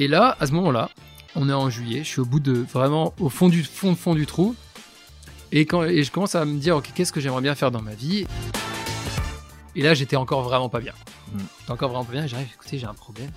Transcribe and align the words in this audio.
Et 0.00 0.08
là, 0.08 0.34
à 0.40 0.46
ce 0.46 0.52
moment-là, 0.52 0.88
on 1.36 1.50
est 1.50 1.52
en 1.52 1.68
juillet, 1.68 1.98
je 2.02 2.08
suis 2.08 2.20
au 2.20 2.24
bout 2.24 2.40
de 2.40 2.52
vraiment 2.54 3.12
au 3.20 3.28
fond 3.28 3.50
du 3.50 3.62
fond, 3.62 3.94
fond 3.94 4.14
du 4.14 4.24
trou. 4.24 4.56
Et, 5.52 5.66
quand, 5.66 5.84
et 5.84 6.02
je 6.02 6.10
commence 6.10 6.34
à 6.34 6.46
me 6.46 6.58
dire, 6.58 6.74
ok, 6.78 6.90
qu'est-ce 6.94 7.12
que 7.12 7.20
j'aimerais 7.20 7.42
bien 7.42 7.54
faire 7.54 7.70
dans 7.70 7.82
ma 7.82 7.92
vie? 7.94 8.26
Et 9.76 9.82
là, 9.82 9.92
j'étais 9.92 10.16
encore 10.16 10.40
vraiment 10.40 10.70
pas 10.70 10.80
bien. 10.80 10.94
Mm. 11.34 11.38
J'étais 11.60 11.72
encore 11.72 11.90
vraiment 11.90 12.06
pas 12.06 12.12
bien. 12.12 12.26
J'arrive, 12.26 12.48
écoutez, 12.54 12.78
j'ai 12.78 12.86
un 12.86 12.94
problème. 12.94 13.30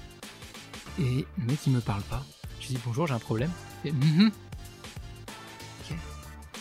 Et 1.02 1.26
le 1.38 1.46
mec, 1.46 1.60
il 1.68 1.74
me 1.74 1.82
parle 1.82 2.02
pas. 2.04 2.24
Je 2.62 2.68
lui 2.68 2.76
dis, 2.76 2.82
bonjour, 2.86 3.08
j'ai 3.08 3.14
un 3.14 3.20
problème. 3.20 3.52
Et, 3.84 3.92
Mhm. 3.92 4.32
Ok. 5.92 5.98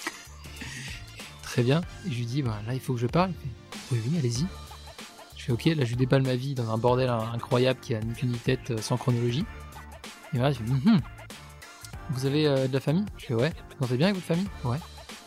Très 1.45 1.63
bien. 1.63 1.81
Et 2.09 2.11
je 2.11 2.17
lui 2.17 2.27
dis, 2.27 2.43
bah, 2.43 2.59
là, 2.67 2.75
il 2.75 2.81
faut 2.81 2.95
que 2.95 3.01
je 3.01 3.07
parle. 3.07 3.31
Il 3.31 3.79
fait, 3.79 3.95
oui, 3.95 4.01
oui, 4.11 4.19
allez-y. 4.19 4.47
Je 5.37 5.45
fais, 5.45 5.53
ok, 5.53 5.65
là, 5.67 5.85
je 5.85 5.91
lui 5.91 5.97
déballe 5.97 6.23
ma 6.23 6.35
vie 6.35 6.57
dans 6.57 6.73
un 6.73 6.77
bordel 6.79 7.09
incroyable 7.09 7.79
qui 7.81 7.95
a 7.95 8.01
ni 8.01 8.33
tête 8.39 8.73
euh, 8.73 8.79
sans 8.79 8.97
chronologie. 8.97 9.45
Et 10.35 10.39
voilà, 10.39 10.53
je 10.53 10.59
fais, 10.59 10.65
Mhm. 10.65 11.01
Vous 12.11 12.27
avez 12.27 12.47
euh, 12.47 12.67
de 12.69 12.73
la 12.73 12.81
famille? 12.81 13.05
Je 13.19 13.27
fais, 13.27 13.35
ouais. 13.35 13.53
Vous 13.81 13.87
vous 13.87 13.97
bien 13.97 14.09
avec 14.09 14.17
votre 14.17 14.27
famille? 14.27 14.49
Ouais. 14.65 14.79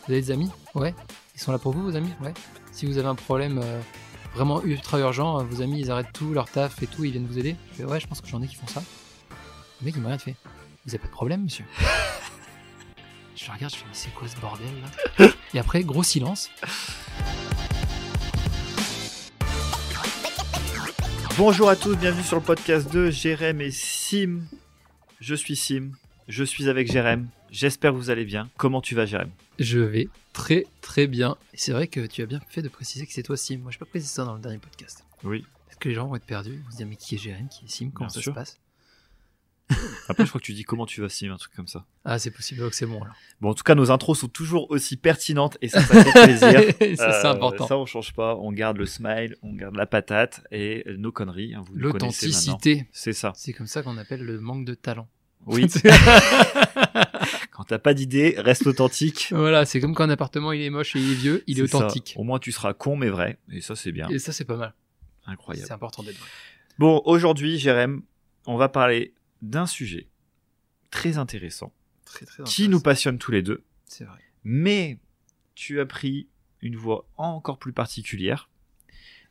Vous 0.06 0.12
avez 0.12 0.20
des 0.20 0.30
amis? 0.30 0.50
Ouais. 0.74 0.94
Ils 1.34 1.40
sont 1.40 1.52
là 1.52 1.58
pour 1.58 1.72
vous, 1.72 1.82
vos 1.82 1.96
amis? 1.96 2.12
Ouais. 2.20 2.34
Si 2.72 2.86
vous 2.86 2.98
avez 2.98 3.08
un 3.08 3.14
problème 3.14 3.60
euh, 3.62 3.80
vraiment 4.34 4.62
ultra 4.62 4.98
urgent, 4.98 5.40
euh, 5.40 5.44
vos 5.44 5.62
amis, 5.62 5.80
ils 5.80 5.90
arrêtent 5.90 6.12
tout, 6.12 6.32
leur 6.32 6.48
taf 6.50 6.82
et 6.82 6.86
tout, 6.86 7.04
ils 7.04 7.12
viennent 7.12 7.26
vous 7.26 7.38
aider 7.38 7.56
Je 7.72 7.76
fais, 7.78 7.84
ouais, 7.84 8.00
je 8.00 8.06
pense 8.06 8.20
que 8.20 8.28
j'en 8.28 8.42
ai 8.42 8.46
qui 8.48 8.56
font 8.56 8.66
ça. 8.66 8.82
Le 9.80 9.84
mec, 9.86 9.94
il 9.96 10.02
m'a 10.02 10.08
rien 10.08 10.18
fait. 10.18 10.34
Vous 10.84 10.90
avez 10.94 10.98
pas 10.98 11.06
de 11.08 11.12
problème, 11.12 11.44
monsieur? 11.44 11.64
Je 13.36 13.50
regarde, 13.52 13.70
je 13.72 13.78
fais, 13.78 13.84
mais 13.86 13.92
c'est 13.94 14.14
quoi 14.14 14.26
ce 14.26 14.36
bordel 14.40 14.66
là? 15.18 15.26
Et 15.52 15.58
après, 15.58 15.84
gros 15.84 16.02
silence. 16.02 16.48
Bonjour 21.36 21.68
à 21.68 21.76
tous, 21.76 21.96
bienvenue 21.96 22.22
sur 22.24 22.36
le 22.36 22.42
podcast 22.42 22.90
de 22.90 23.10
Jérém 23.10 23.60
et 23.60 23.70
Sim. 23.70 24.40
Je 25.20 25.34
suis 25.34 25.56
Sim, 25.56 25.92
je 26.28 26.44
suis 26.44 26.68
avec 26.68 26.90
Jérém. 26.90 27.28
J'espère 27.50 27.92
que 27.92 27.96
vous 27.96 28.10
allez 28.10 28.24
bien. 28.24 28.48
Comment 28.56 28.80
tu 28.80 28.94
vas, 28.94 29.06
Jérém? 29.06 29.30
Je 29.58 29.78
vais 29.78 30.08
très 30.32 30.66
très 30.82 31.06
bien. 31.06 31.36
C'est 31.54 31.72
vrai 31.72 31.86
que 31.88 32.06
tu 32.06 32.22
as 32.22 32.26
bien 32.26 32.40
fait 32.48 32.62
de 32.62 32.68
préciser 32.68 33.06
que 33.06 33.12
c'est 33.12 33.22
toi 33.22 33.36
Sim. 33.36 33.58
Moi, 33.58 33.70
j'ai 33.72 33.78
pas 33.78 33.86
précisé 33.86 34.12
ça 34.14 34.24
dans 34.24 34.34
le 34.34 34.40
dernier 34.40 34.58
podcast. 34.58 35.04
Oui. 35.24 35.44
Parce 35.66 35.78
que 35.78 35.88
les 35.88 35.94
gens 35.94 36.06
vont 36.08 36.16
être 36.16 36.26
perdus. 36.26 36.52
Ils 36.54 36.64
vont 36.64 36.70
se 36.70 36.76
dire, 36.76 36.86
mais 36.86 36.96
qui 36.96 37.14
est 37.14 37.18
Jérém? 37.18 37.48
Qui 37.48 37.64
est 37.64 37.68
Sim? 37.68 37.90
Comment 37.94 38.08
Bien 38.08 38.14
ça 38.14 38.20
sûr. 38.20 38.32
se 38.32 38.34
passe? 38.34 38.58
Après, 40.08 40.24
je 40.24 40.28
crois 40.28 40.40
que 40.40 40.46
tu 40.46 40.52
dis 40.54 40.62
comment 40.62 40.86
tu 40.86 41.00
vas, 41.00 41.08
Sim, 41.08 41.32
un 41.32 41.36
truc 41.36 41.52
comme 41.54 41.66
ça. 41.66 41.84
Ah, 42.04 42.18
c'est 42.20 42.30
possible, 42.30 42.60
donc 42.60 42.72
c'est 42.74 42.86
bon 42.86 43.02
alors. 43.02 43.14
Bon, 43.40 43.50
en 43.50 43.54
tout 43.54 43.64
cas, 43.64 43.74
nos 43.74 43.90
intros 43.90 44.20
sont 44.20 44.28
toujours 44.28 44.70
aussi 44.70 44.96
pertinentes 44.96 45.58
et 45.60 45.68
ça, 45.68 45.80
ça 45.82 46.04
fait 46.04 46.12
plaisir. 46.24 46.96
ça, 46.96 47.12
c'est 47.20 47.26
Euh, 47.26 47.32
important. 47.32 47.66
Ça, 47.66 47.76
on 47.76 47.84
change 47.86 48.12
pas. 48.12 48.36
On 48.36 48.52
garde 48.52 48.76
le 48.76 48.86
smile, 48.86 49.36
on 49.42 49.52
garde 49.54 49.74
la 49.74 49.86
patate 49.86 50.42
et 50.52 50.84
nos 50.98 51.10
conneries. 51.10 51.54
hein, 51.54 51.64
vous. 51.66 51.74
L'authenticité. 51.74 52.86
C'est 52.92 53.12
ça. 53.12 53.32
C'est 53.34 53.52
comme 53.52 53.66
ça 53.66 53.82
qu'on 53.82 53.98
appelle 53.98 54.22
le 54.22 54.38
manque 54.40 54.64
de 54.64 54.74
talent. 54.74 55.08
Oui. 55.46 55.66
Quand 57.50 57.64
t'as 57.64 57.78
pas 57.78 57.94
d'idée, 57.94 58.34
reste 58.38 58.66
authentique. 58.66 59.28
voilà, 59.30 59.64
c'est 59.64 59.80
comme 59.80 59.94
quand 59.94 60.04
un 60.04 60.10
appartement 60.10 60.52
il 60.52 60.60
est 60.62 60.70
moche 60.70 60.94
et 60.96 60.98
il 61.00 61.12
est 61.12 61.14
vieux, 61.14 61.44
il 61.46 61.58
est, 61.60 61.66
ça. 61.66 61.78
authentique. 61.78 62.14
Au 62.16 62.22
moins, 62.22 62.38
tu 62.38 62.52
seras 62.52 62.74
con 62.74 62.96
mais 62.96 63.08
vrai. 63.08 63.38
Et 63.50 63.60
ça, 63.60 63.74
c'est 63.74 63.92
bien. 63.92 64.08
Et 64.08 64.18
ça, 64.18 64.32
c'est 64.32 64.44
pas 64.44 64.56
mal. 64.56 64.74
Incroyable. 65.26 65.66
C'est 65.66 65.72
important 65.72 66.02
d'être 66.02 66.18
vrai. 66.18 66.28
Bon, 66.78 67.00
aujourd'hui, 67.06 67.58
Jérém, 67.58 68.02
on 68.46 68.56
va 68.56 68.68
parler 68.68 69.14
d'un 69.50 69.66
sujet 69.66 70.08
très 70.90 71.18
intéressant 71.18 71.72
Très, 72.04 72.24
très 72.26 72.44
qui 72.44 72.68
nous 72.68 72.80
passionne 72.80 73.18
tous 73.18 73.32
les 73.32 73.42
deux, 73.42 73.64
C'est 73.86 74.04
vrai. 74.04 74.20
mais 74.44 74.98
tu 75.54 75.80
as 75.80 75.86
pris 75.86 76.28
une 76.62 76.76
voix 76.76 77.06
encore 77.16 77.58
plus 77.58 77.72
particulière. 77.72 78.48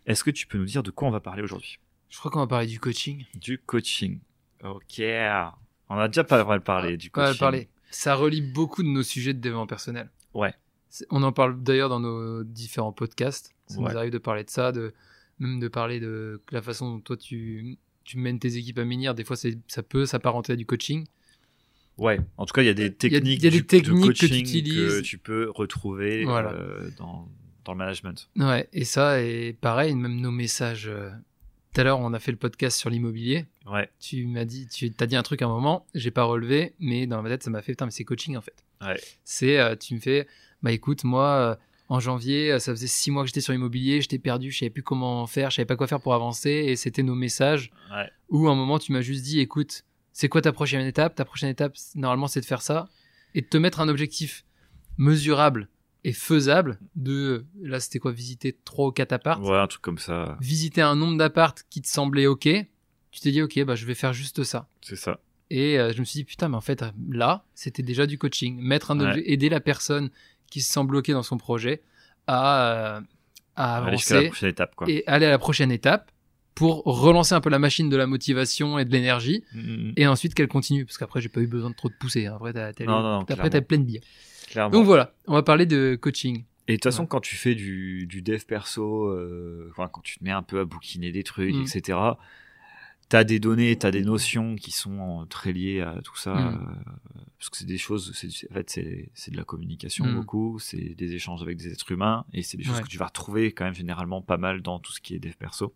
Est-ce 0.06 0.24
que 0.24 0.32
tu 0.32 0.46
peux 0.48 0.58
nous 0.58 0.66
dire 0.66 0.84
de 0.84 0.92
quoi 0.92 1.08
on 1.08 1.12
va 1.12 1.20
parler 1.22 1.42
aujourd'hui? 1.42 1.80
Je 2.10 2.18
crois 2.20 2.30
qu'on 2.32 2.40
va 2.40 2.48
parler 2.48 2.68
du 2.68 2.80
coaching. 2.80 3.26
Du 3.36 3.58
coaching. 3.60 4.20
Ok. 4.64 5.00
On 5.90 5.98
a 5.98 6.08
déjà 6.08 6.24
pas 6.24 6.44
mal 6.44 6.62
parlé 6.62 6.98
du 6.98 7.10
On 7.14 7.20
va 7.22 7.28
coaching. 7.28 7.40
parler. 7.40 7.70
Ça 7.92 8.16
relie 8.16 8.42
beaucoup 8.42 8.84
de 8.84 8.88
nos 8.88 9.04
sujets 9.04 9.34
de 9.34 9.40
développement 9.40 9.68
personnel. 9.68 10.10
Ouais. 10.34 10.54
C'est- 10.90 11.06
On 11.10 11.24
en 11.24 11.32
parle 11.32 11.62
d'ailleurs 11.64 11.90
dans 11.90 12.00
nos 12.00 12.44
différents 12.44 12.92
podcasts. 12.94 13.54
Ça 13.68 13.80
Ouais. 13.80 13.92
nous 13.92 13.98
arrive 13.98 14.12
de 14.12 14.18
parler 14.18 14.44
de 14.44 14.50
ça, 14.50 14.72
de 14.72 14.94
même 15.40 15.60
de 15.60 15.68
parler 15.68 16.00
de 16.00 16.42
la 16.52 16.62
façon 16.62 16.92
dont 16.96 17.00
toi 17.02 17.18
tu, 17.18 17.78
tu 18.06 18.18
mènes 18.18 18.40
tes 18.40 18.56
équipes 18.58 18.80
à 18.80 18.86
menhir. 18.86 19.14
Des 19.16 19.24
fois, 19.26 19.36
ça 19.36 19.84
peut 19.84 20.06
s'apparenter 20.06 20.54
à 20.54 20.56
du 20.56 20.66
coaching. 20.66 21.06
Ouais. 21.98 22.20
En 22.38 22.46
tout 22.46 22.54
cas, 22.54 22.62
il 22.62 22.66
y 22.66 22.70
a 22.70 22.74
des 22.74 22.84
y 22.84 22.88
a- 22.88 22.90
techniques, 22.92 23.44
y 23.44 23.48
a 23.48 23.50
des 23.50 23.58
du- 23.58 23.66
techniques 23.66 24.02
de 24.02 24.06
que 24.08 24.26
utilises. 24.26 24.74
que 24.76 25.02
tu 25.02 25.18
peux 25.18 25.50
retrouver 25.54 26.24
Voilà. 26.26 26.52
euh, 26.54 26.90
dans, 26.98 27.28
dans 27.64 27.72
le 27.74 27.78
management. 27.78 28.30
Ouais, 28.38 28.68
et 28.74 28.84
ça, 28.86 29.22
et 29.22 29.54
pareil, 29.60 29.96
même 29.96 30.20
nos 30.20 30.32
messages. 30.32 30.88
euh, 30.88 31.10
Tout 31.74 31.82
à 31.82 31.84
l'heure, 31.86 32.00
on 32.00 32.14
a 32.14 32.20
fait 32.20 32.32
le 32.32 32.38
podcast 32.38 32.78
sur 32.80 32.90
l'immobilier. 32.90 33.46
Ouais. 33.66 33.90
Tu 34.00 34.26
m'as 34.28 34.46
dit, 34.46 34.68
tu 34.68 34.92
t'as 34.92 35.06
dit 35.08 35.16
un 35.16 35.24
truc 35.24 35.42
à 35.42 35.46
un 35.46 35.50
moment, 35.50 35.86
j'ai 35.94 36.12
pas 36.12 36.24
relevé, 36.24 36.74
mais 36.80 37.06
dans 37.08 37.22
ma 37.22 37.30
tête, 37.30 37.44
ça 37.44 37.50
m'a 37.50 37.62
fait, 37.62 37.74
putain, 37.74 37.86
mais 37.86 37.92
c'est 37.92 38.04
coaching 38.06 38.38
en 38.38 38.42
fait. 38.42 38.56
Ouais. 38.82 39.00
C'est, 39.24 39.58
euh, 39.60 39.76
tu 39.76 39.94
me 39.96 40.00
fais, 40.00 40.28
bah 40.64 40.72
écoute, 40.72 41.04
moi, 41.04 41.58
en 41.90 42.00
janvier, 42.00 42.52
euh, 42.54 42.60
ça 42.60 42.72
faisait 42.74 42.88
six 42.88 43.12
mois 43.12 43.24
que 43.24 43.28
j'étais 43.28 43.42
sur 43.42 43.54
l'immobilier, 43.54 44.02
j'étais 44.02 44.18
perdu, 44.20 44.52
je 44.52 44.58
savais 44.60 44.70
plus 44.70 44.84
comment 44.84 45.26
faire, 45.28 45.52
je 45.52 45.58
savais 45.58 45.66
pas 45.66 45.76
quoi 45.76 45.88
faire 45.88 46.02
pour 46.02 46.14
avancer, 46.14 46.50
et 46.50 46.76
c'était 46.76 47.04
nos 47.04 47.16
messages 47.16 47.72
Ouais. 47.92 48.10
où 48.30 48.48
à 48.48 48.52
un 48.52 48.56
moment, 48.56 48.80
tu 48.80 48.92
m'as 48.92 49.02
juste 49.02 49.24
dit, 49.24 49.40
écoute, 49.40 49.84
c'est 50.12 50.28
quoi 50.30 50.42
ta 50.42 50.52
prochaine 50.52 50.86
étape? 50.86 51.14
Ta 51.16 51.26
prochaine 51.26 51.50
étape, 51.50 51.76
normalement, 51.96 52.28
c'est 52.28 52.42
de 52.42 52.46
faire 52.46 52.62
ça, 52.62 52.90
et 53.36 53.42
de 53.42 53.48
te 53.48 53.58
mettre 53.58 53.80
un 53.82 53.88
objectif 53.90 54.46
mesurable 54.98 55.68
et 56.04 56.14
faisable 56.14 56.80
de, 56.96 57.46
là, 57.62 57.80
c'était 57.80 58.00
quoi, 58.00 58.12
visiter 58.12 58.56
trois 58.64 58.88
ou 58.88 58.92
quatre 58.92 59.12
apparts? 59.14 59.42
Ouais, 59.44 59.58
un 59.58 59.68
truc 59.68 59.82
comme 59.82 59.98
ça. 59.98 60.38
visiter 60.40 60.82
un 60.82 60.96
nombre 60.96 61.18
d'appart 61.18 61.64
qui 61.70 61.82
te 61.82 61.88
semblait 61.88 62.28
ok, 62.28 62.48
tu 63.12 63.22
t'es 63.22 63.32
dit 63.32 63.42
ok, 63.42 63.64
bah 63.64 63.76
je 63.76 63.86
vais 63.86 63.96
faire 63.96 64.14
juste 64.14 64.44
ça. 64.44 64.68
C'est 64.82 64.96
ça. 64.96 65.20
Et 65.50 65.80
euh, 65.80 65.94
je 65.94 66.00
me 66.00 66.06
suis 66.06 66.20
dit 66.20 66.24
putain, 66.26 66.50
mais 66.50 66.58
en 66.58 66.62
fait 66.62 66.84
là, 67.10 67.46
c'était 67.56 67.84
déjà 67.84 68.06
du 68.08 68.18
coaching, 68.18 68.58
mettre 68.60 68.92
un 68.92 69.00
Ouais. 69.00 69.06
objet, 69.08 69.32
aider 69.32 69.50
la 69.50 69.60
personne 69.62 70.10
qui 70.50 70.62
se 70.62 70.72
sent 70.72 70.84
bloquée 70.84 71.14
dans 71.14 71.24
son 71.24 71.38
projet 71.38 71.82
à, 72.28 72.98
euh, 72.98 73.02
à 73.56 73.78
Aller 73.78 73.98
la 74.10 74.18
avancer 74.18 74.48
étape, 74.48 74.76
quoi. 74.76 74.90
et 74.90 75.04
aller 75.08 75.26
à 75.26 75.30
la 75.30 75.38
prochaine 75.40 75.72
étape 75.72 76.12
pour 76.56 76.84
relancer 76.84 77.34
un 77.36 77.42
peu 77.42 77.50
la 77.50 77.60
machine 77.60 77.90
de 77.90 77.98
la 77.98 78.08
motivation 78.08 78.80
et 78.80 78.86
de 78.86 78.92
l'énergie 78.92 79.44
Mm, 79.54 79.60
mm, 79.60 79.88
mm. 79.90 79.94
et 79.98 80.08
ensuite 80.08 80.34
qu'elle 80.34 80.48
continue 80.48 80.86
parce 80.86 80.98
qu'après 80.98 81.20
j'ai 81.22 81.30
pas 81.30 81.42
eu 81.42 81.48
besoin 81.48 81.70
de 81.70 81.76
trop 81.76 81.90
de 81.90 81.94
pousser. 82.00 82.26
hein. 82.28 82.36
Après 82.36 82.54
t'as, 82.54 83.62
plein 83.62 83.78
de. 83.80 84.00
Clairement. 84.48 84.72
Donc 84.72 84.86
voilà, 84.86 85.14
on 85.28 85.34
va 85.34 85.44
parler 85.44 85.66
de 85.66 85.98
coaching. 86.00 86.46
Et 86.68 86.74
de 86.74 86.76
toute 86.78 86.84
façon, 86.86 87.04
Ouais. 87.04 87.08
quand 87.10 87.20
tu 87.20 87.36
fais 87.36 87.54
du, 87.54 88.08
du 88.08 88.22
dev 88.24 88.42
perso, 88.48 89.06
euh, 89.10 89.72
quand 89.76 90.02
tu 90.04 90.18
te 90.18 90.24
mets 90.24 90.32
un 90.32 90.42
peu 90.42 90.60
à 90.62 90.66
bouquiner 90.66 91.12
des 91.12 91.24
trucs, 91.24 91.54
etc., 91.56 91.98
t'as 93.10 93.24
des 93.24 93.40
données, 93.40 93.76
t'as 93.78 93.92
des 93.92 94.04
notions 94.04 94.56
qui 94.56 94.72
sont 94.72 95.22
euh, 95.22 95.26
très 95.26 95.54
liées 95.54 95.82
à 95.82 96.02
tout 96.04 96.16
ça, 96.18 96.34
Mm. 96.34 96.56
euh, 96.56 97.20
parce 97.38 97.50
que 97.50 97.58
c'est 97.58 97.66
des 97.66 97.78
choses, 97.78 98.12
en 98.50 98.54
fait, 98.54 98.70
c'est, 98.70 99.32
de 99.32 99.38
la 99.38 99.44
communication 99.44 100.06
Mm. 100.08 100.14
beaucoup, 100.16 100.58
c'est 100.60 100.96
des 100.96 101.14
échanges 101.14 101.42
avec 101.42 101.58
des 101.58 101.72
êtres 101.72 101.92
humains, 101.92 102.26
et 102.34 102.42
c'est 102.44 102.58
des 102.58 102.64
choses 102.64 102.78
Ouais. 102.78 102.84
que 102.84 102.88
tu 102.88 102.98
vas 102.98 103.06
retrouver 103.06 103.52
quand 103.52 103.66
même 103.66 103.76
généralement 103.76 104.22
pas 104.22 104.38
mal 104.38 104.62
dans 104.62 104.80
tout 104.80 104.92
ce 104.92 105.02
qui 105.02 105.14
est 105.16 105.20
dev 105.20 105.34
perso. 105.38 105.74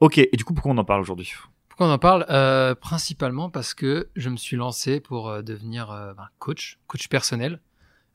Ok, 0.00 0.18
et 0.18 0.30
du 0.36 0.44
coup, 0.44 0.54
pourquoi 0.54 0.72
on 0.72 0.78
en 0.78 0.84
parle 0.84 1.00
aujourd'hui? 1.02 1.32
Pourquoi 1.68 1.86
on 1.88 1.92
en 1.92 1.98
parle? 1.98 2.24
Euh, 2.30 2.74
Principalement 2.74 3.50
parce 3.50 3.74
que 3.74 4.08
je 4.16 4.28
me 4.30 4.36
suis 4.36 4.56
lancé 4.56 5.00
pour 5.00 5.42
devenir 5.42 5.90
euh, 5.90 6.14
ben, 6.14 6.28
coach, 6.38 6.78
coach 6.86 7.08
personnel. 7.08 7.60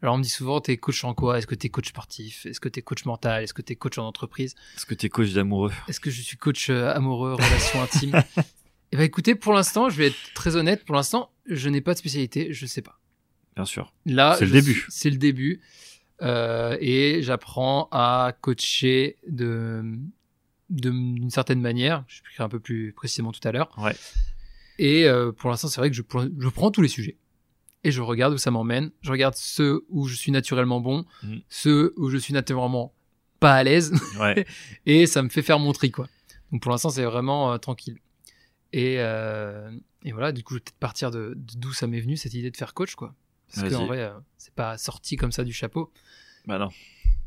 Alors 0.01 0.15
on 0.15 0.17
me 0.17 0.23
dit 0.23 0.29
souvent, 0.29 0.59
t'es 0.61 0.77
coach 0.77 1.03
en 1.03 1.13
quoi? 1.13 1.37
Est-ce 1.37 1.47
que 1.47 1.55
t'es 1.55 1.69
coach 1.69 1.87
sportif? 1.89 2.45
Est-ce 2.45 2.59
que 2.59 2.69
t'es 2.69 2.81
coach 2.81 3.05
mental? 3.05 3.43
Est-ce 3.43 3.53
que 3.53 3.61
t'es 3.61 3.75
coach 3.75 3.97
en 3.97 4.05
entreprise? 4.05 4.55
Est-ce 4.75 4.85
que 4.85 4.93
t'es 4.93 5.09
coach 5.09 5.31
d'amoureux? 5.31 5.71
Est-ce 5.87 5.99
que 5.99 6.11
je 6.11 6.21
suis 6.21 6.37
coach 6.37 6.69
euh, 6.69 6.93
amoureux, 6.93 7.33
relation 7.33 7.81
intime? 7.81 8.21
Eh 8.91 8.97
ben 8.97 9.03
écoutez, 9.03 9.35
pour 9.35 9.51
l'instant, 9.51 9.89
je 9.89 9.97
vais 9.97 10.07
être 10.07 10.33
très 10.35 10.55
honnête, 10.55 10.85
pour 10.85 10.95
l'instant, 10.95 11.31
je 11.47 11.67
n'ai 11.69 11.81
pas 11.81 11.93
de 11.93 11.97
spécialité, 11.97 12.53
je 12.53 12.65
sais 12.65 12.83
pas. 12.83 12.99
Bien 13.55 13.65
sûr. 13.65 13.91
Là, 14.05 14.35
C'est 14.37 14.45
le 14.45 14.51
début. 14.51 14.85
C'est 14.89 15.09
le 15.09 15.17
début. 15.17 15.59
Euh, 16.21 16.77
et 16.79 17.21
j'apprends 17.21 17.89
à 17.91 18.33
coacher 18.39 19.17
de 19.27 19.83
d'une 20.69 21.29
certaine 21.29 21.59
manière. 21.61 22.05
Je 22.07 22.17
expliquerai 22.17 22.43
un 22.43 22.49
peu 22.49 22.59
plus 22.59 22.93
précisément 22.93 23.31
tout 23.31 23.45
à 23.45 23.51
l'heure. 23.51 23.69
Ouais. 23.77 23.95
Et 24.77 25.05
euh, 25.05 25.31
pour 25.31 25.49
l'instant, 25.49 25.67
c'est 25.67 25.81
vrai 25.81 25.89
que 25.89 25.95
je 25.95 26.01
prends 26.01 26.71
tous 26.71 26.81
les 26.81 26.87
sujets. 26.87 27.17
Et 27.85 27.91
je 27.91 28.01
regarde 28.01 28.33
où 28.33 28.37
ça 28.37 28.49
m'emmène. 28.51 28.91
Je 29.01 29.11
regarde 29.11 29.35
ceux 29.35 29.85
où 29.89 30.07
je 30.07 30.15
suis 30.15 30.31
naturellement 30.31 30.79
bon, 30.81 31.05
Mhm. 31.23 31.41
ceux 31.49 31.93
où 31.97 32.09
je 32.09 32.17
suis 32.17 32.33
naturellement 32.33 32.93
pas 33.39 33.53
à 33.53 33.63
l'aise. 33.63 33.91
Ouais. 34.19 34.45
et 34.85 35.05
ça 35.05 35.21
me 35.21 35.29
fait 35.29 35.41
faire 35.43 35.59
mon 35.59 35.71
tri, 35.71 35.91
quoi. 35.91 36.07
Donc 36.51 36.61
pour 36.61 36.71
l'instant, 36.71 36.89
c'est 36.89 37.03
vraiment 37.05 37.53
euh, 37.53 37.57
tranquille. 37.57 37.99
Et, 38.73 38.95
euh, 38.99 39.71
et 40.03 40.11
voilà, 40.11 40.31
du 40.31 40.43
coup, 40.43 40.53
je 40.55 40.57
vais 40.57 40.63
peut-être 40.63 40.79
partir 40.79 41.11
de 41.11 41.33
d'où 41.37 41.71
ça 41.73 41.85
m'est 41.87 41.99
venu, 42.01 42.17
cette 42.17 42.33
idée 42.33 42.49
de 42.51 42.57
faire 42.57 42.73
coach, 42.73 42.95
quoi. 42.95 43.13
Parce 43.53 43.69
qu'en 43.71 43.85
vrai, 43.85 43.99
euh, 44.01 44.13
c'est 44.37 44.53
pas 44.53 44.77
sorti 44.77 45.15
comme 45.15 45.31
ça 45.31 45.43
du 45.43 45.53
chapeau. 45.53 45.91
bah 46.47 46.57
non. 46.57 46.69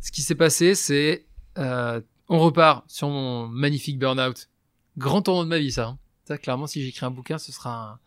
Ce 0.01 0.11
qui 0.13 0.23
s'est 0.23 0.35
passé, 0.35 0.75
c'est. 0.75 1.25
on 1.57 2.39
repart 2.39 2.85
sur 2.91 3.09
mon 3.09 3.47
magnifique 3.49 3.99
burn-out. 3.99 4.49
Grand 4.97 5.23
tournant 5.23 5.45
de 5.45 5.49
ma 5.49 5.59
vie, 5.59 5.71
ça. 5.73 5.87
hein. 5.87 5.99
Ça, 6.25 6.37
clairement, 6.37 6.67
si 6.67 6.83
j'écris 6.83 7.07
un 7.07 7.11
bouquin, 7.11 7.39
ce 7.39 7.53
sera 7.53 7.93
un, 7.93 7.99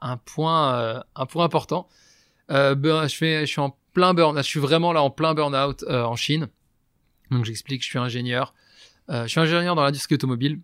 un 0.00 0.16
point, 0.16 0.74
euh, 0.78 1.00
un 1.16 1.26
point 1.26 1.44
important. 1.44 1.88
Euh, 2.50 2.74
burn- 2.74 3.08
je, 3.08 3.14
fais, 3.16 3.40
je 3.46 3.50
suis 3.50 3.60
en 3.60 3.76
plein 3.92 4.12
burn 4.14 4.36
Je 4.36 4.42
suis 4.42 4.60
vraiment 4.60 4.92
là 4.92 5.02
en 5.02 5.10
plein 5.10 5.34
burn-out 5.34 5.84
euh, 5.88 6.04
en 6.04 6.16
Chine. 6.16 6.48
Donc, 7.30 7.44
j'explique, 7.44 7.82
je 7.82 7.88
suis 7.88 7.98
ingénieur. 7.98 8.54
Je 9.08 9.26
suis 9.26 9.40
ingénieur 9.40 9.74
dans 9.74 9.82
l'industrie 9.82 10.14
automobile. 10.14 10.60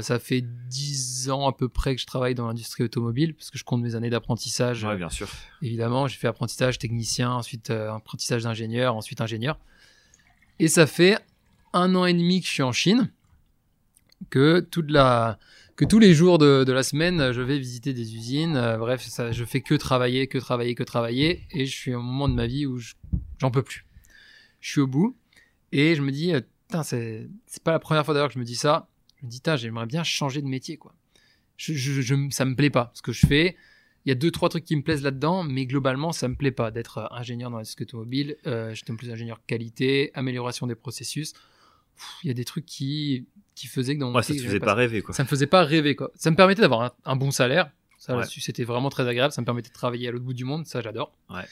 Ça 0.00 0.18
fait 0.18 0.40
10 0.40 1.16
10 1.26 1.30
ans 1.30 1.46
à 1.48 1.52
peu 1.52 1.68
près 1.68 1.94
que 1.94 2.00
je 2.00 2.06
travaille 2.06 2.34
dans 2.34 2.46
l'industrie 2.46 2.82
automobile, 2.84 3.34
parce 3.34 3.50
que 3.50 3.58
je 3.58 3.64
compte 3.64 3.82
mes 3.82 3.94
années 3.94 4.10
d'apprentissage. 4.10 4.84
Ouais, 4.84 4.96
bien 4.96 5.08
sûr. 5.10 5.28
Évidemment, 5.62 6.06
j'ai 6.08 6.16
fait 6.16 6.26
apprentissage 6.28 6.78
technicien, 6.78 7.30
ensuite 7.32 7.70
apprentissage 7.70 8.42
d'ingénieur, 8.44 8.94
ensuite 8.96 9.20
ingénieur. 9.20 9.58
Et 10.58 10.68
ça 10.68 10.86
fait 10.86 11.18
un 11.72 11.94
an 11.94 12.04
et 12.06 12.12
demi 12.14 12.40
que 12.40 12.46
je 12.46 12.52
suis 12.52 12.62
en 12.62 12.72
Chine, 12.72 13.10
que 14.30 14.60
toute 14.60 14.90
la, 14.90 15.38
que 15.76 15.84
tous 15.84 15.98
les 15.98 16.14
jours 16.14 16.38
de, 16.38 16.70
la 16.72 16.82
semaine, 16.82 17.32
je 17.32 17.42
vais 17.42 17.58
visiter 17.58 17.92
des 17.92 18.14
usines. 18.14 18.56
Euh, 18.56 18.78
bref, 18.78 19.02
ça, 19.02 19.30
je 19.32 19.44
fais 19.44 19.60
que 19.60 19.74
travailler, 19.74 20.26
que 20.26 20.38
travailler, 20.38 20.74
que 20.74 20.82
travailler, 20.82 21.42
et 21.52 21.66
je 21.66 21.74
suis 21.76 21.92
un 21.92 21.98
moment 22.00 22.28
de 22.28 22.34
ma 22.34 22.46
vie 22.46 22.64
où 22.66 22.78
je- 22.78 22.94
j'en 23.38 23.50
peux 23.50 23.62
plus. 23.62 23.84
Je 24.60 24.70
suis 24.70 24.80
au 24.80 24.86
bout, 24.86 25.16
et 25.72 25.94
je 25.94 26.02
me 26.02 26.10
dis, 26.10 26.32
euh, 26.34 26.40
c'est 26.84 27.28
pas 27.62 27.72
la 27.72 27.78
première 27.78 28.04
fois 28.04 28.14
d'ailleurs 28.14 28.28
que 28.28 28.34
je 28.34 28.38
me 28.38 28.44
dis 28.44 28.56
ça. 28.56 28.88
Je 29.20 29.26
me 29.26 29.30
dis, 29.30 29.40
j'aimerais 29.56 29.86
bien 29.86 30.02
changer 30.02 30.40
de 30.42 30.46
métier, 30.46 30.76
quoi. 30.78 30.94
Je, 31.56 31.74
je, 31.74 32.00
je- 32.00 32.30
ça 32.30 32.44
me 32.44 32.54
plaît 32.54 32.70
pas 32.70 32.90
ce 32.94 33.02
que 33.02 33.12
je 33.12 33.26
fais. 33.26 33.56
Il 34.04 34.08
y 34.10 34.12
a 34.12 34.14
deux, 34.14 34.30
trois 34.30 34.48
trucs 34.48 34.64
qui 34.64 34.76
me 34.76 34.82
plaisent 34.82 35.02
là-dedans, 35.02 35.42
mais 35.42 35.66
globalement, 35.66 36.12
ça 36.12 36.28
me 36.28 36.36
plaît 36.36 36.52
pas 36.52 36.70
d'être 36.70 36.98
euh, 36.98 37.06
ingénieur 37.10 37.50
dans 37.50 37.56
l'industrie 37.56 37.84
automobile. 37.84 38.36
Euh, 38.46 38.72
J'étais 38.74 38.92
plus 38.94 39.10
ingénieur 39.10 39.40
qualité, 39.46 40.10
amélioration 40.14 40.66
des 40.66 40.74
processus. 40.74 41.32
Il 42.22 42.28
y 42.28 42.30
a 42.30 42.34
des 42.34 42.44
trucs 42.44 42.66
qui, 42.66 43.26
qui 43.54 43.66
faisaient 43.66 43.94
que 43.94 44.00
dans 44.00 44.10
mon 44.10 44.16
Ouais, 44.16 44.22
ça 44.22 44.34
te 44.34 44.40
faisait 44.40 44.60
pas 44.60 44.74
rêver, 44.74 45.02
quoi. 45.02 45.14
ça 45.14 45.22
me 45.22 45.28
faisait 45.28 45.46
pas 45.46 45.64
rêver 45.64 45.94
quoi. 45.96 46.10
Ça 46.14 46.30
me 46.30 46.36
permettait 46.36 46.62
d'avoir 46.62 46.82
un, 46.82 46.92
un 47.04 47.16
bon 47.16 47.30
salaire. 47.30 47.70
Ça 47.98 48.12
Ouais. 48.14 48.20
là-dessus, 48.20 48.40
c'était 48.40 48.64
vraiment 48.64 48.90
très 48.90 49.08
agréable. 49.08 49.32
Ça 49.32 49.40
me 49.40 49.46
permettait 49.46 49.70
de 49.70 49.74
travailler 49.74 50.08
à 50.08 50.10
l'autre 50.12 50.24
bout 50.24 50.34
du 50.34 50.44
monde. 50.44 50.66
Ça, 50.66 50.80
j'adore. 50.82 51.12
Ouais. 51.30 51.42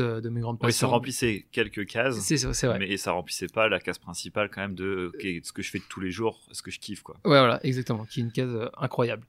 Euh, 0.00 0.20
de 0.20 0.28
mes 0.28 0.40
grandes 0.40 0.56
Oui, 0.56 0.72
ça 0.72 0.78
passions. 0.78 0.90
remplissait 0.90 1.46
quelques 1.52 1.86
cases. 1.86 2.18
C'est 2.18 2.66
vrai. 2.66 2.80
Mais 2.80 2.96
ça 2.96 3.12
remplissait 3.12 3.46
pas 3.46 3.68
la 3.68 3.78
case 3.78 3.98
principale 3.98 4.50
quand 4.50 4.60
même 4.60 4.74
de 4.74 5.12
ce 5.44 5.52
que 5.52 5.62
je 5.62 5.70
fais 5.70 5.80
tous 5.88 6.00
les 6.00 6.10
jours, 6.10 6.40
ce 6.50 6.62
que 6.62 6.72
je 6.72 6.80
kiffe 6.80 7.02
quoi. 7.02 7.14
Ouais, 7.24 7.38
voilà, 7.38 7.60
exactement. 7.64 8.04
Qui 8.04 8.18
est 8.18 8.22
une 8.24 8.32
case 8.32 8.50
euh, 8.52 8.68
incroyable. 8.76 9.24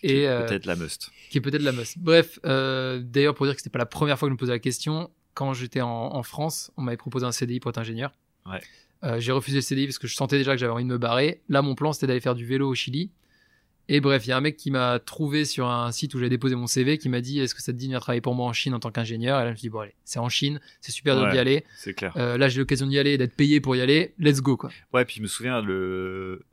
Qui 0.00 0.06
est 0.06 0.16
Et 0.22 0.28
euh, 0.28 0.46
peut-être 0.46 0.64
la 0.64 0.74
must. 0.76 1.10
qui 1.28 1.36
est 1.36 1.40
peut-être 1.42 1.60
la 1.62 1.72
must. 1.72 1.98
Bref, 1.98 2.38
euh, 2.46 3.00
d'ailleurs, 3.04 3.34
pour 3.34 3.44
dire 3.44 3.54
que 3.54 3.60
c'était 3.60 3.68
pas 3.70 3.78
la 3.78 3.84
première 3.84 4.18
fois 4.18 4.26
que 4.26 4.30
je 4.30 4.34
me 4.34 4.38
posais 4.38 4.52
la 4.52 4.58
question, 4.58 5.10
quand 5.34 5.52
j'étais 5.52 5.82
en, 5.82 5.88
en 5.90 6.22
France, 6.22 6.72
on 6.78 6.82
m'avait 6.82 6.96
proposé 6.96 7.26
un 7.26 7.32
CDI 7.32 7.60
pour 7.60 7.68
être 7.68 7.76
ingénieur. 7.78 8.10
Ouais. 8.46 8.62
Euh, 9.04 9.18
j'ai 9.20 9.32
refusé 9.32 9.56
le 9.58 9.62
CDI 9.62 9.86
parce 9.86 9.98
que 9.98 10.06
je 10.06 10.14
sentais 10.14 10.36
déjà 10.38 10.52
que 10.52 10.58
j'avais 10.58 10.72
envie 10.72 10.84
de 10.84 10.88
me 10.88 10.98
barrer. 10.98 11.40
Là, 11.48 11.62
mon 11.62 11.74
plan, 11.74 11.92
c'était 11.92 12.06
d'aller 12.06 12.20
faire 12.20 12.34
du 12.34 12.44
vélo 12.44 12.68
au 12.68 12.74
Chili. 12.74 13.10
Et 13.88 14.00
bref, 14.00 14.24
il 14.26 14.30
y 14.30 14.32
a 14.32 14.36
un 14.36 14.40
mec 14.40 14.56
qui 14.56 14.70
m'a 14.70 15.00
trouvé 15.00 15.44
sur 15.44 15.66
un 15.68 15.90
site 15.90 16.14
où 16.14 16.18
j'avais 16.18 16.28
déposé 16.28 16.54
mon 16.54 16.68
CV 16.68 16.96
qui 16.96 17.08
m'a 17.08 17.20
dit 17.20 17.40
Est-ce 17.40 17.54
que 17.56 17.62
ça 17.62 17.72
te 17.72 17.76
dit 17.78 17.86
de 17.86 17.88
venir 17.90 18.00
travailler 18.00 18.20
pour 18.20 18.34
moi 18.36 18.46
en 18.46 18.52
Chine 18.52 18.72
en 18.74 18.78
tant 18.78 18.90
qu'ingénieur? 18.92 19.40
Et 19.40 19.42
là, 19.42 19.48
je 19.48 19.52
me 19.52 19.56
suis 19.56 19.62
dit 19.66 19.70
Bon, 19.70 19.80
allez, 19.80 19.94
c'est 20.04 20.20
en 20.20 20.28
Chine, 20.28 20.60
c'est 20.80 20.92
super 20.92 21.16
Ouais. 21.20 21.32
d'y 21.32 21.38
aller. 21.38 21.64
C'est 21.76 21.94
clair. 21.94 22.12
Euh, 22.16 22.38
là, 22.38 22.48
j'ai 22.48 22.60
l'occasion 22.60 22.86
d'y 22.86 22.98
aller, 22.98 23.18
d'être 23.18 23.34
payé 23.34 23.60
pour 23.60 23.74
y 23.74 23.80
aller. 23.80 24.14
Let's 24.18 24.40
go, 24.42 24.56
quoi. 24.56 24.70
Ouais, 24.92 25.04
puis 25.04 25.16
je 25.16 25.22
me 25.22 25.26
souviens 25.26 25.60
le 25.60 26.44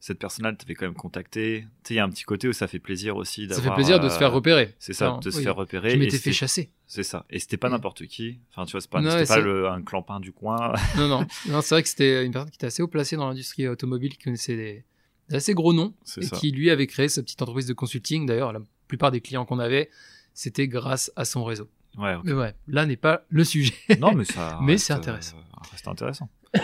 cette 0.00 0.18
personne-là 0.18 0.52
t'avait 0.54 0.74
quand 0.74 0.86
même 0.86 0.94
contacté. 0.94 1.60
Tu 1.84 1.88
sais, 1.88 1.94
il 1.94 1.96
y 1.98 2.00
a 2.00 2.04
un 2.04 2.10
petit 2.10 2.24
côté 2.24 2.48
où 2.48 2.52
ça 2.52 2.66
fait 2.66 2.80
plaisir 2.80 3.16
aussi 3.16 3.42
Ça 3.42 3.54
d'avoir. 3.56 3.76
fait 3.76 3.82
plaisir 3.82 4.00
de 4.00 4.08
se 4.08 4.14
euh, 4.14 4.18
faire 4.18 4.32
repérer. 4.32 4.74
C'est 4.80 4.94
ça, 4.94 5.12
Enfin, 5.12 5.20
de 5.20 5.30
se 5.30 5.40
faire 5.40 5.54
repérer. 5.54 5.90
Je 5.90 5.96
m'étais 5.96 6.18
fait 6.18 6.32
chasser. 6.32 6.70
C'est 6.94 7.04
ça. 7.04 7.24
Et 7.30 7.38
c'était 7.38 7.56
pas 7.56 7.70
Mm. 7.70 7.72
n'importe 7.72 8.06
qui. 8.06 8.38
Enfin, 8.50 8.66
tu 8.66 8.72
vois, 8.72 8.82
c'est 8.82 8.90
pas, 8.90 9.00
Non, 9.00 9.16
le, 9.16 9.66
un 9.66 9.80
clampin 9.80 10.20
du 10.20 10.30
coin. 10.30 10.74
Non, 10.98 11.08
non, 11.08 11.26
non 11.48 11.62
c'est 11.62 11.74
vrai 11.74 11.82
que 11.82 11.88
c'était 11.88 12.22
une 12.26 12.32
personne 12.32 12.50
qui 12.50 12.56
était 12.56 12.66
assez 12.66 12.82
haut 12.82 12.86
placée 12.86 13.16
dans 13.16 13.26
l'industrie 13.26 13.66
automobile, 13.66 14.12
qui 14.12 14.24
connaissait 14.24 14.56
des, 14.56 14.84
des 15.30 15.36
assez 15.36 15.54
gros 15.54 15.72
noms, 15.72 15.94
et 16.18 16.22
ça. 16.22 16.36
qui 16.36 16.50
lui 16.50 16.68
avait 16.68 16.86
créé 16.86 17.08
sa 17.08 17.22
petite 17.22 17.40
entreprise 17.40 17.64
de 17.64 17.72
consulting. 17.72 18.26
D'ailleurs, 18.26 18.52
la 18.52 18.60
plupart 18.88 19.10
des 19.10 19.22
clients 19.22 19.46
qu'on 19.46 19.58
avait, 19.58 19.88
c'était 20.34 20.68
grâce 20.68 21.10
à 21.16 21.24
son 21.24 21.44
réseau. 21.44 21.70
Ouais. 21.96 22.14
Mais 22.24 22.34
ouais, 22.34 22.54
là 22.68 22.84
n'est 22.84 22.96
pas 22.98 23.24
le 23.30 23.44
sujet. 23.44 23.72
Non, 23.98 24.12
mais 24.12 24.24
ça. 24.24 24.58
Mais 24.60 24.76
c'est 24.76 24.92
intéressant. 24.92 25.38
euh, 25.38 25.70
reste 25.72 25.88
intéressant. 25.88 26.28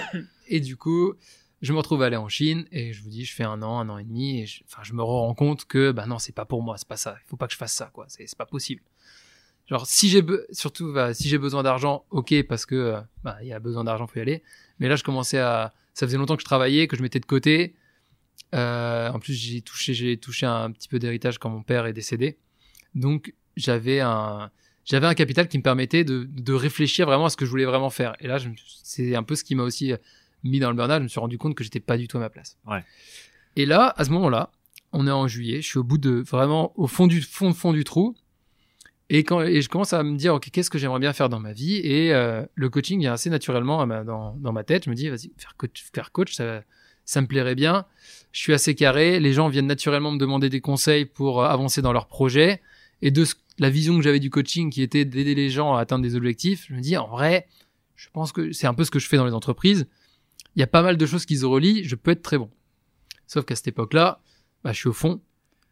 Et 0.49 0.61
du 0.61 0.77
coup, 0.77 1.15
je 1.63 1.73
me 1.73 1.79
retrouve 1.79 2.03
à 2.03 2.07
aller 2.07 2.17
en 2.17 2.29
Chine, 2.29 2.67
et 2.71 2.93
je 2.93 3.03
vous 3.03 3.09
dis, 3.09 3.25
je 3.25 3.35
fais 3.35 3.45
un 3.45 3.63
an, 3.63 3.81
un 3.81 3.89
an 3.89 3.97
et 3.97 4.05
demi, 4.05 4.43
et 4.43 4.47
je, 4.47 4.93
me 4.93 5.03
rends 5.03 5.35
compte 5.35 5.65
que, 5.65 5.91
bah 5.91 6.05
non, 6.07 6.19
c'est 6.19 6.35
pas 6.35 6.45
pour 6.45 6.63
moi, 6.63 6.77
c'est 6.77 6.87
pas 6.87 6.99
ça. 6.99 7.17
Il 7.25 7.29
faut 7.29 7.37
pas 7.39 7.47
que 7.47 7.53
je 7.55 7.59
fasse 7.59 7.73
ça, 7.73 7.91
quoi. 7.95 8.05
C'est 8.09 8.37
pas 8.37 8.47
possible. 8.47 8.83
Genre, 9.69 9.87
si 9.87 10.09
j'ai, 10.09 10.25
surtout, 10.51 10.93
bah, 10.93 11.13
si 11.13 11.29
j'ai 11.29 11.39
besoin 11.39 11.63
d'argent, 11.63 12.05
ok, 12.11 12.43
parce 12.49 12.65
que, 12.65 12.75
euh, 12.75 13.01
bah, 13.23 13.37
y 13.43 13.53
a 13.53 13.61
besoin 13.61 13.85
d'argent, 13.85 14.07
faut 14.07 14.19
y 14.19 14.23
aller. 14.23 14.43
Mais 14.79 14.89
là, 14.89 14.97
je 14.97 15.05
commençais 15.05 15.39
à, 15.39 15.75
ça 15.93 16.07
faisait 16.07 16.17
longtemps 16.17 16.37
que 16.37 16.43
je 16.43 16.47
travaillais, 16.47 16.87
que 16.87 16.97
je 16.97 17.03
mettais 17.03 17.21
de 17.21 17.27
côté. 17.27 17.75
Euh, 18.55 19.11
en 19.11 19.19
plus, 19.19 19.35
j'ai 19.35 19.61
touché, 19.61 19.93
j'ai 19.93 20.17
touché 20.17 20.47
un 20.47 20.71
petit 20.71 20.89
peu 20.89 20.99
d'héritage 20.99 21.39
quand 21.39 21.51
mon 21.51 21.63
père 21.63 21.85
est 21.85 21.93
décédé. 21.93 22.39
Donc, 22.95 23.35
j'avais 23.57 24.01
un, 24.01 24.51
j'avais 24.87 25.07
un 25.07 25.15
capital 25.15 25.49
qui 25.49 25.59
me 25.59 25.63
permettait 25.63 26.05
de, 26.05 26.25
de 26.25 26.53
réfléchir 26.55 27.07
vraiment 27.07 27.27
à 27.27 27.31
ce 27.31 27.37
que 27.37 27.45
je 27.45 27.51
voulais 27.51 27.67
vraiment 27.67 27.91
faire. 27.91 28.17
Et 28.21 28.27
là, 28.27 28.39
c'est 28.83 29.15
un 29.15 29.23
peu 29.23 29.35
ce 29.35 29.45
qui 29.45 29.55
m'a 29.55 29.65
aussi 29.65 29.93
mis 30.45 30.61
dans 30.61 30.71
le 30.71 30.77
burn-out. 30.77 30.99
Je 30.99 31.03
me 31.03 31.09
suis 31.09 31.21
rendu 31.21 31.37
compte 31.37 31.55
que 31.55 31.63
j'étais 31.63 31.81
pas 31.81 31.99
du 31.99 32.09
tout 32.09 32.17
à 32.17 32.21
ma 32.21 32.31
place. 32.31 32.57
Ouais. 32.67 32.83
Et 33.57 33.67
là, 33.67 33.93
à 33.97 34.05
ce 34.05 34.11
moment-là, 34.11 34.51
on 34.93 35.07
est 35.07 35.11
en 35.11 35.29
juillet, 35.29 35.61
je 35.61 35.67
suis 35.67 35.79
au 35.79 35.85
bout 35.85 35.99
de, 35.99 36.11
vraiment 36.11 36.73
au 36.77 36.87
fond 36.87 37.07
du 37.07 37.21
fond, 37.21 37.53
fond 37.53 37.73
du 37.73 37.85
trou. 37.85 38.17
Et, 39.11 39.25
quand, 39.25 39.41
et 39.41 39.63
je 39.63 39.69
commence 39.69 39.93
à 39.95 40.03
me 40.03 40.17
dire, 40.17 40.35
ok, 40.35 40.51
qu'est-ce 40.53 40.69
que 40.71 40.79
j'aimerais 40.79 40.99
bien 41.01 41.13
faire 41.13 41.29
dans 41.29 41.41
ma 41.41 41.53
vie? 41.53 41.77
Et 41.77 42.13
euh, 42.13 42.45
le 42.55 42.69
coaching 42.69 43.01
vient 43.01 43.15
assez 43.15 43.31
naturellement 43.31 43.87
dans, 43.87 44.35
dans 44.37 44.53
ma 44.53 44.65
tête. 44.65 44.85
Je 44.85 44.91
me 44.91 44.95
dis, 44.95 45.09
vas-y, 45.09 45.33
faire 45.39 45.57
coach, 45.57 45.87
faire 45.95 46.13
coach 46.13 46.35
ça, 46.35 46.63
ça 47.07 47.21
me 47.23 47.27
plairait 47.27 47.55
bien. 47.55 47.87
Je 48.33 48.41
suis 48.41 48.53
assez 48.53 48.75
carré. 48.75 49.19
Les 49.19 49.33
gens 49.33 49.49
viennent 49.49 49.67
naturellement 49.67 50.11
me 50.11 50.19
demander 50.19 50.51
des 50.51 50.61
conseils 50.61 51.07
pour 51.07 51.43
euh, 51.43 51.47
avancer 51.49 51.81
dans 51.81 51.93
leurs 51.95 52.07
projets. 52.07 52.61
Et 53.01 53.11
de 53.11 53.25
ce- 53.25 53.35
la 53.59 53.71
vision 53.71 53.97
que 53.97 54.03
j'avais 54.03 54.21
du 54.21 54.29
coaching, 54.31 54.71
qui 54.71 54.83
était 54.83 55.05
d'aider 55.07 55.35
les 55.35 55.49
gens 55.49 55.75
à 55.75 55.81
atteindre 55.81 56.03
des 56.03 56.15
objectifs, 56.15 56.67
je 56.69 56.75
me 56.75 56.81
dis, 56.81 56.97
en 56.99 57.09
vrai, 57.09 57.47
je 57.97 58.09
pense 58.13 58.31
que 58.33 58.53
c'est 58.53 58.67
un 58.67 58.75
peu 58.75 58.85
ce 58.85 58.91
que 58.91 58.99
je 58.99 59.09
fais 59.09 59.17
dans 59.17 59.25
les 59.27 59.33
entreprises. 59.33 59.87
Il 60.55 60.61
y 60.61 60.63
a 60.63 60.67
pas 60.67 60.83
mal 60.83 60.97
de 60.99 61.07
choses 61.07 61.25
qui 61.25 61.39
se 61.39 61.47
relient. 61.47 61.83
Je 61.85 61.95
peux 61.97 62.11
être 62.11 62.23
très 62.23 62.37
bon. 62.37 62.51
Sauf 63.27 63.45
qu'à 63.47 63.57
cette 63.57 63.69
époque-là, 63.69 64.21
bah, 64.65 64.73
je 64.73 64.79
suis 64.79 64.89
au 64.89 64.93
fond 64.93 65.21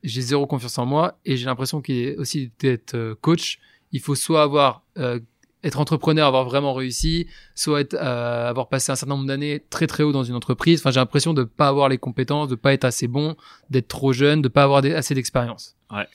j'ai 0.02 0.20
zéro 0.20 0.46
confiance 0.46 0.78
en 0.78 0.86
moi 0.86 1.18
et 1.24 1.36
j'ai 1.36 1.46
l'impression 1.46 1.80
qu'il 1.80 1.96
est 1.96 2.16
aussi 2.16 2.52
d'être 2.58 2.94
euh, 2.94 3.14
coach, 3.20 3.58
il 3.92 4.00
faut 4.00 4.14
soit 4.14 4.42
avoir 4.42 4.82
euh, 4.98 5.20
être 5.64 5.80
entrepreneur, 5.80 6.26
avoir 6.26 6.44
vraiment 6.44 6.74
réussi, 6.74 7.26
soit 7.54 7.80
être, 7.80 7.94
euh, 7.94 8.48
avoir 8.48 8.68
passé 8.68 8.92
un 8.92 8.94
certain 8.94 9.14
nombre 9.14 9.26
d'années 9.26 9.64
très 9.70 9.86
très 9.86 10.02
haut 10.02 10.12
dans 10.12 10.22
une 10.24 10.34
entreprise. 10.34 10.80
Enfin, 10.80 10.90
j'ai 10.90 11.00
l'impression 11.00 11.34
de 11.34 11.42
pas 11.44 11.68
avoir 11.68 11.88
les 11.88 11.98
compétences, 11.98 12.48
de 12.48 12.54
pas 12.54 12.72
être 12.72 12.84
assez 12.84 13.08
bon, 13.08 13.36
d'être 13.70 13.88
trop 13.88 14.12
jeune, 14.12 14.42
de 14.42 14.48
pas 14.48 14.62
avoir 14.62 14.82
des- 14.82 14.94
assez 14.94 15.14
d'expérience. 15.14 15.76
Ouais. 15.90 16.06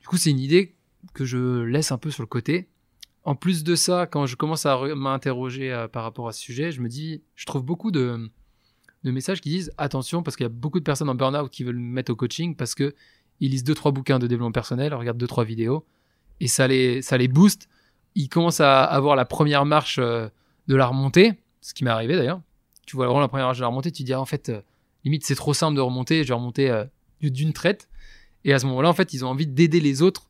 Du 0.00 0.06
coup, 0.06 0.16
c'est 0.16 0.30
une 0.30 0.38
idée 0.40 0.74
que 1.12 1.24
je 1.24 1.62
laisse 1.62 1.92
un 1.92 1.98
peu 1.98 2.10
sur 2.10 2.22
le 2.22 2.26
côté. 2.28 2.68
En 3.24 3.34
plus 3.34 3.64
de 3.64 3.74
ça, 3.74 4.06
quand 4.06 4.26
je 4.26 4.36
commence 4.36 4.64
à 4.66 4.78
m'interroger 4.94 5.72
euh, 5.72 5.88
par 5.88 6.02
rapport 6.04 6.28
à 6.28 6.32
ce 6.32 6.40
sujet, 6.40 6.72
je 6.72 6.80
me 6.80 6.88
dis, 6.88 7.22
je 7.34 7.46
trouve 7.46 7.62
beaucoup 7.62 7.90
de, 7.90 8.30
de 9.02 9.10
messages 9.10 9.40
qui 9.40 9.48
disent 9.50 9.72
attention 9.78 10.22
parce 10.22 10.36
qu'il 10.36 10.44
y 10.44 10.46
a 10.46 10.50
beaucoup 10.50 10.78
de 10.78 10.84
personnes 10.84 11.08
en 11.08 11.14
burn-out 11.14 11.50
qui 11.50 11.64
veulent 11.64 11.76
me 11.78 11.92
mettre 11.92 12.12
au 12.12 12.16
coaching 12.16 12.54
parce 12.54 12.74
que 12.74 12.94
ils 13.40 13.50
lisent 13.50 13.64
deux 13.64 13.74
trois 13.74 13.92
bouquins 13.92 14.18
de 14.18 14.26
développement 14.26 14.52
personnel, 14.52 14.94
regardent 14.94 15.18
deux 15.18 15.26
trois 15.26 15.44
vidéos 15.44 15.84
et 16.40 16.48
ça 16.48 16.66
les 16.68 17.02
ça 17.02 17.16
les 17.18 17.28
booste. 17.28 17.68
Ils 18.14 18.28
commencent 18.28 18.60
à 18.60 18.82
avoir 18.84 19.16
la 19.16 19.24
première 19.24 19.64
marche 19.64 19.98
euh, 19.98 20.28
de 20.68 20.76
la 20.76 20.86
remontée, 20.86 21.32
ce 21.60 21.74
qui 21.74 21.84
m'est 21.84 21.90
arrivé 21.90 22.16
d'ailleurs. 22.16 22.40
Tu 22.86 22.96
vois 22.96 23.06
vraiment 23.06 23.20
la 23.20 23.28
première 23.28 23.46
marche 23.46 23.58
de 23.58 23.62
la 23.62 23.68
remontée, 23.68 23.90
tu 23.90 24.02
te 24.02 24.06
dis 24.06 24.12
ah, 24.12 24.20
en 24.20 24.24
fait 24.24 24.48
euh, 24.50 24.60
limite 25.04 25.24
c'est 25.24 25.34
trop 25.34 25.52
simple 25.54 25.76
de 25.76 25.80
remonter, 25.80 26.22
je 26.22 26.28
vais 26.28 26.34
remonter 26.34 26.70
euh, 26.70 26.84
d'une 27.20 27.52
traite. 27.52 27.88
Et 28.44 28.52
à 28.52 28.58
ce 28.58 28.66
moment-là, 28.66 28.90
en 28.90 28.92
fait, 28.92 29.14
ils 29.14 29.24
ont 29.24 29.28
envie 29.28 29.46
d'aider 29.46 29.80
les 29.80 30.02
autres 30.02 30.28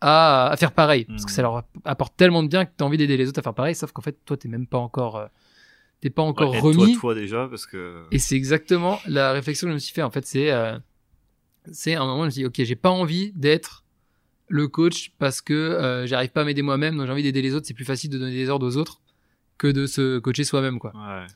à, 0.00 0.48
à 0.50 0.56
faire 0.56 0.72
pareil 0.72 1.04
parce 1.04 1.24
que 1.24 1.30
Mhm. 1.30 1.34
ça 1.36 1.42
leur 1.42 1.62
apporte 1.84 2.16
tellement 2.16 2.42
de 2.42 2.48
bien 2.48 2.64
que 2.64 2.70
tu 2.76 2.82
as 2.82 2.86
envie 2.86 2.96
d'aider 2.96 3.16
les 3.16 3.28
autres 3.28 3.38
à 3.38 3.42
faire 3.42 3.54
pareil, 3.54 3.74
sauf 3.74 3.92
qu'en 3.92 4.02
fait 4.02 4.16
toi 4.24 4.36
t'es 4.36 4.48
même 4.48 4.66
pas 4.66 4.78
encore 4.78 5.28
t'es 6.00 6.10
pas 6.10 6.22
encore 6.22 6.50
Ouais, 6.52 6.60
remis. 6.60 6.96
toi 6.98 7.14
déjà 7.14 7.46
parce 7.48 7.66
que. 7.66 8.02
Et 8.10 8.18
c'est 8.18 8.34
exactement 8.34 8.98
la 9.06 9.32
réflexion 9.32 9.66
que 9.66 9.70
je 9.70 9.74
me 9.74 9.78
suis 9.78 9.92
fait. 9.94 10.02
En 10.02 10.10
fait, 10.10 10.26
c'est 10.26 10.50
euh, 10.50 10.78
c'est 11.72 11.94
un 11.94 12.06
moment 12.06 12.20
où 12.20 12.22
je 12.22 12.26
me 12.26 12.30
dit, 12.30 12.44
ok, 12.46 12.62
j'ai 12.62 12.76
pas 12.76 12.90
envie 12.90 13.32
d'être 13.32 13.84
le 14.48 14.66
coach 14.68 15.12
parce 15.18 15.40
que 15.40 15.54
euh, 15.54 16.06
j'arrive 16.06 16.30
pas 16.30 16.42
à 16.42 16.44
m'aider 16.44 16.62
moi-même, 16.62 16.96
donc 16.96 17.06
j'ai 17.06 17.12
envie 17.12 17.22
d'aider 17.22 17.42
les 17.42 17.54
autres. 17.54 17.66
C'est 17.66 17.74
plus 17.74 17.84
facile 17.84 18.10
de 18.10 18.18
donner 18.18 18.34
des 18.34 18.48
ordres 18.48 18.66
aux 18.66 18.76
autres 18.76 19.00
que 19.58 19.68
de 19.68 19.86
se 19.86 20.18
coacher 20.18 20.44
soi-même, 20.44 20.78
quoi. 20.78 20.92
Ouais. 20.94 21.26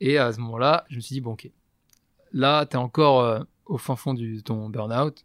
Et 0.00 0.18
à 0.18 0.32
ce 0.32 0.40
moment-là, 0.40 0.84
je 0.88 0.96
me 0.96 1.00
suis 1.00 1.14
dit, 1.14 1.20
bon, 1.20 1.32
ok, 1.32 1.50
là, 2.32 2.66
t'es 2.66 2.76
encore 2.76 3.20
euh, 3.20 3.40
au 3.66 3.78
fin 3.78 3.96
fond 3.96 4.14
du, 4.14 4.36
de 4.36 4.40
ton 4.40 4.68
burn-out. 4.68 5.24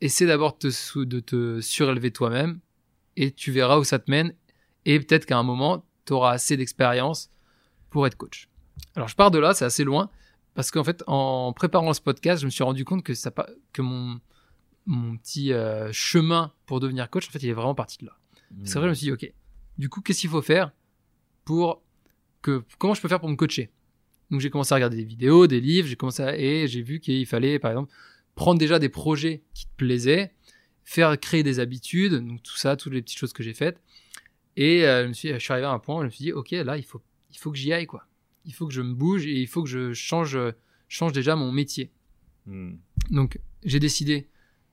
Essaie 0.00 0.26
d'abord 0.26 0.58
te, 0.58 0.68
de 0.98 1.20
te 1.20 1.60
surélever 1.60 2.10
toi-même 2.10 2.60
et 3.16 3.32
tu 3.32 3.52
verras 3.52 3.78
où 3.78 3.84
ça 3.84 3.98
te 3.98 4.10
mène. 4.10 4.34
Et 4.84 4.98
peut-être 5.00 5.26
qu'à 5.26 5.38
un 5.38 5.42
moment, 5.42 5.84
tu 6.06 6.12
auras 6.12 6.32
assez 6.32 6.56
d'expérience 6.56 7.30
pour 7.90 8.06
être 8.06 8.16
coach. 8.16 8.48
Alors, 8.94 9.08
je 9.08 9.16
pars 9.16 9.30
de 9.30 9.38
là, 9.38 9.54
c'est 9.54 9.64
assez 9.64 9.84
loin, 9.84 10.10
parce 10.56 10.70
qu'en 10.70 10.82
fait, 10.82 11.04
en 11.06 11.52
préparant 11.52 11.92
ce 11.92 12.00
podcast, 12.00 12.40
je 12.40 12.46
me 12.46 12.50
suis 12.50 12.64
rendu 12.64 12.86
compte 12.86 13.04
que, 13.04 13.12
ça, 13.12 13.30
que 13.74 13.82
mon, 13.82 14.18
mon 14.86 15.18
petit 15.18 15.52
euh, 15.52 15.92
chemin 15.92 16.52
pour 16.64 16.80
devenir 16.80 17.10
coach, 17.10 17.28
en 17.28 17.30
fait, 17.30 17.42
il 17.42 17.50
est 17.50 17.52
vraiment 17.52 17.74
parti 17.74 17.98
de 17.98 18.06
là. 18.06 18.16
C'est 18.64 18.78
vrai, 18.78 18.86
je 18.86 18.90
me 18.90 18.94
suis 18.94 19.04
dit, 19.04 19.12
ok, 19.12 19.32
du 19.76 19.90
coup, 19.90 20.00
qu'est-ce 20.00 20.20
qu'il 20.20 20.30
faut 20.30 20.40
faire 20.40 20.72
pour 21.44 21.82
que, 22.40 22.64
comment 22.78 22.94
je 22.94 23.02
peux 23.02 23.08
faire 23.08 23.20
pour 23.20 23.28
me 23.28 23.36
coacher? 23.36 23.70
Donc, 24.30 24.40
j'ai 24.40 24.48
commencé 24.48 24.72
à 24.72 24.76
regarder 24.76 24.96
des 24.96 25.04
vidéos, 25.04 25.46
des 25.46 25.60
livres, 25.60 25.88
j'ai 25.88 25.96
commencé 25.96 26.22
à, 26.22 26.38
et 26.38 26.66
j'ai 26.66 26.80
vu 26.80 27.00
qu'il 27.00 27.26
fallait, 27.26 27.58
par 27.58 27.72
exemple, 27.72 27.92
prendre 28.34 28.58
déjà 28.58 28.78
des 28.78 28.88
projets 28.88 29.42
qui 29.52 29.66
te 29.66 29.72
plaisaient, 29.76 30.32
faire 30.84 31.20
créer 31.20 31.42
des 31.42 31.60
habitudes, 31.60 32.14
donc 32.14 32.42
tout 32.42 32.56
ça, 32.56 32.76
toutes 32.76 32.94
les 32.94 33.02
petites 33.02 33.18
choses 33.18 33.34
que 33.34 33.42
j'ai 33.42 33.52
faites. 33.52 33.82
Et 34.56 34.86
euh, 34.86 35.02
je, 35.02 35.08
me 35.08 35.12
suis, 35.12 35.28
je 35.28 35.38
suis 35.38 35.52
arrivé 35.52 35.66
à 35.66 35.72
un 35.72 35.78
point 35.78 35.96
où 35.96 36.00
je 36.00 36.06
me 36.06 36.10
suis 36.10 36.24
dit, 36.24 36.32
ok, 36.32 36.52
là, 36.52 36.78
il 36.78 36.84
faut, 36.84 37.02
il 37.30 37.36
faut 37.36 37.50
que 37.50 37.58
j'y 37.58 37.74
aille, 37.74 37.86
quoi. 37.86 38.06
Il 38.46 38.54
faut 38.54 38.66
que 38.66 38.72
je 38.72 38.82
me 38.82 38.94
bouge 38.94 39.26
et 39.26 39.40
il 39.40 39.46
faut 39.46 39.62
que 39.62 39.68
je 39.68 39.92
change, 39.92 40.38
change 40.88 41.12
déjà 41.12 41.36
mon 41.36 41.52
métier. 41.52 41.90
Hmm. 42.46 42.74
Donc, 43.10 43.38
j'ai 43.64 43.80
décidé 43.80 44.28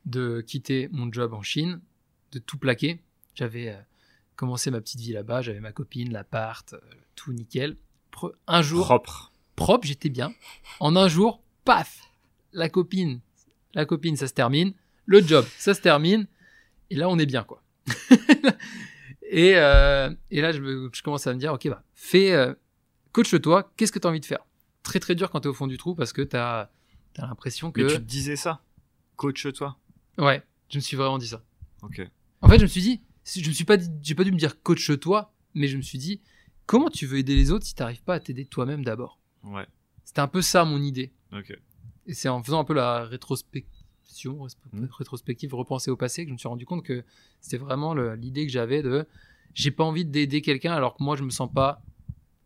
de 0.06 0.42
quitter 0.42 0.90
mon 0.92 1.12
job 1.12 1.34
en 1.34 1.42
Chine, 1.42 1.82
de 2.32 2.40
tout 2.40 2.58
plaquer. 2.58 3.00
J'avais 3.36 3.70
euh, 3.70 3.78
commencé 4.36 4.70
ma 4.72 4.80
petite 4.82 5.00
vie 5.02 5.14
là-bas, 5.14 5.42
j'avais 5.42 5.60
ma 5.60 5.72
copine, 5.72 6.12
l'appart, 6.12 6.74
euh, 6.74 6.80
tout 7.16 7.34
nickel. 7.34 7.78
Pre- 8.12 8.34
Un 8.48 8.62
jour, 8.62 8.86
Propre. 8.86 9.32
propre, 9.56 9.88
j'étais 9.88 10.10
bien. 10.10 10.34
En 10.80 10.96
un 10.96 11.08
jour, 11.08 11.42
paf, 11.66 12.12
la 12.52 12.70
copine, 12.70 13.22
la 13.74 13.86
copine, 13.86 14.16
ça 14.18 14.28
se 14.28 14.34
termine. 14.34 14.74
Le 15.06 15.22
job, 15.22 15.46
ça 15.58 15.74
se 15.74 15.82
termine. 15.82 16.28
Et 16.92 16.96
là, 16.96 17.10
on 17.10 17.18
est 17.18 17.26
bien, 17.26 17.44
quoi. 17.44 17.64
et, 19.24 19.54
euh, 19.56 20.14
et 20.32 20.42
là, 20.42 20.52
je, 20.52 20.90
je 20.94 21.02
commence 21.02 21.26
à 21.28 21.34
me 21.34 21.40
dire, 21.40 21.54
ok, 21.54 21.68
bah, 21.70 21.84
fais, 21.94 22.34
euh, 22.34 22.54
coach-toi, 23.14 23.72
qu'est-ce 23.78 23.92
que 23.92 24.00
tu 24.00 24.08
as 24.08 24.10
envie 24.10 24.20
de 24.20 24.26
faire? 24.26 24.46
Très, 24.84 25.00
très 25.00 25.16
dur 25.16 25.30
quand 25.32 25.40
tu 25.42 25.48
es 25.48 25.50
au 25.50 25.54
fond 25.54 25.68
du 25.68 25.78
trou 25.78 25.96
parce 25.96 26.12
que 26.12 26.22
tu 26.22 26.36
as, 26.36 26.70
l'impression 27.18 27.72
que. 27.72 27.82
Mais 27.82 27.88
tu 27.88 27.96
te 27.96 28.02
disais 28.02 28.36
ça 28.36 28.62
Coach-toi. 29.16 29.78
Ouais, 30.18 30.44
je 30.70 30.78
me 30.78 30.82
suis 30.82 30.98
vraiment 30.98 31.18
dit 31.18 31.28
ça. 31.28 31.42
Ok. 31.82 32.02
En 32.42 32.50
fait, 32.50 32.58
je 32.58 32.64
me 32.64 32.68
suis 32.68 32.82
dit, 32.82 33.02
je 33.26 33.48
me 33.48 33.54
suis 33.54 33.64
pas 33.64 33.78
j'ai 34.02 34.16
pas 34.16 34.24
dû 34.24 34.32
me 34.32 34.38
dire 34.38 34.62
coach-toi, 34.62 35.34
mais 35.54 35.68
je 35.68 35.78
me 35.78 35.82
suis 35.82 35.98
dit, 35.98 36.20
comment 36.66 36.90
tu 36.90 37.06
veux 37.06 37.18
aider 37.20 37.36
les 37.36 37.52
autres 37.52 37.66
si 37.66 37.74
tu 37.76 37.82
n'arrives 37.82 38.04
pas 38.04 38.16
à 38.16 38.20
t'aider 38.20 38.46
toi-même 38.46 38.84
d'abord? 38.84 39.20
Ouais. 39.44 39.66
C'était 40.04 40.20
un 40.22 40.28
peu 40.28 40.42
ça 40.42 40.66
mon 40.66 40.82
idée. 40.82 41.14
Ok. 41.32 41.58
Et 42.08 42.14
c'est 42.14 42.28
en 42.28 42.44
faisant 42.44 42.60
un 42.60 42.64
peu 42.66 42.74
la 42.74 43.06
rétrospection, 43.06 44.46
résp- 44.46 44.58
Mm. 44.74 44.86
rétrospective, 44.98 45.54
repenser 45.56 45.90
au 45.92 45.96
passé, 45.96 46.24
que 46.24 46.30
je 46.30 46.34
me 46.34 46.38
suis 46.38 46.48
rendu 46.50 46.66
compte 46.66 46.84
que 46.84 47.04
c'était 47.40 47.58
vraiment 47.58 47.94
l'idée 47.94 48.46
que 48.46 48.52
j'avais 48.52 48.82
de 48.84 49.08
j'ai 49.54 49.72
pas 49.72 49.84
envie 49.84 50.04
d'aider 50.04 50.42
quelqu'un 50.42 50.74
alors 50.74 50.96
que 50.98 51.04
moi 51.04 51.16
je 51.16 51.24
me 51.24 51.30
sens 51.30 51.50
pas 51.54 51.82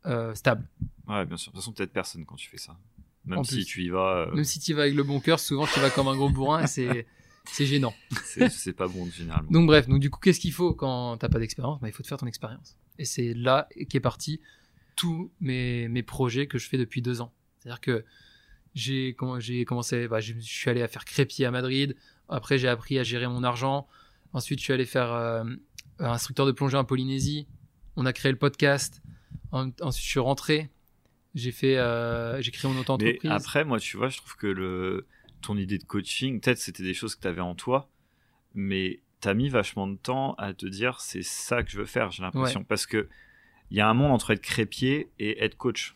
euh, 0.07 0.33
stable. 0.35 0.67
Ouais, 1.07 1.25
bien 1.25 1.37
sûr. 1.37 1.51
De 1.51 1.55
toute 1.57 1.63
façon, 1.63 1.73
t'aides 1.73 1.91
personne 1.91 2.25
quand 2.25 2.35
tu 2.35 2.49
fais 2.49 2.57
ça. 2.57 2.75
Même 3.25 3.39
En 3.39 3.43
si 3.43 3.55
plus. 3.55 3.65
tu 3.65 3.83
y 3.83 3.89
vas, 3.89 4.27
euh, 4.29 4.31
Même 4.33 4.43
si 4.43 4.59
tu 4.59 4.73
vas 4.73 4.83
avec 4.83 4.95
le 4.95 5.03
bon 5.03 5.19
cœur, 5.19 5.39
souvent 5.39 5.65
tu 5.67 5.79
vas 5.79 5.89
comme 5.89 6.07
un 6.07 6.15
gros 6.15 6.29
bourrin 6.29 6.63
et 6.63 6.67
c'est 6.67 7.05
c'est 7.45 7.65
gênant. 7.65 7.93
c'est 8.49 8.73
pas 8.73 8.87
bon 8.87 9.05
généralement. 9.11 9.49
Donc 9.51 9.67
bref, 9.67 9.87
donc 9.87 9.99
du 9.99 10.09
coup 10.09 10.19
qu'est-ce 10.19 10.39
qu'il 10.39 10.53
faut 10.53 10.73
quand 10.73 11.17
t'as 11.17 11.29
pas 11.29 11.39
d'expérience? 11.39 11.79
Bah, 11.81 11.87
Il 11.89 11.93
faut 11.93 12.03
te 12.03 12.07
faire 12.07 12.17
ton 12.17 12.25
expérience. 12.27 12.77
Et 12.99 13.05
c'est 13.05 13.33
là 13.33 13.67
qu'est 13.89 13.99
parti 13.99 14.39
tous 14.95 15.31
mes, 15.41 15.87
mes 15.89 16.03
projets 16.03 16.47
que 16.47 16.57
je 16.57 16.67
fais 16.69 16.77
depuis 16.77 17.01
deux 17.01 17.19
ans. 17.21 17.31
C'est-à-dire 17.59 17.81
que 17.81 18.05
j'ai 18.75 19.13
comm- 19.13 19.39
j'ai 19.39 19.65
commencé, 19.65 20.07
bah, 20.07 20.19
je 20.21 20.33
je 20.33 20.39
suis 20.39 20.69
allé 20.69 20.81
à 20.81 20.87
faire 20.87 21.03
crépier 21.05 21.45
à 21.45 21.51
Madrid. 21.51 21.95
Après, 22.29 22.57
j'ai 22.57 22.67
appris 22.67 22.97
à 22.99 23.03
gérer 23.03 23.27
mon 23.27 23.43
argent. 23.43 23.87
Ensuite, 24.33 24.59
je 24.59 24.63
suis 24.63 24.73
allé 24.73 24.85
faire 24.85 25.11
euh, 25.13 25.43
instructeur 25.99 26.45
de 26.45 26.51
plongée 26.51 26.77
en 26.77 26.83
Polynésie. 26.85 27.47
On 27.95 28.05
a 28.05 28.13
créé 28.13 28.31
le 28.31 28.37
podcast. 28.37 29.01
En- 29.51 29.69
ensuite, 29.81 30.05
je 30.05 30.09
suis 30.11 30.19
rentré. 30.19 30.69
J'ai 31.35 31.51
fait, 31.51 31.77
euh, 31.77 32.41
j'ai 32.41 32.51
créé 32.51 32.67
mon 32.69 32.75
Mais 32.75 32.81
auto-entreprise. 32.81 33.31
après, 33.31 33.63
moi, 33.63 33.79
tu 33.79 33.95
vois, 33.97 34.09
je 34.09 34.17
trouve 34.17 34.35
que 34.35 34.47
le 34.47 35.05
ton 35.41 35.55
idée 35.55 35.77
de 35.77 35.83
coaching, 35.83 36.41
peut-être 36.41 36.57
c'était 36.57 36.83
des 36.83 36.93
choses 36.95 37.15
que 37.15 37.21
tu 37.21 37.27
avais 37.27 37.41
en 37.41 37.53
toi, 37.53 37.89
mais 38.55 39.01
t'as 39.21 39.33
mis 39.35 39.49
vachement 39.49 39.87
de 39.87 39.95
temps 39.97 40.33
à 40.35 40.53
te 40.53 40.65
dire 40.65 40.99
c'est 40.99 41.23
ça 41.23 41.61
que 41.63 41.69
je 41.69 41.77
veux 41.77 41.85
faire, 41.85 42.09
j'ai 42.11 42.23
l'impression. 42.23 42.63
Parce 42.63 42.87
que 42.87 43.07
il 43.69 43.77
y 43.77 43.81
a 43.81 43.87
un 43.89 43.93
monde 43.93 44.11
entre 44.11 44.31
être 44.31 44.41
crépier 44.41 45.09
et 45.19 45.43
être 45.43 45.55
coach. 45.57 45.95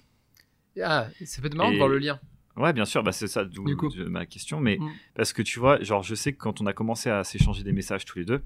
Ah, 0.83 1.07
ça 1.25 1.41
peut 1.41 1.47
être 1.47 1.55
marrant 1.55 1.69
de 1.71 1.75
Et- 1.75 1.77
voir 1.77 1.89
le 1.89 1.97
lien. 1.97 2.19
Ouais, 2.57 2.73
bien 2.73 2.85
sûr, 2.85 3.01
bah 3.01 3.13
c'est 3.13 3.27
ça 3.27 3.45
d'où 3.45 3.63
de- 3.65 4.03
ma 4.05 4.25
question. 4.25 4.59
Mais 4.59 4.77
Mm. 4.77 4.91
parce 5.15 5.31
que 5.33 5.41
tu 5.41 5.57
vois, 5.59 5.81
genre, 5.81 6.03
je 6.03 6.13
sais 6.15 6.33
que 6.33 6.37
quand 6.37 6.61
on 6.61 6.65
a 6.65 6.73
commencé 6.73 7.09
à 7.09 7.23
s'échanger 7.23 7.63
des 7.63 7.71
messages 7.71 8.05
tous 8.05 8.19
les 8.19 8.25
deux, 8.25 8.43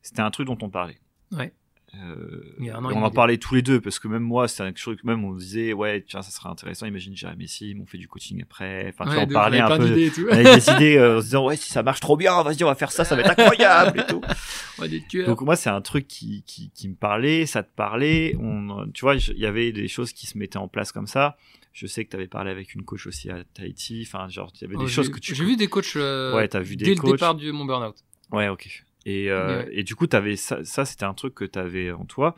c'était 0.00 0.20
un 0.22 0.30
truc 0.30 0.46
dont 0.48 0.58
on 0.62 0.70
parlait. 0.70 0.98
Ouais. 1.30 1.52
Euh, 1.94 2.40
Il 2.58 2.64
y 2.64 2.70
a 2.70 2.78
un 2.78 2.84
an 2.84 2.90
et 2.90 2.94
et 2.94 2.96
on 2.96 3.02
en 3.02 3.10
parlait 3.10 3.36
tous 3.36 3.54
les 3.54 3.60
deux 3.60 3.78
parce 3.80 3.98
que 3.98 4.08
même 4.08 4.22
moi, 4.22 4.48
c'était 4.48 4.64
quelque 4.64 4.78
chose 4.78 4.96
que 4.96 5.06
même 5.06 5.24
on 5.24 5.34
disait, 5.34 5.74
ouais, 5.74 6.02
tiens, 6.08 6.22
ça 6.22 6.30
serait 6.30 6.48
intéressant. 6.48 6.86
Imagine 6.86 7.14
Jérémy 7.14 7.46
Sim, 7.48 7.80
on 7.82 7.86
fait 7.86 7.98
du 7.98 8.08
coaching 8.08 8.40
après. 8.42 8.88
Enfin, 8.98 9.10
tu 9.10 9.16
Ouais, 9.16 9.22
on 9.24 9.26
de- 9.26 9.32
parlait 9.34 9.60
un 9.60 9.66
plein 9.66 9.76
peu 9.78 9.88
d'idées 9.88 10.06
et 10.06 10.10
tout. 10.10 10.26
avec 10.30 10.46
des 10.46 10.70
idées 10.72 10.96
euh, 10.96 11.18
en 11.18 11.20
se 11.20 11.26
disant, 11.26 11.44
ouais, 11.46 11.56
si 11.56 11.70
ça 11.70 11.82
marche 11.82 12.00
trop 12.00 12.16
bien, 12.16 12.42
vas-y, 12.42 12.64
on 12.64 12.68
va 12.68 12.74
faire 12.74 12.92
ça, 12.92 13.04
ça 13.04 13.14
va 13.14 13.22
être 13.22 13.38
incroyable 13.38 14.00
et 14.00 14.06
tout. 14.06 14.20
Ouais. 14.78 14.88
Donc 15.26 15.42
moi, 15.42 15.54
c'est 15.54 15.68
un 15.70 15.80
truc 15.82 16.08
qui, 16.08 16.42
qui, 16.44 16.70
qui 16.70 16.88
me 16.88 16.94
parlait, 16.96 17.46
ça 17.46 17.62
te 17.62 17.70
parlait. 17.76 18.34
On, 18.40 18.88
tu 18.92 19.02
vois, 19.02 19.14
il 19.14 19.38
y 19.38 19.46
avait 19.46 19.70
des 19.70 19.86
choses 19.86 20.12
qui 20.12 20.26
se 20.26 20.36
mettaient 20.36 20.56
en 20.56 20.66
place 20.66 20.90
comme 20.90 21.06
ça. 21.06 21.36
Je 21.72 21.86
sais 21.86 22.04
que 22.04 22.10
tu 22.10 22.16
avais 22.16 22.26
parlé 22.26 22.50
avec 22.50 22.74
une 22.74 22.82
coach 22.82 23.06
aussi 23.06 23.30
à 23.30 23.44
Tahiti. 23.54 24.02
Enfin, 24.06 24.28
genre, 24.28 24.50
il 24.56 24.62
y 24.62 24.64
avait 24.64 24.74
Oh, 24.76 24.80
des 24.82 24.88
j'ai- 24.88 24.94
choses 24.94 25.10
que 25.10 25.20
tu 25.20 25.34
J'ai 25.36 25.44
vu 25.44 25.56
des 25.56 25.68
coachs 25.68 25.94
euh, 25.96 26.34
Ouais, 26.34 26.48
t'as 26.48 26.60
vu 26.60 26.74
des 26.76 26.84
dès 26.86 26.94
coachs. 26.96 27.10
le 27.10 27.16
départ 27.16 27.34
de 27.36 27.50
mon 27.52 27.64
burn-out. 27.64 27.94
Ouais, 28.32 28.48
ok. 28.48 28.82
Et, 29.04 29.30
euh, 29.30 29.64
ouais. 29.64 29.68
et 29.72 29.82
du 29.82 29.94
coup, 29.94 30.06
avais 30.12 30.36
ça, 30.36 30.64
ça 30.64 30.84
c'était 30.84 31.04
un 31.04 31.14
truc 31.14 31.34
que 31.34 31.44
tu 31.44 31.58
avais 31.58 31.90
en 31.90 32.04
toi. 32.04 32.36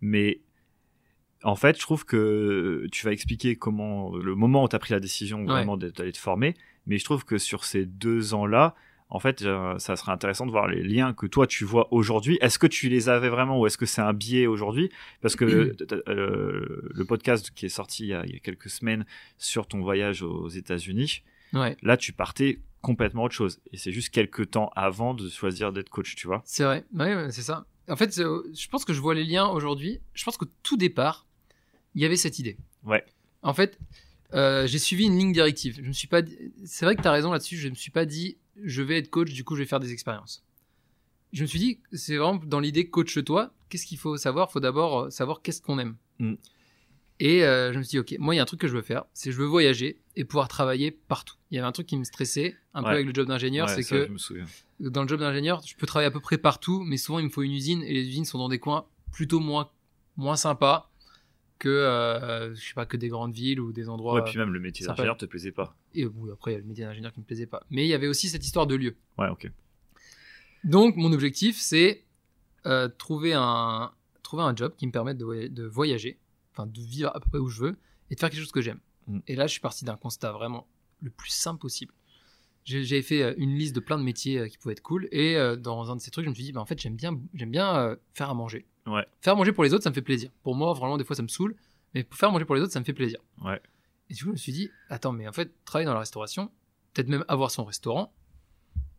Mais 0.00 0.40
en 1.42 1.56
fait, 1.56 1.76
je 1.76 1.80
trouve 1.80 2.04
que 2.04 2.86
tu 2.92 3.04
vas 3.04 3.12
expliquer 3.12 3.56
comment, 3.56 4.16
le 4.16 4.34
moment 4.34 4.64
où 4.64 4.68
tu 4.68 4.76
as 4.76 4.78
pris 4.78 4.92
la 4.92 5.00
décision 5.00 5.44
vraiment 5.44 5.76
d'aller 5.76 6.12
te 6.12 6.18
former. 6.18 6.54
Mais 6.86 6.98
je 6.98 7.04
trouve 7.04 7.24
que 7.24 7.38
sur 7.38 7.64
ces 7.64 7.84
deux 7.84 8.34
ans-là, 8.34 8.74
en 9.08 9.20
fait, 9.20 9.42
euh, 9.42 9.78
ça 9.78 9.94
serait 9.94 10.12
intéressant 10.12 10.46
de 10.46 10.50
voir 10.50 10.66
les 10.66 10.82
liens 10.82 11.12
que 11.12 11.26
toi 11.26 11.46
tu 11.46 11.64
vois 11.64 11.92
aujourd'hui. 11.92 12.38
Est-ce 12.40 12.58
que 12.58 12.66
tu 12.66 12.88
les 12.88 13.08
avais 13.08 13.28
vraiment 13.28 13.60
ou 13.60 13.66
est-ce 13.66 13.78
que 13.78 13.86
c'est 13.86 14.00
un 14.00 14.12
biais 14.12 14.46
aujourd'hui? 14.46 14.90
Parce 15.20 15.36
que 15.36 15.44
euh, 16.08 16.90
le 16.92 17.04
podcast 17.04 17.52
qui 17.54 17.66
est 17.66 17.70
sorti 17.70 18.04
il 18.04 18.08
y, 18.08 18.14
a, 18.14 18.24
il 18.26 18.32
y 18.32 18.36
a 18.36 18.40
quelques 18.40 18.68
semaines 18.68 19.06
sur 19.38 19.68
ton 19.68 19.80
voyage 19.80 20.22
aux 20.22 20.48
États-Unis, 20.48 21.22
Ouais, 21.52 21.76
là 21.82 21.96
tu 21.96 22.12
partais 22.12 22.58
complètement 22.86 23.24
autre 23.24 23.34
chose. 23.34 23.60
Et 23.72 23.76
c'est 23.76 23.92
juste 23.92 24.10
quelques 24.10 24.50
temps 24.52 24.70
avant 24.76 25.12
de 25.14 25.28
choisir 25.28 25.72
d'être 25.72 25.90
coach, 25.90 26.14
tu 26.14 26.26
vois. 26.26 26.42
c'est 26.44 26.64
vrai. 26.64 26.84
Ouais, 26.94 27.30
c'est 27.32 27.42
ça. 27.42 27.66
En 27.88 27.96
fait, 27.96 28.14
je 28.16 28.68
pense 28.68 28.84
que 28.84 28.92
je 28.92 29.00
vois 29.00 29.14
les 29.14 29.24
liens 29.24 29.46
aujourd'hui. 29.48 30.00
Je 30.14 30.24
pense 30.24 30.36
qu'au 30.36 30.46
tout 30.62 30.76
départ, 30.76 31.26
il 31.94 32.02
y 32.02 32.04
avait 32.04 32.16
cette 32.16 32.38
idée. 32.38 32.56
Ouais. 32.84 33.04
En 33.42 33.54
fait, 33.54 33.78
euh, 34.34 34.66
j'ai 34.66 34.78
suivi 34.78 35.04
une 35.04 35.18
ligne 35.18 35.32
directive. 35.32 35.76
Je 35.82 35.82
me 35.88 35.92
suis 35.92 36.08
pas. 36.08 36.22
dit- 36.22 36.36
C'est 36.64 36.84
vrai 36.84 36.96
que 36.96 37.02
tu 37.02 37.08
as 37.08 37.12
raison 37.12 37.30
là-dessus. 37.32 37.56
Je 37.56 37.68
me 37.68 37.74
suis 37.74 37.90
pas 37.92 38.04
dit, 38.06 38.36
je 38.62 38.82
vais 38.82 38.98
être 38.98 39.10
coach, 39.10 39.32
du 39.32 39.44
coup, 39.44 39.54
je 39.56 39.60
vais 39.62 39.66
faire 39.68 39.80
des 39.80 39.92
expériences. 39.92 40.44
Je 41.32 41.42
me 41.42 41.46
suis 41.46 41.58
dit, 41.58 41.80
c'est 41.92 42.16
vraiment 42.16 42.40
dans 42.44 42.60
l'idée 42.60 42.88
coach-toi. 42.88 43.52
Qu'est-ce 43.68 43.86
qu'il 43.86 43.98
faut 43.98 44.16
savoir? 44.16 44.48
Il 44.50 44.52
faut 44.52 44.60
d'abord 44.60 44.92
euh, 45.00 45.10
savoir 45.10 45.42
qu'est-ce 45.42 45.60
qu'on 45.62 45.78
aime. 45.78 45.96
Mm. 46.18 46.34
Et 47.18 47.44
euh, 47.44 47.72
je 47.72 47.78
me 47.78 47.82
suis 47.82 47.90
dit, 47.92 47.98
ok, 47.98 48.16
moi, 48.18 48.34
il 48.34 48.36
y 48.36 48.40
a 48.40 48.42
un 48.42 48.46
truc 48.46 48.60
que 48.60 48.68
je 48.68 48.74
veux 48.74 48.82
faire, 48.82 49.04
c'est 49.14 49.32
je 49.32 49.38
veux 49.38 49.46
voyager 49.46 49.98
et 50.16 50.24
pouvoir 50.24 50.48
travailler 50.48 50.90
partout. 50.90 51.36
Il 51.50 51.54
y 51.54 51.58
avait 51.58 51.66
un 51.66 51.72
truc 51.72 51.86
qui 51.86 51.96
me 51.96 52.04
stressait 52.04 52.56
un 52.74 52.82
peu 52.82 52.90
avec 52.90 53.06
le 53.06 53.14
job 53.14 53.26
d'ingénieur, 53.26 53.68
Ouais, 53.68 53.82
c'est 53.82 53.84
que 53.84 54.08
dans 54.80 55.02
le 55.02 55.08
job 55.08 55.20
d'ingénieur, 55.20 55.62
je 55.66 55.74
peux 55.76 55.86
travailler 55.86 56.08
à 56.08 56.10
peu 56.10 56.20
près 56.20 56.36
partout, 56.36 56.82
mais 56.84 56.98
souvent 56.98 57.18
il 57.18 57.24
me 57.26 57.30
faut 57.30 57.42
une 57.42 57.52
usine 57.52 57.82
et 57.82 57.92
les 57.94 58.06
usines 58.06 58.26
sont 58.26 58.38
dans 58.38 58.50
des 58.50 58.58
coins 58.58 58.86
plutôt 59.12 59.40
moins 59.40 59.70
moins 60.18 60.36
sympas 60.36 60.90
que 61.58 61.68
euh, 61.70 62.54
je 62.54 62.60
sais 62.60 62.74
pas 62.74 62.84
que 62.84 62.98
des 62.98 63.08
grandes 63.08 63.32
villes 63.32 63.60
ou 63.60 63.72
des 63.72 63.88
endroits. 63.88 64.14
Ouais, 64.14 64.24
puis 64.24 64.36
même 64.36 64.52
le 64.52 64.60
métier 64.60 64.86
d'ingénieur 64.86 65.16
te 65.16 65.24
plaisait 65.24 65.52
pas. 65.52 65.74
Et 65.94 66.04
oui, 66.04 66.30
après 66.30 66.50
il 66.50 66.54
y 66.54 66.56
a 66.58 66.60
le 66.60 66.66
métier 66.66 66.84
d'ingénieur 66.84 67.12
qui 67.12 67.20
me 67.20 67.24
plaisait 67.24 67.46
pas. 67.46 67.62
Mais 67.70 67.84
il 67.86 67.88
y 67.88 67.94
avait 67.94 68.08
aussi 68.08 68.28
cette 68.28 68.44
histoire 68.44 68.66
de 68.66 68.74
lieu. 68.74 68.94
Ouais, 69.16 69.28
ok. 69.28 69.50
Donc 70.64 70.96
mon 70.96 71.12
objectif 71.12 71.58
c'est 71.58 72.04
euh, 72.66 72.88
trouver 72.88 73.32
un 73.34 73.92
trouver 74.22 74.42
un 74.42 74.54
job 74.54 74.74
qui 74.76 74.86
me 74.86 74.92
permette 74.92 75.16
de 75.18 75.62
voyager, 75.64 76.18
enfin 76.56 76.66
de 76.66 76.80
vivre 76.80 77.10
à 77.14 77.20
peu 77.20 77.28
près 77.28 77.38
où 77.38 77.48
je 77.48 77.60
veux 77.60 77.78
et 78.10 78.14
de 78.14 78.20
faire 78.20 78.30
quelque 78.30 78.40
chose 78.40 78.52
que 78.52 78.60
j'aime. 78.60 78.80
Mm. 79.06 79.18
Et 79.26 79.36
là 79.36 79.46
je 79.46 79.52
suis 79.52 79.60
parti 79.60 79.84
d'un 79.84 79.96
constat 79.96 80.32
vraiment 80.32 80.66
le 81.00 81.10
plus 81.10 81.30
simple 81.30 81.60
possible. 81.60 81.92
J'ai 82.64 82.84
j'avais 82.84 83.02
fait 83.02 83.22
euh, 83.22 83.34
une 83.36 83.54
liste 83.54 83.74
de 83.74 83.80
plein 83.80 83.98
de 83.98 84.02
métiers 84.02 84.38
euh, 84.38 84.48
qui 84.48 84.58
pouvaient 84.58 84.72
être 84.72 84.82
cool 84.82 85.08
et 85.12 85.36
euh, 85.36 85.56
dans 85.56 85.90
un 85.90 85.96
de 85.96 86.00
ces 86.00 86.10
trucs 86.10 86.24
je 86.24 86.30
me 86.30 86.34
suis 86.34 86.44
dit 86.44 86.52
bah, 86.52 86.60
en 86.60 86.66
fait 86.66 86.80
j'aime 86.80 86.96
bien 86.96 87.18
j'aime 87.34 87.50
bien 87.50 87.96
faire 88.14 88.30
à 88.30 88.34
manger. 88.34 88.66
Ouais. 88.86 89.06
Faire 89.20 89.34
à 89.34 89.36
manger 89.36 89.52
pour 89.52 89.64
les 89.64 89.72
autres 89.74 89.84
ça 89.84 89.90
me 89.90 89.94
fait 89.94 90.02
plaisir. 90.02 90.30
Pour 90.42 90.54
moi 90.54 90.72
vraiment 90.72 90.96
des 90.96 91.04
fois 91.04 91.16
ça 91.16 91.22
me 91.22 91.28
saoule, 91.28 91.56
mais 91.94 92.04
pour 92.04 92.18
faire 92.18 92.28
à 92.28 92.32
manger 92.32 92.44
pour 92.44 92.54
les 92.54 92.62
autres 92.62 92.72
ça 92.72 92.80
me 92.80 92.84
fait 92.84 92.92
plaisir. 92.92 93.20
Ouais. 93.44 93.60
Et 94.10 94.14
du 94.14 94.22
coup 94.22 94.30
je 94.30 94.32
me 94.32 94.38
suis 94.38 94.52
dit 94.52 94.70
attends 94.88 95.12
mais 95.12 95.28
en 95.28 95.32
fait 95.32 95.52
travailler 95.64 95.86
dans 95.86 95.94
la 95.94 96.00
restauration, 96.00 96.50
peut-être 96.92 97.08
même 97.08 97.24
avoir 97.28 97.50
son 97.50 97.64
restaurant, 97.64 98.12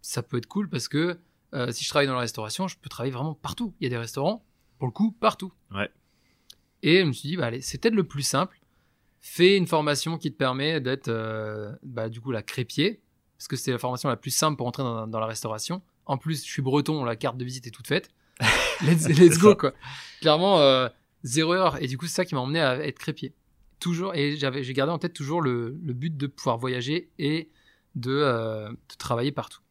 ça 0.02 0.24
peut 0.24 0.38
être 0.38 0.48
cool 0.48 0.70
parce 0.70 0.88
que 0.88 1.20
euh, 1.54 1.72
si 1.72 1.84
je 1.84 1.90
travaille 1.90 2.08
dans 2.08 2.14
la 2.14 2.22
restauration, 2.22 2.68
je 2.68 2.78
peux 2.78 2.90
travailler 2.90 3.14
vraiment 3.14 3.34
partout. 3.34 3.74
Il 3.80 3.86
y 3.86 3.88
a 3.88 3.90
des 3.90 3.98
restaurants, 3.98 4.44
pour 4.80 4.88
le 4.88 4.92
coup, 4.92 5.12
partout. 5.12 5.54
Ouais. 5.72 5.90
Et 6.84 7.00
je 7.00 7.05
me 7.05 7.12
suis 7.12 7.29
dit, 7.29 7.38
bah, 7.38 7.48
allez, 7.48 7.62
c'est 7.62 7.77
peut-être 7.79 7.96
le 7.96 8.03
plus 8.03 8.24
simple. 8.24 8.60
Fais 9.19 9.57
une 9.57 9.67
formation 9.67 10.17
qui 10.17 10.31
te 10.31 10.38
permet 10.38 10.79
d'être, 10.79 11.07
euh, 11.07 11.74
bah, 11.84 12.10
du 12.10 12.22
coup, 12.22 12.31
la 12.31 12.43
crépier, 12.43 13.01
parce 13.38 13.48
que 13.48 13.55
c'est 13.55 13.72
la 13.72 13.77
formation 13.77 14.10
la 14.10 14.15
plus 14.15 14.31
simple 14.31 14.57
pour 14.57 14.67
entrer 14.67 14.84
dans, 14.84 15.07
dans 15.07 15.19
la 15.19 15.25
restauration. 15.25 15.81
En 16.05 16.17
plus, 16.17 16.46
je 16.46 16.50
suis 16.50 16.62
breton, 16.62 17.03
la 17.03 17.15
carte 17.15 17.38
de 17.38 17.43
visite 17.43 17.67
est 17.67 17.72
toute 17.72 17.88
faite. 17.88 18.10
Let's, 18.86 19.07
let's 19.10 19.39
go, 19.39 19.55
quoi. 19.55 19.74
Clairement, 20.22 20.60
euh, 20.60 20.88
zéro 21.24 21.53
heure. 21.53 21.81
Et 21.81 21.88
du 21.88 21.98
coup, 21.98 22.05
c'est 22.05 22.13
ça 22.13 22.25
qui 22.25 22.36
m'a 22.36 22.41
emmené 22.41 22.60
à 22.60 22.75
être 22.86 23.00
crépier. 23.00 23.34
Toujours, 23.79 24.15
et 24.15 24.38
j'avais, 24.38 24.63
j'ai 24.63 24.74
gardé 24.74 24.91
en 24.91 24.98
tête 25.00 25.13
toujours 25.13 25.41
le, 25.41 25.77
le 25.84 25.93
but 25.93 26.15
de 26.15 26.27
pouvoir 26.27 26.57
voyager 26.57 27.12
et 27.19 27.50
de, 27.96 28.12
euh, 28.12 28.69
de 28.69 28.96
travailler 28.98 29.31
partout. 29.31 29.62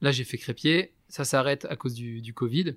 Là, 0.00 0.10
j'ai 0.12 0.24
fait 0.24 0.38
crépier, 0.38 0.94
ça 1.08 1.24
s'arrête 1.24 1.66
à 1.66 1.76
cause 1.76 1.94
du, 1.94 2.20
du 2.20 2.34
Covid, 2.34 2.76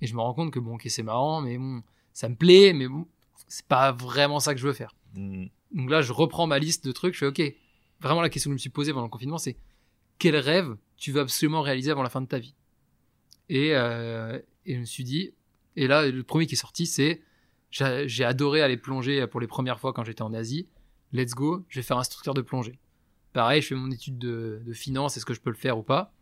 et 0.00 0.06
je 0.06 0.14
me 0.14 0.20
rends 0.20 0.34
compte 0.34 0.52
que 0.52 0.58
bon, 0.58 0.74
ok, 0.74 0.82
c'est 0.88 1.02
marrant, 1.02 1.40
mais 1.40 1.56
bon, 1.56 1.82
ça 2.12 2.28
me 2.28 2.36
plaît, 2.36 2.72
mais 2.72 2.88
bon, 2.88 3.06
c'est 3.48 3.66
pas 3.66 3.92
vraiment 3.92 4.40
ça 4.40 4.54
que 4.54 4.60
je 4.60 4.66
veux 4.66 4.72
faire. 4.72 4.94
Mm. 5.14 5.46
Donc 5.72 5.90
là, 5.90 6.02
je 6.02 6.12
reprends 6.12 6.46
ma 6.46 6.58
liste 6.58 6.86
de 6.86 6.92
trucs, 6.92 7.14
je 7.14 7.18
fais 7.18 7.26
ok. 7.26 7.54
Vraiment, 8.00 8.20
la 8.20 8.28
question 8.28 8.48
que 8.48 8.52
je 8.52 8.54
me 8.54 8.58
suis 8.58 8.70
posée 8.70 8.92
pendant 8.92 9.06
le 9.06 9.10
confinement, 9.10 9.38
c'est 9.38 9.56
quel 10.18 10.36
rêve 10.36 10.76
tu 10.96 11.12
veux 11.12 11.20
absolument 11.20 11.62
réaliser 11.62 11.90
avant 11.90 12.02
la 12.02 12.10
fin 12.10 12.20
de 12.20 12.26
ta 12.26 12.38
vie? 12.38 12.54
Et, 13.48 13.74
euh, 13.74 14.38
et 14.66 14.74
je 14.74 14.80
me 14.80 14.84
suis 14.84 15.04
dit, 15.04 15.34
et 15.76 15.86
là, 15.86 16.08
le 16.08 16.22
premier 16.22 16.46
qui 16.46 16.54
est 16.54 16.58
sorti, 16.58 16.86
c'est 16.86 17.22
j'ai 17.70 18.24
adoré 18.24 18.62
aller 18.62 18.76
plonger 18.76 19.26
pour 19.26 19.40
les 19.40 19.46
premières 19.46 19.78
fois 19.78 19.92
quand 19.92 20.04
j'étais 20.04 20.22
en 20.22 20.32
Asie. 20.32 20.68
Let's 21.12 21.34
go, 21.34 21.64
je 21.68 21.78
vais 21.78 21.82
faire 21.82 21.98
instructeur 21.98 22.34
de 22.34 22.40
plongée. 22.40 22.78
pareil, 23.32 23.62
je 23.62 23.68
fais 23.68 23.74
mon 23.74 23.90
étude 23.90 24.18
de, 24.18 24.62
de 24.64 24.72
finance, 24.72 25.16
est-ce 25.16 25.26
que 25.26 25.34
je 25.34 25.40
peux 25.40 25.50
le 25.50 25.56
faire 25.56 25.78
ou 25.78 25.82
pas? 25.82 26.12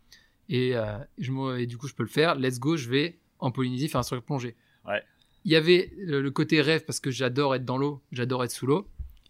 Et, 0.48 0.76
euh, 0.76 0.98
je 1.18 1.58
et 1.58 1.66
du 1.66 1.76
coup, 1.76 1.88
je 1.88 1.94
peux 1.94 2.02
le 2.02 2.08
faire. 2.08 2.34
Let's 2.36 2.58
go, 2.58 2.76
je 2.76 2.88
vais 2.88 3.18
en 3.38 3.50
Polynésie 3.50 3.88
faire 3.88 3.98
un 3.98 4.00
instructeur 4.00 4.22
de 4.22 4.26
plongée. 4.26 4.56
Ouais. 4.86 5.02
Il 5.46 5.52
y 5.52 5.56
avait 5.56 5.92
le, 5.96 6.28
côté 6.32 6.60
rêve 6.60 6.84
parce 6.84 6.98
que 6.98 7.12
j'adore 7.12 7.54
être 7.54 7.64
dans 7.64 7.78
l'eau, 7.78 8.02
j'adore 8.10 8.42
être 8.42 8.50
sous 8.50 8.66
l'eau. 8.66 8.88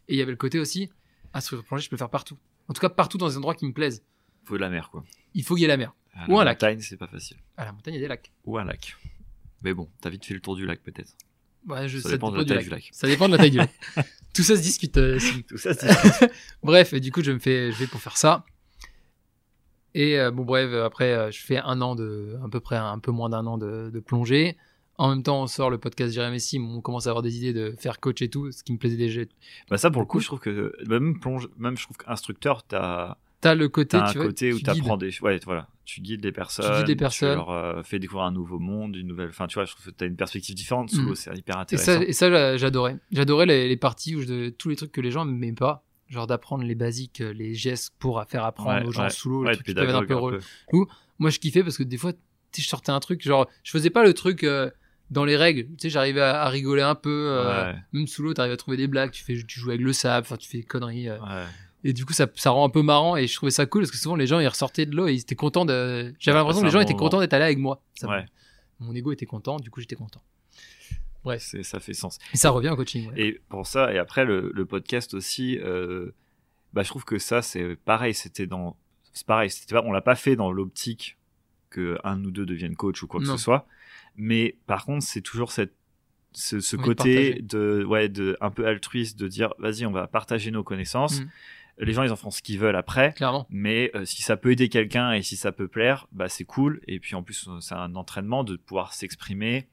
Et 0.08 0.14
il 0.14 0.18
y 0.18 0.22
avait 0.22 0.30
le 0.30 0.38
côté 0.38 0.58
aussi, 0.58 0.88
instructeur 1.34 1.62
de 1.62 1.68
plongée, 1.68 1.84
je 1.84 1.90
peux 1.90 1.96
le 1.96 1.98
faire 1.98 2.08
partout. 2.08 2.38
En 2.68 2.72
tout 2.72 2.80
cas, 2.80 2.88
partout 2.88 3.18
dans 3.18 3.28
des 3.28 3.36
endroits 3.36 3.54
qui 3.54 3.66
me 3.66 3.72
plaisent. 3.74 4.02
Faut 4.44 4.54
de 4.54 4.60
la 4.60 4.70
mer, 4.70 4.88
quoi. 4.90 5.04
Il 5.34 5.44
faut 5.44 5.54
qu'il 5.54 5.62
y 5.62 5.64
ait 5.66 5.68
la 5.68 5.76
mer. 5.76 5.92
À 6.14 6.24
Ou 6.30 6.36
la 6.36 6.40
un 6.40 6.44
lac. 6.44 6.56
montagne, 6.62 6.80
c'est 6.80 6.96
pas 6.96 7.06
facile. 7.06 7.36
À 7.58 7.66
la 7.66 7.72
montagne, 7.72 7.92
il 7.92 7.96
y 7.98 8.00
a 8.00 8.02
des 8.04 8.08
lacs. 8.08 8.32
Ou 8.46 8.56
un 8.56 8.64
lac. 8.64 8.96
Mais 9.60 9.74
bon, 9.74 9.90
t'as 10.00 10.08
vite 10.08 10.24
fait 10.24 10.32
le 10.32 10.40
tour 10.40 10.56
du 10.56 10.64
lac, 10.64 10.82
peut-être. 10.82 11.12
Ouais, 11.68 11.86
je, 11.86 11.98
Ça 11.98 12.08
dépend 12.08 12.30
de 12.30 12.38
la 12.38 12.44
taille 12.46 12.64
du 12.64 12.70
lac. 12.70 12.88
Ça 12.92 13.06
dépend 13.06 13.26
de 13.26 13.32
la 13.32 13.38
taille 13.38 13.50
du 13.50 13.58
lac. 13.58 13.70
Tout 14.34 14.42
ça 14.42 14.56
se 14.56 14.62
discute. 14.62 14.96
euh. 14.96 15.18
Tout 15.46 15.58
ça, 15.58 15.72
bref, 16.62 16.94
et 16.94 17.00
du 17.00 17.12
coup, 17.12 17.22
je 17.22 17.32
me 17.32 17.38
fais, 17.38 17.72
je 17.72 17.76
vais 17.78 17.86
pour 17.86 18.00
faire 18.00 18.16
ça. 18.16 18.46
Et 19.92 20.18
euh, 20.18 20.30
bon, 20.30 20.44
bref, 20.44 20.72
après, 20.72 21.12
euh, 21.12 21.30
je 21.30 21.40
fais 21.40 21.58
un 21.58 21.82
an 21.82 21.94
de, 21.94 22.38
à 22.42 22.48
peu 22.48 22.60
près 22.60 22.76
un 22.76 22.98
peu 23.00 23.10
moins 23.10 23.28
d'un 23.28 23.44
an 23.46 23.58
de, 23.58 23.90
de 23.92 24.00
plongée. 24.00 24.56
En 24.98 25.10
même 25.10 25.22
temps, 25.22 25.42
on 25.42 25.46
sort 25.46 25.68
le 25.70 25.78
podcast 25.78 26.14
Jérémy 26.14 26.40
Sim, 26.40 26.66
on 26.74 26.80
commence 26.80 27.06
à 27.06 27.10
avoir 27.10 27.22
des 27.22 27.36
idées 27.36 27.52
de 27.52 27.74
faire 27.78 28.00
coach 28.00 28.22
et 28.22 28.30
tout, 28.30 28.50
ce 28.50 28.62
qui 28.62 28.72
me 28.72 28.78
plaisait 28.78 28.96
déjà. 28.96 29.20
Bah 29.70 29.76
ça 29.76 29.90
pour 29.90 30.00
le 30.00 30.06
coup 30.06 30.20
je 30.20 30.26
trouve 30.26 30.40
que 30.40 30.72
même 30.88 31.18
plonge 31.20 31.48
même 31.58 31.76
je 31.76 31.82
trouve 31.84 31.96
qu'instructeur 31.98 32.62
t'as 32.66 33.16
T'as 33.42 33.54
le 33.54 33.68
côté, 33.68 33.98
un 33.98 34.10
tu 34.10 34.16
vois, 34.16 34.26
côté 34.28 34.52
où 34.54 34.56
tu 34.56 34.62
t'apprends 34.62 34.96
guides. 34.96 35.10
des 35.10 35.20
ouais 35.20 35.38
voilà 35.44 35.68
tu 35.84 36.00
guides 36.00 36.24
les 36.24 36.32
personnes 36.32 36.84
des 36.84 36.96
personnes. 36.96 37.32
tu 37.32 37.36
leur 37.36 37.50
euh, 37.50 37.82
fais 37.82 37.98
découvrir 37.98 38.24
un 38.24 38.32
nouveau 38.32 38.58
monde 38.58 38.96
une 38.96 39.06
nouvelle 39.06 39.28
enfin 39.28 39.46
tu 39.46 39.54
vois 39.56 39.66
je 39.66 39.72
trouve 39.72 39.84
que 39.84 39.90
t'as 39.90 40.06
une 40.06 40.16
perspective 40.16 40.54
différente 40.54 40.88
sous 40.88 41.02
Mm. 41.02 41.06
l'eau 41.08 41.14
c'est 41.14 41.36
hyper 41.38 41.58
intéressant 41.58 42.00
et 42.00 42.12
ça 42.14 42.30
j'a- 42.30 42.56
j'adorais. 42.56 42.96
J'adorais 43.12 43.44
les, 43.44 43.68
les 43.68 43.76
parties 43.76 44.16
où 44.16 44.22
je, 44.22 44.48
tous 44.48 44.70
les 44.70 44.76
trucs 44.76 44.90
que 44.90 45.02
les 45.02 45.10
gens 45.10 45.26
n'aimaient 45.26 45.52
pas. 45.52 45.84
Genre 46.08 46.26
d'apprendre 46.26 46.64
les 46.64 46.74
basiques, 46.76 47.20
euh, 47.20 47.32
les 47.32 47.54
gestes 47.54 47.92
pour 47.98 48.24
faire 48.28 48.44
apprendre 48.44 48.80
Ouais, 48.80 48.86
aux 48.86 48.92
gens 48.92 49.02
ouais. 49.02 49.10
sous 49.10 49.28
l'eau, 49.28 49.42
les 49.42 49.48
ouais, 49.50 49.54
trucs 49.54 49.66
qui 49.66 49.74
peuvent 49.74 49.88
être 49.88 49.94
un 49.96 50.06
peu 50.06 50.14
un 50.14 50.18
re- 50.18 50.40
peu. 50.70 50.78
moi 51.18 51.28
je 51.30 51.38
kiffais 51.38 51.62
parce 51.62 51.76
que 51.76 51.82
des 51.82 51.98
fois 51.98 52.12
tu 52.52 52.62
je 52.62 52.68
sortais 52.68 52.90
un 52.92 53.00
truc 53.00 53.22
genre 53.22 53.46
je 53.64 53.70
faisais 53.70 53.90
pas 53.90 54.02
le 54.02 54.14
truc 54.14 54.44
euh, 54.44 54.70
dans 55.10 55.24
les 55.24 55.36
règles 55.36 55.66
tu 55.76 55.82
sais 55.82 55.90
j'arrivais 55.90 56.20
à, 56.20 56.42
à 56.42 56.48
rigoler 56.48 56.82
un 56.82 56.94
peu 56.96 57.28
euh, 57.30 57.72
Ouais. 57.72 57.78
même 57.92 58.06
sous 58.06 58.22
l'eau 58.22 58.34
t'arrives 58.34 58.52
à 58.52 58.56
trouver 58.56 58.76
des 58.76 58.88
blagues 58.88 59.10
tu 59.12 59.22
fais 59.22 59.34
tu 59.46 59.60
joues 59.60 59.70
avec 59.70 59.80
le 59.80 59.92
sable 59.92 60.26
enfin 60.26 60.36
tu 60.36 60.48
fais 60.48 60.58
des 60.58 60.64
conneries 60.64 61.08
euh. 61.08 61.18
Ouais. 61.20 61.44
et 61.84 61.92
du 61.92 62.04
coup 62.04 62.12
ça, 62.12 62.26
ça 62.34 62.50
rend 62.50 62.66
un 62.66 62.70
peu 62.70 62.82
marrant 62.82 63.16
et 63.16 63.26
je 63.28 63.34
trouvais 63.36 63.52
ça 63.52 63.66
cool 63.66 63.82
parce 63.82 63.92
que 63.92 63.96
souvent 63.98 64.16
les 64.16 64.26
gens 64.26 64.40
ils 64.40 64.48
ressortaient 64.48 64.84
de 64.86 64.96
l'eau 64.96 65.06
et 65.06 65.14
ils 65.14 65.20
étaient 65.20 65.36
contents 65.36 65.64
de 65.64 66.12
j'avais 66.18 66.36
Ouais, 66.36 66.40
l'impression 66.40 66.60
que 66.62 66.66
les 66.66 66.72
gens 66.72 66.80
étaient 66.80 66.94
contents 66.94 67.20
d'être 67.20 67.34
allés 67.34 67.44
avec 67.44 67.58
moi 67.58 67.82
Ça- 67.94 68.08
Ouais. 68.08 68.26
mon 68.80 68.94
ego 68.94 69.12
était 69.12 69.26
content 69.26 69.58
du 69.58 69.70
coup 69.70 69.80
j'étais 69.80 69.94
content 69.96 70.22
bref 71.24 71.42
C'est- 71.42 71.62
ça 71.62 71.80
fait 71.80 71.94
sens 71.94 72.18
et 72.34 72.36
ça 72.36 72.50
revient 72.50 72.70
au 72.70 72.76
coaching 72.76 73.08
ouais. 73.12 73.20
Et 73.20 73.40
pour 73.48 73.66
ça, 73.66 73.92
et 73.92 73.98
après 73.98 74.24
le, 74.24 74.50
le 74.54 74.66
podcast 74.66 75.14
aussi, 75.14 75.58
euh, 75.58 76.10
bah, 76.72 76.82
je 76.82 76.88
trouve 76.88 77.04
que 77.04 77.18
ça 77.18 77.42
c'est 77.42 77.76
pareil, 77.76 78.14
c'était 78.14 78.46
dans, 78.46 78.76
c'est 79.12 79.26
pareil, 79.26 79.50
pas, 79.70 79.82
on 79.84 79.92
l'a 79.92 80.00
pas 80.02 80.14
fait 80.16 80.36
dans 80.36 80.50
l'optique 80.52 81.16
que 81.70 81.98
un 82.04 82.22
ou 82.24 82.30
deux 82.30 82.46
deviennent 82.46 82.76
coach 82.76 83.02
ou 83.02 83.06
quoi 83.06 83.20
que 83.20 83.26
Non. 83.26 83.36
ce 83.36 83.42
soit, 83.42 83.66
mais 84.16 84.56
par 84.66 84.84
contre 84.84 85.04
c'est 85.04 85.20
toujours 85.20 85.52
cette, 85.52 85.74
ce, 86.32 86.60
ce 86.60 86.76
Oui, 86.76 86.82
côté 86.82 87.14
partager. 87.30 87.42
de, 87.42 87.84
ouais, 87.84 88.08
de 88.08 88.36
un 88.40 88.50
peu 88.50 88.66
altruiste 88.66 89.18
de 89.18 89.26
dire, 89.28 89.54
vas-y, 89.58 89.86
on 89.86 89.90
va 89.92 90.06
partager 90.06 90.50
nos 90.50 90.62
connaissances. 90.64 91.20
Mm. 91.20 91.28
Les 91.78 91.92
gens 91.92 92.02
ils 92.04 92.12
en 92.12 92.16
font 92.16 92.30
ce 92.30 92.40
qu'ils 92.42 92.58
veulent 92.58 92.76
après. 92.76 93.12
clairement 93.12 93.46
Mais 93.50 93.90
euh, 93.94 94.04
si 94.06 94.22
ça 94.22 94.36
peut 94.36 94.50
aider 94.52 94.68
quelqu'un 94.70 95.12
et 95.12 95.22
si 95.22 95.36
ça 95.36 95.52
peut 95.52 95.68
plaire, 95.68 96.06
bah 96.12 96.28
c'est 96.28 96.44
cool. 96.44 96.80
Et 96.86 97.00
puis 97.00 97.14
en 97.14 97.22
plus, 97.22 97.48
c'est 97.60 97.74
un 97.74 97.94
entraînement 97.96 98.44
de 98.44 98.56
pouvoir 98.56 98.92
s'exprimer 98.94 99.68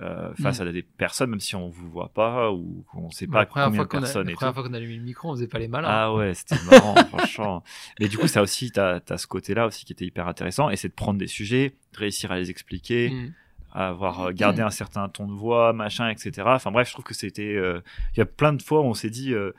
euh, 0.00 0.34
face 0.34 0.58
Mm. 0.60 0.66
à 0.68 0.72
des 0.72 0.82
personnes, 0.82 1.30
même 1.30 1.40
si 1.40 1.54
on 1.54 1.68
vous 1.68 1.88
voit 1.90 2.08
pas 2.12 2.50
ou 2.50 2.84
qu'on 2.90 3.10
sait 3.10 3.26
Bah, 3.26 3.46
pas 3.46 3.64
combien 3.66 3.82
de 3.82 3.86
a, 3.86 3.86
personnes 3.86 4.26
la 4.28 4.32
première 4.34 4.54
fois 4.54 4.62
qu'on 4.62 4.72
a 4.74 4.78
allumé 4.78 4.96
le 4.96 5.02
micro 5.02 5.30
on 5.30 5.34
faisait 5.34 5.46
pas 5.46 5.58
les 5.58 5.68
malins 5.68 5.88
Ah 5.90 6.12
ouais, 6.14 6.34
c'était 6.34 6.56
marrant, 6.70 6.94
franchement. 7.08 7.62
Mais 8.00 8.08
du 8.08 8.18
coup, 8.18 8.26
ça 8.26 8.42
aussi, 8.42 8.70
t'as 8.72 9.00
as 9.08 9.18
ce 9.18 9.26
côté-là 9.26 9.66
aussi 9.66 9.84
qui 9.84 9.92
était 9.92 10.04
hyper 10.06 10.26
intéressant. 10.26 10.70
Et 10.70 10.76
c'est 10.76 10.88
de 10.88 10.94
prendre 10.94 11.18
des 11.18 11.26
sujets, 11.28 11.76
de 11.92 11.98
réussir 11.98 12.32
à 12.32 12.38
les 12.38 12.50
expliquer, 12.50 13.10
Mm. 13.10 13.34
À 13.72 13.88
avoir 13.88 14.20
euh, 14.20 14.32
gardé 14.32 14.62
un 14.62 14.70
certain 14.70 15.08
ton 15.08 15.26
de 15.26 15.32
voix, 15.32 15.72
machin, 15.72 16.08
etc. 16.10 16.42
Enfin 16.46 16.70
bref, 16.70 16.88
je 16.88 16.92
trouve 16.92 17.04
que 17.04 17.14
c'était. 17.14 17.54
euh, 17.56 17.80
Il 18.14 18.18
y 18.18 18.22
a 18.22 18.26
plein 18.26 18.52
de 18.52 18.62
fois 18.62 18.80
où 18.80 18.84
on 18.84 18.94
s'est 18.94 19.10
dit, 19.10 19.32
euh, 19.34 19.52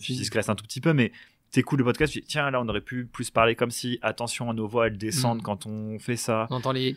je 0.00 0.12
digresse 0.14 0.48
un 0.48 0.54
tout 0.54 0.64
petit 0.64 0.80
peu, 0.80 0.92
mais 0.92 1.12
t'écoutes 1.50 1.78
le 1.78 1.84
podcast, 1.84 2.12
tu 2.12 2.20
dis, 2.20 2.26
tiens, 2.26 2.50
là, 2.50 2.60
on 2.60 2.68
aurait 2.68 2.80
pu 2.80 3.04
plus 3.06 3.30
parler 3.30 3.54
comme 3.54 3.70
si, 3.70 3.98
attention 4.02 4.50
à 4.50 4.54
nos 4.54 4.66
voix, 4.66 4.86
elles 4.86 4.98
descendent 4.98 5.38
Mm. 5.40 5.42
quand 5.42 5.66
on 5.66 5.98
fait 5.98 6.16
ça. 6.16 6.46
on 6.50 6.56
entend 6.56 6.72
les 6.72 6.96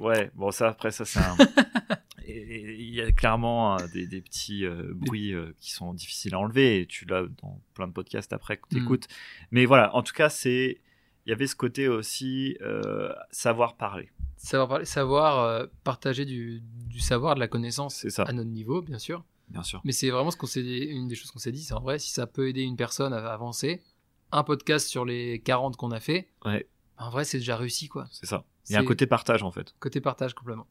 Ouais, 0.00 0.30
bon, 0.34 0.50
ça, 0.50 0.68
après, 0.68 0.90
ça, 0.90 1.04
c'est 1.04 1.18
un. 1.20 1.36
Il 2.26 2.94
y 2.94 3.00
a 3.00 3.10
clairement 3.12 3.78
euh, 3.78 3.86
des, 3.92 4.06
des 4.06 4.20
petits 4.20 4.64
euh, 4.64 4.92
bruits 4.94 5.34
euh, 5.34 5.52
qui 5.60 5.72
sont 5.72 5.92
difficiles 5.92 6.34
à 6.34 6.38
enlever, 6.38 6.80
et 6.80 6.86
tu 6.86 7.04
l'as 7.04 7.22
dans 7.42 7.60
plein 7.74 7.88
de 7.88 7.92
podcasts 7.92 8.32
après 8.32 8.56
que 8.56 8.62
tu 8.70 8.80
Mm. 8.80 8.84
écoutes. 8.84 9.08
Mais 9.50 9.66
voilà, 9.66 9.94
en 9.94 10.02
tout 10.02 10.14
cas, 10.14 10.28
c'est. 10.28 10.80
Il 11.26 11.30
y 11.30 11.32
avait 11.32 11.46
ce 11.46 11.54
côté 11.54 11.86
aussi 11.88 12.56
euh, 12.62 13.12
savoir 13.30 13.76
parler. 13.76 14.08
Savoir 14.46 14.68
parler 14.68 14.84
savoir 14.84 15.38
euh, 15.40 15.66
partager 15.84 16.24
du, 16.24 16.62
du 16.86 17.00
savoir 17.00 17.34
de 17.34 17.40
la 17.40 17.48
connaissance 17.48 18.06
ça, 18.08 18.22
à 18.24 18.32
notre 18.32 18.50
niveau 18.50 18.82
bien 18.82 18.98
sûr 18.98 19.24
bien 19.48 19.62
sûr. 19.62 19.80
Mais 19.84 19.92
c'est 19.92 20.08
vraiment 20.10 20.30
ce 20.30 20.36
qu'on 20.36 20.46
s'est 20.46 20.62
une 20.62 21.08
des 21.08 21.14
choses 21.14 21.30
qu'on 21.30 21.38
s'est 21.38 21.52
dit, 21.52 21.62
c'est 21.62 21.74
en 21.74 21.80
vrai, 21.80 21.98
si 21.98 22.10
ça 22.10 22.26
peut 22.26 22.48
aider 22.48 22.62
une 22.62 22.76
personne 22.76 23.12
à 23.12 23.18
avancer, 23.32 23.82
un 24.30 24.44
podcast 24.44 24.88
sur 24.88 25.04
les 25.04 25.40
40 25.40 25.76
qu'on 25.76 25.90
a 25.90 26.00
fait, 26.00 26.30
Ouais. 26.46 26.66
en 26.96 27.10
vrai, 27.10 27.24
c'est 27.26 27.36
déjà 27.38 27.56
réussi, 27.58 27.88
quoi. 27.88 28.06
C'est 28.10 28.24
ça. 28.24 28.46
Il 28.70 28.72
y 28.72 28.76
a 28.76 28.80
un 28.80 28.84
côté 28.86 29.06
partage, 29.06 29.42
en 29.42 29.50
fait. 29.50 29.74
Côté 29.78 30.00
partage, 30.00 30.32
complètement. 30.32 30.66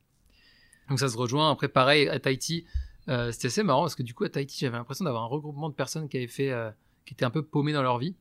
Donc 0.90 1.00
ça 1.00 1.10
se 1.10 1.16
rejoint. 1.18 1.52
Après, 1.52 1.68
pareil, 1.68 2.10
à 2.10 2.20
Tahiti, 2.20 2.66
euh, 3.08 3.32
c'était 3.32 3.48
assez 3.50 3.62
marrant 3.62 3.82
parce 3.82 3.94
que 3.94 4.02
du 4.04 4.16
coup, 4.16 4.24
à 4.24 4.30
Tahiti, 4.30 4.58
j'avais 4.60 4.78
l'impression 4.78 5.06
d'avoir 5.06 5.24
un 5.24 5.28
regroupement 5.28 5.70
de 5.70 5.76
personnes 5.76 6.10
qui 6.10 6.18
avaient 6.18 6.26
fait, 6.26 6.50
euh, 6.52 6.72
qui 7.06 7.14
étaient 7.14 7.26
un 7.26 7.30
peu 7.30 7.44
paumées 7.44 7.74
dans 7.74 7.84
leur 7.84 8.00
vie. 8.00 8.16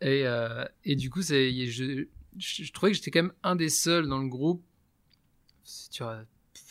Et, 0.00 0.26
euh, 0.26 0.64
et 0.84 0.96
du 0.96 1.10
coup, 1.10 1.22
c'est, 1.22 1.66
je, 1.66 2.08
je, 2.38 2.64
je 2.64 2.72
trouvais 2.72 2.92
que 2.92 2.96
j'étais 2.96 3.10
quand 3.10 3.22
même 3.22 3.32
un 3.42 3.56
des 3.56 3.68
seuls 3.68 4.06
dans 4.08 4.18
le 4.18 4.28
groupe. 4.28 4.62
C'est 5.64 5.92
dur 5.92 6.08
à- 6.08 6.22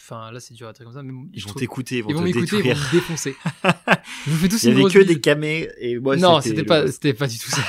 Enfin, 0.06 0.32
là, 0.32 0.40
c'est 0.42 0.54
dur 0.54 0.68
à 0.68 0.74
dire 0.74 0.84
comme 0.86 0.94
ça, 0.94 1.02
mais 1.02 1.14
Ils 1.34 1.42
vont 1.44 1.54
t'écouter, 1.54 1.98
ils 1.98 2.04
vont 2.04 2.10
ils 2.10 2.14
vont 2.16 2.20
te 2.22 2.26
m'écouter, 2.26 2.58
ils 2.58 2.64
vont 2.64 2.70
me 2.76 2.92
défoncer. 2.92 3.36
je 4.26 4.32
vous 4.32 4.38
fais 4.38 4.50
tous 4.50 4.64
Il 4.64 4.70
y 4.70 4.72
une 4.74 4.80
avait 4.82 4.94
que 4.94 5.00
bise. 5.00 5.08
des 5.08 5.22
camés 5.22 5.70
et 5.80 5.98
moi 5.98 6.18
non, 6.18 6.42
c'était 6.42 6.64
pas, 6.66 6.92
c'était 6.92 7.14
pas 7.14 7.26
du 7.28 7.38
tout 7.40 7.50
ça. 7.50 7.62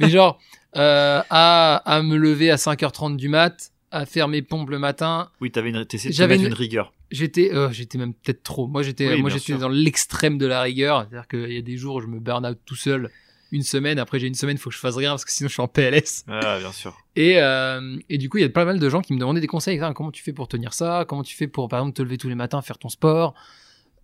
Mais 0.00 0.10
genre, 0.10 0.40
euh, 0.76 1.22
à, 1.30 1.76
à 1.76 2.02
me 2.02 2.16
lever 2.16 2.50
à 2.50 2.56
5h30 2.56 3.16
du 3.16 3.28
mat, 3.28 3.70
à 3.92 4.04
faire 4.04 4.26
mes 4.26 4.42
pompes 4.42 4.68
le 4.70 4.80
matin, 4.80 5.30
Oui, 5.40 5.52
t'avais 5.52 5.70
une... 5.70 5.84
t'essayais 5.86 6.10
de 6.10 6.14
te 6.14 6.18
J'avais 6.18 6.34
mettre 6.34 6.42
une- 6.42 6.48
une 6.48 6.54
rigueur. 6.54 6.92
j'étais, 7.12 7.54
euh, 7.54 7.70
j'étais 7.70 7.98
même 7.98 8.14
peut-être 8.14 8.42
trop. 8.42 8.66
Moi, 8.66 8.82
j'étais, 8.82 9.14
Oui, 9.14 9.20
moi, 9.20 9.30
j'étais 9.30 9.56
dans 9.56 9.68
l'extrême 9.68 10.38
de 10.38 10.46
la 10.46 10.62
rigueur. 10.62 11.06
C'est-à-dire 11.08 11.28
qu'il 11.28 11.52
y 11.52 11.58
a 11.58 11.62
des 11.62 11.76
jours 11.76 11.94
où 11.96 12.00
je 12.00 12.08
me 12.08 12.18
burn 12.18 12.44
out 12.44 12.58
tout 12.66 12.74
seul 12.74 13.10
une 13.52 13.62
semaine. 13.62 13.98
Après, 13.98 14.18
j'ai 14.18 14.26
une 14.26 14.34
semaine, 14.34 14.56
il 14.56 14.60
faut 14.60 14.70
que 14.70 14.74
je 14.76 14.80
fasse 14.80 14.96
rien 14.96 15.10
parce 15.10 15.24
que 15.24 15.30
sinon 15.32 15.48
je 15.48 15.52
suis 15.54 15.62
en 15.62 15.68
PLS. 15.68 16.24
Ah, 16.28 16.58
bien 16.58 16.72
sûr. 16.72 16.96
Et, 17.14 17.38
euh, 17.38 17.96
et 18.08 18.18
du 18.18 18.28
coup, 18.28 18.38
il 18.38 18.42
y 18.42 18.44
a 18.44 18.48
pas 18.48 18.64
mal 18.64 18.78
de 18.78 18.88
gens 18.88 19.00
qui 19.02 19.12
me 19.12 19.18
demandaient 19.18 19.40
des 19.40 19.46
conseils. 19.46 19.78
Ah, 19.80 19.92
comment 19.94 20.10
tu 20.10 20.22
fais 20.22 20.32
pour 20.32 20.48
tenir 20.48 20.72
ça? 20.74 21.04
Comment 21.08 21.22
tu 21.22 21.36
fais 21.36 21.46
pour, 21.46 21.68
par 21.68 21.80
exemple, 21.80 21.96
te 21.96 22.02
lever 22.02 22.18
tous 22.18 22.28
les 22.28 22.34
matins, 22.34 22.60
faire 22.62 22.78
ton 22.78 22.88
sport? 22.88 23.34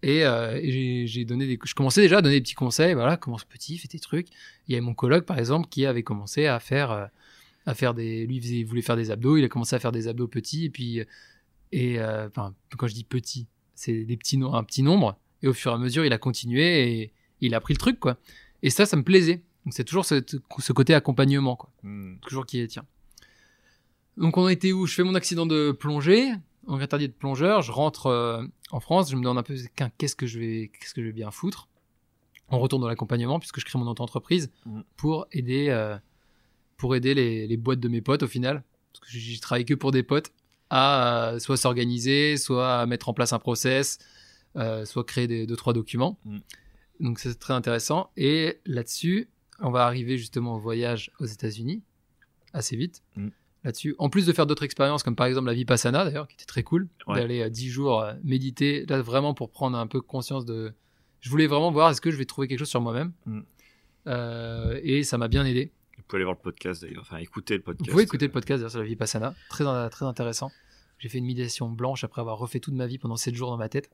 Et, 0.04 0.24
euh, 0.24 0.58
et 0.60 1.06
j'ai- 1.06 1.24
donné 1.24 1.46
des, 1.46 1.58
je 1.64 1.74
commençais 1.74 2.00
déjà 2.02 2.18
à 2.18 2.22
donner 2.22 2.34
des 2.36 2.40
petits 2.40 2.54
conseils. 2.54 2.94
Voilà, 2.94 3.16
commence 3.16 3.44
petit, 3.44 3.78
fais 3.78 3.86
tes 3.88 4.00
trucs. 4.00 4.28
Il 4.66 4.72
y 4.72 4.74
avait 4.74 4.80
mon 4.84 4.94
coloc, 4.94 5.24
par 5.24 5.38
exemple, 5.38 5.68
qui 5.68 5.86
avait 5.86 6.02
commencé 6.02 6.46
à 6.46 6.58
faire, 6.58 6.90
euh, 6.90 7.06
à 7.66 7.74
faire 7.74 7.94
des, 7.94 8.26
lui 8.26 8.36
il 8.36 8.42
faisait- 8.42 8.56
il 8.60 8.64
voulait 8.66 8.82
faire 8.82 8.96
des 8.96 9.10
abdos. 9.12 9.36
Il 9.36 9.44
a 9.44 9.48
commencé 9.48 9.76
à 9.76 9.78
faire 9.78 9.92
des 9.92 10.08
abdos 10.08 10.26
petits. 10.26 10.64
Et 10.64 10.70
puis, 10.70 11.00
et 11.70 12.00
euh, 12.00 12.26
enfin, 12.28 12.54
quand 12.76 12.88
je 12.88 12.94
dis 12.94 13.04
petit, 13.04 13.46
c'est 13.76 14.04
des 14.04 14.16
petits, 14.16 14.38
no- 14.38 14.54
un 14.54 14.64
petit 14.64 14.82
nombre. 14.82 15.16
Et 15.42 15.48
au 15.48 15.52
fur 15.52 15.70
et 15.70 15.74
à 15.74 15.78
mesure, 15.78 16.04
il 16.04 16.12
a 16.12 16.18
continué 16.18 17.00
et 17.02 17.12
il 17.40 17.54
a 17.54 17.60
pris 17.60 17.74
le 17.74 17.78
truc, 17.78 17.98
quoi. 18.00 18.16
Et 18.62 18.70
ça, 18.70 18.86
ça 18.86 18.96
me 18.96 19.02
plaisait. 19.02 19.42
Donc 19.64 19.74
c'est 19.74 19.84
toujours 19.84 20.04
ce, 20.04 20.22
ce 20.58 20.72
côté 20.72 20.94
accompagnement, 20.94 21.56
quoi 21.56 21.70
Hmm. 21.82 22.16
toujours 22.22 22.46
qui 22.46 22.60
est 22.60 22.66
tient. 22.68 22.84
Donc 24.16 24.36
on 24.36 24.48
était 24.48 24.72
où? 24.72 24.86
Je 24.86 24.94
fais 24.94 25.02
mon 25.04 25.14
accident 25.14 25.46
de 25.46 25.72
plongée, 25.72 26.30
en 26.66 26.78
interdit 26.78 27.08
de 27.08 27.12
plongeur, 27.12 27.62
je 27.62 27.72
rentre 27.72 28.06
euh, 28.06 28.44
en 28.70 28.80
France, 28.80 29.10
je 29.10 29.16
me 29.16 29.22
demande 29.22 29.38
un 29.38 29.42
peu 29.42 29.54
qu'est-ce 29.98 30.14
que 30.16 30.26
je 30.26 30.38
vais 30.38 30.70
qu'est-ce 30.78 30.94
que 30.94 31.00
je 31.00 31.06
vais 31.06 31.12
bien 31.12 31.30
foutre? 31.30 31.68
On 32.48 32.58
retourne 32.58 32.82
dans 32.82 32.88
l'accompagnement 32.88 33.38
puisque 33.38 33.58
je 33.60 33.64
crée 33.64 33.78
mon 33.78 33.86
auto-entreprise 33.86 34.50
Mhm. 34.66 34.84
pour 34.96 35.26
aider 35.32 35.68
euh, 35.70 35.96
pour 36.76 36.94
aider 36.96 37.14
les, 37.14 37.46
les 37.46 37.56
boîtes 37.56 37.80
de 37.80 37.88
mes 37.88 38.00
potes 38.02 38.22
au 38.24 38.28
final 38.28 38.62
parce 38.92 39.10
que 39.12 39.18
j'y 39.18 39.40
travaille 39.40 39.64
que 39.64 39.74
pour 39.74 39.90
des 39.92 40.02
potes 40.02 40.32
à 40.70 41.30
euh, 41.32 41.38
soit 41.38 41.56
s'organiser, 41.56 42.36
soit 42.36 42.84
mettre 42.86 43.08
en 43.08 43.14
place 43.14 43.32
un 43.32 43.38
process, 43.38 43.98
soit 44.84 45.04
créer 45.04 45.26
des 45.26 45.46
deux 45.46 45.56
trois 45.56 45.72
documents. 45.72 46.18
Mhm. 46.26 46.40
Donc 47.02 47.18
c'est 47.18 47.34
très 47.38 47.52
intéressant 47.52 48.10
et 48.16 48.60
là-dessus, 48.64 49.28
on 49.60 49.70
va 49.70 49.84
arriver 49.86 50.16
justement 50.16 50.54
au 50.56 50.58
voyage 50.58 51.10
aux 51.20 51.26
États-Unis 51.26 51.82
assez 52.54 52.76
vite 52.76 53.02
Mhm. 53.16 53.30
là-dessus. 53.64 53.94
En 53.98 54.08
plus 54.08 54.24
de 54.26 54.32
faire 54.32 54.46
d'autres 54.46 54.62
expériences, 54.62 55.02
comme 55.02 55.16
par 55.16 55.26
exemple 55.26 55.48
la 55.48 55.54
Vipassana 55.54 56.04
d'ailleurs, 56.04 56.26
qui 56.28 56.34
était 56.36 56.44
très 56.46 56.62
cool, 56.62 56.88
Ouais. 57.06 57.16
d'aller 57.16 57.42
à 57.42 57.50
10 57.50 57.68
jours 57.68 58.00
euh, 58.02 58.14
méditer, 58.24 58.86
là 58.86 59.02
vraiment 59.02 59.34
pour 59.34 59.50
prendre 59.50 59.76
un 59.76 59.86
peu 59.86 60.00
conscience 60.00 60.44
de. 60.46 60.72
Je 61.20 61.28
voulais 61.30 61.46
vraiment 61.46 61.70
voir 61.70 61.90
est-ce 61.90 62.00
que 62.00 62.10
je 62.10 62.16
vais 62.16 62.24
trouver 62.24 62.48
quelque 62.48 62.58
chose 62.60 62.68
sur 62.70 62.80
moi-même. 62.80 63.12
Mhm. 63.26 63.44
Euh, 64.08 64.80
et 64.82 65.02
ça 65.04 65.18
m'a 65.18 65.28
bien 65.28 65.44
aidé. 65.44 65.70
Vous 65.96 66.02
pouvez 66.08 66.18
aller 66.18 66.24
voir 66.24 66.36
le 66.36 66.42
podcast 66.42 66.82
d'ailleurs, 66.82 67.02
enfin 67.02 67.18
écouter 67.18 67.54
le 67.56 67.62
podcast. 67.62 67.86
Vous 67.86 67.92
pouvez 67.92 68.02
écouter 68.04 68.26
le 68.26 68.32
podcast 68.32 68.58
d'ailleurs 68.60 68.70
sur 68.70 68.80
la 68.80 68.86
Vipassana, 68.86 69.34
très, 69.48 69.64
très 69.90 70.04
intéressant. 70.04 70.50
J'ai 70.98 71.08
fait 71.08 71.18
une 71.18 71.26
méditation 71.26 71.68
blanche 71.68 72.04
après 72.04 72.20
avoir 72.20 72.38
refait 72.38 72.60
toute 72.60 72.74
ma 72.74 72.86
vie 72.86 72.98
pendant 72.98 73.16
7 73.16 73.34
jours 73.34 73.50
dans 73.50 73.56
ma 73.56 73.68
tête. 73.68 73.90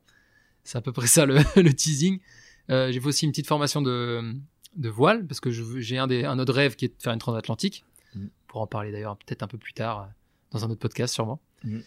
C'est 0.65 0.77
à 0.79 0.81
peu 0.83 0.93
près 0.93 1.07
ça 1.07 1.27
le, 1.27 1.37
le 1.57 1.73
teasing. 1.75 2.21
Euh, 2.71 2.93
j'ai 2.93 3.01
fait 3.01 3.07
aussi 3.07 3.25
une 3.25 3.31
petite 3.33 3.47
formation 3.47 3.81
de, 3.83 4.35
de 4.77 4.89
voile, 4.89 5.27
parce 5.27 5.41
que 5.41 5.51
j'ai 5.51 5.99
un, 5.99 6.07
des- 6.07 6.25
un 6.25 6.39
autre 6.39 6.53
rêve 6.53 6.77
qui 6.77 6.85
est 6.87 6.89
de 6.97 7.03
faire 7.03 7.13
une 7.13 7.19
transatlantique. 7.19 7.85
Mm. 8.15 8.27
Pour 8.47 8.61
en 8.61 8.67
parler 8.67 8.93
d'ailleurs 8.93 9.17
peut-être 9.17 9.43
un 9.43 9.47
peu 9.49 9.59
plus 9.59 9.73
tard, 9.73 10.01
euh, 10.03 10.07
dans 10.53 10.65
un 10.65 10.71
autre 10.71 10.81
podcast 10.81 11.15
sûrement. 11.15 11.41
Mm. 11.65 11.79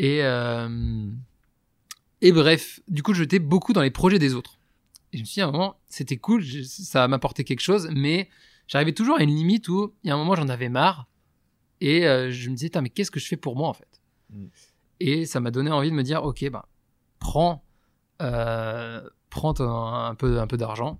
Et, 0.00 0.22
euh, 0.22 1.06
et 2.20 2.32
bref, 2.32 2.80
du 2.88 3.02
coup, 3.02 3.14
j'étais 3.14 3.38
beaucoup 3.38 3.72
dans 3.72 3.82
les 3.82 3.90
projets 3.90 4.18
des 4.18 4.34
autres. 4.34 4.58
Et 5.12 5.16
je 5.16 5.22
me 5.22 5.26
suis 5.26 5.34
dit, 5.34 5.40
à 5.40 5.48
un 5.48 5.52
moment, 5.52 5.78
c'était 5.88 6.18
cool, 6.18 6.42
je- 6.42 6.62
ça 6.62 7.08
m'apportait 7.08 7.44
quelque 7.44 7.60
chose, 7.60 7.88
mais 7.92 8.28
j'arrivais 8.66 8.92
toujours 8.92 9.18
à 9.18 9.22
une 9.22 9.34
limite 9.34 9.68
où, 9.68 9.94
il 10.04 10.08
y 10.08 10.10
a 10.10 10.14
un 10.14 10.18
moment, 10.18 10.34
j'en 10.34 10.48
avais 10.48 10.68
marre. 10.68 11.06
Et 11.80 12.06
euh, 12.06 12.30
je 12.30 12.50
me 12.50 12.54
disais, 12.56 12.70
mais 12.82 12.90
qu'est-ce 12.90 13.10
que 13.10 13.20
je 13.20 13.26
fais 13.26 13.36
pour 13.36 13.56
moi, 13.56 13.68
en 13.68 13.72
fait? 13.72 14.00
Mm. 14.30 14.46
Et 15.00 15.26
ça 15.26 15.40
m'a 15.40 15.50
donné 15.50 15.70
envie 15.70 15.90
de 15.90 15.94
me 15.94 16.02
dire, 16.02 16.22
ok, 16.24 16.50
bah, 16.50 16.68
prends, 17.20 17.64
euh, 18.20 19.08
prends 19.30 19.54
ton- 19.54 19.68
un 19.70 20.14
peu, 20.14 20.40
un 20.40 20.46
peu 20.46 20.56
d'argent. 20.56 20.98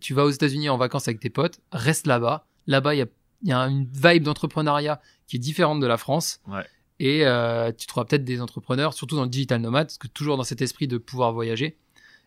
Tu 0.00 0.14
vas 0.14 0.24
aux 0.24 0.30
États-Unis 0.30 0.68
en 0.68 0.76
vacances 0.76 1.06
avec 1.08 1.20
tes 1.20 1.30
potes, 1.30 1.60
reste 1.72 2.06
là-bas. 2.06 2.46
Là-bas, 2.66 2.94
il 2.94 2.98
y 2.98 3.02
a, 3.02 3.06
y 3.44 3.52
a 3.52 3.58
une 3.68 3.84
vibe 3.92 4.24
d'entrepreneuriat 4.24 5.00
qui 5.26 5.36
est 5.36 5.40
différente 5.40 5.80
de 5.80 5.86
la 5.86 5.96
France. 5.96 6.40
Ouais. 6.48 6.64
Et 6.98 7.26
euh, 7.26 7.70
tu 7.76 7.86
trouveras 7.86 8.06
peut-être 8.06 8.24
des 8.24 8.40
entrepreneurs, 8.40 8.94
surtout 8.94 9.16
dans 9.16 9.22
le 9.24 9.28
digital 9.28 9.60
nomade, 9.60 9.86
parce 9.88 9.98
que 9.98 10.08
toujours 10.08 10.36
dans 10.36 10.44
cet 10.44 10.62
esprit 10.62 10.88
de 10.88 10.98
pouvoir 10.98 11.32
voyager 11.32 11.76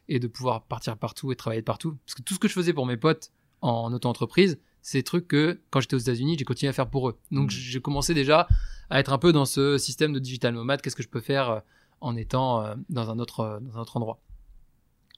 et 0.08 0.20
de 0.20 0.28
pouvoir 0.28 0.62
partir 0.64 0.96
partout 0.98 1.32
et 1.32 1.36
travailler 1.36 1.62
de 1.62 1.66
partout. 1.66 1.98
Parce 2.06 2.16
que 2.16 2.22
tout 2.22 2.34
ce 2.36 2.40
que 2.40 2.48
je 2.48 2.54
faisais 2.54 2.74
pour 2.74 2.86
mes 2.86 2.98
potes 2.98 3.32
en 3.62 3.92
auto-entreprise, 3.94 4.60
c'est 4.82 5.00
des 5.00 5.04
trucs 5.04 5.28
que 5.28 5.60
quand 5.72 5.82
j'étais 5.82 5.96
aux 5.96 6.00
États-Unis, 6.00 6.36
j'ai 6.40 6.46
continué 6.46 6.70
à 6.70 6.74
faire 6.74 6.90
pour 6.90 7.10
eux. 7.10 7.18
Donc 7.32 7.46
Mhm. 7.46 7.50
j'ai 7.50 7.82
commencé 7.82 8.14
déjà 8.14 8.48
à 8.90 9.00
être 9.00 9.12
un 9.12 9.18
peu 9.18 9.34
dans 9.34 9.46
ce 9.46 9.78
système 9.78 10.14
de 10.14 10.20
digital 10.20 10.54
nomade. 10.54 10.82
Qu'est-ce 10.82 10.96
que 10.96 11.04
je 11.04 11.10
peux 11.10 11.20
faire 11.20 11.50
euh, 11.50 11.60
en 12.02 12.16
étant 12.16 12.64
euh, 12.64 12.76
dans 12.90 13.10
un 13.10 13.20
autre 13.20 13.60
dans 13.62 13.78
un 13.78 13.82
autre 13.82 13.98
endroit? 13.98 14.20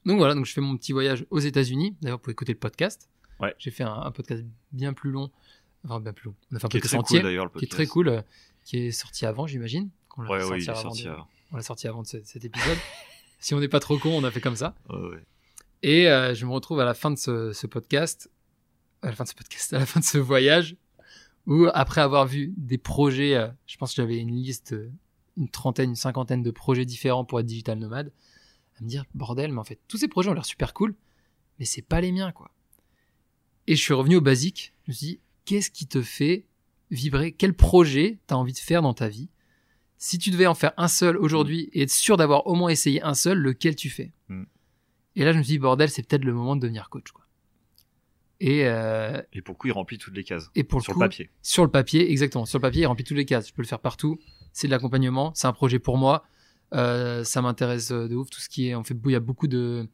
Donc 0.04 0.18
voilà, 0.18 0.34
donc 0.34 0.46
je 0.46 0.52
fais 0.52 0.60
mon 0.60 0.76
petit 0.76 0.92
voyage 0.92 1.24
aux 1.30 1.38
États-Unis. 1.38 1.94
D'ailleurs, 2.02 2.20
pour 2.20 2.30
écouter 2.30 2.52
le 2.52 2.58
podcast, 2.58 3.08
Ouais. 3.40 3.54
j'ai 3.58 3.70
fait 3.70 3.84
un, 3.84 3.92
un 3.92 4.10
podcast 4.12 4.44
bien 4.72 4.92
plus 4.92 5.10
long, 5.10 5.30
enfin 5.84 6.00
bien 6.00 6.12
plus 6.12 6.26
long. 6.26 6.34
On 6.52 6.56
a 6.56 6.58
fait 6.58 6.66
un 6.66 6.68
Qui 6.68 6.78
podcast 6.78 6.94
entier, 6.94 7.20
cool 7.20 7.28
le 7.30 7.34
qui 7.34 7.36
est 7.38 7.48
podcast. 7.48 7.72
très 7.72 7.86
cool, 7.86 8.08
euh, 8.08 8.22
qui 8.64 8.78
est 8.78 8.90
sorti 8.92 9.26
avant, 9.26 9.46
j'imagine. 9.46 9.90
qu'on 10.08 10.22
l'a 10.22 10.30
Ouais, 10.30 10.40
sorti 10.40 10.52
ouais, 10.52 10.68
avant 10.70 10.94
de-. 10.94 11.22
On 11.52 11.56
l'a 11.56 11.62
sorti 11.62 11.88
avant 11.88 12.02
de 12.02 12.06
ce- 12.06 12.22
cet 12.24 12.44
épisode. 12.44 12.78
si 13.40 13.54
on 13.54 13.60
n'est 13.60 13.68
pas 13.68 13.80
trop 13.80 13.98
con, 13.98 14.10
on 14.10 14.24
a 14.24 14.30
fait 14.30 14.40
comme 14.40 14.56
ça. 14.56 14.74
Et 15.82 16.08
euh, 16.08 16.34
je 16.34 16.46
me 16.46 16.52
retrouve 16.52 16.80
à 16.80 16.84
la 16.84 16.94
fin 16.94 17.10
de 17.10 17.16
ce, 17.18 17.52
ce 17.52 17.66
podcast, 17.66 18.30
à 19.02 19.06
la 19.08 19.12
fin 19.14 19.24
de 19.24 19.28
ce 19.28 19.34
podcast, 19.34 19.72
à 19.72 19.78
la 19.80 19.86
fin 19.86 20.00
de 20.00 20.04
ce 20.04 20.18
voyage, 20.18 20.76
où 21.46 21.66
après 21.74 22.00
avoir 22.00 22.26
vu 22.26 22.52
des 22.56 22.78
projets, 22.78 23.34
euh, 23.34 23.48
je 23.66 23.76
pense 23.76 23.90
que 23.90 23.96
j'avais 23.96 24.18
une 24.18 24.30
liste, 24.30 24.76
une 25.36 25.48
trentaine, 25.48 25.90
une 25.90 25.96
cinquantaine 25.96 26.42
de 26.42 26.50
projets 26.52 26.84
différents 26.84 27.24
pour 27.24 27.40
être 27.40 27.46
digital 27.46 27.78
nomade, 27.78 28.12
à 28.78 28.82
me 28.82 28.88
dire 28.88 29.04
bordel, 29.14 29.52
mais 29.52 29.58
en 29.58 29.64
fait 29.64 29.80
tous 29.88 29.96
ces 29.98 30.08
projets 30.08 30.30
ont 30.30 30.34
l'air 30.34 30.44
super 30.44 30.74
cool, 30.74 30.94
mais 31.58 31.64
c'est 31.64 31.82
pas 31.82 32.00
les 32.00 32.12
miens 32.12 32.32
quoi. 32.32 32.50
Et 33.66 33.76
je 33.76 33.80
suis 33.80 33.94
revenu 33.94 34.16
au 34.16 34.20
basique. 34.20 34.72
Je 34.86 34.90
me 34.90 34.94
suis 34.94 35.06
dit 35.06 35.20
qu'est-ce 35.44 35.70
qui 35.70 35.86
te 35.86 36.02
fait 36.02 36.46
vibrer? 36.90 37.32
Quel 37.32 37.54
projet 37.54 38.18
t'as 38.26 38.34
envie 38.34 38.52
de 38.52 38.58
faire 38.58 38.82
dans 38.82 38.94
ta 38.94 39.08
vie? 39.08 39.28
Si 39.98 40.18
tu 40.18 40.30
devais 40.30 40.46
en 40.46 40.54
faire 40.54 40.72
un 40.76 40.88
seul 40.88 41.16
aujourd'hui 41.16 41.70
et 41.72 41.82
être 41.82 41.90
sûr 41.92 42.16
d'avoir 42.16 42.48
au 42.48 42.54
moins 42.56 42.70
essayé 42.70 43.00
un 43.02 43.14
seul, 43.14 43.38
lequel 43.38 43.76
tu 43.76 43.88
fais? 43.88 44.12
Mm. 44.28 44.42
Et 45.14 45.24
là, 45.24 45.32
je 45.32 45.38
me 45.38 45.42
suis 45.44 45.52
dit, 45.52 45.58
bordel, 45.60 45.90
c'est 45.90 46.02
peut-être 46.02 46.24
le 46.24 46.32
moment 46.32 46.56
de 46.56 46.60
devenir 46.62 46.88
coach. 46.90 47.12
Quoi. 47.12 47.24
Et, 48.40 48.64
euh, 48.64 49.22
Et 49.32 49.42
pour 49.42 49.54
le 49.54 49.58
coup, 49.58 49.68
il 49.68 49.72
remplit 49.72 49.98
toutes 49.98 50.16
les 50.16 50.24
cases. 50.24 50.50
et 50.56 50.64
pour 50.64 50.80
le 50.80 50.82
Sur 50.82 50.94
coup, 50.94 51.00
le 51.00 51.06
papier. 51.06 51.30
sur 51.42 51.62
le 51.64 51.70
papier, 51.70 52.10
exactement, 52.10 52.46
sur 52.46 52.58
le 52.58 52.62
papier, 52.62 52.82
il 52.82 52.86
remplit 52.86 53.04
toutes 53.04 53.16
les 53.16 53.26
cases. 53.26 53.46
Je 53.48 53.52
peux 53.54 53.62
le 53.62 53.68
faire 53.68 53.78
partout. 53.78 54.18
C'est 54.52 54.66
de 54.66 54.72
l'accompagnement, 54.72 55.32
c'est 55.36 55.46
un 55.46 55.52
projet 55.52 55.78
pour 55.78 55.98
moi. 55.98 56.24
Euh, 56.74 57.22
ça 57.24 57.42
m'intéresse 57.42 57.90
euh, 57.90 58.08
de 58.08 58.16
ouf. 58.16 58.30
Tout 58.30 58.40
ce 58.40 58.48
qui 58.48 58.68
est, 58.68 58.74
on 58.74 58.82
fait, 58.84 58.96
il 59.04 59.10
y 59.10 59.14
a 59.14 59.20
beaucoup 59.20 59.46
de, 59.48 59.86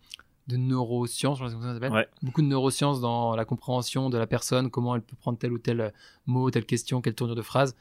de 0.47 0.57
neurosciences, 0.57 1.38
je 1.38 1.45
sais 1.47 1.51
pas 1.53 1.59
comment 1.59 1.69
ça 1.69 1.75
s'appelle. 1.75 1.93
Ouais. 1.93 2.09
Beaucoup 2.23 2.43
de 2.43 2.47
neurosciences 2.47 3.01
dans 3.01 3.35
la 3.37 3.45
compréhension 3.45 4.11
de 4.11 4.19
la 4.19 4.27
personne, 4.27 4.71
comment 4.71 4.95
elle 4.95 5.03
peut 5.03 5.17
prendre 5.17 5.38
tel 5.38 5.53
ou 5.53 5.59
tel 5.59 5.93
mot, 6.27 6.51
telle 6.51 6.67
question, 6.67 7.01
quelle 7.01 7.14
tournure 7.14 7.37
de 7.37 7.43
phrase, 7.43 7.75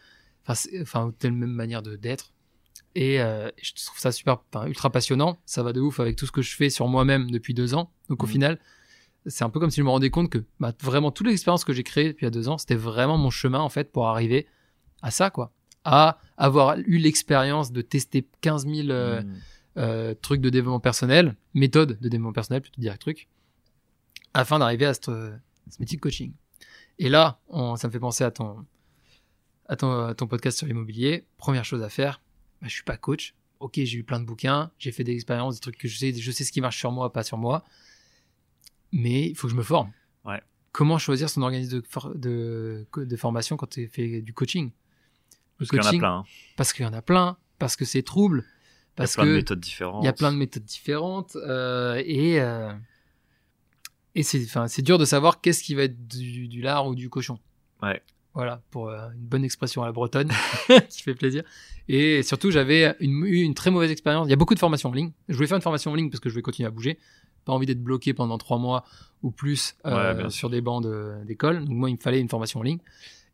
enfin, 0.47 0.69
enfin 0.81 1.05
ou 1.05 1.11
telle 1.11 1.31
même 1.33 1.51
manière 1.51 1.81
de 1.83 1.95
d'être. 1.95 2.33
Et 2.95 3.21
euh, 3.21 3.49
je 3.61 3.73
trouve 3.85 3.99
ça 3.99 4.11
super, 4.11 4.37
ultra 4.65 4.89
passionnant. 4.89 5.37
Ça 5.45 5.61
va 5.61 5.73
de 5.73 5.81
ouf 5.81 5.99
avec 5.99 6.15
tout 6.15 6.25
ce 6.25 6.31
que 6.31 6.41
je 6.41 6.55
fais 6.55 6.69
sur 6.71 6.87
moi-même 6.87 7.29
depuis 7.29 7.53
deux 7.53 7.75
ans. 7.75 7.91
Donc 8.09 8.23
au 8.23 8.25
Mhm. 8.25 8.31
final, 8.31 8.59
c'est 9.27 9.43
un 9.43 9.49
peu 9.49 9.59
comme 9.59 9.69
si 9.69 9.81
je 9.81 9.85
me 9.85 9.89
rendais 9.89 10.09
compte 10.09 10.29
que 10.31 10.39
bah, 10.59 10.73
vraiment 10.81 11.11
toutes 11.11 11.27
les 11.27 11.33
expériences 11.33 11.63
que 11.65 11.73
j'ai 11.73 11.83
créées 11.83 12.07
depuis 12.07 12.23
il 12.23 12.27
y 12.27 12.27
a 12.27 12.31
deux 12.31 12.49
ans, 12.49 12.57
c'était 12.57 12.75
vraiment 12.75 13.17
mon 13.17 13.29
chemin 13.29 13.59
en 13.59 13.69
fait 13.69 13.91
pour 13.91 14.07
arriver 14.07 14.47
à 15.03 15.11
ça, 15.11 15.29
quoi. 15.29 15.51
À 15.89 16.19
avoir 16.37 16.77
eu 16.79 16.97
l'expérience 16.97 17.71
de 17.71 17.81
tester 17.81 18.27
15 18.41 18.67
000 18.67 18.89
euh, 18.89 19.21
Mm. 19.21 19.35
euh, 19.77 20.13
trucs 20.21 20.41
de 20.41 20.49
développement 20.49 20.79
personnel, 20.81 21.35
méthode 21.53 21.97
de 22.01 22.09
développement 22.09 22.33
personnel, 22.33 22.61
plutôt 22.61 22.81
dire 22.81 22.97
truc, 22.97 23.27
afin 24.33 24.59
d'arriver 24.59 24.85
à 24.85 24.93
ce, 24.93 25.01
ce 25.69 25.77
métier 25.79 25.95
de 25.97 26.01
coaching. 26.01 26.33
Et 26.99 27.07
là, 27.09 27.39
on- 27.47 27.75
ça 27.77 27.87
me 27.87 27.93
fait 27.93 27.99
penser 27.99 28.23
à 28.25 28.31
ton, 28.31 28.65
à 29.69 29.75
ton, 29.77 30.05
à 30.07 30.13
ton 30.15 30.27
podcast 30.27 30.57
sur 30.57 30.67
l'immobilier. 30.67 31.25
Première 31.37 31.63
chose 31.63 31.81
à 31.83 31.89
faire, 31.89 32.21
bah, 32.61 32.67
je 32.67 32.73
suis 32.73 32.83
pas 32.83 32.97
coach. 32.97 33.33
Ok, 33.59 33.73
j'ai 33.75 33.97
eu 33.97 34.03
plein 34.03 34.19
de 34.19 34.25
bouquins, 34.25 34.71
j'ai 34.79 34.91
fait 34.91 35.03
des 35.03 35.13
expériences, 35.13 35.55
des 35.55 35.61
trucs 35.61 35.77
que 35.77 35.87
je 35.87 35.97
sais, 35.97 36.13
je 36.13 36.31
sais 36.31 36.43
ce 36.43 36.51
qui 36.51 36.59
marche 36.61 36.77
sur 36.77 36.91
moi, 36.91 37.13
pas 37.13 37.23
sur 37.23 37.37
moi. 37.37 37.63
Mais 38.91 39.29
il 39.29 39.35
faut 39.35 39.47
que 39.47 39.51
je 39.53 39.57
me 39.57 39.63
forme. 39.63 39.91
Ouais. 40.25 40.41
Comment 40.71 40.97
choisir 40.97 41.29
son 41.29 41.41
organisme 41.41 41.79
de, 41.81 41.85
for- 41.87 42.13
de, 42.15 42.85
de 42.95 43.15
formation 43.15 43.57
quand 43.57 43.67
tu 43.69 43.87
fais 43.87 44.21
du 44.21 44.33
coaching? 44.33 44.71
Parce 45.57 45.69
qu'il 45.69 45.79
y 45.79 45.81
en 45.81 45.85
a 45.87 45.97
plein. 45.99 46.17
hein. 46.19 46.23
parce 46.55 46.73
qu'il 46.73 46.85
y 46.85 46.87
en 46.87 46.93
a 46.93 47.01
plein, 47.01 47.37
parce 47.59 47.75
que 47.75 47.85
c'est 47.85 48.03
trouble, 48.03 48.43
Il 48.45 48.45
y 48.45 48.49
a 48.49 48.93
parce 48.95 49.15
plein 49.15 49.25
de 49.25 49.31
méthodes 49.33 49.59
différentes. 49.59 50.03
il 50.03 50.05
y 50.05 50.09
a 50.09 50.13
plein 50.13 50.31
de 50.31 50.37
méthodes 50.37 50.63
différentes 50.65 51.35
euh, 51.37 52.01
et 52.05 52.39
euh, 52.41 52.71
et 54.15 54.23
c'est 54.23 54.43
enfin 54.43 54.67
c'est 54.67 54.81
dur 54.81 54.97
de 54.97 55.05
savoir 55.05 55.41
qu'est-ce 55.41 55.63
qui 55.63 55.75
va 55.75 55.83
être 55.83 56.07
du, 56.07 56.47
du 56.47 56.61
lard 56.61 56.87
ou 56.87 56.95
du 56.95 57.09
cochon. 57.09 57.39
Ouais. 57.81 58.01
Voilà 58.33 58.61
pour 58.69 58.89
euh, 58.89 59.09
une 59.15 59.25
bonne 59.25 59.43
expression 59.43 59.81
à 59.81 59.87
la 59.87 59.91
bretonne 59.91 60.31
qui 60.89 61.01
fait 61.03 61.15
plaisir. 61.15 61.43
Et 61.87 62.21
surtout 62.23 62.51
j'avais 62.51 62.95
une, 62.99 63.25
eu 63.25 63.41
une 63.41 63.53
très 63.55 63.71
mauvaise 63.71 63.91
expérience. 63.91 64.27
Il 64.27 64.29
y 64.29 64.33
a 64.33 64.37
beaucoup 64.37 64.53
de 64.55 64.59
formations 64.59 64.89
en 64.89 64.93
ligne. 64.93 65.11
Je 65.27 65.35
voulais 65.35 65.47
faire 65.47 65.55
une 65.57 65.61
formation 65.63 65.91
en 65.91 65.95
ligne 65.95 66.09
parce 66.09 66.19
que 66.19 66.29
je 66.29 66.33
voulais 66.33 66.43
continuer 66.43 66.67
à 66.67 66.71
bouger. 66.71 66.99
Pas 67.45 67.53
envie 67.53 67.65
d'être 67.65 67.81
bloqué 67.81 68.13
pendant 68.13 68.37
trois 68.37 68.57
mois 68.57 68.83
ou 69.23 69.31
plus 69.31 69.75
euh, 69.85 70.23
Ouais, 70.23 70.29
sur 70.29 70.49
des 70.49 70.61
bancs 70.61 70.83
de- 70.83 71.15
d'école. 71.25 71.59
Donc 71.65 71.69
moi 71.75 71.89
il 71.89 71.93
me 71.95 71.99
fallait 72.01 72.19
une 72.19 72.29
formation 72.29 72.59
en 72.59 72.63
ligne. 72.63 72.79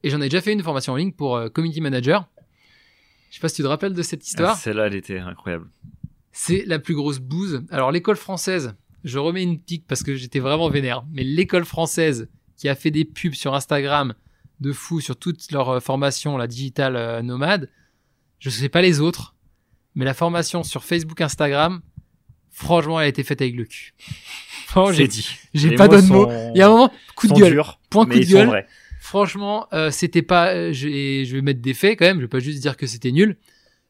Et 0.03 0.09
j'en 0.09 0.21
ai 0.21 0.25
déjà 0.25 0.41
fait 0.41 0.53
une 0.53 0.63
formation 0.63 0.93
en 0.93 0.95
ligne 0.97 1.13
pour 1.13 1.35
euh, 1.35 1.49
community 1.49 1.81
manager. 1.81 2.27
Je 3.29 3.35
sais 3.35 3.41
pas 3.41 3.49
si 3.49 3.55
tu 3.55 3.61
te 3.63 3.67
rappelles 3.67 3.93
de 3.93 4.03
cette 4.03 4.27
histoire. 4.27 4.51
Ah, 4.53 4.59
Celle-là, 4.59 4.87
elle 4.87 4.95
était 4.95 5.17
incroyable. 5.17 5.67
C'est 6.31 6.63
la 6.65 6.79
plus 6.79 6.93
grosse 6.93 7.19
bouse. 7.19 7.63
Alors 7.71 7.91
l'école 7.91 8.17
française, 8.17 8.75
je 9.03 9.17
remets 9.17 9.43
une 9.43 9.59
pique 9.59 9.85
parce 9.87 10.03
que 10.03 10.15
j'étais 10.15 10.39
vraiment 10.39 10.69
vénère, 10.69 11.03
mais 11.11 11.23
l'école 11.23 11.65
française 11.65 12.27
qui 12.57 12.69
a 12.69 12.75
fait 12.75 12.91
des 12.91 13.05
pubs 13.05 13.33
sur 13.33 13.53
Instagram 13.55 14.13
de 14.59 14.71
fou 14.71 15.01
sur 15.01 15.15
toute 15.15 15.51
leur 15.51 15.69
euh, 15.69 15.79
formation, 15.79 16.37
la 16.37 16.47
digital 16.47 16.95
euh, 16.95 17.21
nomade, 17.21 17.69
je 18.39 18.49
sais 18.49 18.69
pas 18.69 18.81
les 18.81 18.99
autres, 18.99 19.35
mais 19.95 20.05
la 20.05 20.13
formation 20.13 20.63
sur 20.63 20.83
Facebook, 20.83 21.21
Instagram, 21.21 21.81
franchement, 22.51 22.99
elle 22.99 23.05
a 23.05 23.09
été 23.09 23.23
faite 23.23 23.41
avec 23.41 23.55
le 23.55 23.65
cul. 23.65 23.93
J'ai, 24.91 25.07
dit. 25.07 25.29
j'ai 25.53 25.75
pas 25.75 25.87
d'autres 25.87 26.07
mots. 26.07 26.29
Il 26.53 26.57
y 26.57 26.61
a 26.61 26.67
un 26.67 26.69
moment, 26.69 26.91
coup 27.15 27.27
de 27.27 27.33
gueule. 27.33 27.53
durs, 27.53 27.79
Point 27.89 28.05
coup 28.05 28.19
de 28.19 28.25
gueule. 28.25 28.65
Franchement, 29.03 29.67
euh, 29.73 29.91
c'était 29.91 30.21
pas. 30.21 30.53
euh, 30.53 30.71
je, 30.71 30.87
je 31.25 31.35
vais 31.35 31.41
mettre 31.41 31.59
des 31.61 31.73
faits 31.73 31.99
quand 31.99 32.05
même. 32.05 32.17
Je 32.17 32.21
vais 32.21 32.27
pas 32.29 32.39
juste 32.39 32.61
dire 32.61 32.77
que 32.77 32.87
c'était 32.87 33.11
nul. 33.11 33.35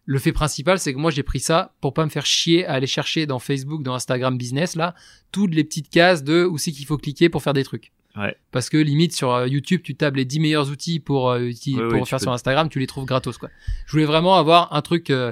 Le 0.06 0.18
fait 0.18 0.32
principal, 0.34 0.80
c'est 0.80 0.92
que 0.92 0.98
moi 0.98 1.12
j'ai 1.12 1.22
pris 1.22 1.40
ça 1.40 1.76
pour 1.80 1.94
pas 1.94 2.04
me 2.04 2.10
faire 2.10 2.26
chier 2.26 2.66
à 2.66 2.74
aller 2.74 2.88
chercher 2.88 3.28
dans 3.28 3.38
Facebook, 3.38 3.84
dans 3.84 3.94
Instagram 3.94 4.38
Business 4.38 4.76
là, 4.76 4.96
toutes 5.32 5.54
les 5.54 5.64
petites 5.64 5.90
cases 5.90 6.24
de 6.24 6.44
où 6.44 6.58
c'est 6.58 6.72
qu'il 6.72 6.86
faut 6.88 6.98
cliquer 6.98 7.30
pour 7.30 7.44
faire 7.44 7.54
des 7.54 7.64
trucs. 7.64 7.92
Ouais. 8.18 8.36
Parce 8.52 8.70
que 8.70 8.78
limite 8.78 9.14
sur 9.16 9.32
euh, 9.32 9.48
YouTube, 9.48 9.82
tu 9.84 9.96
tapes 9.96 10.16
les 10.16 10.26
10 10.26 10.40
meilleurs 10.40 10.70
outils 10.72 11.00
pour 11.00 11.30
euh, 11.30 11.40
Ouais, 11.40 11.54
pour 11.90 11.94
ouais, 11.94 12.06
faire 12.06 12.20
sur 12.20 12.32
Instagram, 12.34 12.68
tu 12.70 12.80
les 12.80 12.88
trouves 12.88 13.06
gratos 13.06 13.38
quoi. 13.38 13.50
Je 13.86 13.92
voulais 13.92 14.06
vraiment 14.06 14.36
avoir 14.36 14.74
un 14.74 14.82
truc 14.82 15.10
euh, 15.12 15.32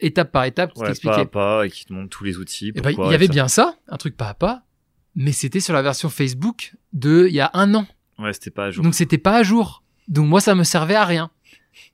étape 0.00 0.30
par 0.32 0.44
étape 0.44 0.74
qui 0.74 0.80
t'expliquait. 0.82 1.24
pas 1.26 1.52
à 1.54 1.60
pas 1.60 1.66
et 1.66 1.70
qui 1.70 1.86
te 1.86 1.92
montre 1.94 2.10
tous 2.10 2.24
les 2.24 2.36
outils. 2.36 2.72
Eh 2.74 2.80
ben, 2.82 2.90
il 2.90 3.10
y 3.10 3.14
avait 3.14 3.26
bien 3.26 3.48
ça, 3.48 3.74
un 3.88 3.96
truc 3.96 4.16
pas 4.18 4.28
à 4.28 4.34
pas, 4.34 4.62
mais 5.16 5.32
c'était 5.32 5.60
sur 5.60 5.72
la 5.72 5.82
version 5.82 6.08
Facebook 6.10 6.74
de 6.92 7.26
il 7.28 7.34
y 7.34 7.40
a 7.40 7.50
un 7.54 7.74
an. 7.74 7.86
Ouais, 8.18 8.32
c'était 8.32 8.50
pas 8.50 8.66
à 8.66 8.70
jour. 8.70 8.84
Donc 8.84 8.94
c'était 8.94 9.18
pas 9.18 9.36
à 9.36 9.42
jour. 9.42 9.82
Donc 10.08 10.26
moi 10.26 10.40
ça 10.40 10.54
me 10.54 10.64
servait 10.64 10.94
à 10.94 11.04
rien. 11.04 11.30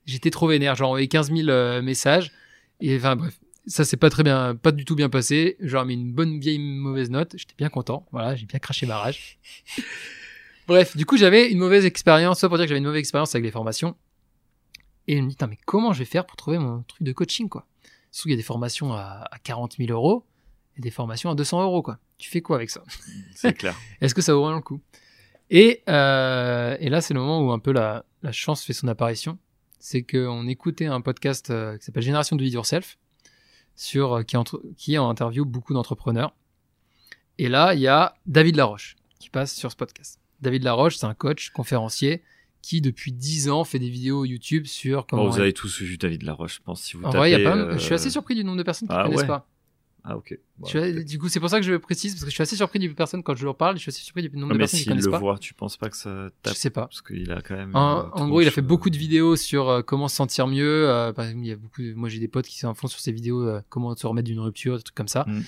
J'étais 0.06 0.30
trop 0.30 0.48
vénère, 0.48 0.74
j'ai 0.74 0.84
envoyé 0.84 1.08
15 1.08 1.32
000 1.32 1.48
euh, 1.48 1.82
messages 1.82 2.32
et 2.80 2.96
enfin 2.96 3.16
bref, 3.16 3.38
ça 3.66 3.84
s'est 3.84 3.96
pas 3.96 4.10
très 4.10 4.22
bien, 4.22 4.54
pas 4.56 4.72
du 4.72 4.84
tout 4.84 4.96
bien 4.96 5.08
passé. 5.08 5.56
J'ai 5.60 5.84
mis 5.84 5.94
une 5.94 6.12
bonne 6.12 6.40
vieille 6.40 6.58
mauvaise 6.58 7.10
note. 7.10 7.34
J'étais 7.36 7.54
bien 7.56 7.68
content. 7.68 8.06
Voilà, 8.12 8.34
j'ai 8.34 8.46
bien 8.46 8.58
craché 8.58 8.86
ma 8.86 8.98
rage. 8.98 9.38
bref, 10.66 10.96
du 10.96 11.06
coup 11.06 11.16
j'avais 11.16 11.50
une 11.50 11.58
mauvaise 11.58 11.84
expérience, 11.84 12.40
soit 12.40 12.48
pour 12.48 12.58
dire 12.58 12.64
que 12.64 12.70
j'avais 12.70 12.78
une 12.78 12.86
mauvaise 12.86 13.00
expérience 13.00 13.34
avec 13.34 13.44
les 13.44 13.50
formations. 13.52 13.96
Et 15.06 15.16
je 15.16 15.22
me 15.22 15.28
dis, 15.28 15.36
mais 15.48 15.58
comment 15.64 15.92
je 15.92 16.00
vais 16.00 16.04
faire 16.04 16.26
pour 16.26 16.36
trouver 16.36 16.58
mon 16.58 16.82
truc 16.82 17.02
de 17.02 17.12
coaching 17.12 17.48
quoi? 17.48 17.66
Surtout 18.10 18.24
qu'il 18.24 18.32
y 18.32 18.34
a 18.34 18.36
des 18.36 18.42
formations 18.42 18.92
à, 18.92 19.26
à 19.30 19.38
40 19.38 19.76
000 19.78 19.90
euros 19.90 20.24
et 20.76 20.80
des 20.80 20.90
formations 20.90 21.30
à 21.30 21.34
200 21.34 21.62
euros 21.62 21.82
quoi. 21.82 21.98
Tu 22.18 22.30
fais 22.30 22.40
quoi 22.40 22.56
avec 22.56 22.70
ça? 22.70 22.82
C'est 23.34 23.54
clair. 23.54 23.74
est-ce 24.00 24.14
que 24.14 24.22
ça 24.22 24.34
vaut 24.34 24.42
vraiment 24.42 24.56
le 24.56 24.62
coup? 24.62 24.80
Et, 25.50 25.82
euh, 25.88 26.76
et 26.80 26.88
là, 26.88 27.00
c'est 27.00 27.14
le 27.14 27.20
moment 27.20 27.40
où 27.40 27.52
un 27.52 27.58
peu 27.58 27.72
la, 27.72 28.04
la 28.22 28.32
chance 28.32 28.64
fait 28.64 28.72
son 28.72 28.88
apparition. 28.88 29.38
C'est 29.78 30.02
qu'on 30.02 30.46
écoutait 30.48 30.86
un 30.86 31.00
podcast 31.00 31.50
euh, 31.50 31.76
qui 31.78 31.84
s'appelle 31.84 32.02
Génération 32.02 32.36
de 32.36 32.44
It 32.44 32.52
Yourself, 32.52 32.98
sur, 33.76 34.18
euh, 34.18 34.22
qui, 34.22 34.36
entre, 34.36 34.62
qui 34.76 34.98
en 34.98 35.08
interview 35.08 35.44
beaucoup 35.44 35.72
d'entrepreneurs. 35.72 36.34
Et 37.38 37.48
là, 37.48 37.74
il 37.74 37.80
y 37.80 37.86
a 37.86 38.14
David 38.26 38.56
Laroche. 38.56 38.96
qui 39.20 39.30
passe 39.30 39.54
sur 39.54 39.70
ce 39.70 39.76
podcast. 39.76 40.20
David 40.40 40.64
Laroche, 40.64 40.96
c'est 40.96 41.06
un 41.06 41.14
coach, 41.14 41.50
conférencier, 41.50 42.22
qui 42.62 42.80
depuis 42.80 43.12
10 43.12 43.50
ans 43.50 43.64
fait 43.64 43.78
des 43.78 43.88
vidéos 43.88 44.24
YouTube 44.24 44.66
sur 44.66 45.06
comment. 45.06 45.24
Bon, 45.24 45.30
vous 45.30 45.40
avez 45.40 45.52
tous 45.52 45.80
vu 45.80 45.96
David 45.96 46.22
Laroche, 46.22 46.56
je 46.56 46.62
pense. 46.62 46.82
Si 46.82 46.96
vous 46.96 47.04
en 47.04 47.10
tapez, 47.10 47.18
vrai, 47.18 47.30
y 47.30 47.34
a 47.34 47.38
pas 47.50 47.56
euh, 47.56 47.72
je 47.74 47.78
suis 47.78 47.94
assez 47.94 48.10
surpris 48.10 48.34
du 48.34 48.44
nombre 48.44 48.58
de 48.58 48.62
personnes 48.62 48.88
qui 48.88 48.94
ne 48.94 48.98
ah 48.98 49.04
connaissent 49.04 49.20
ouais. 49.20 49.26
pas. 49.26 49.48
Ah, 50.10 50.16
ok. 50.16 50.38
Bon, 50.58 50.66
Je 50.66 50.70
suis- 50.70 50.78
peut-être. 50.92 51.06
du 51.06 51.18
coup, 51.18 51.28
c'est 51.28 51.38
pour 51.38 51.50
ça 51.50 51.58
que 51.60 51.66
je 51.66 51.70
le 51.72 51.78
précise, 51.80 52.14
parce 52.14 52.24
que 52.24 52.30
je 52.30 52.34
suis 52.34 52.42
assez 52.42 52.56
surpris 52.56 52.78
du 52.78 52.94
personne 52.94 53.22
quand 53.22 53.34
je 53.36 53.44
leur 53.44 53.56
parle, 53.56 53.76
je 53.76 53.82
suis 53.82 53.90
assez 53.90 54.00
surpris 54.00 54.22
du 54.22 54.28
nombre 54.36 54.40
Non, 54.40 54.48
de 54.48 54.52
mais 54.54 54.58
personnes 54.60 54.78
qui 54.78 54.82
s'il 54.84 54.90
connaissent 54.92 55.04
le 55.04 55.10
pas. 55.10 55.18
voit, 55.18 55.38
tu 55.38 55.52
penses 55.52 55.76
pas 55.76 55.90
que 55.90 55.96
ça 55.98 56.28
Je 56.28 56.30
tape 56.42 56.54
sais 56.54 56.70
pas. 56.70 56.86
Parce 56.86 57.02
qu'il 57.02 57.30
a 57.30 57.42
quand 57.42 57.54
même. 57.56 57.76
En, 57.76 58.08
en 58.16 58.28
gros, 58.28 58.40
il 58.40 58.48
a 58.48 58.50
fait 58.50 58.62
euh, 58.62 58.64
beaucoup 58.64 58.88
de 58.88 58.96
vidéos 58.96 59.36
sur 59.36 59.68
euh, 59.68 59.82
comment 59.82 60.08
se 60.08 60.16
sentir 60.16 60.46
mieux. 60.46 60.88
euh, 60.88 61.12
par 61.12 61.26
exemple, 61.26 61.44
il 61.44 61.48
y 61.48 61.52
a 61.52 61.56
beaucoup. 61.56 61.82
de- 61.82 61.92
Moi, 61.92 62.08
j'ai 62.08 62.20
des 62.20 62.28
potes 62.28 62.46
qui 62.46 62.58
sont 62.58 62.70
à 62.70 62.74
fond 62.74 62.86
sur 62.86 63.00
ces 63.00 63.12
vidéos, 63.12 63.46
euh, 63.46 63.60
comment 63.68 63.94
se 63.94 64.06
remettre 64.06 64.26
d'une 64.28 64.40
rupture, 64.40 64.78
des 64.78 64.82
trucs 64.82 64.96
comme 64.96 65.08
ça. 65.08 65.24
Mm. 65.28 65.42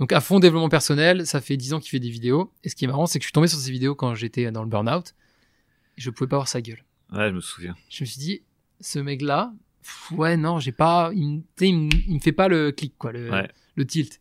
Donc, 0.00 0.12
à 0.12 0.20
fond 0.20 0.40
développement 0.40 0.68
personnel, 0.70 1.26
ça 1.26 1.40
fait 1.40 1.56
10 1.56 1.74
ans 1.74 1.78
qu'il 1.78 1.90
fait 1.90 2.00
des 2.00 2.10
vidéos. 2.10 2.50
Et 2.64 2.68
ce 2.68 2.74
qui 2.74 2.84
est 2.86 2.88
marrant, 2.88 3.06
c'est 3.06 3.18
que 3.18 3.22
je 3.22 3.26
suis 3.26 3.32
tombé 3.32 3.46
sur 3.48 3.58
ces 3.58 3.70
vidéos 3.70 3.94
quand 3.94 4.14
j'étais 4.14 4.50
dans 4.50 4.62
le 4.64 4.68
burn-out. 4.68 5.14
Et 5.96 6.00
je 6.00 6.10
pouvais 6.10 6.26
pas 6.28 6.36
voir 6.36 6.48
sa 6.48 6.60
gueule. 6.62 6.82
Ouais, 7.12 7.28
je 7.28 7.34
me 7.34 7.40
souviens. 7.40 7.76
Je 7.90 8.02
me 8.02 8.06
suis 8.06 8.18
dit, 8.18 8.42
ce 8.80 8.98
mec-là, 8.98 9.52
ouais, 10.12 10.36
non, 10.36 10.58
j'ai 10.58 10.72
pas. 10.72 11.10
Il, 11.14 11.28
me- 11.28 11.42
il, 11.60 11.76
me- 11.78 11.90
il 12.08 12.14
me 12.14 12.20
fait 12.20 12.32
pas 12.32 12.48
le 12.48 12.72
clic, 12.72 12.94
quoi, 12.96 13.12
le, 13.12 13.30
Ouais. 13.30 13.50
Le 13.80 13.86
tilt. 13.86 14.20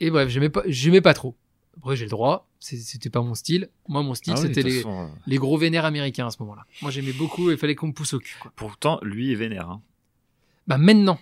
Et 0.00 0.10
bref, 0.10 0.28
j'aimais 0.28 0.48
pas, 0.48 0.62
j'aimais 0.66 1.00
pas 1.00 1.14
trop. 1.14 1.36
Après, 1.76 1.96
j'ai 1.96 2.04
le 2.04 2.10
droit. 2.10 2.48
C'était 2.58 3.10
pas 3.10 3.22
mon 3.22 3.34
style. 3.34 3.70
Moi, 3.88 4.02
mon 4.02 4.14
style, 4.14 4.34
Ah 4.36 4.40
oui, 4.40 4.48
c'était 4.48 4.62
les, 4.62 4.76
façon, 4.78 5.04
euh, 5.04 5.08
les 5.26 5.36
gros 5.38 5.56
vénères 5.56 5.84
américains 5.86 6.26
à 6.26 6.30
ce 6.30 6.36
moment-là. 6.40 6.64
Moi, 6.82 6.90
j'aimais 6.90 7.12
beaucoup 7.12 7.50
et 7.50 7.54
il 7.54 7.58
fallait 7.58 7.74
qu'on 7.74 7.86
me 7.88 7.92
pousse 7.92 8.12
au 8.14 8.18
cul. 8.18 8.36
Quoi. 8.40 8.52
Pourtant, 8.56 8.98
lui 9.02 9.32
est 9.32 9.34
vénère. 9.34 9.68
Hein. 9.70 9.82
Bah, 10.66 10.76
maintenant. 10.78 11.18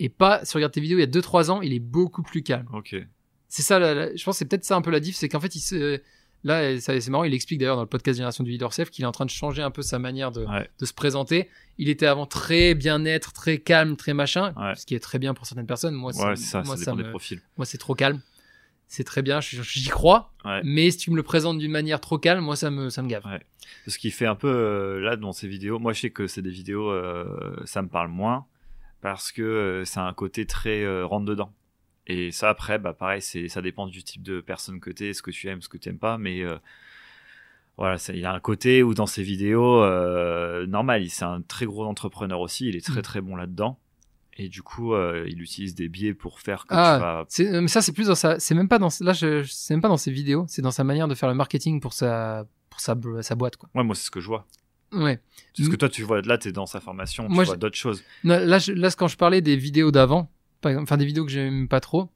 Et 0.00 0.08
pas, 0.08 0.44
si 0.44 0.50
tu 0.50 0.56
regardes 0.56 0.72
tes 0.72 0.80
vidéos 0.80 0.98
il 0.98 1.02
y 1.02 1.04
a 1.04 1.06
2-3 1.06 1.50
ans, 1.50 1.60
il 1.62 1.72
est 1.72 1.78
beaucoup 1.80 2.22
plus 2.22 2.42
calme. 2.42 2.66
Ok. 2.72 2.96
C'est 3.48 3.62
ça, 3.62 3.78
la- 3.78 3.94
la- 3.94 4.16
je 4.16 4.24
pense 4.24 4.34
que 4.34 4.38
c'est 4.38 4.44
peut-être 4.46 4.64
ça 4.64 4.74
un 4.74 4.82
peu 4.82 4.90
la 4.90 4.98
diff, 4.98 5.14
c'est 5.14 5.28
qu'en 5.28 5.38
fait, 5.38 5.54
il 5.54 5.60
se, 5.60 6.00
là, 6.44 6.78
ça- 6.80 7.00
c'est 7.00 7.10
marrant, 7.10 7.24
il 7.24 7.34
explique 7.34 7.58
d'ailleurs 7.58 7.76
dans 7.76 7.82
le 7.82 7.88
podcast 7.88 8.16
Génération 8.16 8.44
du 8.44 8.50
Leader 8.50 8.72
Self 8.72 8.90
qu'il 8.90 9.02
est 9.04 9.06
en 9.06 9.12
train 9.12 9.24
de 9.24 9.30
changer 9.30 9.62
un 9.62 9.70
peu 9.70 9.82
sa 9.82 9.98
manière 9.98 10.30
de, 10.30 10.44
Ouais. 10.44 10.68
de 10.78 10.84
se 10.86 10.92
présenter. 10.94 11.48
Il 11.78 11.88
était 11.88 12.06
avant 12.06 12.26
très 12.26 12.74
bien-être, 12.74 13.32
très 13.32 13.58
calme, 13.58 13.96
très 13.96 14.14
machin, 14.14 14.52
Ouais. 14.56 14.74
ce 14.76 14.86
qui 14.86 14.94
est 14.94 15.00
très 15.00 15.18
bien 15.18 15.34
pour 15.34 15.46
certaines 15.46 15.66
personnes. 15.66 15.94
Moi, 15.94 16.12
Ouais, 16.14 16.36
ça, 16.36 16.62
moi, 16.62 16.76
ça 16.76 16.94
me- 16.94 17.02
moi, 17.56 17.66
c'est 17.66 17.78
trop 17.78 17.94
calme. 17.94 18.20
C'est 18.86 19.02
très 19.04 19.22
bien, 19.22 19.40
j'y 19.40 19.88
crois. 19.88 20.32
Mais 20.62 20.90
si 20.90 20.98
tu 20.98 21.10
me 21.10 21.16
le 21.16 21.22
présentes 21.24 21.58
d'une 21.58 21.72
manière 21.72 22.00
trop 22.00 22.18
calme, 22.18 22.44
moi, 22.44 22.54
ça 22.54 22.70
me, 22.70 22.90
ça 22.90 23.02
me 23.02 23.08
gave. 23.08 23.24
Ce 23.88 23.98
qui 23.98 24.10
fait 24.10 24.26
un 24.26 24.34
peu 24.36 24.46
euh, 24.48 25.00
là 25.00 25.16
dans 25.16 25.32
ces 25.32 25.48
vidéos, 25.48 25.78
moi 25.78 25.92
je 25.94 26.00
sais 26.00 26.10
que 26.10 26.26
c'est 26.26 26.42
des 26.42 26.50
vidéos, 26.50 26.90
euh, 26.90 27.56
ça 27.64 27.80
me 27.82 27.88
parle 27.88 28.08
moins 28.08 28.44
parce 29.00 29.32
que 29.32 29.42
euh, 29.42 29.84
c'est 29.86 30.00
un 30.00 30.12
côté 30.12 30.46
très 30.46 30.82
euh, 30.84 31.06
rentre 31.06 31.24
dedans. 31.24 31.52
Et 32.06 32.32
ça 32.32 32.50
après, 32.50 32.78
bah 32.78 32.92
pareil, 32.92 33.22
c'est 33.22 33.48
ça 33.48 33.62
dépend 33.62 33.86
du 33.86 34.02
type 34.02 34.22
de 34.22 34.40
personne 34.40 34.78
que 34.80 34.90
t'es, 34.90 35.12
ce 35.14 35.22
que 35.22 35.30
tu 35.30 35.48
aimes, 35.48 35.62
ce 35.62 35.68
que 35.68 35.78
tu 35.78 35.88
aimes 35.88 35.98
pas, 35.98 36.18
mais 36.18 36.42
euh, 36.42 36.56
voilà, 37.76 37.98
c'est- 37.98 38.14
il 38.14 38.20
y 38.20 38.24
a 38.24 38.32
un 38.32 38.40
côté 38.40 38.82
où 38.82 38.94
dans 38.94 39.06
ces 39.06 39.22
vidéos, 39.22 39.82
euh, 39.82 40.66
normal, 40.66 41.02
il- 41.02 41.10
c'est 41.10 41.24
un 41.24 41.40
très 41.42 41.66
gros 41.66 41.84
entrepreneur 41.84 42.40
aussi, 42.40 42.68
il 42.68 42.76
est 42.76 42.84
très 42.84 43.00
Mm. 43.00 43.02
très 43.02 43.20
bon 43.20 43.36
là-dedans. 43.36 43.78
Et 44.36 44.48
du 44.48 44.62
coup, 44.62 44.94
euh, 44.94 45.24
il 45.28 45.40
utilise 45.42 45.74
des 45.76 45.88
biais 45.88 46.12
pour 46.12 46.40
faire 46.40 46.66
que 46.66 46.74
Ah, 46.74 46.94
tu 46.96 47.00
vas. 47.02 47.24
C'est- 47.28 47.54
euh, 47.54 47.60
mais 47.60 47.68
ça, 47.68 47.80
c'est 47.82 47.92
plus 47.92 48.08
dans 48.08 48.14
sa. 48.16 48.38
C'est 48.40 48.54
même 48.54 48.68
pas 48.68 48.78
dans. 48.80 48.88
Là, 49.00 49.12
je, 49.12 49.44
c'est 49.44 49.74
même 49.74 49.80
pas 49.80 49.88
dans 49.88 49.96
ses 49.96 50.10
vidéos. 50.10 50.44
C'est 50.48 50.60
dans 50.62 50.72
sa 50.72 50.82
manière 50.84 51.06
de 51.08 51.14
faire 51.14 51.28
le 51.28 51.36
marketing 51.36 51.80
pour 51.80 51.92
sa, 51.92 52.44
pour 52.68 52.80
sa, 52.80 52.96
sa 53.22 53.34
boîte, 53.36 53.56
quoi. 53.56 53.68
Ouais, 53.74 53.84
moi 53.84 53.94
c'est 53.94 54.04
ce 54.06 54.10
que 54.10 54.20
je 54.20 54.26
vois. 54.26 54.44
Ouais. 54.92 55.20
Parce 55.56 55.68
que 55.68 55.74
Mm. 55.74 55.78
toi, 55.78 55.88
tu 55.88 56.02
vois, 56.02 56.20
là, 56.22 56.36
t'es 56.38 56.50
dans 56.52 56.66
sa 56.66 56.80
formation, 56.80 57.26
tu 57.28 57.32
Moi, 57.32 57.44
vois 57.44 57.54
je- 57.54 57.58
d'autres 57.60 57.76
choses. 57.76 58.02
Non, 58.24 58.38
là, 58.44 58.58
je- 58.58 58.72
là, 58.72 58.90
quand 58.90 59.08
je 59.08 59.16
parlais 59.16 59.40
des 59.40 59.56
vidéos 59.56 59.90
d'avant, 59.92 60.30
par 60.64 60.70
exemple, 60.70 60.84
enfin 60.84 60.96
des 60.96 61.04
vidéos 61.04 61.26
que 61.26 61.30
j'aime 61.30 61.68
pas 61.68 61.80
trop, 61.80 62.08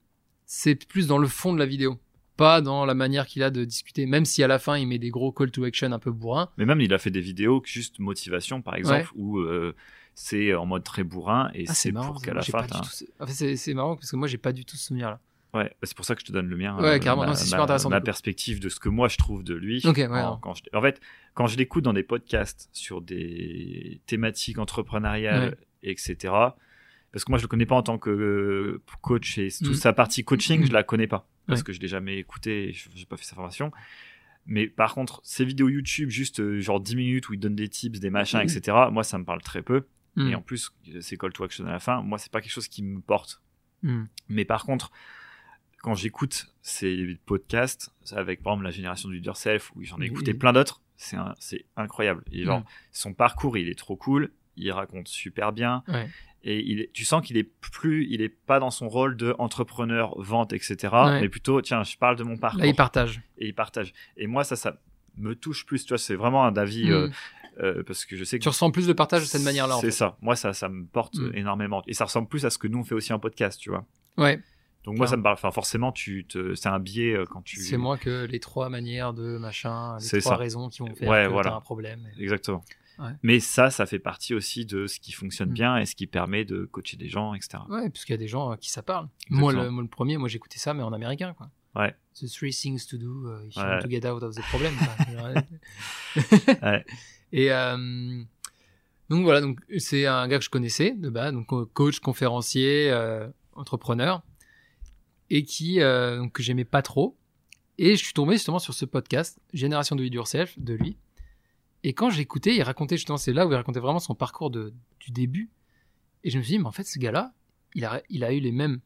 c'est 0.46 0.74
plus 0.74 1.06
dans 1.06 1.18
le 1.18 1.28
fond 1.28 1.52
de 1.52 1.58
la 1.58 1.66
vidéo, 1.66 2.00
pas 2.38 2.62
dans 2.62 2.86
la 2.86 2.94
manière 2.94 3.26
qu'il 3.26 3.42
a 3.42 3.50
de 3.50 3.62
discuter. 3.62 4.06
Même 4.06 4.24
si 4.24 4.42
à 4.42 4.46
la 4.46 4.58
fin 4.58 4.78
il 4.78 4.88
met 4.88 4.98
des 4.98 5.10
gros 5.10 5.32
call 5.32 5.50
to 5.50 5.64
action 5.64 5.92
un 5.92 5.98
peu 5.98 6.10
bourrin. 6.10 6.48
Mais 6.56 6.64
même, 6.64 6.80
il 6.80 6.94
a 6.94 6.98
fait 6.98 7.10
des 7.10 7.20
vidéos 7.20 7.62
juste 7.66 7.98
motivation, 7.98 8.62
par 8.62 8.76
exemple, 8.76 9.10
où 9.14 9.38
euh, 9.38 9.76
c'est 10.14 10.54
en 10.54 10.64
mode 10.64 10.82
très 10.82 11.04
bourrin 11.04 11.50
et 11.52 11.66
Ah, 11.68 11.74
c'est 11.74 11.92
pour 11.92 12.22
qu'à 12.22 12.32
la 12.32 12.40
fin. 12.40 12.66
tout 12.66 12.78
en 13.20 13.26
fait, 13.26 13.56
c'est, 13.56 13.74
marrant 13.74 13.96
parce 13.96 14.10
que 14.10 14.16
moi 14.16 14.28
j'ai 14.28 14.38
pas 14.38 14.52
du 14.52 14.64
tout 14.64 14.76
ce 14.76 14.86
souvenir-là. 14.86 15.20
Ouais, 15.52 15.64
bah, 15.64 15.74
c'est 15.82 15.96
pour 15.96 16.06
ça 16.06 16.14
que 16.14 16.22
je 16.22 16.26
te 16.26 16.32
donne 16.32 16.48
le 16.48 16.56
mien. 16.56 16.74
Ouais, 16.80 17.00
carrément. 17.00 17.24
Ma, 17.24 17.28
Non, 17.28 17.34
c'est 17.34 17.44
super 17.44 17.62
intéressant, 17.62 17.90
Ma 17.90 18.00
perspective 18.00 18.60
de 18.60 18.70
ce 18.70 18.80
que 18.80 18.88
moi 18.88 19.08
je 19.08 19.18
trouve 19.18 19.44
de 19.44 19.54
lui. 19.54 19.82
Ok, 19.84 19.98
ouais, 19.98 20.06
en, 20.06 20.30
non. 20.30 20.38
quand 20.40 20.54
je, 20.54 20.62
en 20.72 20.80
fait, 20.80 21.00
quand 21.34 21.46
je 21.48 21.58
l'écoute 21.58 21.84
dans 21.84 21.92
des 21.92 22.02
podcasts 22.02 22.70
sur 22.72 23.02
des 23.02 24.00
thématiques 24.06 24.58
entrepreneuriales, 24.58 25.58
etc. 25.82 26.32
Parce 27.12 27.24
que 27.24 27.30
moi 27.32 27.38
je 27.38 27.44
le 27.44 27.48
connais 27.48 27.66
pas 27.66 27.74
en 27.76 27.82
tant 27.82 27.98
que 27.98 28.10
euh, 28.10 28.82
coach 29.00 29.38
et 29.38 29.48
toute 29.50 29.70
Mm. 29.70 29.74
sa 29.74 29.92
partie 29.92 30.24
coaching, 30.24 30.62
Mm. 30.62 30.66
je 30.66 30.72
la 30.72 30.82
connais 30.82 31.06
pas 31.06 31.26
parce 31.46 31.60
Ouais. 31.60 31.64
que 31.64 31.72
je 31.72 31.80
l'ai 31.80 31.88
jamais 31.88 32.18
écouté, 32.18 32.72
j'ai 32.94 33.06
pas 33.06 33.16
fait 33.16 33.24
sa 33.24 33.34
formation. 33.34 33.72
Mais 34.46 34.66
par 34.66 34.94
contre, 34.94 35.20
ces 35.24 35.44
vidéos 35.44 35.68
YouTube, 35.68 36.10
juste 36.10 36.40
euh, 36.40 36.60
genre 36.60 36.80
10 36.80 36.96
minutes 36.96 37.28
où 37.28 37.34
il 37.34 37.40
donne 37.40 37.54
des 37.56 37.68
tips, 37.68 38.00
des 38.00 38.10
machins, 38.10 38.40
Mm. 38.40 38.42
etc. 38.48 38.76
Moi, 38.90 39.04
ça 39.04 39.18
me 39.18 39.24
parle 39.24 39.42
très 39.42 39.62
peu. 39.62 39.86
Et 40.16 40.34
en 40.34 40.42
plus, 40.42 40.72
c'est 41.00 41.16
call 41.16 41.32
to 41.32 41.44
action 41.44 41.64
à 41.66 41.70
la 41.70 41.78
fin. 41.78 42.02
Moi, 42.02 42.18
c'est 42.18 42.32
pas 42.32 42.40
quelque 42.40 42.50
chose 42.50 42.66
qui 42.66 42.82
me 42.82 43.00
porte. 43.00 43.40
Mais 44.28 44.44
par 44.44 44.64
contre, 44.64 44.90
quand 45.80 45.94
j'écoute 45.94 46.46
ces 46.60 47.16
podcasts, 47.24 47.90
avec 48.10 48.42
par 48.42 48.54
exemple 48.54 48.64
la 48.64 48.70
génération 48.72 49.08
du 49.08 49.14
leader 49.16 49.36
self, 49.36 49.70
où 49.76 49.84
j'en 49.84 50.00
ai 50.00 50.06
écouté 50.06 50.34
plein 50.34 50.52
d'autres, 50.52 50.82
c'est 50.96 51.64
incroyable. 51.76 52.24
Et 52.32 52.42
genre, 52.44 52.60
Mm. 52.60 52.64
son 52.90 53.14
parcours, 53.14 53.56
il 53.56 53.68
est 53.68 53.78
trop 53.78 53.96
cool. 53.96 54.32
Il 54.56 54.72
raconte 54.72 55.06
super 55.06 55.52
bien. 55.52 55.84
Ouais. 55.86 56.08
Et 56.50 56.64
il 56.66 56.80
est- 56.80 56.92
tu 56.94 57.04
sens 57.04 57.20
qu'il 57.26 57.36
est 57.36 57.44
plus, 57.60 58.06
il 58.08 58.22
est 58.22 58.30
pas 58.30 58.58
dans 58.58 58.70
son 58.70 58.88
rôle 58.88 59.16
de 59.18 59.34
entrepreneur, 59.38 60.18
vente, 60.18 60.52
etc. 60.54 60.76
Ouais. 60.92 61.20
Mais 61.20 61.28
plutôt, 61.28 61.60
tiens, 61.60 61.82
je 61.82 61.96
parle 61.98 62.16
de 62.16 62.22
mon 62.24 62.36
parcours 62.38 62.60
Là, 62.60 62.66
il 62.66 62.74
partage. 62.74 63.20
et 63.36 63.48
il 63.48 63.54
partage. 63.54 63.92
Et 64.16 64.26
moi, 64.26 64.44
ça, 64.44 64.56
ça 64.56 64.80
me 65.16 65.34
touche 65.34 65.66
plus. 65.66 65.84
Tu 65.84 65.88
vois, 65.90 65.98
c'est 65.98 66.14
vraiment 66.14 66.44
un 66.46 66.56
avis 66.56 66.90
euh, 66.90 67.08
Hmm. 67.08 67.12
euh, 67.64 67.82
parce 67.86 68.04
que 68.06 68.16
je 68.16 68.24
sais 68.24 68.38
que 68.38 68.42
Tu 68.44 68.48
ressens 68.48 68.70
plus 68.70 68.88
le 68.88 68.94
partage 68.94 69.22
de 69.22 69.26
cette 69.26 69.42
manière-là. 69.42 69.76
en 69.76 69.80
c'est 69.80 69.86
fait. 69.88 69.92
ça. 69.92 70.16
Moi, 70.22 70.36
ça, 70.36 70.52
ça 70.54 70.68
me 70.70 70.86
porte 70.86 71.16
Mm. 71.18 71.32
énormément. 71.34 71.82
Et 71.86 71.92
ça 71.92 72.04
ressemble 72.06 72.28
plus 72.28 72.46
à 72.46 72.50
ce 72.50 72.56
que 72.56 72.66
nous 72.68 72.78
on 72.78 72.84
fait 72.84 72.94
aussi 72.94 73.12
en 73.12 73.18
podcast, 73.18 73.60
tu 73.60 73.68
vois. 73.70 73.84
Ouais. 74.16 74.40
Donc 74.84 74.96
moi, 74.96 75.06
ça 75.06 75.16
me 75.18 75.22
parle. 75.22 75.34
Enfin, 75.34 75.50
forcément, 75.50 75.92
tu 75.92 76.24
te, 76.24 76.54
c'est 76.54 76.68
un 76.70 76.78
biais 76.78 77.12
euh, 77.14 77.26
quand 77.26 77.42
tu. 77.42 77.56
C'est 77.60 77.76
moins 77.76 77.98
que 77.98 78.24
les 78.24 78.40
trois 78.40 78.70
manières 78.70 79.12
de 79.12 79.36
machin, 79.36 79.98
les 79.98 80.20
trois 80.20 80.32
ça. 80.32 80.36
raisons 80.36 80.70
qui 80.70 80.78
vont 80.78 80.94
faire 80.94 81.10
Ouais, 81.10 81.26
que 81.26 81.32
voilà. 81.32 81.56
un 81.56 81.60
problème. 81.60 82.08
Exactement. 82.18 82.64
Ouais. 82.98 83.12
Mais 83.22 83.38
ça, 83.40 83.70
ça 83.70 83.86
fait 83.86 83.98
partie 83.98 84.34
aussi 84.34 84.66
de 84.66 84.86
ce 84.86 84.98
qui 84.98 85.12
fonctionne 85.12 85.50
Mm. 85.50 85.54
bien 85.54 85.76
et 85.78 85.86
ce 85.86 85.94
qui 85.94 86.06
permet 86.06 86.44
de 86.44 86.64
coacher 86.64 86.96
des 86.96 87.08
gens, 87.08 87.34
etc. 87.34 87.58
Ouais, 87.68 87.88
parce 87.90 88.04
qu'il 88.04 88.12
y 88.12 88.14
a 88.14 88.18
des 88.18 88.28
gens 88.28 88.52
euh, 88.52 88.56
qui 88.56 88.70
ça 88.70 88.82
parle. 88.82 89.08
Moi 89.30 89.52
le, 89.52 89.58
Exactement. 89.58 89.72
moi, 89.74 89.82
le 89.82 89.88
premier, 89.88 90.16
moi, 90.16 90.28
j'écoutais 90.28 90.58
ça, 90.58 90.74
mais 90.74 90.82
en 90.82 90.92
américain, 90.92 91.34
quoi. 91.34 91.50
Ouais. 91.76 91.94
The 92.20 92.26
three 92.26 92.50
things 92.52 92.86
to 92.86 92.96
do 92.96 93.28
uh, 93.28 93.46
if 93.46 93.54
you 93.54 93.62
want 93.62 93.80
to 93.82 93.88
get 93.88 94.04
out 94.06 94.22
of 94.22 94.34
the 94.34 94.40
problem. 94.50 94.74
Ouais. 96.62 96.84
Et 97.32 97.52
euh, 97.52 98.22
donc 99.10 99.22
voilà, 99.24 99.40
donc 99.40 99.60
c'est 99.78 100.06
un 100.06 100.26
gars 100.28 100.38
que 100.38 100.44
je 100.44 100.50
connaissais 100.50 100.92
de 100.92 101.08
base, 101.10 101.32
donc 101.32 101.52
euh, 101.52 101.66
coach, 101.72 102.00
conférencier, 102.00 102.90
euh, 102.90 103.28
entrepreneur, 103.54 104.22
et 105.30 105.44
qui 105.44 105.80
euh, 105.80 106.16
donc, 106.18 106.32
que 106.32 106.42
j'aimais 106.42 106.64
pas 106.64 106.82
trop. 106.82 107.16
Et 107.76 107.96
je 107.96 108.02
suis 108.04 108.12
tombé 108.14 108.32
justement 108.34 108.58
sur 108.58 108.74
ce 108.74 108.84
podcast, 108.84 109.38
Génération 109.52 109.94
de 109.94 110.02
It 110.04 110.12
Yourself, 110.14 110.58
de 110.58 110.74
lui. 110.74 110.96
Et 111.84 111.92
quand 111.92 112.10
j'écoutais, 112.10 112.54
il 112.56 112.62
racontait 112.62 112.96
justement, 112.96 113.16
c'est 113.18 113.32
là 113.32 113.46
où 113.46 113.50
il 113.52 113.54
racontait 113.54 113.80
vraiment 113.80 113.98
son 114.00 114.14
parcours 114.14 114.50
de, 114.50 114.72
du 115.00 115.10
début. 115.10 115.50
Et 116.24 116.30
je 116.30 116.38
me 116.38 116.42
suis 116.42 116.52
dit, 116.54 116.58
mais 116.58 116.66
en 116.66 116.72
fait, 116.72 116.84
ce 116.84 116.98
gars-là, 116.98 117.32
il 117.74 117.84
a, 117.84 118.02
il 118.08 118.24
a 118.24 118.32
eu 118.32 118.40
les 118.40 118.52
mêmes 118.52 118.80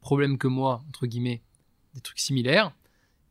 problèmes 0.00 0.36
que 0.38 0.46
moi, 0.48 0.84
entre 0.88 1.06
guillemets, 1.06 1.42
des 1.94 2.00
trucs 2.00 2.18
similaires. 2.18 2.74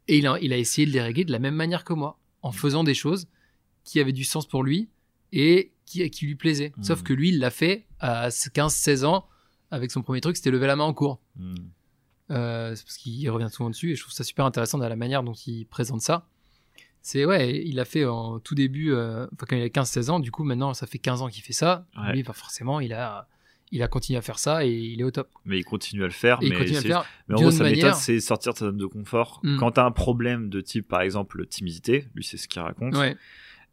Et 0.07 0.17
il 0.17 0.27
a, 0.27 0.37
il 0.41 0.51
a 0.51 0.57
essayé 0.57 0.87
de 0.87 0.91
les 0.91 1.01
régler 1.01 1.25
de 1.25 1.31
la 1.31 1.39
même 1.39 1.55
manière 1.55 1.83
que 1.83 1.93
moi, 1.93 2.17
en 2.41 2.51
faisant 2.51 2.83
des 2.83 2.93
choses 2.95 3.27
qui 3.83 3.99
avaient 3.99 4.11
du 4.13 4.23
sens 4.23 4.47
pour 4.47 4.63
lui 4.63 4.89
et 5.31 5.71
qui, 5.85 6.09
qui 6.09 6.25
lui 6.25 6.35
plaisaient. 6.35 6.73
Sauf 6.81 6.99
Mhm. 6.99 7.03
que 7.05 7.13
lui, 7.13 7.29
il 7.29 7.39
l'a 7.39 7.51
fait 7.51 7.85
à 7.99 8.29
15-16 8.29 9.05
ans 9.05 9.27
avec 9.71 9.91
son 9.91 10.01
premier 10.01 10.21
truc, 10.21 10.35
c'était 10.37 10.51
lever 10.51 10.67
la 10.67 10.75
main 10.75 10.83
en 10.83 10.93
cours. 10.93 11.19
Mm. 11.35 11.55
Euh, 12.31 12.75
c'est 12.75 12.83
parce 12.83 12.97
qu'il 12.97 13.29
revient 13.29 13.49
souvent 13.51 13.69
dessus 13.69 13.91
et 13.91 13.95
je 13.95 14.01
trouve 14.01 14.13
ça 14.13 14.23
super 14.23 14.45
intéressant 14.45 14.77
dans 14.77 14.87
la 14.87 14.95
manière 14.95 15.23
dont 15.23 15.33
il 15.33 15.65
présente 15.65 16.01
ça. 16.01 16.27
C'est 17.05 17.25
ouais, 17.25 17.61
il 17.65 17.79
a 17.81 17.85
fait 17.85 18.05
en 18.05 18.39
tout 18.39 18.55
début, 18.55 18.93
euh, 18.93 19.27
quand 19.37 19.55
il 19.55 19.61
a 19.61 19.67
15-16 19.67 20.09
ans, 20.09 20.19
du 20.21 20.31
coup 20.31 20.45
maintenant 20.45 20.73
ça 20.73 20.87
fait 20.87 20.99
15 20.99 21.21
ans 21.21 21.27
qu'il 21.27 21.43
fait 21.43 21.51
ça. 21.53 21.85
Ouais. 21.97 22.13
Lui, 22.13 22.23
bah, 22.23 22.31
forcément, 22.31 22.79
il 22.79 22.93
a, 22.93 23.27
il 23.71 23.83
a 23.83 23.89
continué 23.89 24.17
à 24.17 24.21
faire 24.21 24.39
ça 24.39 24.65
et 24.65 24.71
il 24.71 25.01
est 25.01 25.03
au 25.03 25.11
top. 25.11 25.29
Mais 25.43 25.59
il 25.59 25.65
continue 25.65 26.03
à 26.03 26.07
le 26.07 26.13
faire. 26.13 26.37
Et 26.41 26.45
il 26.45 26.51
mais 26.53 26.59
continue 26.59 26.77
à 26.77 26.81
le 26.81 26.87
faire. 26.87 27.05
Mais 27.27 27.35
en 27.35 27.41
gros, 27.41 27.51
sa 27.51 27.63
manière- 27.63 27.87
méthode, 27.87 27.95
c'est 27.95 28.21
sortir 28.21 28.53
de 28.53 28.57
sa 28.57 28.65
zone 28.67 28.77
de 28.77 28.85
confort. 28.85 29.41
Mm. 29.43 29.57
Quand 29.57 29.71
tu 29.73 29.79
as 29.81 29.85
un 29.85 29.91
problème 29.91 30.49
de 30.49 30.61
type, 30.61 30.87
par 30.87 31.01
exemple, 31.01 31.45
timidité, 31.45 32.07
lui, 32.15 32.23
c'est 32.23 32.37
ce 32.37 32.47
qu'il 32.47 32.61
raconte, 32.61 32.95
Ouais, 32.95 33.17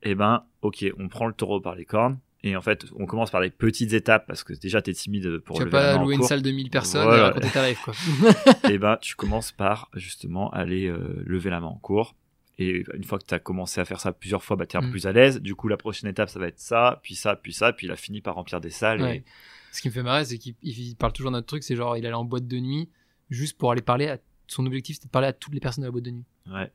eh 0.02 0.14
ben, 0.16 0.42
ok, 0.62 0.84
on 0.98 1.08
prend 1.08 1.28
le 1.28 1.32
taureau 1.32 1.60
par 1.60 1.76
les 1.76 1.84
cornes. 1.84 2.18
Et 2.42 2.56
en 2.56 2.62
fait, 2.62 2.86
on 2.96 3.04
commence 3.04 3.30
par 3.30 3.42
les 3.42 3.50
petites 3.50 3.92
étapes 3.92 4.26
parce 4.26 4.42
que 4.44 4.54
déjà, 4.54 4.80
tu 4.80 4.90
es 4.90 4.94
timide 4.94 5.38
pour 5.40 5.56
tu 5.58 5.64
vas 5.64 5.70
pas 5.70 5.98
louer 5.98 6.14
une 6.14 6.22
salle 6.22 6.40
de 6.42 6.50
1000 6.50 6.70
personnes 6.70 7.04
Voilà. 7.04 7.18
et 7.18 7.26
raconter 7.26 7.50
ta 7.50 7.68
life 7.68 7.82
quoi. 7.84 7.94
et 8.70 8.78
ben, 8.78 8.96
tu 9.00 9.14
commences 9.14 9.52
par 9.52 9.90
justement 9.94 10.50
aller 10.50 10.86
euh, 10.86 11.22
lever 11.26 11.50
la 11.50 11.60
main 11.60 11.66
en 11.66 11.76
cours. 11.76 12.16
Et 12.60 12.84
une 12.94 13.04
fois 13.04 13.18
que 13.18 13.24
tu 13.24 13.34
as 13.34 13.38
commencé 13.38 13.80
à 13.80 13.84
faire 13.84 13.98
ça 14.00 14.12
plusieurs 14.12 14.42
fois, 14.44 14.54
bah, 14.56 14.66
tu 14.66 14.76
es 14.76 14.78
un 14.78 14.82
peu 14.82 14.88
Mm. 14.88 14.90
plus 14.90 15.06
à 15.06 15.12
l'aise. 15.12 15.40
Du 15.40 15.54
coup, 15.54 15.66
la 15.68 15.76
prochaine 15.78 16.08
étape, 16.10 16.28
ça 16.28 16.38
va 16.38 16.46
être 16.46 16.60
ça, 16.60 17.00
puis 17.02 17.14
ça, 17.14 17.34
puis 17.34 17.52
ça. 17.54 17.72
Puis 17.72 17.86
il 17.86 17.90
a 17.90 17.96
fini 17.96 18.20
par 18.20 18.34
remplir 18.34 18.60
des 18.60 18.70
salles. 18.70 19.00
Ouais. 19.02 19.24
Ce 19.72 19.80
qui 19.80 19.88
me 19.88 19.92
fait 19.92 20.02
marrer, 20.02 20.24
c'est 20.26 20.36
qu'il 20.38 20.54
il 20.62 20.94
parle 20.96 21.12
toujours 21.12 21.30
d'un 21.32 21.42
truc, 21.42 21.62
c'est 21.62 21.74
genre 21.76 21.96
il 21.96 22.04
allait 22.04 22.14
en 22.14 22.24
boîte 22.24 22.46
de 22.46 22.58
nuit 22.58 22.88
juste 23.30 23.56
pour 23.56 23.72
aller 23.72 23.82
parler 23.82 24.08
à 24.08 24.18
son 24.46 24.66
objectif, 24.66 24.96
c'était 24.96 25.06
de 25.06 25.10
parler 25.12 25.28
à 25.28 25.32
toutes 25.32 25.54
les 25.54 25.60
personnes 25.60 25.82
de 25.82 25.86
la 25.86 25.92
boîte 25.92 26.04
de 26.04 26.10
nuit. 26.10 26.24
Et, 26.46 26.50
ouais. 26.50 26.72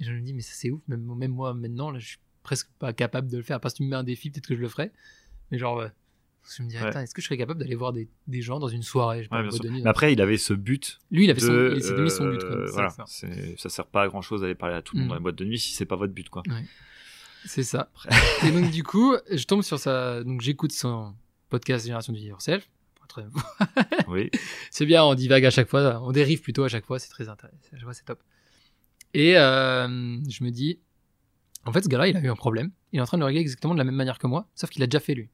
Et 0.00 0.04
je 0.04 0.12
me 0.12 0.20
dis, 0.20 0.34
mais 0.34 0.42
ça 0.42 0.52
c'est 0.54 0.70
ouf, 0.70 0.82
même, 0.88 1.02
même 1.16 1.32
moi 1.32 1.52
maintenant, 1.54 1.90
là, 1.90 1.98
je 1.98 2.06
suis 2.06 2.18
presque 2.42 2.68
pas 2.78 2.92
capable 2.92 3.28
de 3.30 3.38
le 3.38 3.42
faire. 3.42 3.58
Parce 3.60 3.74
que 3.74 3.78
tu 3.78 3.82
me 3.84 3.88
mets 3.88 3.96
un 3.96 4.04
défi, 4.04 4.30
peut-être 4.30 4.46
que 4.46 4.54
je 4.54 4.60
le 4.60 4.68
ferai. 4.68 4.92
Mais 5.50 5.58
genre. 5.58 5.84
Je 6.56 6.62
me 6.62 6.68
dis, 6.68 6.76
Ouais. 6.78 6.88
est-ce 7.02 7.14
que 7.14 7.20
je 7.22 7.26
serais 7.26 7.36
capable 7.38 7.60
d'aller 7.60 7.74
voir 7.74 7.92
des, 7.92 8.08
des 8.26 8.42
gens 8.42 8.58
dans 8.58 8.68
une 8.68 8.82
soirée? 8.82 9.22
Je 9.24 9.28
pas, 9.28 9.42
après, 9.86 10.12
il 10.12 10.20
avait 10.20 10.36
ce 10.36 10.52
but. 10.54 10.98
Lui, 11.10 11.24
il 11.24 11.30
avait 11.30 11.40
son, 11.40 11.52
de, 11.52 11.72
il 11.76 11.82
s'était 11.82 12.00
mis 12.02 12.10
son 12.10 12.28
but. 12.30 12.40
quoi. 12.40 12.50
euh, 12.56 12.70
voilà, 12.72 12.90
ça. 12.90 13.04
ça 13.06 13.68
sert 13.68 13.86
pas 13.86 14.02
à 14.02 14.08
grand 14.08 14.22
chose 14.22 14.40
d'aller 14.42 14.54
parler 14.54 14.74
à 14.76 14.82
tout 14.82 14.94
le 14.96 15.00
monde 15.00 15.06
Mm. 15.06 15.10
dans 15.10 15.14
les 15.16 15.20
boîtes 15.22 15.36
de 15.36 15.44
nuit 15.44 15.58
si 15.58 15.72
c'est 15.74 15.86
pas 15.86 15.96
votre 15.96 16.12
but, 16.12 16.28
quoi. 16.28 16.42
C'est 17.46 17.62
ça. 17.62 17.90
Et 18.46 18.50
donc, 18.50 18.70
du 18.70 18.82
coup, 18.82 19.14
je 19.30 19.44
tombe 19.44 19.62
sur 19.62 19.78
ça. 19.78 20.22
Donc, 20.24 20.40
j'écoute 20.40 20.72
son 20.72 21.14
podcast 21.50 21.84
Génération 21.84 22.12
du 22.12 22.20
Yourself. 22.20 22.68
Oui. 24.08 24.30
C'est 24.70 24.86
bien, 24.86 25.04
on 25.04 25.14
divague 25.14 25.44
à 25.44 25.50
chaque 25.50 25.68
fois, 25.68 26.00
on 26.02 26.10
dérive 26.10 26.40
plutôt 26.40 26.64
à 26.64 26.68
chaque 26.68 26.84
fois, 26.84 26.98
c'est 26.98 27.08
très 27.10 27.28
intéressant. 27.28 27.58
Je 27.72 27.84
vois, 27.84 27.94
c'est 27.94 28.04
top. 28.04 28.20
Et 29.12 29.36
euh, 29.38 29.86
je 30.28 30.42
me 30.42 30.50
dis, 30.50 30.80
en 31.64 31.72
fait, 31.72 31.82
ce 31.84 31.88
gars-là, 31.88 32.08
il 32.08 32.16
a 32.16 32.20
eu 32.20 32.28
un 32.28 32.34
problème. 32.34 32.70
Il 32.92 32.98
est 32.98 33.02
en 33.02 33.06
train 33.06 33.16
de 33.16 33.20
le 33.22 33.26
régler 33.26 33.40
exactement 33.40 33.74
de 33.74 33.78
la 33.78 33.84
même 33.84 33.94
manière 33.94 34.18
que 34.18 34.26
moi, 34.26 34.48
sauf 34.56 34.70
qu'il 34.70 34.82
a 34.82 34.86
déjà 34.88 34.98
fait 35.00 35.14
lui. 35.14 35.28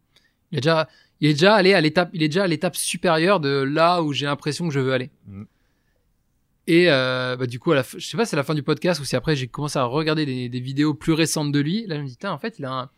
Il 0.52 0.58
a 0.58 0.60
déjà, 0.60 0.88
il 1.20 1.28
est 1.28 1.32
déjà 1.34 1.54
allé 1.54 1.74
à 1.74 1.80
l'étape, 1.80 2.10
il 2.12 2.22
est 2.22 2.28
déjà 2.28 2.44
à 2.44 2.46
l'étape 2.46 2.76
supérieure 2.76 3.40
de 3.40 3.48
là 3.50 4.02
où 4.02 4.12
j'ai 4.12 4.26
l'impression 4.26 4.66
que 4.68 4.74
je 4.74 4.80
veux 4.80 4.92
aller. 4.92 5.10
Mhm. 5.26 5.46
Et 6.66 6.90
euh, 6.90 7.36
bah, 7.36 7.46
du 7.46 7.58
coup, 7.58 7.72
à 7.72 7.76
la 7.76 7.82
je 7.82 7.98
sais 8.06 8.16
pas, 8.16 8.24
si 8.24 8.30
c'est 8.30 8.36
la 8.36 8.42
fin 8.44 8.54
du 8.54 8.62
podcast 8.62 9.00
ou 9.00 9.04
si 9.04 9.16
après 9.16 9.34
j'ai 9.34 9.48
commencé 9.48 9.78
à 9.78 9.84
regarder 9.84 10.24
des, 10.26 10.48
des 10.48 10.60
vidéos 10.60 10.94
plus 10.94 11.12
récentes 11.12 11.52
de 11.52 11.58
lui. 11.58 11.86
Là, 11.86 11.96
je 11.96 12.02
me 12.02 12.06
dis, 12.06 12.16
en 12.24 12.38
fait, 12.38 12.58
il 12.58 12.64
a, 12.64 12.72
un- 12.72 12.90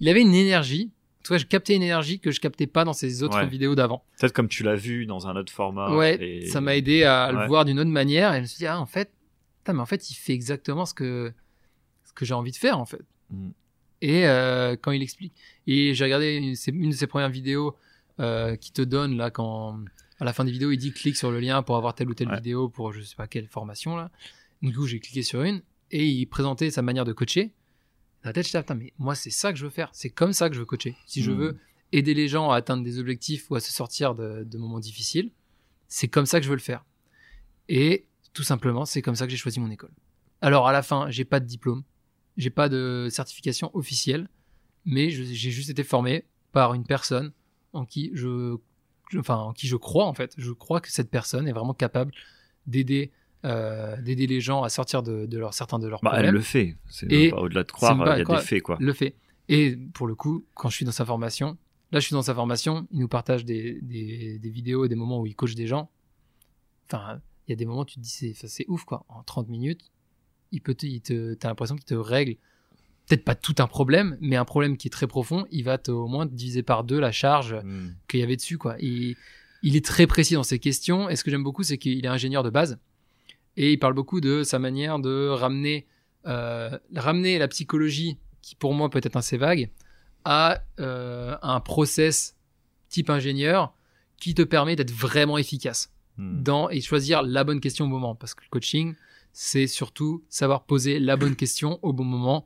il 0.00 0.08
avait 0.08 0.20
une 0.20 0.34
énergie. 0.34 0.90
Tu 1.24 1.28
vois, 1.28 1.38
je 1.38 1.46
captais 1.46 1.74
une 1.74 1.82
énergie 1.82 2.20
que 2.20 2.30
je 2.30 2.40
captais 2.40 2.66
pas 2.66 2.84
dans 2.84 2.92
ses 2.92 3.22
autres 3.22 3.38
Ouais. 3.38 3.46
vidéos 3.46 3.74
d'avant. 3.74 4.04
Peut-être 4.18 4.32
comme 4.32 4.48
tu 4.48 4.62
l'as 4.62 4.76
vu 4.76 5.04
dans 5.06 5.26
un 5.26 5.36
autre 5.36 5.52
format. 5.52 5.94
Ouais, 5.94 6.16
et- 6.22 6.46
ça 6.48 6.60
m'a 6.60 6.76
aidé 6.76 7.04
à 7.04 7.32
le 7.32 7.46
voir 7.46 7.64
d'une 7.64 7.78
autre 7.80 7.90
manière. 7.90 8.32
Et 8.32 8.36
je 8.36 8.40
me 8.42 8.46
suis 8.46 8.58
dit, 8.58 8.66
ah, 8.66 8.80
en 8.80 8.86
fait, 8.86 9.10
mais 9.66 9.78
en 9.80 9.86
fait, 9.86 10.10
il 10.10 10.14
fait 10.14 10.32
exactement 10.32 10.86
ce 10.86 10.94
que, 10.94 11.32
ce 12.04 12.12
que 12.14 12.24
j'ai 12.24 12.34
envie 12.34 12.52
de 12.52 12.56
faire, 12.56 12.78
en 12.78 12.86
fait. 12.86 13.02
Mm. 13.30 13.50
Et 14.00 14.26
euh, 14.26 14.76
quand 14.80 14.92
il 14.92 15.02
explique. 15.02 15.32
Et 15.66 15.94
j'ai 15.94 16.04
regardé 16.04 16.34
une, 16.36 16.90
de 16.90 16.94
ses 16.94 17.06
premières 17.06 17.30
vidéos 17.30 17.76
euh, 18.20 18.56
qui 18.56 18.72
te 18.72 18.82
donne, 18.82 19.16
là, 19.16 19.30
quand 19.30 19.80
à 20.20 20.24
la 20.24 20.32
fin 20.32 20.44
des 20.44 20.50
vidéos, 20.52 20.70
il 20.72 20.78
dit 20.78 20.92
clique 20.92 21.16
sur 21.16 21.30
le 21.30 21.40
lien 21.40 21.62
pour 21.62 21.76
avoir 21.76 21.94
telle 21.94 22.08
ou 22.08 22.14
telle 22.14 22.28
Ouais. 22.28 22.36
vidéo 22.36 22.68
pour 22.68 22.92
je 22.92 23.00
sais 23.02 23.14
pas 23.16 23.26
quelle 23.28 23.46
formation, 23.48 23.96
là. 23.96 24.10
Du 24.62 24.72
coup, 24.74 24.86
j'ai 24.86 24.98
cliqué 25.00 25.22
sur 25.22 25.42
une 25.42 25.62
et 25.90 26.06
il 26.06 26.26
présentait 26.26 26.70
sa 26.70 26.82
manière 26.82 27.04
de 27.04 27.12
coacher. 27.12 27.52
Dans 28.24 28.30
la 28.30 28.32
tête, 28.32 28.46
j'étais, 28.46 28.58
ah, 28.58 28.62
putain, 28.62 28.74
mais 28.74 28.92
moi, 28.98 29.14
c'est 29.14 29.30
ça 29.30 29.52
que 29.52 29.58
je 29.58 29.64
veux 29.64 29.70
faire. 29.70 29.90
C'est 29.92 30.10
comme 30.10 30.32
ça 30.32 30.48
que 30.48 30.54
je 30.56 30.60
veux 30.60 30.66
coacher. 30.66 30.96
Si 31.06 31.22
je 31.22 31.30
Mm. 31.30 31.36
veux 31.36 31.58
aider 31.92 32.14
les 32.14 32.26
gens 32.28 32.50
à 32.50 32.56
atteindre 32.56 32.82
des 32.82 32.98
objectifs 32.98 33.48
ou 33.50 33.54
à 33.54 33.60
se 33.60 33.72
sortir 33.72 34.14
de, 34.16 34.42
de 34.44 34.58
moments 34.58 34.80
difficiles, 34.80 35.30
c'est 35.86 36.08
comme 36.08 36.26
ça 36.26 36.38
que 36.40 36.44
je 36.44 36.50
veux 36.50 36.56
le 36.56 36.60
faire. 36.60 36.84
Et 37.68 38.06
tout 38.34 38.42
simplement, 38.42 38.84
c'est 38.84 39.02
comme 39.02 39.14
ça 39.14 39.24
que 39.26 39.30
j'ai 39.30 39.36
choisi 39.36 39.60
mon 39.60 39.70
école. 39.70 39.92
Alors 40.40 40.66
à 40.68 40.72
la 40.72 40.82
fin, 40.82 41.08
j'ai 41.10 41.24
pas 41.24 41.40
de 41.40 41.46
diplôme, 41.46 41.82
j'ai 42.38 42.48
pas 42.50 42.68
de 42.70 43.08
certification 43.10 43.70
officielle, 43.76 44.28
mais 44.86 45.10
j'ai 45.10 45.50
juste 45.50 45.68
été 45.68 45.84
formé 45.84 46.24
par 46.52 46.72
une 46.72 46.84
personne 46.84 47.32
en 47.74 47.84
qui 47.84 48.10
je, 48.14 48.56
je- 49.10 49.18
enfin 49.18 49.36
en 49.36 49.52
qui 49.52 49.66
je 49.66 49.76
crois 49.76 50.06
en 50.06 50.14
fait. 50.14 50.32
Je 50.38 50.52
crois 50.52 50.80
que 50.80 50.90
cette 50.90 51.10
personne 51.10 51.46
est 51.46 51.52
vraiment 51.52 51.74
capable 51.74 52.12
d'aider 52.66 53.10
euh, 53.44 54.00
d'aider 54.00 54.26
les 54.26 54.40
gens 54.40 54.62
à 54.64 54.68
sortir 54.68 55.02
de, 55.02 55.26
de 55.26 55.38
leur 55.38 55.52
certains 55.54 55.78
de 55.78 55.86
leurs 55.86 56.00
Bah, 56.00 56.10
elle 56.14 56.16
problèmes. 56.22 56.34
le 56.34 56.40
fait. 56.40 56.76
C'est 56.88 57.32
au-delà 57.32 57.62
de 57.62 57.70
croire, 57.70 57.94
il 58.16 58.18
y 58.18 58.22
a 58.22 58.24
quoi- 58.24 58.40
des 58.40 58.44
faits, 58.44 58.62
quoi. 58.62 58.76
le 58.80 58.92
fait. 58.92 59.14
Et 59.48 59.76
pour 59.94 60.06
le 60.08 60.14
coup, 60.16 60.44
quand 60.54 60.68
je 60.70 60.74
suis 60.76 60.84
dans 60.84 60.90
sa 60.92 61.04
formation, 61.04 61.56
là 61.92 62.00
je 62.00 62.06
suis 62.06 62.14
dans 62.14 62.22
sa 62.22 62.34
formation, 62.34 62.88
il 62.90 62.98
nous 63.00 63.08
partage 63.08 63.44
des, 63.44 63.78
des, 63.82 64.38
des 64.40 64.50
vidéos 64.50 64.84
et 64.84 64.88
des 64.88 64.96
moments 64.96 65.20
où 65.20 65.26
il 65.26 65.36
coach 65.36 65.54
des 65.54 65.66
gens. 65.68 65.88
Enfin, 66.86 67.20
il 67.46 67.50
y 67.50 67.52
a 67.52 67.56
des 67.56 67.64
moments 67.66 67.82
où 67.82 67.84
tu 67.84 67.96
te 67.96 68.00
dis 68.00 68.34
c'est 68.34 68.64
ouf 68.68 68.84
quoi. 68.84 69.04
En 69.08 69.22
30 69.22 69.48
minutes, 69.48 69.90
il 70.52 70.60
peut 70.60 70.76
il 70.82 71.00
te, 71.00 71.34
t'as 71.34 71.48
l'impression 71.48 71.76
qu'il 71.76 71.84
te 71.84 71.94
règle 71.94 72.36
peut-être 73.06 73.24
pas 73.24 73.34
tout 73.34 73.54
un 73.58 73.66
problème, 73.66 74.18
mais 74.20 74.36
un 74.36 74.44
problème 74.44 74.76
qui 74.76 74.88
est 74.88 74.90
très 74.90 75.06
profond. 75.06 75.46
Il 75.50 75.64
va 75.64 75.78
te, 75.78 75.90
au 75.90 76.08
moins 76.08 76.26
diviser 76.26 76.62
par 76.62 76.84
deux 76.84 77.00
la 77.00 77.10
charge 77.10 77.54
Mm. 77.64 77.94
qu'il 78.06 78.20
y 78.20 78.22
avait 78.22 78.36
dessus 78.36 78.58
quoi. 78.58 78.76
Et 78.80 79.16
il 79.62 79.76
est 79.76 79.84
très 79.84 80.06
précis 80.06 80.34
dans 80.34 80.42
ses 80.42 80.58
questions. 80.58 81.08
Et 81.08 81.16
ce 81.16 81.24
que 81.24 81.30
j'aime 81.30 81.42
beaucoup, 81.42 81.62
c'est 81.62 81.78
qu'il 81.78 82.04
est 82.04 82.08
ingénieur 82.08 82.42
de 82.42 82.50
base 82.50 82.78
et 83.56 83.72
il 83.72 83.78
parle 83.78 83.94
beaucoup 83.94 84.20
de 84.20 84.42
sa 84.42 84.58
manière 84.58 84.98
de 84.98 85.28
ramener 85.28 85.86
euh, 86.26 86.78
ramener 86.94 87.38
la 87.38 87.48
psychologie 87.48 88.18
qui 88.42 88.54
pour 88.54 88.74
moi 88.74 88.90
peut 88.90 89.00
être 89.02 89.16
assez 89.16 89.36
vague 89.38 89.70
à 90.24 90.62
euh, 90.78 91.36
un 91.42 91.60
process 91.60 92.36
type 92.88 93.08
ingénieur 93.08 93.72
qui 94.18 94.34
te 94.34 94.42
permet 94.42 94.76
d'être 94.76 94.92
vraiment 94.92 95.38
efficace 95.38 95.90
Mm. 96.18 96.42
dans 96.42 96.68
et 96.68 96.80
choisir 96.80 97.22
la 97.22 97.44
bonne 97.44 97.60
question 97.60 97.84
au 97.84 97.88
moment 97.88 98.16
parce 98.16 98.34
que 98.34 98.42
le 98.42 98.48
coaching 98.50 98.94
c'est 99.32 99.66
surtout 99.66 100.24
savoir 100.28 100.64
poser 100.64 100.98
la 100.98 101.16
bonne 101.16 101.36
question 101.36 101.78
au 101.82 101.92
bon 101.92 102.04
moment 102.04 102.44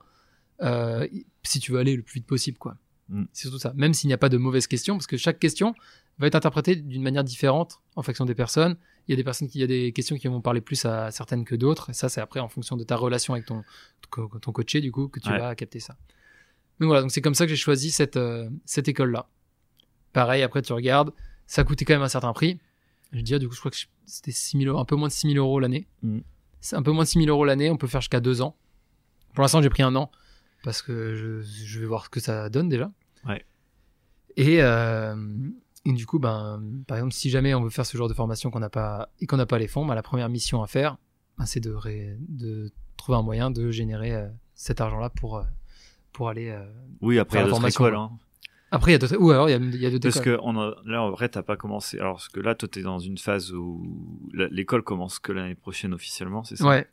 euh, 0.62 1.06
si 1.42 1.58
tu 1.60 1.72
veux 1.72 1.78
aller 1.78 1.96
le 1.96 2.02
plus 2.02 2.14
vite 2.20 2.26
possible 2.26 2.58
quoi. 2.58 2.76
Mm. 3.08 3.24
c'est 3.32 3.42
surtout 3.42 3.58
ça. 3.58 3.72
Même 3.74 3.94
s'il 3.94 4.08
n'y 4.08 4.14
a 4.14 4.18
pas 4.18 4.28
de 4.28 4.36
mauvaise 4.38 4.66
question 4.66 4.96
parce 4.96 5.06
que 5.06 5.16
chaque 5.16 5.38
question 5.38 5.74
va 6.18 6.26
être 6.26 6.34
interprétée 6.34 6.76
d'une 6.76 7.02
manière 7.02 7.24
différente 7.24 7.80
en 7.96 8.02
fonction 8.02 8.24
des 8.26 8.34
personnes. 8.34 8.76
Il 9.08 9.12
y 9.12 9.14
a 9.14 9.16
des 9.16 9.24
personnes 9.24 9.48
qui 9.48 9.58
il 9.58 9.60
y 9.62 9.64
a 9.64 9.66
des 9.66 9.92
questions 9.92 10.16
qui 10.16 10.28
vont 10.28 10.40
parler 10.40 10.60
plus 10.60 10.84
à 10.84 11.10
certaines 11.10 11.44
que 11.44 11.56
d'autres 11.56 11.90
et 11.90 11.94
ça 11.94 12.08
c'est 12.08 12.20
après 12.20 12.38
en 12.40 12.48
fonction 12.48 12.76
de 12.76 12.84
ta 12.84 12.96
relation 12.96 13.34
avec 13.34 13.46
ton 13.46 13.64
ton 14.10 14.52
coaché 14.52 14.80
du 14.80 14.92
coup 14.92 15.08
que 15.08 15.18
tu 15.20 15.28
Ouais. 15.30 15.38
vas 15.38 15.54
capter 15.54 15.80
ça. 15.80 15.96
Donc 16.78 16.86
voilà 16.88 17.00
donc 17.02 17.10
c'est 17.10 17.20
comme 17.22 17.34
ça 17.34 17.44
que 17.46 17.50
j'ai 17.50 17.56
choisi 17.56 17.90
cette 17.90 18.16
euh, 18.16 18.48
cette 18.64 18.88
école 18.88 19.10
là 19.12 19.28
pareil 20.12 20.42
après 20.42 20.62
tu 20.62 20.72
regardes 20.72 21.12
ça 21.46 21.64
coûtait 21.64 21.84
quand 21.84 21.94
même 21.94 22.02
un 22.02 22.08
certain 22.08 22.32
prix. 22.32 22.60
Je 23.12 23.20
dirais 23.20 23.38
du 23.40 23.48
coup 23.48 23.54
je 23.54 23.58
crois 23.60 23.70
que 23.70 23.76
c'était 24.06 24.30
6 24.32 24.58
000 24.58 24.70
euros, 24.70 24.80
un 24.80 24.84
peu 24.84 24.96
moins 24.96 25.08
de 25.08 25.12
6 25.12 25.32
000 25.32 25.44
euros 25.44 25.58
l'année. 25.60 25.86
Mm. 26.02 26.20
C'est 26.62 26.76
un 26.76 26.82
peu 26.82 26.90
moins 26.92 27.04
de 27.04 27.08
6 27.08 27.18
000 27.24 27.28
euros 27.28 27.44
l'année 27.44 27.68
on 27.70 27.76
peut 27.76 27.86
faire 27.88 28.00
jusqu'à 28.00 28.20
deux 28.20 28.40
ans 28.40 28.56
pour 29.34 29.42
l'instant 29.42 29.60
j'ai 29.60 29.68
pris 29.68 29.82
un 29.82 29.94
an 29.96 30.10
parce 30.64 30.80
que 30.80 31.14
je, 31.14 31.42
je 31.42 31.80
vais 31.80 31.86
voir 31.86 32.04
ce 32.04 32.08
que 32.08 32.20
ça 32.20 32.48
donne 32.48 32.68
déjà 32.70 32.90
Ouais. 33.28 33.44
et, 34.36 34.62
euh, 34.62 35.14
et 35.84 35.92
du 35.92 36.06
coup 36.06 36.18
ben 36.18 36.62
par 36.86 36.96
exemple 36.96 37.12
si 37.12 37.28
jamais 37.30 37.52
on 37.54 37.62
veut 37.62 37.70
faire 37.70 37.84
ce 37.86 37.96
genre 37.98 38.08
de 38.08 38.14
formation 38.14 38.50
qu'on 38.50 38.60
n'a 38.60 38.70
pas 38.70 39.10
et 39.20 39.26
qu'on 39.26 39.36
n'a 39.36 39.46
pas 39.46 39.58
les 39.58 39.68
fonds 39.68 39.84
ben, 39.86 39.94
la 39.94 40.02
première 40.02 40.28
mission 40.28 40.62
à 40.62 40.66
faire 40.66 40.96
ben, 41.38 41.44
c'est 41.46 41.60
de, 41.60 41.72
ré- 41.72 42.16
de 42.28 42.70
trouver 42.96 43.18
un 43.18 43.22
moyen 43.22 43.50
de 43.50 43.70
générer 43.70 44.14
euh, 44.14 44.28
cet 44.54 44.80
argent 44.80 44.98
là 45.00 45.10
pour 45.10 45.36
euh, 45.38 45.42
pour 46.12 46.28
aller 46.28 46.56
Oui, 47.00 47.18
après, 47.18 47.38
Faire 47.38 47.46
la 47.46 47.50
formation, 47.50 47.84
hein. 47.86 48.10
Après 48.72 48.90
il 48.90 48.94
y 48.94 48.96
a 48.96 48.98
d'autres 48.98 49.16
ou 49.18 49.30
alors 49.30 49.48
il 49.48 49.52
y 49.52 49.54
a, 49.54 49.58
il 49.58 49.76
y 49.80 49.86
a 49.86 49.90
d'autres 49.90 50.02
Parce 50.02 50.16
écoles. 50.16 50.38
que 50.38 50.40
on 50.42 50.58
a- 50.60 50.74
là, 50.84 51.02
en 51.02 51.10
vrai, 51.10 51.28
t'as 51.28 51.42
pas 51.42 51.56
commencé. 51.56 51.98
Alors, 51.98 52.14
parce 52.16 52.28
que 52.28 52.40
là, 52.40 52.54
toi, 52.56 52.68
t'es 52.68 52.82
dans 52.82 52.98
une 52.98 53.18
phase 53.18 53.52
où 53.52 54.20
l'école 54.34 54.82
commence 54.82 55.18
que 55.20 55.30
l'année 55.32 55.54
prochaine 55.54 55.94
officiellement, 55.94 56.42
c'est 56.44 56.56
ça? 56.56 56.66
Ouais 56.66 56.86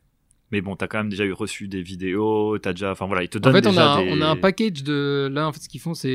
Mais 0.51 0.61
bon, 0.61 0.75
t'as 0.75 0.87
quand 0.87 0.97
même 0.99 1.09
déjà 1.09 1.25
eu 1.25 1.33
reçu 1.33 1.67
des 1.67 1.81
vidéos, 1.81 2.57
t'as 2.59 2.73
déjà. 2.73 2.91
Enfin 2.91 3.05
voilà, 3.07 3.23
ils 3.23 3.29
te 3.29 3.37
En 3.37 3.41
donnent 3.41 3.53
fait, 3.53 3.67
on 3.67 3.71
déjà 3.71 3.93
a, 3.95 4.03
des. 4.03 4.11
on 4.11 4.21
a 4.21 4.27
un 4.27 4.35
package 4.35 4.83
de. 4.83 5.29
Là, 5.31 5.47
en 5.47 5.51
fait, 5.53 5.61
ce 5.61 5.69
qu'ils 5.69 5.79
font, 5.81 5.93
c'est 5.93 6.09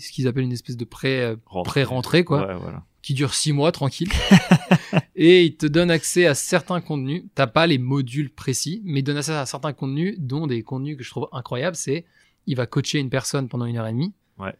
ce 0.00 0.10
qu'ils 0.12 0.26
appellent 0.28 0.44
une 0.44 0.52
espèce 0.52 0.76
de 0.76 0.84
pré, 0.84 1.22
euh, 1.22 1.36
Rentrée. 1.46 1.82
pré-rentrée, 1.84 2.24
quoi, 2.24 2.46
Ouais, 2.46 2.54
voilà. 2.60 2.84
qui 3.02 3.14
dure 3.14 3.32
six 3.34 3.52
mois, 3.52 3.72
tranquille. 3.72 4.08
et 5.16 5.44
ils 5.44 5.56
te 5.56 5.66
donnent 5.66 5.90
accès 5.90 6.26
à 6.26 6.34
certains 6.34 6.80
contenus. 6.80 7.24
T'as 7.34 7.46
pas 7.46 7.66
les 7.66 7.78
modules 7.78 8.30
précis, 8.30 8.82
mais 8.84 9.00
ils 9.00 9.02
donnent 9.02 9.16
accès 9.16 9.32
à 9.32 9.46
certains 9.46 9.72
contenus, 9.72 10.16
dont 10.18 10.46
des 10.46 10.62
contenus 10.62 10.96
que 10.96 11.02
je 11.02 11.10
trouve 11.10 11.28
incroyables. 11.32 11.76
C'est, 11.76 12.04
il 12.46 12.56
va 12.56 12.66
coacher 12.66 12.98
une 12.98 13.10
personne 13.10 13.48
pendant 13.48 13.64
une 13.66 13.76
heure 13.76 13.86
et 13.86 13.92
demie. 13.92 14.12
Ouais. 14.38 14.54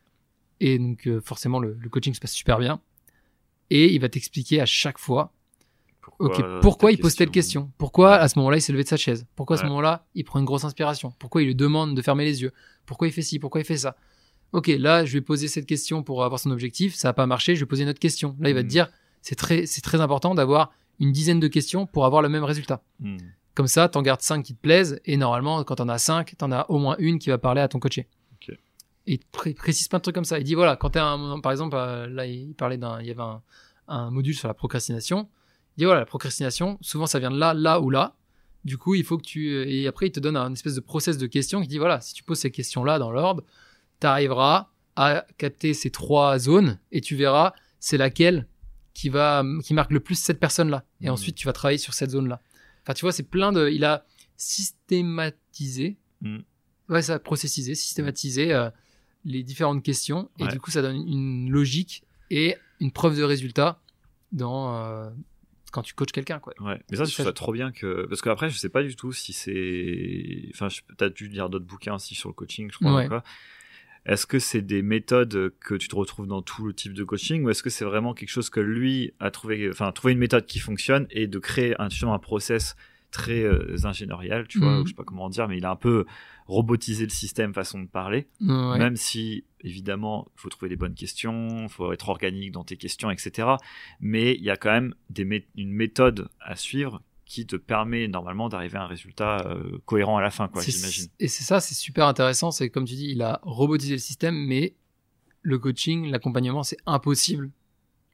Et 0.61 0.79
donc, 0.79 1.07
euh, 1.07 1.21
forcément, 1.21 1.59
le, 1.59 1.77
le 1.81 1.89
coaching 1.89 2.13
se 2.15 2.21
passe 2.21 2.33
super 2.33 2.59
bien. 2.59 2.81
Et 3.71 3.93
il 3.95 4.01
va 4.01 4.09
t'expliquer 4.09 4.61
à 4.61 4.67
chaque 4.67 4.99
fois 4.99 5.33
pourquoi 6.61 6.93
il 6.93 6.99
pose 6.99 7.15
telle 7.15 7.31
question 7.31 7.71
Pourquoi 7.79 8.17
à 8.17 8.29
ce 8.29 8.39
moment-là 8.39 8.57
il 8.59 8.61
s'est 8.63 8.73
levé 8.73 8.85
de 8.85 8.89
sa 8.89 8.97
chaise? 8.97 9.27
Pourquoi 9.37 9.57
à 9.57 9.59
ce 9.59 9.65
moment-là 9.67 10.07
il 10.15 10.25
prend 10.25 10.39
une 10.39 10.45
grosse 10.45 10.65
inspiration? 10.65 11.13
Pourquoi 11.19 11.43
il 11.43 11.47
lui 11.47 11.55
demande 11.55 11.95
de 11.95 12.03
fermer 12.03 12.25
les 12.25 12.43
yeux? 12.43 12.53
Pourquoi 12.85 13.07
il 13.09 13.13
fait 13.13 13.23
ci? 13.23 13.39
Pourquoi 13.39 13.61
il 13.61 13.65
fait 13.65 13.77
ça? 13.77 13.97
Ok, 14.53 14.67
là 14.67 15.05
je 15.05 15.13
vais 15.13 15.21
poser 15.21 15.47
cette 15.49 15.67
question 15.67 16.03
pour 16.03 16.25
avoir 16.25 16.41
son 16.41 16.51
objectif, 16.51 16.95
ça 16.95 17.09
n'a 17.09 17.13
pas 17.13 17.27
marché, 17.27 17.55
je 17.55 17.61
vais 17.61 17.67
poser 17.67 17.85
une 17.85 17.89
autre 17.89 18.01
question. 18.01 18.37
Là 18.41 18.51
il 18.51 18.55
va 18.55 18.63
te 18.63 18.67
Mm. 18.67 18.71
dire 18.71 18.91
c'est 19.23 19.37
très, 19.37 19.67
c'est 19.67 19.81
très 19.83 20.01
important 20.01 20.35
d'avoir 20.35 20.73
une 20.99 21.13
dizaine 21.13 21.39
de 21.41 21.49
questions 21.49 21.87
pour 21.87 22.05
avoir 22.05 22.23
le 22.23 22.29
même 22.29 22.45
résultat. 22.45 22.83
Hmm. 22.99 23.17
Comme 23.55 23.67
ça, 23.67 23.89
t'en 23.89 24.03
gardes 24.03 24.21
5 24.23 24.43
qui 24.43 24.55
te 24.55 24.61
plaisent 24.61 25.01
et 25.05 25.17
normalement 25.17 25.63
quand 25.65 25.77
t'en 25.77 25.89
as 25.89 25.99
5, 25.99 26.35
t'en 26.39 26.51
as 26.53 26.67
au 26.71 26.79
moins 26.79 26.97
une 26.99 27.19
qui 27.19 27.31
va 27.31 27.39
parler 27.39 27.61
à 27.61 27.69
ton 27.69 27.79
coaché. 27.79 28.09
Et 29.07 29.15
il 29.15 29.19
pré- 29.33 29.55
précise 29.55 29.89
plein 29.89 29.99
de 29.99 30.03
trucs 30.03 30.15
comme 30.15 30.25
ça. 30.25 30.39
Il 30.39 30.45
dit 30.45 30.55
voilà, 30.55 30.77
quand 30.77 30.91
t'es 30.91 30.99
un 30.99 31.17
moment, 31.17 31.41
par 31.41 31.53
exemple, 31.53 31.77
euh, 31.77 32.07
là 32.09 32.27
il 32.27 32.55
parlait 32.55 32.77
d'un, 32.79 33.01
il 33.01 33.07
y 33.07 33.11
avait 33.11 33.23
un, 33.23 33.43
un 33.89 34.11
module 34.11 34.35
sur 34.35 34.49
la 34.49 34.55
procrastination. 34.55 35.29
Il 35.77 35.81
dit 35.81 35.85
voilà, 35.85 36.01
la 36.01 36.07
procrastination, 36.07 36.79
souvent 36.81 37.07
ça 37.07 37.19
vient 37.19 37.31
de 37.31 37.39
là, 37.39 37.55
là 37.55 37.81
ou 37.81 37.91
là. 37.91 38.15
Du 38.65 38.77
coup, 38.77 38.95
il 38.95 39.05
faut 39.05 39.17
que 39.17 39.23
tu. 39.23 39.55
Et 39.71 39.87
après, 39.87 40.09
il 40.09 40.13
te 40.13 40.21
donne 40.21 40.37
un 40.37 40.53
espèce 40.53 40.75
de 40.75 40.81
process 40.81 41.17
de 41.17 41.27
questions 41.27 41.63
qui 41.63 41.69
dit 41.69 41.79
voilà, 41.79 42.01
si 42.03 42.13
tu 42.13 42.23
poses 42.23 42.39
ces 42.41 42.51
questions-là 42.51 42.99
dans 42.99 43.11
l'ordre, 43.11 43.43
tu 44.01 44.07
arriveras 44.07 44.69
à 44.97 45.25
capter 45.39 45.73
ces 45.73 45.91
trois 45.91 46.39
zones 46.39 46.79
et 46.93 47.01
tu 47.01 47.17
verras 47.17 47.55
c'est 47.79 47.97
laquelle 47.97 48.47
qui, 48.93 49.09
va, 49.09 49.43
qui 49.65 49.73
marque 49.73 49.93
le 49.93 50.01
plus 50.01 50.17
cette 50.17 50.39
personne-là. 50.41 50.85
Et 51.01 51.07
Mhm. 51.07 51.13
ensuite, 51.13 51.37
tu 51.37 51.47
vas 51.47 51.55
travailler 51.55 51.79
sur 51.79 51.95
cette 51.95 52.11
zone-là. 52.11 52.43
Enfin, 52.83 52.93
tu 52.93 53.03
vois, 53.07 53.13
c'est 53.13 53.23
plein 53.23 53.51
de. 53.53 53.71
Il 53.71 53.85
a 53.87 54.05
systématisé, 54.37 55.97
Mhm. 56.21 56.43
ouais, 56.91 57.03
ça, 57.03 57.19
processisé, 57.19 57.75
systématisé 57.75 58.53
euh, 58.53 58.69
les 59.25 59.43
différentes 59.43 59.83
questions. 59.83 60.31
Et 60.39 60.45
Ouais. 60.45 60.51
du 60.53 60.61
coup, 60.61 60.71
ça 60.71 60.83
donne 60.83 60.97
une 60.97 61.51
logique 61.51 62.03
et 62.31 62.57
une 62.81 62.91
preuve 62.93 63.17
de 63.17 63.23
résultat 63.23 63.81
dans. 64.33 64.75
euh, 64.77 65.11
quand 65.73 65.83
tu 65.83 65.95
coaches 65.95 66.11
quelqu'un, 66.11 66.41
quoi. 66.41 66.53
Ouais, 66.61 66.81
mais 66.91 66.97
ça, 66.97 67.05
je 67.05 67.13
trouve 67.13 67.27
ça 67.27 67.33
trop 67.33 67.53
bien 67.53 67.71
que. 67.71 68.05
Parce 68.09 68.23
qu'après, 68.23 68.51
je 68.51 68.59
sais 68.59 68.69
pas 68.69 68.83
du 68.83 68.97
tout 68.97 69.13
si 69.13 69.33
c'est. 69.33 70.49
Enfin, 70.53 70.69
je- 70.69 70.81
t'as 70.97 71.09
dû 71.11 71.29
lire 71.29 71.49
d'autres 71.49 71.65
bouquins 71.65 71.95
aussi 71.95 72.15
sur 72.17 72.29
le 72.29 72.35
coaching, 72.35 72.69
je 72.73 72.77
crois. 72.79 72.95
Ouais. 72.95 73.07
quoi. 73.09 73.23
Est-ce 74.07 74.27
que 74.27 74.39
c'est 74.41 74.63
des 74.63 74.83
méthodes 74.83 75.53
que 75.61 75.75
tu 75.77 75.87
te 75.87 75.95
retrouves 75.95 76.27
dans 76.27 76.43
tout 76.43 76.67
le 76.67 76.73
type 76.73 76.95
de 76.95 77.05
coaching 77.05 77.45
ou 77.45 77.51
est-ce 77.51 77.63
que 77.63 77.71
c'est 77.71 77.85
vraiment 77.85 78.15
quelque 78.15 78.31
chose 78.31 78.49
que 78.51 78.59
lui 78.59 79.13
a 79.21 79.31
trouvé, 79.31 79.69
enfin, 79.71 79.93
trouver 79.93 80.15
une 80.15 80.19
méthode 80.19 80.47
qui 80.47 80.59
fonctionne 80.59 81.07
et 81.11 81.27
de 81.27 81.39
créer 81.39 81.79
un, 81.81 81.89
justement 81.91 82.15
un 82.15 82.19
process 82.19 82.75
très 83.11 83.43
euh, 83.43 83.77
ingéniorial, 83.85 84.47
tu 84.49 84.59
vois, 84.59 84.73
Mhm. 84.77 84.81
ou 84.83 84.87
je 84.87 84.91
sais 84.91 84.95
pas 84.97 85.05
comment 85.05 85.29
dire, 85.29 85.49
mais 85.49 85.59
il 85.59 85.65
a 85.65 85.71
un 85.71 85.77
peu 85.77 86.05
robotisé 86.47 87.05
le 87.05 87.11
système, 87.11 87.53
façon 87.55 87.81
de 87.81 87.87
parler. 87.89 88.27
Ouais. 88.41 88.79
Même 88.79 88.97
si, 88.97 89.45
évidemment, 89.63 90.29
il 90.37 90.41
faut 90.41 90.49
trouver 90.49 90.69
les 90.69 90.77
bonnes 90.77 90.95
questions, 90.95 91.63
il 91.65 91.69
faut 91.69 91.93
être 91.93 92.09
organique 92.09 92.53
dans 92.53 92.65
tes 92.65 92.77
questions, 92.77 93.11
etc. 93.11 93.49
Mais 94.01 94.35
il 94.35 94.43
y 94.45 94.51
a 94.51 94.57
quand 94.57 94.71
même 94.73 94.95
des 95.11 95.25
mé- 95.25 95.47
une 95.57 95.73
méthode 95.73 96.29
à 96.41 96.57
suivre 96.57 97.03
qui 97.25 97.47
te 97.47 97.55
permet 97.55 98.09
normalement 98.09 98.49
d'arriver 98.49 98.77
à 98.79 98.83
un 98.83 98.87
résultat 98.87 99.47
euh, 99.47 99.79
cohérent 99.87 100.17
à 100.17 100.23
la 100.23 100.31
fin, 100.31 100.49
quoi, 100.49 100.63
j'imagine. 100.63 101.07
Et 101.21 101.29
c'est 101.29 101.45
ça, 101.45 101.61
c'est 101.61 101.75
super 101.77 102.07
intéressant. 102.09 102.51
C'est 102.51 102.71
comme 102.71 102.85
tu 102.85 102.95
dis, 102.95 103.11
il 103.13 103.23
a 103.23 103.39
robotisé 103.43 103.93
le 103.93 103.99
système, 104.01 104.35
mais 104.35 104.75
le 105.43 105.59
coaching, 105.61 106.11
l'accompagnement, 106.11 106.65
c'est 106.65 106.77
impossible. 106.87 107.51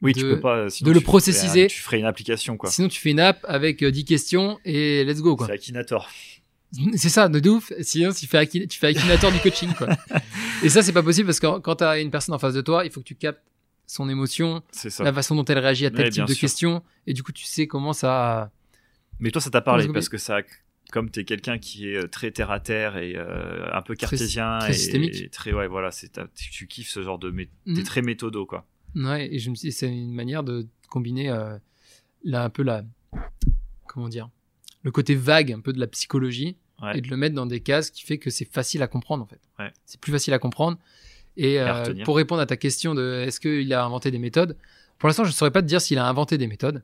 Oui, 0.03 0.13
de- 0.13 0.21
tu 0.21 0.25
peux 0.27 0.41
pas. 0.41 0.69
sinon 0.69 0.89
de 0.89 0.95
le 0.95 1.01
tu 1.01 1.05
processiser. 1.05 1.67
Tu 1.69 1.81
ferais 1.81 1.99
une 1.99 2.05
application, 2.05 2.57
quoi. 2.57 2.71
Sinon, 2.71 2.89
tu 2.89 3.01
fais 3.01 3.11
une 3.11 3.21
app 3.21 3.45
avec 3.49 3.83
euh, 3.83 3.91
10 3.91 4.05
questions 4.05 4.59
et 4.65 5.05
let's 5.05 5.21
go, 5.23 5.37
quoi. 5.37 5.47
C'est 5.47 5.53
Akinator. 5.55 6.09
C'est 6.97 7.09
ça, 7.09 7.29
de 7.29 7.49
ouf. 7.49 7.73
Sinon, 7.81 8.13
tu 8.13 8.27
fais, 8.27 8.39
Aki- 8.39 8.69
tu 8.69 8.79
fais 8.79 8.89
Akinator 8.89 9.33
du 9.33 9.39
coaching, 9.39 9.73
quoi. 9.75 9.89
Et 10.63 10.69
ça, 10.69 10.83
c'est 10.83 10.93
pas 10.93 11.03
possible 11.03 11.27
parce 11.27 11.39
que 11.41 11.59
quand, 11.61 11.77
tu 11.77 11.85
as 11.85 11.99
une 12.01 12.11
personne 12.11 12.35
en 12.35 12.39
face 12.39 12.55
de 12.55 12.61
toi, 12.61 12.85
il 12.85 12.91
faut 12.91 13.01
que 13.01 13.07
tu 13.07 13.15
captes 13.15 13.43
son 13.87 14.09
émotion, 14.09 14.63
la 14.99 15.13
façon 15.13 15.35
dont 15.37 15.45
elle 15.45 15.59
réagit 15.61 15.87
à 15.87 15.91
tel 15.91 16.07
Ouais, 16.07 16.11
type 16.11 16.25
de 16.27 16.33
sûr. 16.33 16.41
questions, 16.41 16.83
et 17.07 17.13
du 17.13 17.23
coup, 17.23 17.31
tu 17.33 17.45
sais 17.45 17.67
comment 17.67 17.93
ça. 17.93 18.51
Mais 19.21 19.31
toi, 19.31 19.41
ça 19.41 19.51
t'a 19.51 19.61
parlé 19.61 19.87
parce 19.89 20.09
que 20.09 20.19
ça, 20.19 20.39
comme 20.91 21.09
t'es 21.11 21.25
quelqu'un 21.25 21.59
qui 21.59 21.89
est 21.91 21.97
euh, 21.97 22.09
très 22.09 22.31
terre 22.33 22.51
à 22.51 22.59
terre 22.59 22.97
et 22.97 23.15
euh, 23.17 23.65
un 23.73 23.83
peu 23.83 23.95
cartésien 23.95 24.59
très 24.59 24.71
et, 24.71 24.75
systémique. 24.75 25.21
et 25.21 25.29
très 25.29 25.53
ouais, 25.53 25.69
voilà, 25.69 25.91
c'est 25.93 26.11
tu 26.35 26.51
tu 26.51 26.67
kiffes 26.67 26.89
ce 26.91 27.03
genre 27.03 27.19
de, 27.19 27.31
mé- 27.31 27.49
Mhm. 27.67 27.77
t'es 27.77 27.83
très 27.85 28.03
méthodo, 28.03 28.45
quoi. 28.45 28.67
Ouais, 28.97 29.33
et 29.33 29.39
je 29.39 29.51
me 29.51 29.55
suis 29.55 29.71
c'est 29.73 29.89
une 29.89 30.13
manière 30.13 30.43
de 30.43 30.67
combiner 30.91 31.31
euh, 31.31 31.57
là, 32.25 32.43
un 32.45 32.51
peu 32.51 32.63
la. 32.63 32.83
Comment 33.87 34.09
dire 34.09 34.29
Le 34.83 34.91
côté 34.91 35.15
vague, 35.15 35.53
un 35.53 35.61
peu 35.61 35.73
de 35.73 35.79
la 35.81 35.87
psychologie, 35.87 36.57
Ouais. 36.83 36.99
et 36.99 37.01
de 37.01 37.09
le 37.09 37.17
mettre 37.17 37.35
dans 37.35 37.47
des 37.47 37.61
cases 37.61 37.91
qui 37.91 38.03
fait 38.05 38.19
que 38.19 38.29
c'est 38.29 38.45
facile 38.45 38.83
à 38.83 38.87
comprendre, 38.87 39.23
en 39.23 39.27
fait. 39.27 39.41
Ouais. 39.59 39.73
C'est 39.87 39.99
plus 39.99 40.13
facile 40.13 40.35
à 40.35 40.39
comprendre. 40.39 40.77
Et 41.39 41.59
à 41.59 41.87
euh, 41.87 41.95
pour 42.05 42.17
répondre 42.17 42.41
à 42.43 42.47
ta 42.47 42.57
question 42.59 42.95
de 42.95 43.25
est-ce 43.27 43.41
qu'il 43.41 43.73
a 43.73 43.83
inventé 43.85 44.11
des 44.11 44.19
méthodes, 44.19 44.57
pour 44.99 45.07
l'instant, 45.09 45.25
je 45.25 45.31
ne 45.31 45.35
saurais 45.35 45.51
pas 45.51 45.63
te 45.63 45.67
dire 45.67 45.81
s'il 45.81 45.99
a 45.99 46.07
inventé 46.07 46.37
des 46.39 46.47
méthodes. 46.47 46.83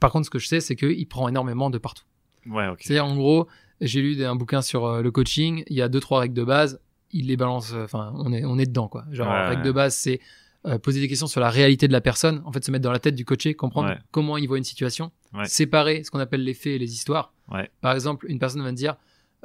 Par 0.00 0.10
contre, 0.12 0.26
ce 0.26 0.30
que 0.30 0.38
je 0.40 0.46
sais, 0.48 0.60
c'est 0.60 0.74
qu'il 0.76 1.06
prend 1.08 1.28
énormément 1.28 1.70
de 1.70 1.78
partout. 1.78 2.04
Ouais. 2.46 2.66
C'est-à-dire, 2.80 3.04
en 3.06 3.16
gros, 3.16 3.46
j'ai 3.80 4.00
lu 4.00 4.24
un 4.24 4.34
bouquin 4.36 4.62
sur 4.62 4.84
euh, 4.86 5.02
le 5.02 5.10
coaching, 5.12 5.62
il 5.68 5.76
y 5.76 5.82
a 5.82 5.88
deux, 5.88 6.00
trois 6.00 6.20
règles 6.20 6.34
de 6.34 6.44
base, 6.44 6.80
il 7.12 7.26
les 7.28 7.36
balance, 7.36 7.72
enfin, 7.72 8.12
on 8.16 8.32
est, 8.32 8.44
on 8.44 8.58
est 8.58 8.66
dedans, 8.66 8.88
quoi. 8.88 9.04
Genre, 9.12 9.28
Ouais, 9.28 9.48
règle 9.48 9.62
de 9.62 9.72
base, 9.72 9.94
c'est 9.96 10.20
euh, 10.66 10.78
poser 10.78 11.00
des 11.00 11.08
questions 11.08 11.26
sur 11.26 11.40
la 11.40 11.50
réalité 11.50 11.86
de 11.88 11.92
la 11.92 12.00
personne, 12.00 12.42
en 12.44 12.52
fait, 12.52 12.64
se 12.64 12.70
mettre 12.70 12.82
dans 12.84 12.92
la 12.92 12.98
tête 12.98 13.14
du 13.14 13.24
coaché, 13.24 13.54
comprendre 13.54 13.90
Ouais. 13.90 13.98
comment 14.10 14.36
il 14.36 14.46
voit 14.48 14.58
une 14.58 14.64
situation, 14.64 15.12
Ouais. 15.32 15.44
séparer 15.46 16.02
ce 16.04 16.10
qu'on 16.10 16.18
appelle 16.18 16.42
les 16.42 16.54
faits 16.54 16.72
et 16.74 16.78
les 16.78 16.92
histoires. 16.92 17.32
Ouais. 17.50 17.70
Par 17.80 17.92
exemple, 17.94 18.26
une 18.28 18.38
personne 18.38 18.62
va 18.62 18.70
me 18.72 18.76
dire, 18.76 18.96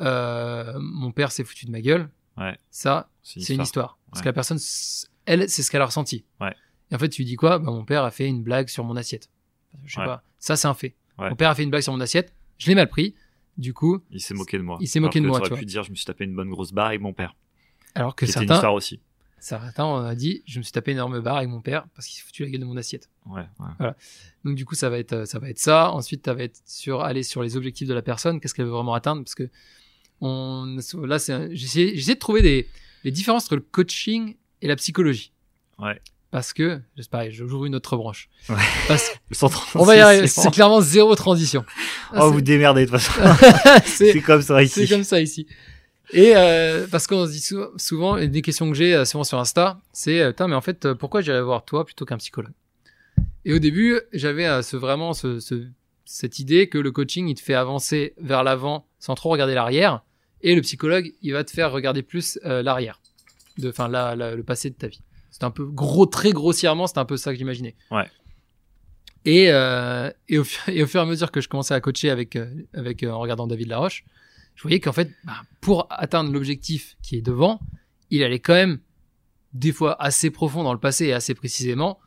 euh, 0.01 0.73
mon 0.79 1.11
père 1.11 1.31
s'est 1.31 1.43
foutu 1.43 1.65
de 1.65 1.71
ma 1.71 1.81
gueule. 1.81 2.09
Ça, 2.71 3.09
c'est 3.21 3.53
une 3.53 3.61
histoire. 3.61 3.97
Parce 4.09 4.21
que 4.21 4.29
la 4.29 4.33
personne, 4.33 4.59
elle, 5.25 5.49
c'est 5.49 5.61
ce 5.63 5.69
qu'elle 5.71 5.81
a 5.81 5.85
ressenti. 5.85 6.25
Et 6.91 6.95
en 6.95 6.99
fait, 6.99 7.09
tu 7.09 7.21
lui 7.21 7.25
dis 7.25 7.35
quoi? 7.35 7.59
Bah, 7.59 7.71
Mon 7.71 7.85
père 7.85 8.03
a 8.03 8.11
fait 8.11 8.27
une 8.27 8.43
blague 8.43 8.67
sur 8.69 8.83
mon 8.83 8.95
assiette. 8.95 9.29
Je 9.85 9.95
sais 9.95 10.03
pas. 10.03 10.23
Ça, 10.39 10.55
c'est 10.55 10.67
un 10.67 10.73
fait. 10.73 10.95
Mon 11.17 11.35
père 11.35 11.49
a 11.49 11.55
fait 11.55 11.63
une 11.63 11.69
blague 11.69 11.81
sur 11.83 11.93
mon 11.93 12.01
assiette. 12.01 12.33
Je 12.57 12.67
l'ai 12.67 12.75
mal 12.75 12.87
pris. 12.89 13.15
Du 13.55 13.71
coup, 13.73 13.99
Il 14.09 14.19
s'est 14.19 14.33
moqué 14.33 14.57
de 14.57 14.63
moi. 14.63 14.77
Il 14.81 14.87
s'est 14.87 14.99
moqué 14.99 15.19
Alors 15.19 15.25
de 15.25 15.29
moi, 15.29 15.39
tu 15.41 15.49
pu 15.49 15.55
vois. 15.59 15.63
dire, 15.63 15.83
je 15.83 15.91
me 15.91 15.95
suis 15.95 16.05
tapé 16.05 16.23
une 16.23 16.35
bonne 16.35 16.49
grosse 16.49 16.71
barre 16.73 16.87
avec 16.87 17.01
mon 17.01 17.13
père. 17.13 17.35
alors 17.93 18.15
que 18.15 18.25
C'était 18.25 18.39
une 18.39 18.47
certains, 18.47 18.55
histoire 18.55 18.73
aussi. 18.73 18.99
Certains, 19.43 19.85
on 19.85 20.05
a 20.05 20.15
dit, 20.15 20.43
je 20.45 20.59
me 20.59 20.63
suis 20.63 20.71
tapé 20.71 20.91
une 20.91 20.97
énorme 20.97 21.19
barre 21.19 21.37
avec 21.37 21.49
mon 21.49 21.61
père 21.61 21.85
parce 21.95 22.07
qu'il 22.07 22.17
s'est 22.17 22.23
foutu 22.23 22.43
la 22.43 22.49
gueule 22.49 22.61
de 22.61 22.65
mon 22.65 22.77
assiette. 22.77 23.09
Ouais, 23.25 23.43
ouais. 23.59 23.91
Donc 24.45 24.55
du 24.55 24.65
coup, 24.65 24.75
ça 24.75 24.89
va 24.89 24.99
être, 24.99 25.13
euh, 25.13 25.25
ça 25.25 25.39
va 25.39 25.49
être 25.49 25.59
ça. 25.59 25.91
Ensuite, 25.91 26.25
ça 26.25 26.33
va 26.33 26.43
être 26.43 26.59
sur 26.65 27.01
aller 27.01 27.23
sur 27.23 27.43
les 27.43 27.57
objectifs 27.57 27.87
de 27.87 27.93
la 27.93 28.01
personne. 28.01 28.39
Qu'est-ce 28.39 28.53
qu'elle 28.53 28.65
veut 28.65 28.71
vraiment 28.71 28.93
atteindre? 28.93 29.23
Parce 29.23 29.35
que 29.35 29.49
on, 30.21 30.77
là, 31.05 31.17
j'essaie, 31.51 31.91
de 31.91 32.19
trouver 32.19 32.41
des, 32.41 32.67
les 33.03 33.11
différences 33.11 33.45
entre 33.45 33.55
le 33.55 33.61
coaching 33.61 34.35
et 34.61 34.67
la 34.67 34.75
psychologie. 34.75 35.33
Ouais. 35.79 35.99
Parce 36.31 36.51
que, 36.51 36.81
c'est 36.97 37.09
pareil, 37.09 37.31
j'ouvre 37.31 37.65
une 37.65 37.75
autre 37.75 37.95
branche. 37.95 38.27
Ouais. 38.49 38.55
Parce 38.87 39.09
que- 39.09 39.15
Le 39.29 39.35
136, 39.35 39.77
on 39.77 39.83
va 39.83 39.95
y 39.95 39.99
arriver. 39.99 40.27
c'est 40.27 40.51
clairement 40.51 40.81
zéro 40.81 41.15
transition. 41.15 41.63
Oh, 42.15 42.31
vous 42.31 42.41
démerdez 42.41 42.85
de 42.85 42.91
toute 42.91 42.99
façon. 42.99 43.81
c'est 43.85 44.19
comme 44.21 44.41
ça 44.41 44.63
ici. 44.63 44.87
c'est 44.87 44.95
comme 44.95 45.03
ça 45.03 45.21
ici. 45.21 45.45
Et 46.13 46.35
euh, 46.35 46.85
parce 46.91 47.07
qu'on 47.07 47.25
se 47.25 47.31
dit 47.31 47.39
sou- 47.41 47.77
souvent, 47.77 48.17
et 48.17 48.27
des 48.27 48.41
questions 48.41 48.69
que 48.69 48.75
j'ai 48.75 48.93
euh, 48.93 49.05
souvent 49.05 49.23
sur 49.23 49.39
Insta, 49.39 49.79
c'est 49.93 50.19
euh, 50.21 50.29
Putain, 50.29 50.47
mais 50.47 50.55
en 50.55 50.61
fait, 50.61 50.93
pourquoi 50.93 51.21
j'irais 51.21 51.41
voir 51.41 51.65
toi 51.65 51.85
plutôt 51.85 52.05
qu'un 52.05 52.17
psychologue? 52.17 52.53
Et 53.45 53.53
au 53.53 53.59
début, 53.59 53.99
j'avais 54.13 54.61
ce, 54.63 54.77
vraiment 54.77 55.13
ce, 55.13 55.39
ce- 55.39 55.67
cette 56.05 56.39
idée 56.39 56.69
que 56.69 56.77
le 56.77 56.91
coaching, 56.91 57.27
il 57.27 57.35
te 57.35 57.41
fait 57.41 57.53
avancer 57.55 58.13
vers 58.17 58.43
l'avant 58.43 58.85
sans 58.99 59.15
trop 59.15 59.29
regarder 59.29 59.53
l'arrière, 59.53 60.03
et 60.41 60.55
le 60.55 60.61
psychologue, 60.61 61.11
il 61.21 61.33
va 61.33 61.43
te 61.43 61.51
faire 61.51 61.71
regarder 61.71 62.03
plus 62.03 62.37
euh, 62.45 62.61
l'arrière, 62.61 62.99
enfin, 63.65 63.87
la- 63.87 64.15
la- 64.15 64.35
le 64.35 64.43
passé 64.43 64.69
de 64.69 64.75
ta 64.75 64.87
vie. 64.87 65.01
C'est 65.31 65.43
un 65.45 65.51
peu 65.51 65.65
gros, 65.65 66.05
très 66.05 66.31
grossièrement, 66.31 66.85
c'est 66.87 66.99
un 66.99 67.05
peu 67.05 67.17
ça 67.17 67.31
que 67.31 67.37
j'imaginais. 67.37 67.75
Ouais. 67.91 68.05
Et, 69.25 69.47
euh, 69.51 70.11
et, 70.29 70.37
au, 70.37 70.43
fur- 70.43 70.61
et 70.73 70.83
au 70.83 70.87
fur 70.87 70.99
et 70.99 71.03
à 71.03 71.05
mesure 71.05 71.31
que 71.31 71.41
je 71.41 71.47
commençais 71.47 71.73
à 71.73 71.81
coacher 71.81 72.09
avec, 72.09 72.37
avec, 72.73 73.03
en 73.03 73.19
regardant 73.19 73.47
David 73.47 73.67
Laroche, 73.69 74.03
je 74.55 74.61
voyais 74.63 74.79
qu'en 74.79 74.91
fait, 74.93 75.11
bah, 75.23 75.41
pour 75.61 75.87
atteindre 75.89 76.31
l'objectif 76.31 76.97
qui 77.01 77.17
est 77.17 77.21
devant, 77.21 77.59
il 78.09 78.23
allait 78.23 78.39
quand 78.39 78.53
même 78.53 78.79
des 79.53 79.71
fois 79.71 80.01
assez 80.01 80.31
profond 80.31 80.63
dans 80.63 80.73
le 80.73 80.79
passé 80.79 81.05
et 81.05 81.13
assez 81.13 81.33
précisément 81.35 81.99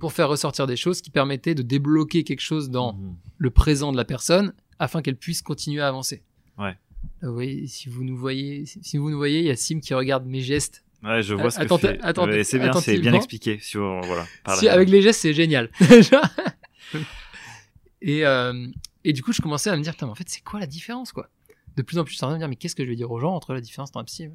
pour 0.00 0.12
faire 0.12 0.28
ressortir 0.28 0.66
des 0.66 0.76
choses 0.76 1.00
qui 1.00 1.10
permettaient 1.10 1.54
de 1.54 1.62
débloquer 1.62 2.24
quelque 2.24 2.40
chose 2.40 2.70
dans 2.70 2.94
Mhm. 2.94 3.14
le 3.38 3.50
présent 3.50 3.92
de 3.92 3.96
la 3.96 4.04
personne 4.04 4.52
afin 4.78 5.02
qu'elle 5.02 5.16
puisse 5.16 5.42
continuer 5.42 5.80
à 5.82 5.88
avancer. 5.88 6.22
Ouais. 6.58 6.76
Là, 7.20 7.28
Vous 7.28 7.34
voyez, 7.34 7.66
si 7.66 7.88
vous 7.88 8.04
nous 8.04 8.16
voyez, 8.16 8.64
si 8.66 8.96
vous 8.96 9.10
nous 9.10 9.16
voyez, 9.16 9.40
il 9.40 9.46
y 9.46 9.50
a 9.50 9.56
Sim 9.56 9.80
qui 9.80 9.92
regarde 9.94 10.24
mes 10.26 10.40
gestes. 10.40 10.84
Ouais, 11.04 11.22
je 11.22 11.34
vois 11.34 11.50
ce 11.50 11.58
que 11.60 11.76
fait. 11.78 12.00
attends, 12.02 12.26
Ouais, 12.26 12.44
c'est 12.44 12.58
bien, 12.60 12.72
c'est 12.74 12.98
bien 12.98 13.12
expliqué. 13.12 13.60
Voilà, 13.74 14.26
Si, 14.56 14.64
la- 14.66 14.74
avec 14.74 14.88
les 14.88 15.02
gestes, 15.02 15.20
c'est 15.20 15.34
génial. 15.34 15.68
et, 18.00 18.24
euh, 18.26 18.66
et 19.04 19.12
du 19.12 19.22
coup, 19.22 19.32
je 19.32 19.40
commençais 19.42 19.70
à 19.70 19.76
me 19.76 19.82
dire, 19.82 19.92
Putain, 19.92 20.06
mais 20.06 20.12
en 20.12 20.16
fait, 20.16 20.28
c'est 20.28 20.42
quoi 20.42 20.60
la 20.60 20.66
différence, 20.66 21.12
quoi? 21.12 21.28
De 21.76 21.82
plus 21.82 21.98
en 21.98 22.04
plus, 22.04 22.22
en 22.22 22.28
de 22.28 22.34
me 22.34 22.38
dire, 22.38 22.48
mais 22.48 22.56
qu'est-ce 22.56 22.74
que 22.76 22.84
je 22.84 22.88
vais 22.90 22.96
dire 22.96 23.10
aux 23.10 23.18
gens 23.20 23.34
entre 23.34 23.54
la 23.54 23.60
différence 23.60 23.90
un 23.94 24.04
psy 24.04 24.28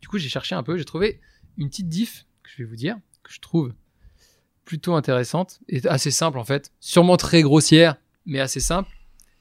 Du 0.00 0.08
coup, 0.08 0.18
j'ai 0.18 0.28
cherché 0.28 0.54
un 0.54 0.62
peu, 0.62 0.76
j'ai 0.78 0.84
trouvé 0.84 1.20
une 1.56 1.68
petite 1.68 1.88
diff 1.88 2.26
que 2.42 2.50
je 2.50 2.58
vais 2.58 2.64
vous 2.64 2.76
dire, 2.76 2.96
que 3.22 3.32
je 3.32 3.40
trouve 3.40 3.74
plutôt 4.64 4.94
intéressante 4.94 5.60
et 5.68 5.86
assez 5.86 6.10
simple 6.10 6.38
en 6.38 6.44
fait, 6.44 6.72
sûrement 6.80 7.16
très 7.16 7.42
grossière, 7.42 7.96
mais 8.24 8.40
assez 8.40 8.60
simple. 8.60 8.90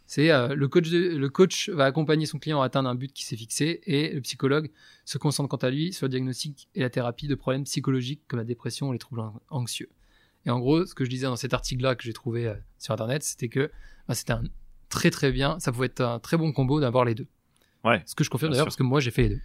C'est 0.07 0.29
euh, 0.29 0.53
le 0.53 0.67
coach, 0.67 0.87
le 0.91 1.27
coach 1.29 1.69
va 1.69 1.85
accompagner 1.85 2.27
son 2.27 2.37
client 2.37 2.61
à 2.61 2.65
atteindre 2.65 2.89
un 2.89 2.93
but 2.95 3.11
qui 3.11 3.25
s'est 3.25 3.35
fixé 3.35 3.81
et 3.85 4.13
le 4.13 4.21
psychologue 4.21 4.69
se 5.03 5.17
concentre 5.17 5.49
quant 5.49 5.57
à 5.57 5.71
lui 5.71 5.93
sur 5.93 6.05
le 6.05 6.09
diagnostic 6.09 6.67
et 6.75 6.81
la 6.81 6.91
thérapie 6.91 7.27
de 7.27 7.33
problèmes 7.33 7.63
psychologiques 7.63 8.21
comme 8.27 8.37
la 8.37 8.45
dépression 8.45 8.89
ou 8.89 8.93
les 8.93 8.99
troubles 8.99 9.21
an- 9.21 9.41
anxieux. 9.49 9.89
Et 10.45 10.51
en 10.51 10.59
gros, 10.59 10.85
ce 10.85 10.93
que 10.93 11.05
je 11.05 11.09
disais 11.09 11.25
dans 11.25 11.35
cet 11.35 11.55
article-là 11.55 11.95
que 11.95 12.03
j'ai 12.03 12.13
trouvé 12.13 12.45
euh, 12.47 12.53
sur 12.77 12.93
Internet, 12.93 13.23
c'était 13.23 13.49
que 13.49 13.71
bah, 14.07 14.13
c'était 14.13 14.33
un 14.33 14.43
très 14.95 15.11
très 15.11 15.31
bien, 15.31 15.59
ça 15.59 15.71
pouvait 15.71 15.87
être 15.87 16.01
un 16.01 16.19
très 16.19 16.37
bon 16.37 16.51
combo 16.51 16.79
d'avoir 16.79 17.05
les 17.05 17.15
deux. 17.15 17.27
Ouais. 17.83 18.01
Ce 18.05 18.15
que 18.15 18.23
je 18.23 18.29
confirme 18.29 18.51
d'ailleurs 18.51 18.65
parce 18.65 18.75
que 18.75 18.83
moi 18.83 18.99
j'ai 18.99 19.11
fait 19.11 19.23
les 19.23 19.29
deux. 19.29 19.41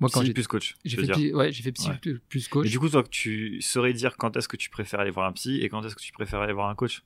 Moi 0.00 0.08
quand 0.12 0.22
j'ai 0.22 0.32
plus 0.32 0.46
coach. 0.46 0.76
j'ai 0.84 0.94
fait, 0.96 1.02
veux 1.02 1.06
dire. 1.08 1.16
psy- 1.16 1.34
ouais, 1.34 1.50
j'ai 1.52 1.62
fait 1.62 1.72
psy 1.72 1.88
Ouais. 1.90 1.96
plus, 2.28 2.48
coach. 2.48 2.66
Et 2.66 2.70
du 2.70 2.78
coup, 2.78 2.88
toi, 2.88 3.02
tu 3.10 3.60
saurais 3.60 3.92
dire 3.92 4.16
quand 4.16 4.36
est-ce 4.36 4.46
que 4.46 4.56
tu 4.56 4.70
préfères 4.70 5.00
aller 5.00 5.10
voir 5.10 5.26
un 5.26 5.32
psy 5.32 5.60
et 5.60 5.68
quand 5.68 5.84
est-ce 5.84 5.96
que 5.96 6.00
tu 6.02 6.12
préfères 6.12 6.40
aller 6.40 6.52
voir 6.52 6.68
un 6.68 6.74
coach? 6.76 7.02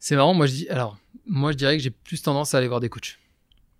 C'est 0.00 0.16
marrant, 0.16 0.34
moi 0.34 0.46
je 0.46 0.52
dis 0.52 0.68
alors 0.68 0.98
moi 1.26 1.52
je 1.52 1.56
dirais 1.58 1.76
que 1.76 1.82
j'ai 1.82 1.90
plus 1.90 2.20
tendance 2.22 2.54
à 2.54 2.58
aller 2.58 2.66
voir 2.68 2.80
des 2.80 2.88
coachs. 2.88 3.18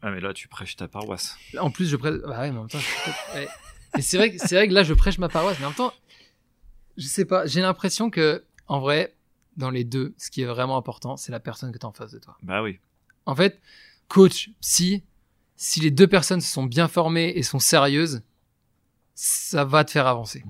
Ah, 0.05 0.11
mais 0.11 0.21
là, 0.21 0.33
tu 0.35 0.49
prêches 0.49 0.75
ta 0.77 0.89
paroisse. 0.89 1.37
En 1.59 1.71
plus, 1.71 1.89
je 1.89 1.97
prêche. 1.97 2.15
Bah 2.25 2.41
ouais, 2.41 2.51
mais 2.51 2.59
en 2.59 2.63
même 2.63 2.69
temps, 2.69 2.79
je- 2.81 3.39
ouais. 3.39 3.49
Mais 3.95 4.03
c'est 4.03 4.17
vrai, 4.17 4.33
que- 4.35 4.39
c'est 4.39 4.57
vrai 4.57 4.67
que 4.69 4.73
là, 4.75 4.83
je 4.83 4.95
prêche 4.95 5.19
ma 5.19 5.29
paroisse, 5.29 5.59
mais 5.61 5.65
en 5.65 5.69
même 5.69 5.77
temps, 5.77 5.93
je 6.97 7.07
sais 7.07 7.25
pas. 7.25 7.47
J'ai 7.47 7.61
l'impression 7.61 8.11
que, 8.11 8.45
en 8.67 8.81
vrai, 8.81 9.15
dans 9.57 9.71
les 9.71 9.85
deux, 9.85 10.15
ce 10.19 10.31
qui 10.31 10.43
est 10.43 10.47
vraiment 10.47 10.77
important, 10.77 11.17
c'est 11.17 11.33
la 11.33 11.41
personne 11.41 11.73
que 11.73 11.79
tu 11.79 11.87
as 11.87 11.89
en 11.89 11.93
face 11.93 12.13
de 12.13 12.19
toi. 12.19 12.37
Bah 12.43 12.63
oui. 12.63 12.79
En 13.27 13.35
fait, 13.35 13.61
coach, 14.09 14.51
psy, 14.61 15.03
si 15.57 15.81
les 15.81 15.91
deux 15.91 16.07
personnes 16.09 16.41
sont 16.41 16.65
bien 16.65 16.89
formées 16.89 17.31
et 17.37 17.43
sont 17.43 17.59
sérieuses, 17.59 18.23
ça 19.15 19.65
va 19.65 19.85
te 19.85 19.91
faire 19.91 20.07
avancer. 20.07 20.45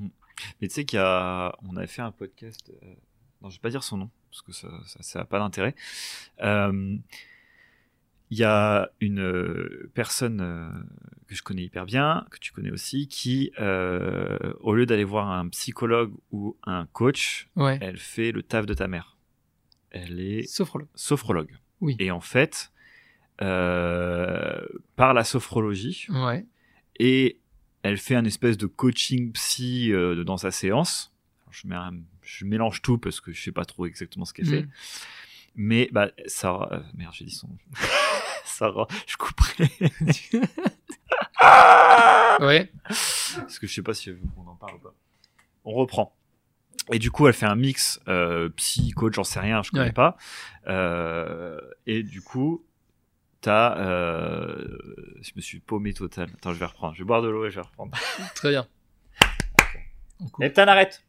Mais 0.60 0.68
tu 0.68 0.74
sais 0.74 0.84
qu'il 0.84 0.98
y 0.98 1.02
a, 1.02 1.54
on 1.62 1.76
avait 1.76 1.86
fait 1.86 2.02
un 2.02 2.12
podcast. 2.12 2.70
euh, 2.82 2.94
Non, 3.42 3.50
je 3.50 3.56
vais 3.56 3.60
pas 3.60 3.70
dire 3.70 3.82
son 3.84 3.96
nom 3.98 4.10
parce 4.30 4.42
que 4.42 4.52
ça, 4.52 4.68
ça, 4.86 5.02
ça 5.02 5.20
a 5.20 5.24
pas 5.24 5.38
d'intérêt. 5.38 5.74
Euh, 6.42 6.96
Il 8.34 8.38
y 8.38 8.44
a 8.44 8.88
une 9.02 9.20
euh, 9.20 9.90
personne 9.92 10.40
euh, 10.40 10.70
que 11.26 11.34
je 11.34 11.42
connais 11.42 11.64
hyper 11.64 11.84
bien, 11.84 12.24
que 12.30 12.38
tu 12.38 12.50
connais 12.50 12.70
aussi, 12.70 13.06
qui, 13.06 13.52
euh, 13.60 14.54
au 14.60 14.74
lieu 14.74 14.86
d'aller 14.86 15.04
voir 15.04 15.28
un 15.30 15.48
psychologue 15.50 16.12
ou 16.30 16.56
un 16.64 16.86
coach, 16.86 17.48
Ouais. 17.56 17.76
elle 17.82 17.98
fait 17.98 18.32
le 18.32 18.42
taf 18.42 18.64
de 18.64 18.72
ta 18.72 18.88
mère. 18.88 19.18
elle 19.90 20.18
est 20.18 20.44
Sophrologue. 20.48 20.88
sophrologue. 20.94 21.58
Oui. 21.82 21.94
Et 21.98 22.10
en 22.10 22.22
fait, 22.22 22.72
euh, 23.42 24.60
par 24.96 25.12
la 25.14 25.24
sophrologie, 25.24 26.06
Ouais. 26.08 26.46
et 26.98 27.38
elle 27.82 27.98
fait 27.98 28.14
un 28.14 28.24
espèce 28.24 28.56
de 28.56 28.66
coaching 28.66 29.32
psy 29.32 29.92
euh, 29.92 30.24
dans 30.24 30.38
sa 30.38 30.50
séance. 30.50 31.12
Je, 31.50 31.66
mets 31.66 31.74
un- 31.74 31.98
je 32.22 32.46
mélange 32.46 32.80
tout 32.80 32.96
parce 32.96 33.20
que 33.20 33.32
je 33.32 33.42
sais 33.42 33.52
pas 33.52 33.66
trop 33.66 33.84
exactement 33.84 34.24
ce 34.24 34.32
qu'elle 34.32 34.46
fait. 34.46 34.66
Mais 35.54 35.88
bah, 35.92 36.10
Sarah, 36.26 36.68
euh, 36.72 36.82
merde, 36.94 37.12
j'ai 37.14 37.24
dit 37.24 37.34
son. 37.34 37.48
Sarah, 38.44 38.86
je 39.06 39.16
couperai. 39.16 39.68
Ouais. 42.40 42.72
Parce 43.36 43.58
que 43.58 43.66
je 43.66 43.74
sais 43.74 43.82
pas 43.82 43.94
si 43.94 44.10
on 44.36 44.46
en 44.48 44.54
parle 44.56 44.76
ou 44.76 44.78
pas. 44.78 44.94
On 45.64 45.72
reprend. 45.72 46.16
Et 46.90 46.98
du 46.98 47.10
coup, 47.10 47.26
elle 47.28 47.34
fait 47.34 47.46
un 47.46 47.54
mix 47.54 48.00
euh, 48.08 48.48
psy, 48.50 48.90
coach, 48.90 49.14
j'en 49.14 49.24
sais 49.24 49.38
rien, 49.40 49.62
je 49.62 49.70
connais 49.70 49.86
Ouais. 49.86 49.92
pas. 49.92 50.16
Euh, 50.66 51.60
et 51.86 52.02
du 52.02 52.22
coup, 52.22 52.64
t'as. 53.40 53.76
Euh, 53.78 54.78
je 55.20 55.32
me 55.36 55.40
suis 55.40 55.60
paumé 55.60 55.92
total. 55.92 56.30
Attends, 56.34 56.52
je 56.52 56.58
vais 56.58 56.66
reprendre. 56.66 56.94
Je 56.94 57.00
vais 57.02 57.06
boire 57.06 57.22
de 57.22 57.28
l'eau 57.28 57.44
et 57.46 57.50
je 57.50 57.56
vais 57.56 57.66
reprendre. 57.66 57.96
Très 58.34 58.50
bien. 58.50 58.66
On 60.20 60.28
coupe. 60.28 60.40
Neptune, 60.40 60.68
arrête 60.68 61.02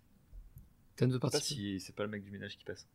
deux 1.00 1.08
Je 1.08 1.14
sais 1.14 1.20
pas 1.20 1.30
si 1.32 1.80
c'est 1.80 1.96
pas 1.96 2.04
le 2.04 2.10
mec 2.10 2.24
du 2.24 2.32
ménage 2.32 2.58
qui 2.58 2.64
passe. 2.64 2.88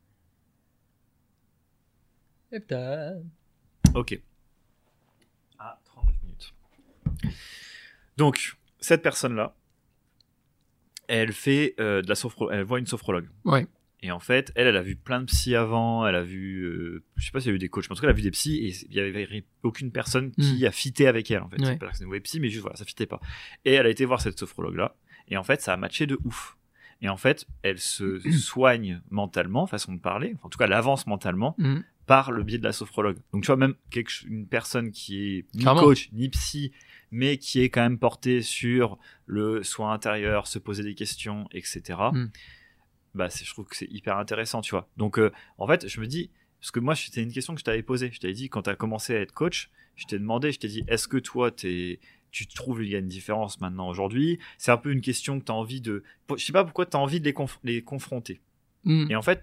Ok. 3.95 4.21
Ah, 5.59 5.79
39 5.85 6.15
minutes. 6.23 6.55
Donc, 8.17 8.57
cette 8.81 9.03
personne-là, 9.03 9.55
elle 11.09 11.33
fait 11.33 11.75
euh, 11.81 12.03
de 12.03 12.09
la 12.09 12.15
sophro... 12.15 12.51
Elle 12.51 12.63
voit 12.65 12.79
une 12.79 12.87
sophrologue. 12.87 13.29
Ouais. 13.45 13.67
Et 14.01 14.13
en 14.13 14.21
fait, 14.21 14.53
elle, 14.55 14.69
elle 14.69 14.77
a 14.77 14.83
vu 14.83 14.95
plein 14.95 15.21
de 15.21 15.25
psys 15.25 15.57
avant, 15.57 16.07
elle 16.07 16.15
a 16.15 16.23
vu, 16.23 16.63
euh, 16.63 17.03
je 17.17 17.25
sais 17.27 17.33
pas 17.33 17.41
s'il 17.41 17.49
y 17.49 17.53
a 17.53 17.57
eu 17.57 17.59
des 17.59 17.69
coachs, 17.69 17.87
mais 17.89 17.93
en 17.93 17.97
tout 17.97 18.03
cas, 18.03 18.07
elle 18.07 18.13
a 18.13 18.17
vu 18.17 18.23
des 18.23 18.31
psys 18.31 18.65
et 18.65 18.73
il 18.89 18.95
y 18.95 19.01
avait 19.01 19.45
aucune 19.65 19.91
personne 19.91 20.31
qui 20.33 20.65
a 20.67 20.71
fité 20.71 21.09
avec 21.09 21.31
elle, 21.33 21.43
en 21.43 21.49
fait. 21.49 21.61
Ouais. 21.61 21.67
C'est 21.67 21.79
pas 21.79 21.89
que 21.89 21.97
c'est 21.97 22.05
une 22.05 22.11
web 22.11 22.23
psy, 22.23 22.39
mais 22.39 22.49
juste 22.49 22.63
voilà, 22.63 22.77
ça 22.77 22.85
fitait 22.85 23.07
pas. 23.07 23.21
Et 23.65 23.73
elle 23.73 23.87
a 23.87 23.91
été 23.91 24.05
voir 24.05 24.21
cette 24.21 24.39
sophrologue-là, 24.39 24.95
et 25.27 25.37
en 25.37 25.43
fait, 25.43 25.61
ça 25.61 25.73
a 25.73 25.77
matché 25.77 26.07
de 26.07 26.17
ouf. 26.25 26.57
Et 27.01 27.09
en 27.09 27.17
fait, 27.17 27.47
elle 27.63 27.81
se 27.81 28.21
soigne 28.39 29.03
mentalement, 29.11 29.67
façon 29.67 29.93
de 29.93 30.01
parler, 30.01 30.37
en 30.45 30.49
tout 30.49 30.59
cas, 30.59 30.67
elle 30.67 30.73
avance 30.75 31.07
mentalement 31.09 31.57
Mm. 31.59 31.81
Par 32.09 32.33
le 32.33 32.43
biais 32.43 32.59
de 32.59 32.65
la 32.65 32.73
sophrologue. 32.73 33.19
Donc, 33.33 33.43
tu 33.43 33.47
vois, 33.47 33.57
même 33.57 33.75
quelque, 33.91 34.11
une 34.27 34.47
personne 34.49 34.91
qui 34.91 35.21
est 35.39 35.47
ni 35.55 35.61
Clairement. 35.61 35.83
coach, 35.83 36.09
ni 36.13 36.29
psy, 36.31 36.73
mais 37.13 37.37
qui 37.37 37.61
est 37.61 37.69
quand 37.69 37.83
même 37.83 37.99
portée 37.99 38.43
sur 38.43 38.99
le 39.27 39.63
soin 39.63 39.93
intérieur, 39.93 40.47
se 40.49 40.59
poser 40.59 40.83
des 40.83 40.95
questions, 40.97 41.47
etc. 41.53 41.83
Mm. 42.13 42.27
Bah, 43.15 43.29
je 43.29 43.49
trouve 43.51 43.67
que 43.67 43.77
c'est 43.77 43.91
hyper 43.91 44.17
intéressant, 44.17 44.61
tu 44.63 44.71
vois. 44.71 44.89
Donc, 44.97 45.19
euh, 45.19 45.31
en 45.59 45.67
fait, 45.67 45.87
je 45.87 46.01
me 46.01 46.07
dis, 46.07 46.31
parce 46.61 46.71
que 46.71 46.81
moi, 46.81 46.97
c'était 46.97 47.23
une 47.23 47.33
question 47.33 47.55
que 47.55 47.61
je 47.61 47.65
t'avais 47.65 47.83
posée. 47.83 48.11
Je 48.13 48.19
t'avais 48.21 48.33
dit, 48.33 48.49
quand 48.49 48.63
tu 48.63 48.71
as 48.71 48.75
commencé 48.77 49.15
à 49.15 49.21
être 49.21 49.33
coach, 49.33 49.71
je 49.95 50.07
t'ai 50.07 50.19
demandé, 50.19 50.51
je 50.51 50.59
t'ai 50.59 50.69
dit, 50.69 50.85
est-ce 50.89 51.07
que 51.09 51.19
toi, 51.19 51.51
t'es 51.51 52.01
tu 52.31 52.47
trouves 52.47 52.81
qu'il 52.81 52.89
y 52.91 52.95
a 52.95 52.99
une 52.99 53.09
différence 53.09 53.59
maintenant 53.61 53.89
aujourd'hui? 53.89 54.39
C'est 54.59 54.71
un 54.71 54.77
peu 54.77 54.93
une 54.93 55.01
question 55.01 55.41
que 55.41 55.45
tu 55.47 55.53
as 55.53 55.55
envie 55.55 55.81
de. 55.81 56.03
Je 56.37 56.45
sais 56.45 56.53
pas 56.53 56.63
pourquoi 56.65 56.85
tu 56.87 56.97
as 56.97 57.01
envie 57.01 57.21
de 57.21 57.25
les, 57.25 57.33
conf- 57.33 57.59
les 57.65 57.83
confronter. 57.83 58.41
Mm. 58.85 59.11
Et 59.11 59.17
en 59.17 59.23
fait, 59.23 59.43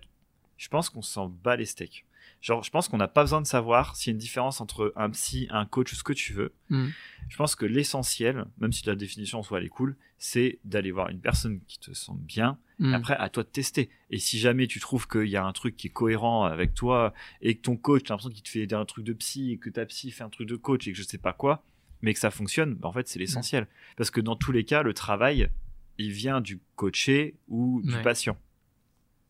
je 0.57 0.67
pense 0.69 0.89
qu'on 0.89 1.01
s'en 1.01 1.27
bat 1.29 1.55
les 1.55 1.65
steaks. 1.65 2.04
Genre, 2.45 2.63
je 2.63 2.69
pense 2.69 2.87
qu'on 2.87 2.97
n'a 2.97 3.07
pas 3.07 3.23
besoin 3.23 3.41
de 3.41 3.47
savoir 3.47 3.95
s'il 3.95 4.11
y 4.11 4.11
a 4.11 4.13
une 4.13 4.19
différence 4.19 4.61
entre 4.61 4.93
un 4.95 5.09
psy, 5.09 5.47
un 5.49 5.65
coach 5.65 5.91
ou 5.93 5.95
ce 5.95 6.03
que 6.03 6.13
tu 6.13 6.31
veux. 6.31 6.53
Mm. 6.69 6.89
Je 7.27 7.37
pense 7.37 7.55
que 7.55 7.65
l'essentiel, 7.65 8.45
même 8.59 8.71
si 8.71 8.85
la 8.85 8.93
définition 8.95 9.39
en 9.39 9.41
soi 9.43 9.57
elle 9.57 9.65
est 9.65 9.69
cool, 9.69 9.95
c'est 10.19 10.59
d'aller 10.63 10.91
voir 10.91 11.09
une 11.09 11.19
personne 11.19 11.59
qui 11.67 11.79
te 11.79 11.91
sent 11.95 12.11
bien. 12.19 12.59
Mm. 12.77 12.93
Après, 12.93 13.15
à 13.17 13.29
toi 13.29 13.41
de 13.41 13.47
tester. 13.49 13.89
Et 14.11 14.19
si 14.19 14.37
jamais 14.37 14.67
tu 14.67 14.79
trouves 14.79 15.07
qu'il 15.07 15.25
y 15.25 15.35
a 15.37 15.43
un 15.43 15.53
truc 15.53 15.75
qui 15.75 15.87
est 15.87 15.89
cohérent 15.89 16.43
avec 16.43 16.75
toi 16.75 17.15
et 17.41 17.55
que 17.55 17.61
ton 17.63 17.77
coach, 17.77 18.03
t'as 18.03 18.13
l'impression 18.13 18.29
qu'il 18.29 18.43
te 18.43 18.49
fait 18.49 18.71
un 18.73 18.85
truc 18.85 19.03
de 19.05 19.13
psy 19.13 19.53
et 19.53 19.57
que 19.57 19.71
ta 19.71 19.83
psy 19.87 20.11
fait 20.11 20.23
un 20.23 20.29
truc 20.29 20.47
de 20.47 20.55
coach 20.55 20.87
et 20.87 20.91
que 20.91 20.97
je 20.99 21.03
sais 21.03 21.17
pas 21.17 21.33
quoi, 21.33 21.63
mais 22.03 22.13
que 22.13 22.19
ça 22.19 22.29
fonctionne, 22.29 22.75
bah, 22.75 22.87
en 22.89 22.93
fait, 22.93 23.07
c'est 23.07 23.17
l'essentiel. 23.17 23.65
Parce 23.97 24.11
que 24.11 24.21
dans 24.21 24.35
tous 24.35 24.51
les 24.51 24.65
cas, 24.65 24.83
le 24.83 24.93
travail, 24.93 25.49
il 25.97 26.11
vient 26.11 26.41
du 26.41 26.59
coaché 26.75 27.37
ou 27.47 27.81
du 27.83 27.95
Ouais. 27.95 28.03
patient. 28.03 28.37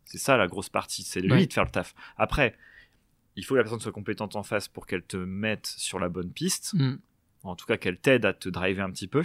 C'est 0.03 0.18
ça 0.18 0.36
la 0.36 0.47
grosse 0.47 0.68
partie, 0.68 1.03
c'est 1.03 1.22
lui 1.22 1.32
Ouais. 1.32 1.45
de 1.47 1.53
faire 1.53 1.63
le 1.63 1.72
taf. 1.72 1.95
Après, 2.18 2.57
il 3.36 3.43
faut 3.45 3.53
que 3.55 3.57
la 3.57 3.63
personne 3.63 3.79
soit 3.79 3.91
compétente 3.91 4.36
en 4.36 4.43
face 4.43 4.67
pour 4.67 4.86
qu'elle 4.88 5.03
te 5.03 5.17
mette 5.17 5.67
sur 5.67 5.99
la 5.99 6.09
bonne 6.09 6.31
piste, 6.31 6.73
Mm. 6.73 6.95
en 7.43 7.55
tout 7.55 7.65
cas 7.65 7.77
qu'elle 7.77 7.97
t'aide 7.99 8.25
à 8.25 8.33
te 8.33 8.49
driver 8.49 8.83
un 8.86 8.91
petit 8.91 9.07
peu, 9.07 9.23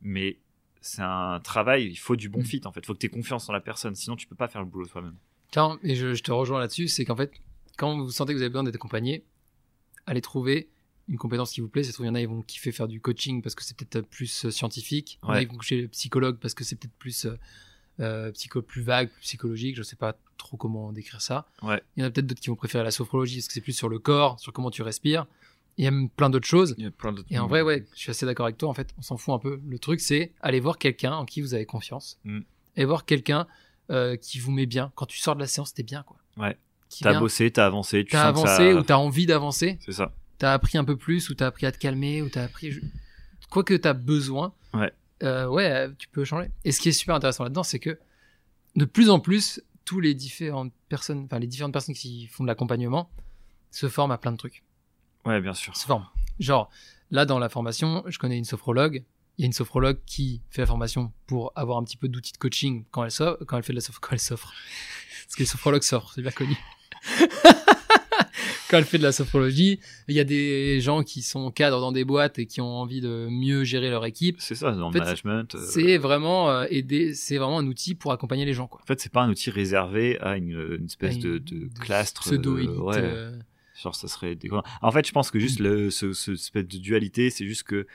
mais 0.00 0.38
c'est 0.80 1.02
un 1.02 1.40
travail, 1.40 1.86
il 1.86 1.96
faut 1.96 2.16
du 2.16 2.28
bon 2.28 2.40
Mm. 2.40 2.44
fit 2.44 2.60
en 2.64 2.72
fait, 2.72 2.80
il 2.80 2.86
faut 2.86 2.94
que 2.94 2.98
tu 2.98 3.06
aies 3.06 3.10
confiance 3.10 3.48
en 3.48 3.52
la 3.52 3.60
personne, 3.60 3.94
sinon 3.94 4.16
tu 4.16 4.26
peux 4.26 4.36
pas 4.36 4.48
faire 4.48 4.62
le 4.62 4.68
boulot 4.68 4.86
toi-même. 4.86 5.16
Tiens, 5.50 5.78
et 5.82 5.94
je, 5.96 6.14
je 6.14 6.22
te 6.22 6.30
rejoins 6.32 6.60
là-dessus, 6.60 6.88
c'est 6.88 7.04
qu'en 7.04 7.16
fait, 7.16 7.32
quand 7.76 7.98
vous 7.98 8.10
sentez 8.10 8.32
que 8.32 8.38
vous 8.38 8.42
avez 8.42 8.50
besoin 8.50 8.62
d'être 8.64 8.76
accompagné, 8.76 9.24
allez 10.06 10.20
trouver 10.20 10.68
une 11.08 11.18
compétence 11.18 11.50
qui 11.52 11.60
vous 11.60 11.68
plaît. 11.68 11.82
C'est 11.82 11.92
trouve, 11.92 12.06
il 12.06 12.08
y 12.08 12.12
en 12.12 12.14
a, 12.14 12.20
ils 12.20 12.28
vont 12.28 12.40
kiffer 12.42 12.70
faire 12.70 12.86
du 12.86 13.00
coaching 13.00 13.42
parce 13.42 13.56
que 13.56 13.64
c'est 13.64 13.76
peut-être 13.76 14.06
plus 14.06 14.44
euh, 14.44 14.50
scientifique. 14.50 15.18
Il 15.24 15.26
y 15.26 15.28
en 15.30 15.32
a, 15.34 15.42
ils 15.42 15.48
vont 15.48 15.56
coucher 15.56 15.82
le 15.82 15.88
psychologue 15.88 16.38
parce 16.38 16.54
que 16.54 16.62
c'est 16.62 16.76
peut-être 16.76 16.94
plus, 16.98 17.26
euh, 18.00 18.32
psycho, 18.32 18.62
plus 18.62 18.82
vague, 18.82 19.10
plus 19.10 19.20
psychologique. 19.20 19.76
Je 19.76 19.82
sais 19.82 19.96
pas 19.96 20.16
trop 20.38 20.56
comment 20.56 20.92
décrire 20.92 21.20
ça. 21.20 21.46
Ouais. 21.62 21.82
Il 21.96 22.00
y 22.00 22.04
en 22.04 22.08
a 22.08 22.10
peut-être 22.10 22.26
d'autres 22.26 22.40
qui 22.40 22.48
vont 22.48 22.56
préférer 22.56 22.82
la 22.84 22.90
sophrologie 22.90 23.36
parce 23.36 23.48
que 23.48 23.52
c'est 23.54 23.60
plus 23.60 23.72
sur 23.74 23.88
le 23.88 23.98
corps, 23.98 24.40
sur 24.40 24.52
comment 24.52 24.70
tu 24.70 24.82
respires. 24.82 25.26
Il 25.78 25.84
y 25.84 25.86
a 25.86 25.90
même 25.90 26.08
plein 26.10 26.28
d'autres 26.30 26.46
choses. 26.48 26.74
Il 26.78 26.84
y 26.84 26.86
a 26.86 26.90
plein 26.90 27.12
d'autres- 27.12 27.28
Et 27.30 27.38
en 27.38 27.46
vrai, 27.46 27.62
ouais, 27.62 27.86
je 27.94 27.98
suis 28.00 28.10
assez 28.10 28.26
d'accord 28.26 28.46
avec 28.46 28.58
toi. 28.58 28.68
En 28.68 28.74
fait, 28.74 28.90
on 28.98 29.02
s'en 29.02 29.16
fout 29.16 29.34
un 29.34 29.38
peu. 29.38 29.60
Le 29.66 29.78
truc, 29.78 30.00
c'est 30.00 30.32
aller 30.42 30.60
voir 30.60 30.78
quelqu'un 30.78 31.12
en 31.12 31.24
qui 31.24 31.40
vous 31.40 31.54
avez 31.54 31.64
confiance. 31.66 32.18
Mm. 32.24 32.40
Et 32.76 32.84
voir 32.84 33.04
quelqu'un 33.04 33.46
euh, 33.90 34.16
qui 34.16 34.38
vous 34.38 34.50
met 34.52 34.66
bien. 34.66 34.92
Quand 34.94 35.06
tu 35.06 35.18
sors 35.18 35.34
de 35.34 35.40
la 35.40 35.46
séance, 35.46 35.74
t'es 35.74 35.82
bien, 35.82 36.02
quoi. 36.04 36.16
Ouais. 36.36 36.56
Qui 36.88 37.02
T'as 37.04 37.10
vient, 37.12 37.20
bossé, 37.20 37.50
t'as 37.50 37.66
avancé, 37.66 38.04
tu 38.04 38.12
t'as 38.12 38.32
sens 38.32 38.42
que 38.44 38.48
avancé 38.48 38.72
ça- 38.72 38.78
ou 38.78 38.82
t'as 38.82 38.96
envie 38.96 39.26
d'avancer. 39.26 39.78
C'est 39.84 39.92
ça. 39.92 40.12
T'as 40.38 40.52
appris 40.52 40.76
un 40.78 40.84
peu 40.84 40.96
plus 40.96 41.28
ou 41.30 41.34
t'as 41.34 41.46
appris 41.48 41.66
à 41.66 41.72
te 41.72 41.78
calmer 41.78 42.22
ou 42.22 42.28
t'as 42.28 42.44
appris. 42.44 42.78
Quoi 43.50 43.64
que 43.64 43.74
t'as 43.74 43.92
besoin. 43.92 44.52
Ouais. 44.74 44.92
Euh, 45.22 45.46
ouais, 45.46 45.70
euh, 45.70 45.88
tu 45.98 46.08
peux 46.08 46.24
changer. 46.24 46.50
Et 46.64 46.72
ce 46.72 46.80
qui 46.80 46.88
est 46.88 46.92
super 46.92 47.14
intéressant 47.14 47.44
là-dedans, 47.44 47.62
c'est 47.62 47.78
que 47.78 47.98
de 48.76 48.84
plus 48.84 49.10
en 49.10 49.20
plus, 49.20 49.62
tous 49.84 50.00
les 50.00 50.14
différentes 50.14 50.72
personnes, 50.88 51.24
enfin 51.24 51.38
les 51.38 51.46
différentes 51.46 51.72
personnes 51.72 51.94
qui 51.94 52.26
font 52.28 52.44
de 52.44 52.48
l'accompagnement, 52.48 53.10
se 53.70 53.88
forment 53.88 54.12
à 54.12 54.18
plein 54.18 54.32
de 54.32 54.36
trucs. 54.36 54.62
Ouais, 55.24 55.40
bien 55.40 55.54
sûr. 55.54 55.76
se 55.76 55.86
forment. 55.86 56.06
Genre, 56.38 56.70
là, 57.10 57.24
dans 57.26 57.38
la 57.38 57.48
formation, 57.48 58.02
je 58.06 58.18
connais 58.18 58.38
une 58.38 58.44
sophrologue. 58.44 59.04
Il 59.38 59.42
y 59.42 59.44
a 59.44 59.46
une 59.46 59.52
sophrologue 59.52 59.98
qui 60.06 60.42
fait 60.50 60.62
la 60.62 60.66
formation 60.66 61.12
pour 61.26 61.52
avoir 61.56 61.78
un 61.78 61.84
petit 61.84 61.96
peu 61.96 62.08
d'outils 62.08 62.32
de 62.32 62.38
coaching 62.38 62.84
quand 62.90 63.04
elle, 63.04 63.10
so- 63.10 63.36
quand 63.46 63.56
elle 63.56 63.62
fait 63.62 63.72
de 63.72 63.78
la 63.78 63.82
soph- 63.82 63.98
quand 64.00 64.12
elle 64.12 64.20
s'offre. 64.20 64.52
Parce 65.24 65.34
que 65.36 65.40
les 65.40 65.46
sophrologues 65.46 65.82
s'offrent, 65.82 66.12
c'est 66.14 66.22
bien 66.22 66.30
connu. 66.30 66.56
quand 68.70 68.78
elle 68.78 68.84
fait 68.84 68.98
de 68.98 69.02
la 69.02 69.12
sophrologie, 69.12 69.80
il 70.08 70.14
y 70.14 70.20
a 70.20 70.24
des 70.24 70.80
gens 70.80 71.02
qui 71.02 71.22
sont 71.22 71.50
cadres 71.50 71.80
dans 71.80 71.92
des 71.92 72.04
boîtes 72.04 72.38
et 72.38 72.46
qui 72.46 72.60
ont 72.60 72.76
envie 72.80 73.00
de 73.00 73.26
mieux 73.30 73.64
gérer 73.64 73.90
leur 73.90 74.06
équipe. 74.06 74.36
C'est 74.38 74.54
ça, 74.54 74.70
dans 74.72 74.86
En 74.86 74.90
le 74.90 74.92
fait, 74.94 75.00
management. 75.00 75.54
euh, 75.56 75.66
C'est 75.68 75.98
vraiment 75.98 76.50
euh, 76.50 76.66
aider, 76.70 77.14
c'est 77.14 77.36
vraiment 77.38 77.58
un 77.58 77.66
outil 77.66 77.94
pour 77.94 78.12
accompagner 78.12 78.44
les 78.44 78.54
gens, 78.54 78.66
quoi. 78.68 78.80
En 78.82 78.86
fait, 78.86 79.00
c'est 79.00 79.12
pas 79.12 79.22
un 79.22 79.30
outil 79.30 79.50
réservé 79.50 80.18
à 80.20 80.36
une, 80.36 80.76
une 80.78 80.86
espèce 80.86 81.18
de, 81.18 81.32
une- 81.36 81.38
de 81.38 81.68
de 81.68 81.78
clastre. 81.80 82.32
Euh, 82.32 82.78
ouais. 82.78 82.96
euh, 82.96 83.36
Genre, 83.82 83.94
ça 83.94 84.08
serait. 84.08 84.38
En 84.82 84.90
fait, 84.92 85.06
je 85.06 85.12
pense 85.12 85.30
que 85.30 85.38
juste 85.38 85.58
le, 85.58 85.90
ce, 85.90 86.12
ce 86.12 86.32
espèce 86.32 86.66
de 86.68 86.78
dualité, 86.78 87.30
c'est 87.30 87.46
juste 87.46 87.62
que 87.64 87.86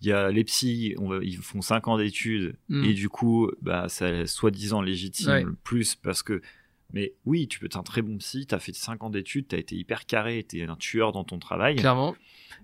il 0.00 0.06
y 0.08 0.12
a 0.12 0.30
les 0.30 0.44
psys, 0.44 0.94
on 0.98 1.08
va- 1.08 1.18
ils 1.22 1.36
font 1.38 1.60
5 1.60 1.88
ans 1.88 1.98
d'études 1.98 2.54
Mm. 2.68 2.84
et 2.84 2.92
du 2.94 3.08
coup, 3.08 3.50
bah, 3.62 3.88
ça 3.88 4.26
soi-disant 4.26 4.80
légitime 4.82 5.30
Ouais. 5.30 5.44
plus 5.64 5.94
parce 5.96 6.22
que. 6.22 6.40
Mais 6.92 7.12
oui, 7.26 7.48
tu 7.48 7.58
peux 7.58 7.66
être 7.66 7.76
un 7.76 7.82
très 7.82 8.00
bon 8.02 8.16
psy, 8.18 8.46
t'as 8.46 8.58
fait 8.58 8.72
5 8.74 9.02
ans 9.04 9.10
d'études, 9.10 9.48
t'as 9.48 9.58
été 9.58 9.76
hyper 9.76 10.06
carré, 10.06 10.42
t'es 10.48 10.62
un 10.62 10.76
tueur 10.76 11.12
dans 11.12 11.24
ton 11.24 11.38
travail, 11.38 11.76
clairement. 11.76 12.16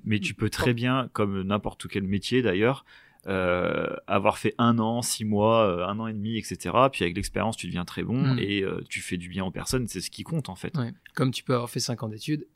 mais 0.04 0.18
tu 0.18 0.32
peux 0.34 0.48
très 0.48 0.72
bien, 0.72 1.10
comme 1.12 1.42
n'importe 1.42 1.88
quel 1.88 2.04
métier 2.04 2.40
d'ailleurs, 2.40 2.86
euh, 3.26 3.94
avoir 4.06 4.38
fait 4.38 4.54
un 4.58 4.78
an, 4.78 5.02
six 5.02 5.24
mois, 5.24 5.66
euh, 5.66 5.86
un 5.86 5.98
an 5.98 6.06
et 6.06 6.12
demi, 6.14 6.36
etc. 6.38 6.74
Puis 6.92 7.04
avec 7.04 7.16
l'expérience, 7.16 7.56
tu 7.56 7.66
deviens 7.66 7.84
très 7.84 8.02
bon 8.02 8.34
Mm. 8.34 8.38
et 8.38 8.62
euh, 8.62 8.82
tu 8.88 9.00
fais 9.00 9.16
du 9.18 9.28
bien 9.28 9.44
aux 9.44 9.50
personnes, 9.50 9.86
c'est 9.88 10.00
ce 10.00 10.10
qui 10.10 10.22
compte 10.24 10.48
en 10.48 10.54
fait. 10.56 10.76
Ouais. 10.76 10.92
Comme 11.14 11.30
tu 11.30 11.42
peux 11.44 11.54
avoir 11.54 11.68
fait 11.70 11.80
5 11.80 12.02
ans 12.02 12.08
d'études 12.08 12.46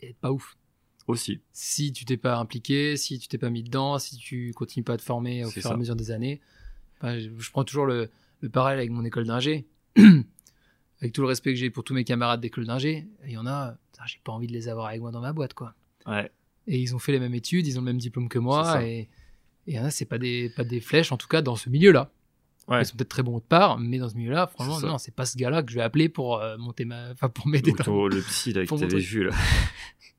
et 0.00 0.10
être 0.10 0.18
pas 0.18 0.30
ouf. 0.32 0.56
Aussi. 1.08 1.40
si 1.52 1.92
tu 1.92 2.04
t'es 2.04 2.16
pas 2.16 2.36
impliqué, 2.36 2.96
si 2.96 3.20
tu 3.20 3.28
t'es 3.28 3.38
pas 3.38 3.48
mis 3.50 3.62
dedans, 3.62 4.00
si 4.00 4.16
tu 4.16 4.52
continues 4.56 4.82
pas 4.82 4.94
à 4.94 4.96
te 4.96 5.02
former 5.02 5.44
au 5.44 5.50
fur 5.50 5.64
et 5.64 5.72
à 5.72 5.76
mesure 5.76 5.94
des 5.94 6.10
années. 6.10 6.40
Enfin, 6.98 7.16
je, 7.20 7.28
je 7.38 7.50
prends 7.52 7.62
toujours 7.62 7.86
le, 7.86 8.10
le 8.40 8.48
parallèle 8.48 8.80
avec 8.80 8.90
mon 8.90 9.04
école 9.04 9.24
d'ingé. 9.26 9.66
avec 11.00 11.12
tout 11.12 11.20
le 11.22 11.28
respect 11.28 11.52
que 11.52 11.58
j'ai 11.58 11.70
pour 11.70 11.84
tous 11.84 11.94
mes 11.94 12.04
camarades 12.04 12.40
d'école 12.40 12.66
d'ingé, 12.66 13.06
il 13.24 13.32
y 13.32 13.36
en 13.38 13.46
a, 13.46 13.76
j'ai 14.06 14.18
pas 14.24 14.32
envie 14.32 14.46
de 14.46 14.52
les 14.52 14.68
avoir 14.68 14.86
avec 14.86 15.00
moi 15.00 15.10
dans 15.10 15.20
ma 15.20 15.32
boîte, 15.32 15.54
quoi. 15.54 15.74
Ouais. 16.06 16.30
Et 16.66 16.78
ils 16.78 16.94
ont 16.94 16.98
fait 16.98 17.12
les 17.12 17.20
mêmes 17.20 17.34
études, 17.34 17.66
ils 17.66 17.78
ont 17.78 17.82
le 17.82 17.86
même 17.86 17.98
diplôme 17.98 18.28
que 18.28 18.38
moi, 18.38 18.82
et 18.84 19.08
et 19.68 19.72
il 19.72 19.74
y 19.74 19.80
en 19.80 19.84
a, 19.84 19.90
c'est 19.90 20.04
pas 20.04 20.18
des, 20.18 20.52
pas 20.56 20.62
des 20.62 20.80
flèches, 20.80 21.10
en 21.10 21.16
tout 21.16 21.26
cas 21.26 21.42
dans 21.42 21.56
ce 21.56 21.68
milieu-là. 21.68 22.10
Ouais. 22.68 22.82
Ils 22.82 22.86
sont 22.86 22.96
peut-être 22.96 23.08
très 23.08 23.22
bons 23.22 23.36
autre 23.36 23.46
part, 23.46 23.78
mais 23.78 23.98
dans 23.98 24.08
ce 24.08 24.14
milieu-là, 24.16 24.46
franchement, 24.46 24.80
non, 24.80 24.98
c'est 24.98 25.14
pas 25.14 25.24
ce 25.24 25.36
gars-là 25.36 25.62
que 25.62 25.70
je 25.70 25.76
vais 25.76 25.82
appeler 25.82 26.08
pour 26.08 26.40
euh, 26.40 26.56
monter 26.56 26.84
ma, 26.84 27.10
enfin 27.10 27.28
pour 27.28 27.46
m'aider. 27.46 27.72
Dans- 27.72 28.06
le 28.06 28.20
psy 28.20 28.52
là, 28.52 28.64
que 28.66 28.74
t'avais 28.78 28.98
vu 28.98 29.24
là. 29.24 29.32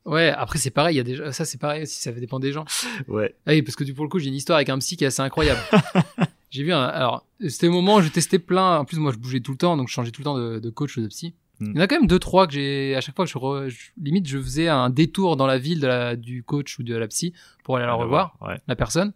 Ouais, 0.05 0.30
après 0.30 0.57
c'est 0.57 0.69
pareil, 0.69 0.95
il 0.95 0.97
y 0.99 1.01
a 1.01 1.03
déjà, 1.03 1.34
ça 1.34 1.43
c'est 1.43 1.57
pareil 1.57 1.84
aussi, 1.84 1.99
ça 1.99 2.13
dépend 2.13 2.39
des 2.39 2.53
gens. 2.53 2.63
Ouais. 3.09 3.36
Ah 3.45 3.51
oui, 3.51 3.61
parce 3.61 3.75
que 3.75 3.84
du 3.84 3.93
pour 3.93 4.05
le 4.05 4.09
coup, 4.09 4.19
j'ai 4.19 4.30
une 4.30 4.36
histoire 4.36 4.55
avec 4.55 4.69
un 4.69 4.78
psy 4.80 4.95
qui 4.95 5.03
est 5.03 5.07
assez 5.07 5.21
incroyable. 5.21 5.59
j'ai 6.50 6.64
vu 6.64 6.72
un. 6.74 6.84
Alors, 6.84 7.26
c'était 7.48 7.68
le 7.68 7.74
moment 7.74 7.95
où 7.95 8.02
je 8.02 8.10
testais 8.10 8.39
plein. 8.39 8.80
En 8.80 8.86
plus, 8.86 8.98
moi, 8.98 9.12
je 9.12 9.18
bougeais 9.18 9.39
tout 9.41 9.52
le 9.52 9.58
temps, 9.58 9.78
donc 9.78 9.88
je 9.89 9.93
changeais 9.93 10.12
tout 10.12 10.22
le 10.22 10.26
temps 10.26 10.38
de, 10.38 10.60
de 10.60 10.70
coach 10.70 10.98
ou 10.98 11.02
de 11.02 11.08
psy. 11.08 11.34
Il 11.60 11.76
y 11.76 11.80
en 11.80 11.82
a 11.82 11.88
quand 11.88 11.95
même 12.00 12.08
deux, 12.08 12.20
trois 12.20 12.45
que 12.45 12.54
j'ai, 12.54 12.95
à 12.95 13.02
chaque 13.02 13.16
fois 13.16 13.26
que 13.26 13.32
je, 13.32 13.38
re- 13.39 13.68
je- 13.68 13.89
limite, 14.00 14.28
je 14.28 14.38
faisais 14.38 14.68
un 14.68 14.91
détour 14.91 15.38
dans 15.38 15.48
la 15.48 15.58
ville 15.58 15.80
de 15.80 15.88
la, 15.88 16.16
du 16.16 16.43
coach 16.43 16.78
ou 16.78 16.84
de 16.84 16.95
la 16.95 17.08
psy 17.08 17.34
pour 17.64 17.78
aller 17.78 17.86
la 17.88 17.93
Ah, 17.93 17.95
revoir, 17.95 18.38
Ouais. 18.41 18.60
la 18.68 18.76
personne. 18.76 19.12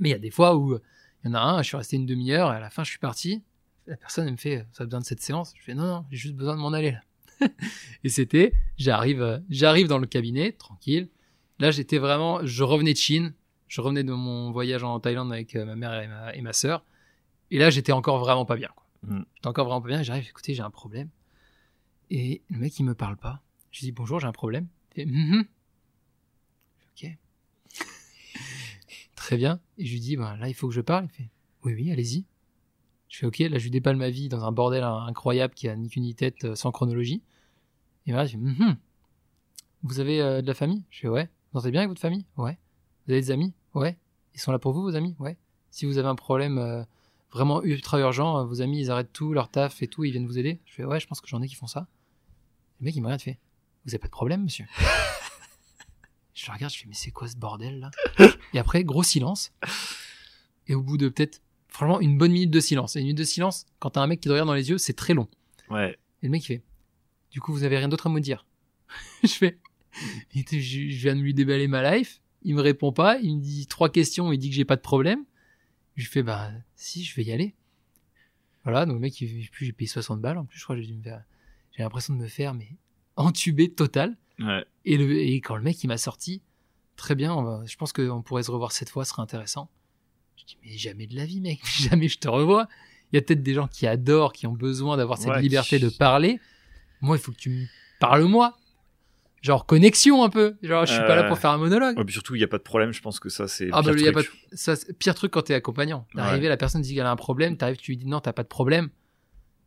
Mais 0.00 0.08
il 0.08 0.12
y 0.12 0.14
a 0.16 0.18
des 0.18 0.32
fois 0.32 0.56
où 0.56 0.74
il 1.24 1.28
y 1.28 1.30
en 1.30 1.34
a 1.34 1.40
un, 1.40 1.62
je 1.62 1.68
suis 1.68 1.76
resté 1.76 1.94
une 1.96 2.04
demi-heure 2.06 2.52
et 2.52 2.56
à 2.56 2.60
la 2.60 2.68
fin 2.68 2.82
je 2.82 2.90
suis 2.90 2.98
parti. 2.98 3.42
La 3.86 3.96
personne 3.96 4.26
elle 4.26 4.32
me 4.32 4.36
fait, 4.38 4.66
ça 4.72 4.82
a 4.82 4.86
besoin 4.86 4.98
de 4.98 5.04
cette 5.04 5.20
séance? 5.22 5.52
Je 5.56 5.62
fais 5.62 5.74
non, 5.74 5.86
non, 5.86 6.04
j'ai 6.10 6.16
juste 6.18 6.34
besoin 6.34 6.56
de 6.56 6.60
m'en 6.60 6.72
aller 6.72 6.90
là. 6.90 7.48
et 8.02 8.08
c'était, 8.08 8.52
j'arrive, 8.76 9.40
j'arrive 9.48 9.86
dans 9.86 9.98
le 9.98 10.06
cabinet, 10.08 10.50
tranquille. 10.50 11.08
Là 11.60 11.70
j'étais 11.70 11.98
vraiment, 11.98 12.40
je 12.44 12.64
revenais 12.64 12.92
de 12.92 12.98
Chine, 12.98 13.32
je 13.68 13.80
revenais 13.80 14.04
de 14.04 14.12
mon 14.12 14.50
voyage 14.52 14.82
en 14.84 15.00
Thaïlande 15.00 15.32
avec 15.32 15.54
euh, 15.56 15.64
ma 15.64 15.76
mère 15.76 16.00
et 16.02 16.08
ma, 16.08 16.34
et 16.34 16.40
ma 16.42 16.52
sœur. 16.52 16.84
Et 17.50 17.58
là 17.58 17.70
j'étais 17.70 17.92
encore 17.92 18.18
vraiment 18.18 18.44
pas 18.44 18.56
bien. 18.56 18.68
quoi. 18.74 18.84
Mm. 19.02 19.24
J'étais 19.34 19.46
encore 19.48 19.66
vraiment 19.66 19.80
pas 19.82 19.88
bien. 19.88 20.02
J'arrive, 20.02 20.26
écoutez, 20.28 20.54
j'ai 20.54 20.62
un 20.62 20.70
problème. 20.70 21.08
Et 22.10 22.42
le 22.50 22.58
mec 22.58 22.78
il 22.78 22.84
me 22.84 22.94
parle 22.94 23.16
pas. 23.16 23.40
Je 23.72 23.80
lui 23.80 23.86
dis 23.86 23.92
bonjour, 23.92 24.20
j'ai 24.20 24.26
un 24.26 24.32
problème. 24.32 24.66
Il 24.92 24.94
fait, 25.02 25.06
Mhm. 25.06 25.44
ok. 26.94 27.10
Très 29.16 29.36
bien. 29.36 29.60
Et 29.78 29.86
je 29.86 29.92
lui 29.92 30.00
dis, 30.00 30.16
bah, 30.16 30.36
là, 30.38 30.48
il 30.48 30.54
faut 30.54 30.68
que 30.68 30.74
je 30.74 30.80
parle. 30.80 31.06
Il 31.06 31.10
fait, 31.10 31.28
oui, 31.64 31.74
oui, 31.74 31.90
allez-y. 31.92 32.24
Je 33.08 33.18
fais, 33.18 33.26
ok, 33.26 33.38
là, 33.38 33.58
je 33.58 33.64
lui 33.64 33.70
déballe 33.70 33.96
ma 33.96 34.10
vie 34.10 34.28
dans 34.28 34.44
un 34.44 34.52
bordel 34.52 34.82
incroyable 34.84 35.54
qui 35.54 35.68
a 35.68 35.76
ni 35.76 35.88
queue 35.90 36.00
ni 36.00 36.14
tête 36.14 36.44
euh, 36.44 36.54
sans 36.54 36.70
chronologie. 36.72 37.22
Et 38.06 38.12
voilà, 38.12 38.26
je 38.26 38.32
fais, 38.32 38.36
Mhm. 38.38 38.76
vous 39.82 40.00
avez 40.00 40.20
euh, 40.20 40.42
de 40.42 40.46
la 40.46 40.54
famille? 40.54 40.84
Je 40.90 41.00
fais, 41.00 41.08
ouais. 41.08 41.28
Vous 41.52 41.58
entendez 41.58 41.72
bien 41.72 41.80
avec 41.80 41.88
votre 41.90 42.00
famille? 42.00 42.24
Ouais. 42.36 42.56
Vous 43.06 43.12
avez 43.12 43.20
des 43.20 43.30
amis? 43.30 43.54
Ouais. 43.74 43.96
Ils 44.34 44.40
sont 44.40 44.52
là 44.52 44.58
pour 44.58 44.72
vous, 44.72 44.82
vos 44.82 44.96
amis? 44.96 45.14
Ouais. 45.18 45.36
Si 45.70 45.86
vous 45.86 45.98
avez 45.98 46.08
un 46.08 46.14
problème 46.14 46.58
euh, 46.58 46.82
vraiment 47.30 47.62
ultra 47.62 48.00
urgent, 48.00 48.38
euh, 48.38 48.44
vos 48.44 48.62
amis, 48.62 48.80
ils 48.80 48.90
arrêtent 48.90 49.12
tout, 49.12 49.32
leur 49.32 49.48
taf 49.48 49.82
et 49.82 49.88
tout, 49.88 50.04
ils 50.04 50.10
viennent 50.10 50.26
vous 50.26 50.38
aider 50.38 50.60
Je 50.66 50.74
fais, 50.74 50.84
ouais, 50.84 51.00
je 51.00 51.06
pense 51.06 51.20
que 51.20 51.28
j'en 51.28 51.40
ai 51.42 51.48
qui 51.48 51.54
font 51.54 51.66
ça. 51.66 51.86
Le 52.80 52.84
mec, 52.84 52.96
il 52.96 53.00
me 53.00 53.06
regarde, 53.06 53.20
il 53.20 53.24
fait, 53.24 53.38
vous 53.84 53.92
avez 53.92 53.98
pas 53.98 54.08
de 54.08 54.12
problème, 54.12 54.42
monsieur? 54.42 54.66
Je 56.34 56.46
le 56.48 56.52
regarde, 56.52 56.70
je 56.70 56.80
fais, 56.80 56.84
mais 56.86 56.94
c'est 56.94 57.12
quoi 57.12 57.28
ce 57.28 57.36
bordel 57.36 57.80
là? 57.80 57.90
Et 58.52 58.58
après, 58.58 58.84
gros 58.84 59.02
silence. 59.02 59.52
Et 60.66 60.74
au 60.74 60.82
bout 60.82 60.98
de 60.98 61.08
peut-être, 61.08 61.40
franchement, 61.68 61.98
une 61.98 62.18
bonne 62.18 62.30
minute 62.30 62.50
de 62.50 62.60
silence. 62.60 62.94
Et 62.94 62.98
une 62.98 63.06
minute 63.06 63.18
de 63.18 63.24
silence, 63.24 63.64
quand 63.78 63.90
t'as 63.90 64.02
un 64.02 64.06
mec 64.06 64.20
qui 64.20 64.28
te 64.28 64.32
regarde 64.32 64.46
dans 64.46 64.54
les 64.54 64.68
yeux, 64.68 64.76
c'est 64.76 64.92
très 64.92 65.14
long. 65.14 65.28
Ouais. 65.70 65.96
Et 66.22 66.26
le 66.26 66.28
mec, 66.28 66.42
il 66.44 66.46
fait, 66.46 66.62
du 67.30 67.40
coup, 67.40 67.54
vous 67.54 67.64
avez 67.64 67.78
rien 67.78 67.88
d'autre 67.88 68.08
à 68.08 68.10
me 68.10 68.20
dire? 68.20 68.44
Je 69.22 69.28
fais, 69.28 69.58
je 70.34 70.42
je 70.50 71.02
viens 71.02 71.16
de 71.16 71.20
lui 71.20 71.32
déballer 71.32 71.68
ma 71.68 71.96
life. 71.96 72.20
Il 72.46 72.54
me 72.54 72.62
répond 72.62 72.92
pas. 72.92 73.18
Il 73.18 73.36
me 73.36 73.40
dit 73.42 73.66
trois 73.66 73.90
questions. 73.90 74.32
Il 74.32 74.38
dit 74.38 74.48
que 74.48 74.54
j'ai 74.56 74.64
pas 74.64 74.76
de 74.76 74.80
problème. 74.80 75.24
Je 75.96 76.02
lui 76.04 76.08
fais, 76.10 76.22
bah, 76.22 76.50
si, 76.76 77.04
je 77.04 77.14
vais 77.16 77.24
y 77.24 77.32
aller. 77.32 77.54
Voilà, 78.64 78.84
donc 78.86 78.94
le 78.94 79.00
mec, 79.00 79.20
il, 79.20 79.48
puis 79.50 79.66
j'ai 79.66 79.72
payé 79.72 79.88
60 79.88 80.20
balles. 80.20 80.38
En 80.38 80.44
plus, 80.44 80.58
je 80.58 80.64
crois 80.64 80.76
que 80.76 80.82
j'ai 80.82 80.88
dû 80.88 80.94
me 80.96 81.02
faire- 81.02 81.22
j'ai 81.76 81.82
l'impression 81.82 82.14
de 82.14 82.18
me 82.20 82.28
faire, 82.28 82.54
mais 82.54 82.68
entubé 83.16 83.70
total. 83.70 84.16
Ouais. 84.38 84.64
Et, 84.84 84.96
le, 84.96 85.16
et 85.18 85.40
quand 85.40 85.56
le 85.56 85.62
mec 85.62 85.82
il 85.82 85.88
m'a 85.88 85.98
sorti, 85.98 86.42
très 86.96 87.14
bien, 87.14 87.34
on 87.34 87.42
va- 87.42 87.62
je 87.66 87.76
pense 87.76 87.92
qu'on 87.92 88.22
pourrait 88.22 88.42
se 88.42 88.50
revoir 88.50 88.72
cette 88.72 88.88
fois, 88.90 89.04
ce 89.04 89.10
serait 89.10 89.22
intéressant. 89.22 89.70
Je 90.36 90.44
dis, 90.44 90.58
mais 90.64 90.76
jamais 90.76 91.06
de 91.06 91.14
la 91.16 91.24
vie, 91.24 91.40
mec, 91.40 91.60
jamais 91.80 92.08
je 92.08 92.18
te 92.18 92.28
revois. 92.28 92.68
Il 93.12 93.16
y 93.16 93.18
a 93.18 93.22
peut-être 93.22 93.42
des 93.42 93.54
gens 93.54 93.68
qui 93.68 93.86
adorent, 93.86 94.32
qui 94.32 94.46
ont 94.46 94.52
besoin 94.52 94.96
d'avoir 94.96 95.18
cette 95.18 95.28
Ouais, 95.28 95.40
liberté 95.42 95.78
qui- 95.78 95.84
de 95.84 95.88
parler. 95.90 96.40
Moi, 97.00 97.16
il 97.16 97.20
faut 97.20 97.30
que 97.32 97.36
tu 97.38 97.50
me 97.50 97.66
parles 98.00 98.24
moi. 98.24 98.56
Genre 99.42 99.64
connexion 99.66 100.24
un 100.24 100.28
peu. 100.28 100.56
Genre, 100.62 100.86
je 100.86 100.92
suis 100.92 101.02
pas 101.02 101.14
là 101.14 101.24
pour 101.24 101.38
faire 101.38 101.50
un 101.50 101.58
monologue. 101.58 101.96
Ouais, 101.98 102.04
puis 102.04 102.12
surtout, 102.14 102.34
il 102.34 102.38
n'y 102.38 102.44
a 102.44 102.48
pas 102.48 102.58
de 102.58 102.62
problème. 102.62 102.92
Je 102.92 103.00
pense 103.00 103.20
que 103.20 103.28
ça, 103.28 103.46
c'est. 103.46 103.68
Ah 103.72 103.80
pire 103.82 103.92
bah, 103.92 103.98
il 103.98 104.04
y 104.04 104.08
a 104.08 104.12
pas 104.12 104.22
truc. 104.22 104.34
de- 104.52 104.56
ça, 104.56 104.74
c'est- 104.76 104.92
pire 104.98 105.14
truc 105.14 105.30
quand 105.32 105.42
t'es 105.42 105.54
accompagnant. 105.54 106.06
D'arriver, 106.14 106.48
la 106.48 106.56
personne 106.56 106.82
dit 106.82 106.94
qu'elle 106.94 107.06
a 107.06 107.10
un 107.10 107.16
problème, 107.16 107.56
t'arrives, 107.56 107.76
tu 107.76 107.92
lui 107.92 107.96
dis 107.98 108.06
non, 108.06 108.20
t'as 108.20 108.32
pas 108.32 108.42
de 108.42 108.48
problème. 108.48 108.88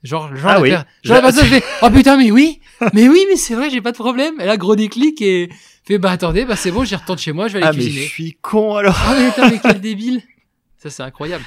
Genre, 0.03 0.34
genre, 0.36 0.49
Ah 0.49 0.53
la, 0.55 0.61
oui. 0.61 0.70
per- 0.70 0.82
genre 1.03 1.15
la 1.17 1.22
personne 1.22 1.45
fait, 1.45 1.63
oh 1.82 1.89
putain, 1.89 2.17
mais 2.17 2.32
oui, 2.32 2.61
mais 2.93 3.09
oui, 3.09 3.26
mais 3.30 3.36
c'est 3.36 3.53
vrai, 3.55 3.70
j'ai 3.70 3.82
pas 3.82 3.91
de 3.91 3.97
problème. 3.97 4.36
Elle 4.39 4.49
a 4.49 4.55
gros 4.57 4.76
déclic 4.78 5.22
et 5.22 5.49
fait, 5.84 5.97
bah 5.97 6.11
attendez, 6.11 6.45
bah 6.45 6.55
c'est 6.55 6.72
bon, 6.72 6.84
j'y 6.86 6.95
retourne 6.95 7.20
chez 7.20 7.34
moi, 7.34 7.47
je 7.49 7.57
vais 7.57 7.59
aller 7.63 7.67
Ah, 7.67 7.74
mais 7.74 7.82
je 7.82 7.86
cuisiner. 7.89 8.05
suis 8.07 8.38
con 8.41 8.76
alors. 8.76 8.97
Ah 8.97 9.15
mais 9.17 9.28
putain, 9.30 9.49
mais 9.49 9.59
quel 9.61 9.82
débile. 9.82 10.22
Ça, 10.78 10.89
c'est 10.89 11.03
incroyable. 11.03 11.43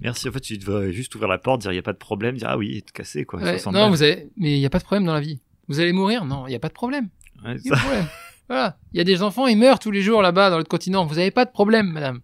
Merci. 0.00 0.28
En 0.28 0.32
fait, 0.32 0.40
tu 0.40 0.56
devrais 0.58 0.90
juste 0.92 1.14
ouvrir 1.14 1.28
la 1.28 1.36
porte, 1.38 1.60
dire 1.60 1.70
il 1.70 1.74
n'y 1.74 1.78
a 1.78 1.82
pas 1.82 1.92
de 1.92 1.98
problème, 1.98 2.36
dire 2.36 2.48
ah 2.50 2.56
oui, 2.56 2.78
et 2.78 2.82
te 2.82 2.92
casser 2.92 3.24
quoi. 3.26 3.40
Ouais, 3.40 3.50
60 3.58 3.74
non, 3.74 3.90
vous 3.90 4.02
avez, 4.02 4.30
mais 4.36 4.52
il 4.56 4.60
y 4.60 4.66
a 4.66 4.70
pas 4.70 4.78
de 4.78 4.84
problème 4.84 5.04
dans 5.04 5.14
la 5.14 5.20
vie. 5.20 5.40
Vous 5.68 5.78
allez 5.78 5.92
mourir? 5.92 6.24
Non, 6.24 6.46
il 6.46 6.52
y 6.52 6.56
a 6.56 6.58
pas 6.58 6.68
de 6.68 6.72
problème. 6.72 7.08
Ouais, 7.44 7.56
Il 7.64 7.68
y 7.68 7.72
a 7.72 7.76
ça- 7.76 7.76
pas 7.76 7.76
de 7.76 7.80
problème. 7.82 8.06
Voilà. 8.48 8.78
Il 8.92 8.98
y 8.98 9.00
a 9.00 9.04
des 9.04 9.22
enfants, 9.22 9.46
ils 9.46 9.56
meurent 9.56 9.78
tous 9.78 9.90
les 9.90 10.02
jours 10.02 10.20
là-bas 10.22 10.50
dans 10.50 10.56
l'autre 10.58 10.68
continent. 10.68 11.06
Vous 11.06 11.18
avez 11.18 11.30
pas 11.30 11.44
de 11.44 11.50
problème, 11.50 11.90
madame. 11.92 12.20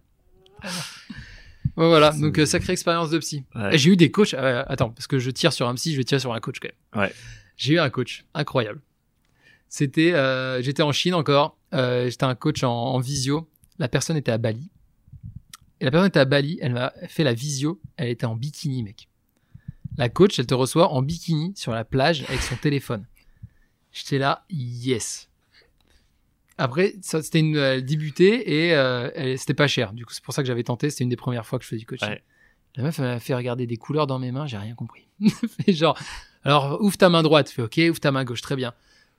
Voilà. 1.75 2.11
Donc, 2.11 2.37
euh, 2.39 2.45
sacrée 2.45 2.73
expérience 2.73 3.09
de 3.09 3.17
psy. 3.19 3.45
Ouais. 3.55 3.77
J'ai 3.77 3.91
eu 3.91 3.95
des 3.95 4.11
coachs. 4.11 4.33
euh, 4.33 4.63
attends, 4.67 4.89
parce 4.89 5.07
que 5.07 5.17
je 5.19 5.31
tire 5.31 5.53
sur 5.53 5.67
un 5.67 5.75
psy, 5.75 5.93
je 5.93 5.97
vais 5.97 6.03
tirer 6.03 6.19
sur 6.19 6.33
un 6.33 6.39
coach 6.39 6.57
quand 6.59 6.67
même. 6.67 7.03
Ouais. 7.05 7.13
J'ai 7.55 7.73
eu 7.75 7.79
un 7.79 7.89
coach 7.89 8.25
incroyable. 8.33 8.81
C'était, 9.69 10.13
euh, 10.13 10.61
j'étais 10.61 10.81
en 10.83 10.91
Chine 10.91 11.13
encore. 11.13 11.57
J'étais 11.71 12.23
un 12.25 12.35
coach 12.35 12.63
en, 12.63 12.71
en 12.71 12.99
visio. 12.99 13.49
La 13.77 13.87
personne 13.87 14.17
était 14.17 14.31
à 14.31 14.37
Bali. 14.37 14.69
Et 15.79 15.85
la 15.85 15.91
personne 15.91 16.07
était 16.09 16.19
à 16.19 16.25
Bali. 16.25 16.59
Elle 16.61 16.73
m'a 16.73 16.91
fait 17.07 17.23
la 17.23 17.33
visio. 17.33 17.79
Elle 17.95 18.09
était 18.09 18.25
en 18.25 18.35
bikini, 18.35 18.83
mec. 18.83 19.07
La 19.97 20.09
coach, 20.09 20.37
elle 20.39 20.47
te 20.47 20.53
reçoit 20.53 20.89
en 20.91 21.01
bikini 21.01 21.53
sur 21.55 21.71
la 21.71 21.85
plage 21.85 22.23
avec 22.27 22.41
son 22.41 22.55
téléphone. 22.55 23.05
J'étais 23.91 24.17
là, 24.17 24.45
yes. 24.49 25.29
Après, 26.57 26.95
c'était 27.01 27.39
une, 27.39 27.55
elle 27.55 27.85
débutait 27.85 28.49
et 28.49 28.75
euh, 28.75 29.37
c'était 29.37 29.53
pas 29.53 29.67
cher. 29.67 29.93
Du 29.93 30.05
coup, 30.05 30.13
c'est 30.13 30.23
pour 30.23 30.33
ça 30.33 30.41
que 30.41 30.47
j'avais 30.47 30.63
tenté. 30.63 30.89
C'était 30.89 31.05
une 31.05 31.09
des 31.09 31.15
premières 31.15 31.45
fois 31.45 31.57
que 31.57 31.63
je 31.63 31.69
faisais 31.69 31.79
du 31.79 31.85
coaching. 31.85 32.09
Ouais. 32.09 32.23
La 32.75 32.83
meuf 32.83 32.99
m'a 32.99 33.19
fait 33.19 33.33
regarder 33.33 33.65
des 33.65 33.77
couleurs 33.77 34.07
dans 34.07 34.19
mes 34.19 34.31
mains, 34.31 34.45
j'ai 34.45 34.57
rien 34.57 34.75
compris. 34.75 35.07
Genre, 35.67 35.97
alors 36.43 36.81
ouvre 36.81 36.97
ta 36.97 37.09
main 37.09 37.23
droite, 37.23 37.49
fais 37.49 37.61
ok, 37.61 37.79
ouvre 37.89 37.99
ta 37.99 38.11
main 38.11 38.23
gauche, 38.23 38.41
très 38.41 38.55
bien. 38.55 38.73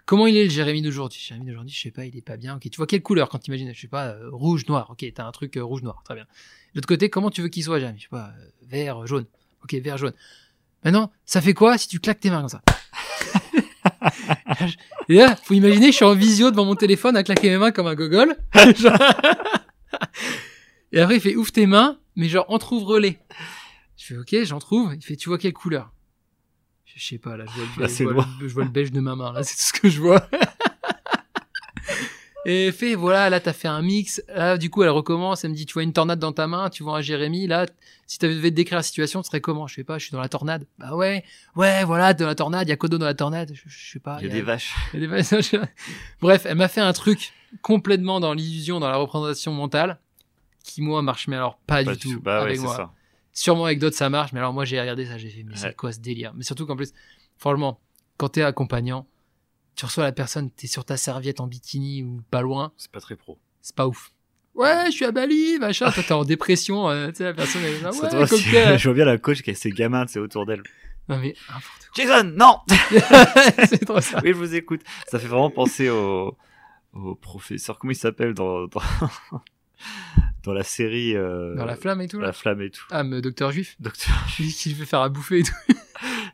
Comment 0.07 0.27
il 0.27 0.37
est 0.37 0.45
le 0.45 0.51
Jérémy 0.51 0.83
d'aujourd'hui? 0.83 1.21
Jérémy 1.21 1.47
d'aujourd'hui, 1.47 1.75
je 1.75 1.81
sais 1.81 1.91
pas, 1.91 2.05
il 2.05 2.17
est 2.17 2.23
pas 2.23 2.37
bien. 2.37 2.57
Ok, 2.57 2.69
tu 2.71 2.77
vois 2.77 2.87
quelle 2.87 3.03
couleur 3.03 3.29
quand 3.29 3.39
t'imagines? 3.39 3.73
Je 3.75 3.81
sais 3.81 3.89
pas, 3.89 4.09
euh, 4.09 4.31
rouge, 4.31 4.67
noir. 4.67 4.91
Ok, 4.91 5.05
t'as 5.15 5.27
un 5.27 5.33
truc 5.33 5.57
euh, 5.57 5.65
rouge, 5.65 5.83
noir, 5.83 6.03
très 6.05 6.15
bien. 6.15 6.25
De 6.25 6.79
l'autre 6.79 6.89
côté, 6.89 7.11
comment 7.11 7.31
tu 7.31 7.43
veux 7.43 7.49
qu'il 7.49 7.63
soit, 7.63 7.79
Jérémy? 7.81 7.99
Je 7.99 8.05
sais 8.05 8.09
pas, 8.09 8.33
vert, 8.63 9.07
jaune. 9.07 9.27
Ok, 9.63 9.75
vert, 9.75 9.99
jaune. 9.99 10.15
Maintenant, 10.85 11.13
ça 11.27 11.41
fait 11.41 11.55
quoi 11.55 11.77
si 11.77 11.89
tu 11.89 12.01
claques 12.01 12.21
tes 12.21 12.31
mains 12.31 12.41
comme 12.41 12.49
ça? 12.49 12.63
Et 15.09 15.15
là, 15.17 15.37
faut 15.37 15.55
imaginer, 15.55 15.87
je 15.91 15.97
suis 15.97 16.05
en 16.05 16.15
visio 16.15 16.51
devant 16.51 16.65
mon 16.65 16.75
téléphone 16.77 17.17
à 17.17 17.23
claquer 17.23 17.51
mes 17.51 17.59
mains 17.59 17.71
comme 17.73 17.87
un 17.87 17.95
gogol. 17.95 18.35
Genre- 18.77 18.97
Et 20.93 21.01
après, 21.01 21.17
il 21.17 21.21
fait 21.21 21.37
ouvre 21.37 21.53
tes 21.53 21.67
mains, 21.67 21.99
mais 22.17 22.29
genre 22.29 22.47
entrouvre-les. 22.49 23.19
Je 23.97 24.07
fais 24.07 24.17
ok, 24.17 24.37
j'en 24.45 24.59
trouve. 24.59 24.93
Il 24.95 25.03
fait 25.05 25.17
tu 25.17 25.29
vois 25.29 25.39
quelle 25.39 25.53
couleur? 25.53 25.93
Je 26.85 27.05
sais 27.05 27.19
pas 27.19 27.37
là, 27.37 27.45
je 27.47 27.53
vois, 27.53 27.65
le 27.77 27.81
Là, 27.83 27.87
beige, 27.87 27.91
c'est 27.97 28.05
je, 28.05 28.09
vois 28.09 28.13
noir. 28.15 28.29
le, 28.41 28.49
je 28.49 28.55
vois 28.55 28.65
le 28.65 28.71
beige 28.71 28.91
de 28.93 29.01
ma 29.01 29.15
main 29.15 29.33
là, 29.33 29.43
c'est 29.45 29.55
tout 29.55 29.63
ce 29.63 29.73
que 29.81 29.89
je 29.89 30.01
vois. 30.01 30.29
Et 32.47 32.73
fait 32.73 32.95
voilà, 32.95 33.29
là 33.29 33.39
t'as 33.41 33.53
fait 33.53 33.69
un 33.69 33.83
mix. 33.83 34.23
Là 34.29 34.57
du 34.57 34.71
coup 34.71 34.83
elle 34.83 34.89
recommence, 34.91 35.45
elle 35.45 35.51
me 35.51 35.55
dit 35.57 35.67
tu 35.67 35.75
vois 35.75 35.83
une 35.83 35.93
tornade 35.93 36.19
dans 36.19 36.33
ta 36.33 36.47
main, 36.47 36.71
tu 36.71 36.83
vois 36.83 36.97
un 36.99 37.01
Jérémy. 37.03 37.47
Là, 37.47 37.67
si 38.07 38.19
tu 38.19 38.27
devais 38.27 38.51
décrire 38.51 38.77
la 38.79 38.83
situation, 38.83 39.23
ce 39.23 39.27
serait 39.29 39.41
comment? 39.43 39.67
Je 39.67 39.75
sais 39.75 39.85
pas, 39.85 39.99
je 39.99 40.05
suis 40.07 40.13
dans 40.13 40.21
la 40.21 40.29
tornade. 40.31 40.67
Bah 40.79 40.95
ouais, 40.97 41.23
ouais 41.57 41.85
voilà 41.85 42.15
dans 42.15 42.27
la 42.27 42.35
tornade, 42.35 42.67
il 42.67 42.71
y 42.71 42.73
a 42.73 42.77
Kodo 42.77 42.97
dans 42.99 43.05
la 43.07 43.15
tornade. 43.15 43.53
Je, 43.53 43.63
je 43.67 43.93
sais 43.93 43.99
pas. 44.01 44.19
Il 44.21 44.27
y 44.29 44.31
a 44.31 44.33
des 44.33 44.41
vaches. 44.43 44.75
Y 44.95 44.97
a 44.97 45.01
des 45.01 45.09
passages- 45.17 45.51
Bref, 46.23 46.47
elle 46.47 46.57
m'a 46.57 46.69
fait 46.69 46.81
un 46.81 46.93
truc 46.95 47.33
complètement 47.63 48.21
dans 48.21 48.33
l'illusion, 48.33 48.81
dans 48.81 48.89
la 48.89 48.97
représentation 48.97 49.53
mentale, 49.53 49.99
qui 50.65 50.81
moi 50.83 51.03
marche 51.03 51.29
mais 51.29 51.37
alors 51.37 51.57
pas, 51.59 51.85
Pas 51.85 51.93
du 51.95 51.99
tout 51.99 52.21
Bah 52.21 52.39
ouais, 52.41 52.45
avec 52.47 52.57
c'est 52.57 52.63
moi. 52.63 52.77
ça. 52.77 52.93
Sûrement 53.33 53.67
avec 53.67 53.79
d'autres 53.79 53.97
ça 53.97 54.09
marche, 54.09 54.33
mais 54.33 54.41
alors 54.41 54.53
moi 54.55 54.65
j'ai 54.65 54.81
regardé 54.81 55.05
ça, 55.07 55.19
j'ai 55.19 55.29
fait 55.31 55.43
mais 55.43 55.53
Ouais. 55.53 55.59
c'est 55.59 55.77
quoi 55.77 55.93
ce 55.93 56.01
délire? 56.01 56.33
Mais 56.35 56.43
surtout 56.43 56.67
qu'en 56.67 56.75
plus, 56.77 56.93
franchement, 57.37 57.81
quand 58.17 58.31
t'es 58.31 58.43
accompagnant, 58.43 59.07
tu 59.81 59.87
reçois 59.87 60.05
la 60.05 60.13
personne, 60.13 60.51
t'es 60.51 60.67
sur 60.67 60.85
ta 60.85 60.99
serviette 60.99 61.41
en 61.41 61.47
bikini 61.47 62.03
ou 62.03 62.21
pas 62.31 62.43
loin, 62.43 62.71
C'est 62.77 62.91
pas 62.91 63.01
très 63.01 63.17
pro. 63.17 63.39
c'est 63.63 63.75
pas 63.75 63.89
ouf. 63.89 64.13
Ouais, 64.55 64.85
je 64.89 64.91
suis 64.91 65.07
à 65.07 65.11
Bali, 65.11 65.59
machin. 65.59 65.91
Toi, 65.95 66.03
t'es 66.03 66.13
en 66.13 66.25
dépression, 66.27 66.91
euh, 66.91 67.09
tu 67.09 67.15
sais, 67.15 67.25
la 67.25 67.33
personne, 67.33 67.63
elle 67.65 67.77
est 67.77 67.81
là, 67.81 67.91
ouais, 67.91 68.29
cocktail. 68.29 68.79
je 68.79 68.89
vois 68.91 68.95
bien 68.95 69.07
la 69.07 69.17
coach 69.17 69.41
qui 69.41 69.53
a 69.53 69.55
ses 69.55 69.71
gamins 69.71 70.05
c'est 70.07 70.19
autour 70.19 70.45
d'elle. 70.45 70.63
Non, 71.09 71.17
mais, 71.17 71.35
n'importe 71.49 71.91
Jason, 71.97 72.25
non 72.25 72.59
quoi. 72.69 73.25
c'est 73.67 73.87
trop 73.87 74.03
ça. 74.03 74.21
Oui, 74.23 74.29
je 74.29 74.35
vous 74.35 74.55
écoute. 74.55 74.83
Ça 75.09 75.19
fait 75.19 75.29
vraiment 75.29 75.49
penser 75.51 75.89
au, 75.89 76.37
au 76.93 77.15
professeur. 77.15 77.79
Comment 77.79 77.93
il 77.93 77.97
s'appelle 77.97 78.35
dans, 78.35 78.67
dans, 78.67 78.83
dans 80.43 80.53
la 80.53 80.63
série 80.63 81.17
euh, 81.17 81.55
Dans 81.55 81.65
la 81.65 81.77
flamme 81.77 82.03
et 82.03 82.09
tout, 82.09 82.21
là. 82.21 82.27
La 82.27 82.33
flamme 82.35 82.61
et 82.61 82.69
tout. 82.69 82.85
Ah, 82.91 83.03
mais 83.03 83.23
docteur 83.23 83.51
juif. 83.51 83.77
Docteur, 83.81 84.13
Je 84.37 84.43
dis 84.43 84.53
qu'il 84.53 84.75
veut 84.75 84.85
faire 84.85 85.01
à 85.01 85.09
bouffer 85.09 85.39
et 85.39 85.43
tout. 85.43 85.75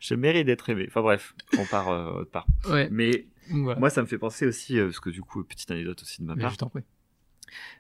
je 0.01 0.15
mérite 0.17 0.47
d'être 0.47 0.69
aimé. 0.69 0.87
Enfin 0.89 1.03
bref, 1.03 1.35
on 1.57 1.65
part 1.65 1.91
euh, 1.91 2.23
autre 2.23 2.31
part. 2.33 2.47
Ouais. 2.69 2.89
Mais 2.91 3.27
voilà. 3.51 3.79
moi, 3.81 3.91
ça 3.91 4.03
me 4.03 4.07
fait 4.07 4.19
penser 4.19 4.47
aussi, 4.47 4.79
euh, 4.79 4.87
parce 4.87 5.01
que 5.01 5.11
du 5.11 5.23
coup, 5.23 5.43
petite 5.45 5.71
anecdote 5.71 6.01
aussi 6.03 6.21
de 6.23 6.27
ma 6.27 6.35
Mais 6.35 6.43
part. 6.43 6.53
je. 6.53 6.81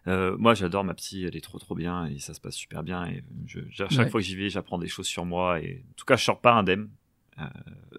Euh, 0.06 0.36
moi, 0.38 0.54
j'adore 0.54 0.84
ma 0.84 0.94
psy, 0.94 1.24
elle 1.24 1.36
est 1.36 1.40
trop 1.40 1.58
trop 1.58 1.74
bien 1.74 2.06
et 2.06 2.18
ça 2.20 2.34
se 2.34 2.40
passe 2.40 2.54
super 2.54 2.82
bien. 2.82 3.04
Et 3.06 3.24
je, 3.46 3.60
je- 3.70 3.82
à 3.84 3.88
chaque 3.88 4.04
Ouais. 4.06 4.10
fois 4.10 4.20
que 4.20 4.26
j'y 4.26 4.36
vais, 4.36 4.48
j'apprends 4.48 4.78
des 4.78 4.86
choses 4.88 5.06
sur 5.06 5.24
moi 5.24 5.60
et 5.60 5.84
en 5.90 5.92
tout 5.96 6.04
cas, 6.04 6.16
je 6.16 6.24
sors 6.24 6.40
pas 6.40 6.52
indemne. 6.52 6.88
Euh, 7.38 7.44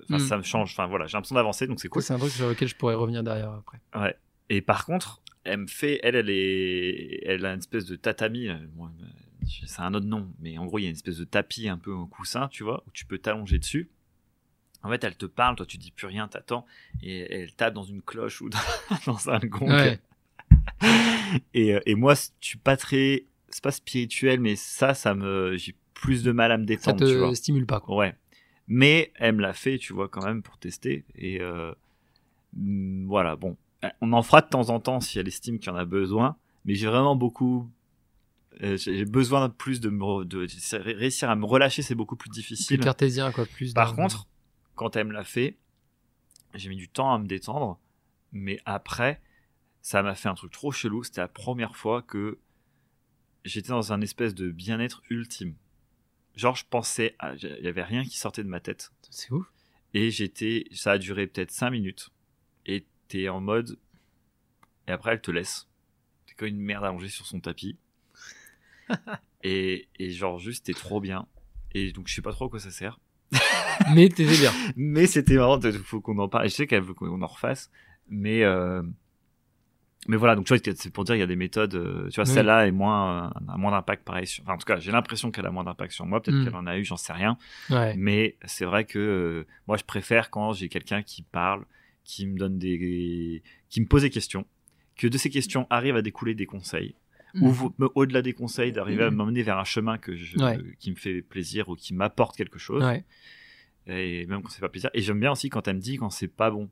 Mm. 0.10 0.20
ça 0.20 0.38
me 0.38 0.44
change. 0.44 0.72
Enfin 0.72 0.88
voilà, 0.88 1.06
j'ai 1.06 1.18
l'impression 1.18 1.36
d'avancer, 1.36 1.68
donc 1.68 1.80
c'est 1.82 1.90
cool. 1.90 2.02
C'est 2.02 2.14
un 2.14 2.18
truc 2.18 2.32
sur 2.32 2.48
lequel 2.48 2.68
je 2.70 2.76
pourrais 2.76 2.96
revenir 2.96 3.24
derrière 3.24 3.52
après. 3.52 3.80
Et 4.50 4.62
par 4.62 4.86
contre, 4.86 5.22
elle 5.44 5.60
me 5.62 5.68
fait, 5.68 6.00
elle, 6.04 6.16
elle 6.16 6.30
est, 6.30 7.22
elle 7.26 7.46
a 7.46 7.52
une 7.54 7.60
espèce 7.60 7.86
de 7.86 7.96
tatami. 7.98 8.48
bon, 8.74 8.90
c'est 9.46 9.82
un 9.82 9.94
autre 9.94 10.06
nom, 10.06 10.32
mais 10.40 10.58
en 10.58 10.66
gros, 10.66 10.80
il 10.80 10.84
y 10.84 10.86
a 10.86 10.90
une 10.90 10.96
espèce 10.96 11.18
de 11.18 11.26
tapis 11.26 11.68
un 11.70 11.78
peu 11.78 11.94
en 11.94 12.06
coussin, 12.08 12.48
tu 12.48 12.64
vois, 12.64 12.84
où 12.88 12.92
tu 12.92 13.06
peux 13.06 13.18
t'allonger 13.18 13.60
dessus. 13.60 13.90
En 14.84 14.90
fait, 14.90 15.04
elle 15.04 15.16
te 15.18 15.26
parle, 15.26 15.56
toi 15.56 15.66
tu 15.66 15.78
dis 15.78 15.92
plus 15.92 16.08
rien, 16.08 16.28
t'attends, 16.28 16.66
et 17.04 17.20
elle 17.34 17.54
tape 17.54 17.74
dans 17.74 17.84
une 17.84 18.02
cloche 18.02 18.42
ou 18.42 18.50
dans, 18.50 18.60
dans 19.14 19.30
un 19.30 19.40
gong. 19.40 19.72
Ouais. 19.72 20.00
Et, 21.54 21.74
euh, 21.76 21.80
et 21.86 21.96
moi, 21.96 22.14
je 22.14 22.22
suis 22.42 22.58
pas 22.58 22.78
très, 22.78 23.26
c'est 23.50 23.64
pas 23.64 23.72
spirituel, 23.72 24.40
mais 24.40 24.56
ça, 24.56 24.94
ça 24.94 25.14
me, 25.14 25.58
j'ai 25.58 25.76
plus 25.94 26.24
de 26.24 26.32
mal 26.32 26.52
à 26.52 26.58
me 26.58 26.64
Ça 26.64 26.68
détendre, 26.68 27.06
tu 27.06 27.18
vois. 27.18 27.30
te 27.32 27.36
stimule 27.36 27.66
pas, 27.66 27.80
quoi. 27.80 27.96
Ouais. 27.98 28.16
Mais 28.68 29.12
elle 29.16 29.36
me 29.36 29.42
l'a 29.42 29.54
fait, 29.54 29.78
tu 29.78 29.94
vois, 29.94 30.08
quand 30.08 30.24
même, 30.24 30.42
pour 30.42 30.58
tester. 30.58 31.04
Et 31.16 31.42
euh, 31.42 31.74
mm, 32.56 33.08
voilà, 33.08 33.36
bon. 33.36 33.58
On 34.02 34.14
en 34.14 34.24
fera 34.24 34.42
de 34.42 34.48
temps 34.48 34.70
en 34.70 34.80
temps 34.80 35.00
si 35.00 35.20
elle 35.20 35.28
estime 35.28 35.60
qu'il 35.60 35.68
y 35.70 35.74
en 35.74 35.78
a 35.78 35.86
besoin. 35.86 36.36
Mais 36.66 36.76
j'ai 36.76 36.88
vraiment 36.88 37.16
beaucoup. 37.16 37.70
euh, 38.64 38.78
j'ai 38.78 39.06
besoin 39.06 39.48
de 39.50 39.54
plus 39.54 39.80
de, 39.82 39.90
me 39.90 40.04
re- 40.04 40.26
de, 40.26 40.46
de 40.46 40.94
réussir 40.98 41.30
à 41.30 41.36
me 41.36 41.46
relâcher, 41.46 41.82
c'est 41.82 41.96
beaucoup 41.96 42.16
plus 42.16 42.30
Plus 42.30 42.42
difficile. 42.42 42.80
cartésien, 42.80 43.32
quoi. 43.32 43.46
Plus 43.46 43.74
Par 43.74 43.96
contre, 43.96 44.28
quand 44.78 44.96
elle 44.96 45.08
me 45.08 45.14
l'a 45.14 45.26
fait, 45.26 45.58
j'ai 46.56 46.70
mis 46.70 46.78
du 46.78 46.90
temps 46.90 47.14
à 47.14 47.20
me 47.20 47.28
détendre. 47.28 47.80
Mais 48.34 48.60
après, 48.66 49.22
ça 49.82 50.04
m'a 50.04 50.16
fait 50.16 50.30
un 50.30 50.36
truc 50.36 50.52
trop 50.52 50.72
chelou. 50.72 51.04
C'était 51.04 51.22
la 51.22 51.28
première 51.30 51.76
fois 51.78 52.02
que 52.02 52.40
j'étais 53.46 53.70
dans 53.70 53.94
un 53.94 54.02
espèce 54.02 54.36
de 54.36 54.52
bien-être 54.52 55.02
ultime. 55.10 55.56
Genre, 56.36 56.56
je 56.56 56.66
pensais, 56.70 57.16
à- 57.20 57.36
il 57.36 57.64
y 57.64 57.68
avait 57.68 57.84
rien 57.84 58.04
qui 58.06 58.18
sortait 58.18 58.44
de 58.44 58.50
ma 58.50 58.60
tête. 58.60 58.92
c'est 59.10 59.32
ouf. 59.32 59.48
Et 59.94 60.12
j'étais, 60.12 60.66
ça 60.74 60.92
a 60.94 60.98
duré 60.98 61.28
peut-être 61.28 61.52
5 61.52 61.72
minutes. 61.72 62.10
Et 62.66 62.86
t'es 63.08 63.30
en 63.30 63.42
mode, 63.42 63.80
et 64.88 64.92
après 64.92 65.12
elle 65.14 65.22
te 65.22 65.32
laisse. 65.32 65.68
T'es 66.26 66.34
comme 66.36 66.50
une 66.50 66.60
merde 66.60 66.84
allongée 66.84 67.10
sur 67.10 67.26
son 67.26 67.40
tapis. 67.40 67.78
et, 69.44 69.88
et 70.00 70.12
genre 70.12 70.40
juste, 70.40 70.66
t'es 70.66 70.74
trop 70.74 71.00
bien. 71.00 71.28
Et 71.74 71.92
donc 71.92 72.08
je 72.08 72.16
sais 72.16 72.22
pas 72.22 72.32
trop 72.32 72.46
à 72.46 72.50
quoi 72.50 72.60
ça 72.60 72.72
sert. 72.72 73.00
Mais 73.94 74.10
t'étais 74.10 74.38
bien. 74.38 74.52
Mais 74.76 75.06
c'était 75.08 75.36
marrant, 75.36 75.60
il 75.62 75.72
faut 75.74 76.02
qu'on 76.02 76.18
en 76.20 76.28
parle. 76.28 76.46
Je 76.50 76.54
sais 76.54 76.68
qu'elle 76.68 76.84
veut 76.84 76.94
qu'on 76.94 77.22
en 77.22 77.28
refasse. 77.28 77.70
Mais, 78.10 78.44
euh, 78.44 78.82
mais 80.08 80.16
voilà, 80.18 80.36
donc 80.36 80.46
tu 80.46 80.54
vois, 80.56 80.62
c'est 80.76 80.92
pour 80.94 81.04
dire 81.04 81.16
il 81.16 81.20
y 81.20 81.24
a 81.24 81.28
des 81.28 81.36
méthodes. 81.36 81.76
euh, 81.76 82.08
tu 82.10 82.16
vois, 82.16 82.24
Oui. 82.28 82.34
celle-là 82.34 82.68
est 82.68 82.72
moins, 82.72 83.28
euh, 83.28 83.52
a 83.54 83.58
moins 83.58 83.72
d'impact 83.72 84.04
pareil. 84.06 84.26
Sur, 84.28 84.44
enfin, 84.44 84.54
en 84.54 84.58
tout 84.58 84.66
cas, 84.66 84.80
j'ai 84.80 84.92
l'impression 84.92 85.32
qu'elle 85.32 85.46
a 85.46 85.52
moins 85.52 85.64
d'impact 85.66 85.92
sur 85.94 86.06
moi. 86.06 86.22
Peut-être 86.22 86.38
Mm. 86.38 86.44
qu'elle 86.46 86.56
en 86.56 86.66
a 86.68 86.78
eu, 86.78 86.86
j'en 86.86 86.96
sais 86.98 87.14
rien. 87.14 87.38
Ouais. 87.70 87.94
Mais 87.98 88.38
c'est 88.46 88.66
vrai 88.66 88.86
que 88.86 89.00
euh, 89.00 89.46
moi, 89.68 89.76
je 89.78 89.84
préfère 89.84 90.30
quand 90.30 90.54
j'ai 90.54 90.70
quelqu'un 90.70 91.02
qui 91.02 91.22
parle, 91.24 91.66
qui 92.06 92.26
me 92.26 92.38
donne 92.38 92.58
des, 92.58 93.44
qui 93.70 93.82
me 93.82 93.86
pose 93.86 94.04
des 94.04 94.10
questions, 94.10 94.46
que 94.96 95.08
de 95.08 95.18
ces 95.18 95.30
questions 95.30 95.68
arrivent 95.70 95.98
à 95.98 96.02
découler 96.02 96.34
des 96.34 96.46
conseils, 96.46 96.96
ou 97.42 97.74
me- 97.78 97.90
au-delà 97.96 98.22
des 98.22 98.34
conseils, 98.34 98.72
d'arriver 98.72 99.04
à 99.04 99.12
m'emmener 99.12 99.44
vers 99.44 99.58
un 99.58 99.64
chemin 99.64 99.98
que 99.98 100.16
je, 100.16 100.38
Ouais. 100.38 100.58
qui 100.80 100.92
me 100.92 100.96
fait 100.96 101.22
plaisir 101.22 101.70
ou 101.70 101.76
qui 101.76 101.94
m'apporte 101.94 102.36
quelque 102.36 102.60
chose, 102.60 102.84
Ouais. 102.84 103.06
et 103.88 104.26
même 104.28 104.42
quand 104.42 104.50
c'est 104.50 104.62
pas 104.62 104.70
plaisir. 104.70 104.90
Et 104.94 105.02
j'aime 105.02 105.20
bien 105.20 105.32
aussi 105.32 105.50
quand 105.50 105.68
elle 105.68 105.76
me 105.78 105.82
dit 105.82 105.98
quand 105.98 106.10
c'est 106.10 106.28
pas 106.28 106.52
bon. 106.52 106.70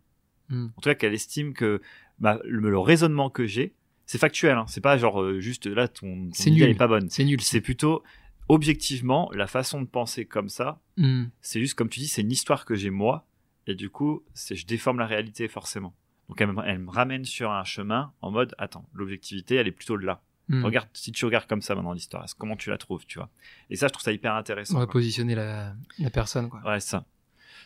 Mm. 0.50 0.66
En 0.76 0.82
tout 0.82 0.90
cas, 0.90 0.96
qu'elle 0.96 1.14
estime 1.14 1.54
que 1.54 1.82
bah, 2.20 2.40
le, 2.46 2.70
le 2.70 2.80
raisonnement 2.80 3.30
que 3.30 3.46
j'ai, 3.48 3.74
c'est 4.06 4.18
factuel. 4.20 4.58
Hein, 4.58 4.66
c'est 4.68 4.82
pas 4.82 4.98
genre 4.98 5.22
euh, 5.22 5.40
juste 5.40 5.66
là 5.66 5.88
ton, 5.88 6.26
ton 6.28 6.30
C'est 6.34 6.52
idée, 6.52 6.66
est 6.66 6.76
pas 6.76 6.88
bonne. 6.88 7.10
C'est 7.10 7.24
nul. 7.24 7.42
C'est 7.42 7.62
plutôt 7.62 8.04
objectivement 8.48 9.30
la 9.34 9.48
façon 9.48 9.82
de 9.82 9.88
penser 9.88 10.26
comme 10.26 10.50
ça 10.50 10.80
Mm. 10.98 11.26
c'est 11.42 11.60
juste 11.60 11.74
comme 11.74 11.90
tu 11.90 12.00
dis, 12.00 12.08
c'est 12.08 12.22
une 12.22 12.32
histoire 12.32 12.64
que 12.66 12.76
j'ai 12.76 12.90
moi, 12.90 13.28
et 13.68 13.76
du 13.76 13.90
coup, 13.90 14.24
je 14.36 14.66
déforme 14.66 15.00
la 15.00 15.08
réalité 15.08 15.48
forcément. 15.48 15.94
Donc 16.30 16.40
elle 16.40 16.52
me, 16.54 16.62
elle 16.66 16.80
me 16.80 16.90
ramène 16.90 17.26
sur 17.26 17.52
un 17.52 17.64
chemin 17.66 18.14
en 18.22 18.32
mode, 18.32 18.56
attends, 18.58 18.88
l'objectivité, 18.94 19.56
elle 19.56 19.68
est 19.68 19.72
plutôt 19.72 19.98
là. 19.98 20.22
Mm. 20.48 20.64
Regarde, 20.66 20.88
si 20.94 21.12
tu 21.12 21.26
regardes 21.26 21.48
comme 21.48 21.62
ça 21.62 21.74
maintenant 21.76 21.94
l'histoire, 21.94 22.26
comment 22.38 22.56
tu 22.56 22.70
la 22.70 22.78
trouves, 22.78 23.06
tu 23.08 23.18
vois? 23.18 23.30
Et 23.70 23.76
ça, 23.76 23.88
je 23.88 23.94
trouve 23.94 24.04
ça 24.04 24.12
hyper 24.12 24.34
intéressant. 24.36 24.76
On 24.76 24.80
va 24.80 24.86
quoi. 24.86 24.94
positionner 24.94 25.34
la, 25.36 25.74
la 26.00 26.10
personne, 26.12 26.50
quoi. 26.50 26.62
Ouais, 26.66 26.80
ça. 26.80 27.06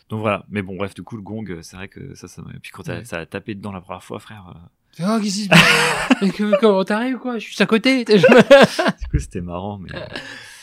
Donc 0.08 0.20
voilà. 0.20 0.44
Mais 0.48 0.62
bon, 0.62 0.76
bref, 0.76 0.94
du 0.94 1.02
coup, 1.02 1.16
le 1.16 1.22
gong, 1.22 1.44
euh, 1.50 1.62
c'est 1.62 1.76
vrai 1.76 1.88
que 1.88 2.14
ça, 2.14 2.26
ça. 2.26 2.42
Puis 2.62 2.72
quand 2.72 2.88
Ouais. 2.88 3.04
ça 3.04 3.18
a 3.18 3.26
tapé 3.26 3.54
dedans 3.54 3.70
la 3.72 3.80
première 3.80 4.02
fois, 4.02 4.18
frère, 4.18 4.48
euh, 4.56 5.06
Oh, 5.06 5.20
qu'est-ce 5.22 5.36
qui 5.36 5.44
se 5.44 5.48
passe? 5.48 6.58
Comment 6.60 6.82
t'arrives, 6.84 7.18
quoi? 7.18 7.38
Je 7.38 7.46
suis 7.52 7.62
à 7.62 7.66
côté. 7.66 8.04
du 8.06 8.16
coup, 8.20 9.18
c'était 9.18 9.40
marrant, 9.40 9.78
mais. 9.78 9.90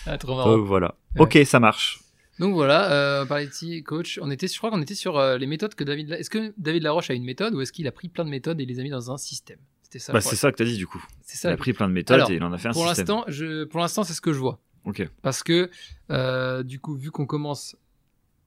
ah, 0.05 0.17
trop 0.17 0.35
marrant. 0.35 0.57
Donc 0.57 0.65
voilà. 0.67 0.95
Ouais. 1.15 1.21
Ok, 1.21 1.37
ça 1.45 1.59
marche. 1.61 1.99
Donc 2.39 2.53
voilà, 2.53 2.91
euh, 2.91 3.25
par 3.25 3.39
ici, 3.41 3.81
coach, 3.83 4.19
on 4.21 4.29
était, 4.29 4.47
je 4.47 4.57
crois 4.57 4.69
qu'on 4.69 4.81
était 4.81 4.93
sur 4.95 5.17
euh, 5.17 5.37
les 5.37 5.47
méthodes 5.47 5.73
que 5.75 5.83
David. 5.83 6.09
La- 6.09 6.19
Est-ce 6.19 6.29
que 6.29 6.53
David 6.57 6.83
Laroche 6.83 7.09
a 7.09 7.13
une 7.13 7.23
méthode 7.23 7.55
ou 7.55 7.61
est-ce 7.61 7.71
qu'il 7.71 7.87
a 7.87 7.91
pris 7.91 8.09
plein 8.09 8.25
de 8.25 8.29
méthodes 8.29 8.59
et 8.59 8.65
les 8.65 8.79
a 8.79 8.83
mis 8.83 8.89
dans 8.91 9.11
un 9.11 9.17
système? 9.17 9.57
C'était 9.87 9.99
ça. 9.99 10.11
Bah, 10.11 10.19
c'est 10.19 10.35
ça 10.35 10.51
que 10.51 10.57
t'as 10.57 10.65
dit, 10.65 10.75
du 10.75 10.85
coup. 10.85 11.01
C'est 11.23 11.47
Il 11.47 11.53
a 11.53 11.55
pris 11.55 11.71
plein 11.71 11.87
de 11.87 11.93
méthodes 11.93 12.15
Alors, 12.15 12.29
et 12.29 12.35
il 12.35 12.43
en 12.43 12.51
a 12.51 12.57
fait 12.57 12.67
un 12.67 12.73
Pour 12.73 12.85
l'instant, 12.85 13.23
je, 13.29 13.63
pour 13.63 13.79
l'instant, 13.79 14.03
c'est 14.03 14.13
ce 14.13 14.19
que 14.19 14.33
je 14.33 14.39
vois. 14.39 14.59
Ok. 14.83 15.07
Parce 15.21 15.43
que 15.43 15.71
euh, 16.11 16.61
du 16.61 16.81
coup, 16.81 16.97
vu 16.97 17.09
qu'on 17.09 17.25
commence 17.25 17.77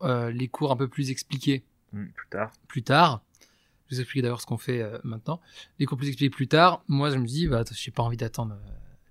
euh, 0.03 0.31
les 0.31 0.49
cours 0.49 0.71
un 0.71 0.77
peu 0.77 0.87
plus 0.87 1.11
expliqués 1.11 1.65
Hmm, 1.93 2.09
plus 2.15 2.29
tard. 2.29 2.53
plus 2.69 2.83
tard, 2.83 3.23
je 3.89 3.97
vous 3.97 4.01
explique 4.03 4.23
d'ailleurs 4.23 4.41
ce 4.43 4.47
qu'on 4.47 4.59
fait 4.59 4.83
euh, 4.83 4.99
maintenant. 5.03 5.41
Les 5.79 5.87
cours 5.87 5.97
plus 5.97 6.09
expliqués 6.09 6.29
plus 6.29 6.47
tard, 6.47 6.85
moi 6.89 7.09
je 7.11 7.17
me 7.17 7.25
dis, 7.25 7.49
bah, 7.49 7.65
j'ai 7.73 7.91
pas 7.91 8.03
envie 8.03 8.19
d'attendre, 8.19 8.59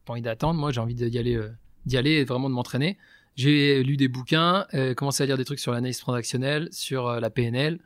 pas 0.05 0.13
envie 0.13 0.21
d'attendre. 0.21 0.59
Moi 0.59 0.71
j'ai 0.71 0.82
envie 0.82 0.93
d'y 0.93 1.17
aller, 1.17 1.43
d'y 1.88 1.97
aller 1.97 2.11
et 2.11 2.25
vraiment 2.25 2.47
de 2.47 2.53
m'entraîner. 2.53 2.99
J'ai 3.36 3.84
lu 3.84 3.97
des 3.97 4.07
bouquins, 4.07 4.67
commencé 4.95 5.23
à 5.23 5.25
lire 5.25 5.38
des 5.38 5.45
trucs 5.45 5.59
sur 5.59 5.71
l'analyse 5.71 5.97
transactionnelle, 5.97 6.69
sur 6.71 7.19
la 7.19 7.30
PNL, 7.30 7.80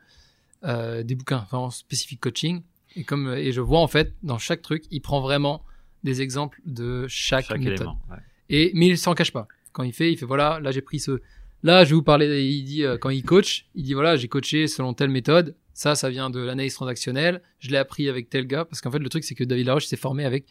des 0.62 1.14
bouquins 1.14 1.46
vraiment 1.50 1.70
spécifiques 1.70 2.20
coaching. 2.20 2.62
Et 2.96 3.04
comme 3.04 3.32
et 3.34 3.52
je 3.52 3.60
vois 3.60 3.80
en 3.80 3.88
fait 3.88 4.14
dans 4.22 4.38
chaque 4.38 4.62
truc, 4.62 4.84
il 4.90 5.00
prend 5.00 5.20
vraiment 5.20 5.64
des 6.04 6.22
exemples 6.22 6.60
de 6.66 7.06
chaque, 7.08 7.46
Chaque 7.46 7.58
méthode. 7.58 7.74
élément. 7.76 8.00
ouais. 8.10 8.16
Et 8.50 8.70
mais 8.74 8.88
il 8.88 8.98
s'en 8.98 9.14
cache 9.14 9.32
pas. 9.32 9.48
Quand 9.72 9.82
il 9.82 9.92
fait, 9.92 10.12
il 10.12 10.16
fait 10.18 10.26
voilà, 10.26 10.60
là 10.60 10.70
j'ai 10.70 10.82
pris 10.82 11.00
ce. 11.00 11.20
Là, 11.62 11.82
je 11.84 11.90
vais 11.90 11.94
vous 11.94 12.02
parler. 12.02 12.44
Il 12.44 12.62
dit 12.64 12.84
euh, 12.84 12.98
quand 12.98 13.08
il 13.10 13.22
coach, 13.24 13.66
il 13.74 13.84
dit 13.84 13.94
voilà, 13.94 14.16
j'ai 14.16 14.28
coaché 14.28 14.68
selon 14.68 14.92
telle 14.92 15.08
méthode. 15.08 15.56
Ça, 15.72 15.94
ça 15.94 16.10
vient 16.10 16.28
de 16.30 16.38
l'analyse 16.38 16.74
transactionnelle. 16.74 17.40
Je 17.58 17.70
l'ai 17.70 17.78
appris 17.78 18.08
avec 18.08 18.28
tel 18.28 18.46
gars 18.46 18.64
parce 18.66 18.80
qu'en 18.82 18.90
fait 18.90 18.98
le 18.98 19.08
truc 19.08 19.24
c'est 19.24 19.34
que 19.34 19.44
David 19.44 19.66
Laroche 19.66 19.86
s'est 19.86 19.96
formé 19.96 20.24
avec 20.26 20.44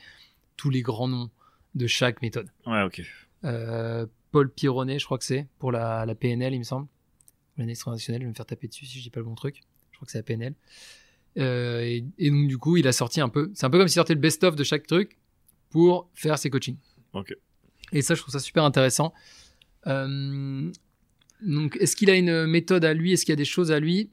tous 0.58 0.70
les 0.72 0.82
grands 0.82 1.08
noms 1.08 1.30
de 1.76 1.88
chaque 1.88 2.22
méthode. 2.22 2.50
Ouais, 2.66 2.82
ok. 2.84 3.02
Euh, 3.46 4.06
Paul 4.32 4.50
Pironnet, 4.50 4.98
je 5.00 5.06
crois 5.06 5.18
que 5.20 5.24
c'est 5.26 5.48
pour 5.60 5.72
la, 5.72 6.06
la 6.08 6.16
PNL, 6.16 6.54
il 6.56 6.60
me 6.60 6.64
semble. 6.64 6.88
L'analyse 7.58 7.80
transactionnelle, 7.80 8.22
je 8.22 8.26
vais 8.26 8.30
me 8.32 8.36
faire 8.36 8.48
taper 8.48 8.68
dessus 8.68 8.86
si 8.88 8.98
je 8.98 9.04
dis 9.04 9.10
pas 9.12 9.20
le 9.20 9.26
bon 9.26 9.36
truc. 9.36 9.62
Je 9.92 9.98
crois 9.98 10.06
que 10.08 10.12
c'est 10.12 10.18
la 10.18 10.24
PNL. 10.24 10.56
Euh, 11.40 11.82
et, 11.82 12.06
et 12.20 12.30
donc 12.30 12.48
du 12.48 12.58
coup, 12.58 12.78
il 12.78 12.88
a 12.88 12.92
sorti 12.92 13.20
un 13.22 13.30
peu. 13.30 13.52
C'est 13.56 13.66
un 13.66 13.70
peu 13.70 13.78
comme 13.80 13.88
s'il 13.88 13.96
sortait 13.96 14.14
le 14.14 14.20
best-of 14.20 14.56
de 14.56 14.64
chaque 14.64 14.86
truc 14.88 15.18
pour 15.70 16.10
faire 16.14 16.38
ses 16.38 16.50
coachings. 16.50 16.78
Ok. 17.14 17.36
Et 17.92 18.02
ça, 18.02 18.16
je 18.16 18.22
trouve 18.22 18.32
ça 18.34 18.40
super 18.40 18.64
intéressant. 18.64 19.14
Euh, 19.88 20.72
donc, 21.42 21.76
est-ce 21.80 21.96
qu'il 21.96 22.10
a 22.10 22.16
une 22.16 22.46
méthode 22.46 22.86
à 22.86 22.94
lui? 22.94 23.14
Est-ce 23.14 23.26
qu'il 23.26 23.32
y 23.32 23.34
a 23.34 23.38
des 23.38 23.46
choses 23.46 23.72
à 23.72 23.80
lui? 23.80 24.10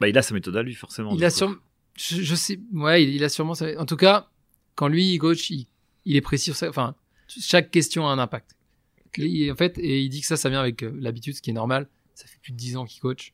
Bah, 0.00 0.08
il 0.08 0.16
a 0.16 0.22
sa 0.22 0.34
méthode 0.34 0.56
à 0.56 0.62
lui, 0.62 0.74
forcément. 0.74 1.14
Il 1.14 1.24
a 1.24 1.30
sûrement. 1.30 1.56
Je, 1.96 2.22
je 2.22 2.34
sais. 2.34 2.60
Ouais, 2.72 3.02
il, 3.02 3.10
il 3.14 3.24
a 3.24 3.28
sûrement. 3.28 3.54
sa- 3.54 3.78
En 3.80 3.86
tout 3.86 3.96
cas, 3.96 4.30
quand 4.76 4.88
lui, 4.88 5.12
il 5.14 5.18
coach, 5.18 5.50
il, 5.50 5.66
il 6.04 6.14
est 6.16 6.20
précis 6.20 6.44
sur 6.46 6.56
ça. 6.56 6.68
Enfin, 6.68 6.94
chaque 7.26 7.70
question 7.70 8.06
a 8.06 8.10
un 8.12 8.18
impact. 8.18 8.56
Et 9.16 9.26
il- 9.26 9.50
en 9.50 9.56
fait, 9.56 9.76
et 9.78 10.00
il 10.02 10.08
dit 10.08 10.20
que 10.20 10.26
ça, 10.26 10.36
ça 10.36 10.48
vient 10.48 10.60
avec 10.60 10.82
euh, 10.84 10.96
l'habitude, 11.00 11.34
ce 11.34 11.42
qui 11.42 11.50
est 11.50 11.54
normal. 11.54 11.88
Ça 12.14 12.26
fait 12.26 12.38
plus 12.40 12.52
de 12.52 12.56
10 12.56 12.76
ans 12.76 12.84
qu'il 12.84 13.00
coach. 13.00 13.32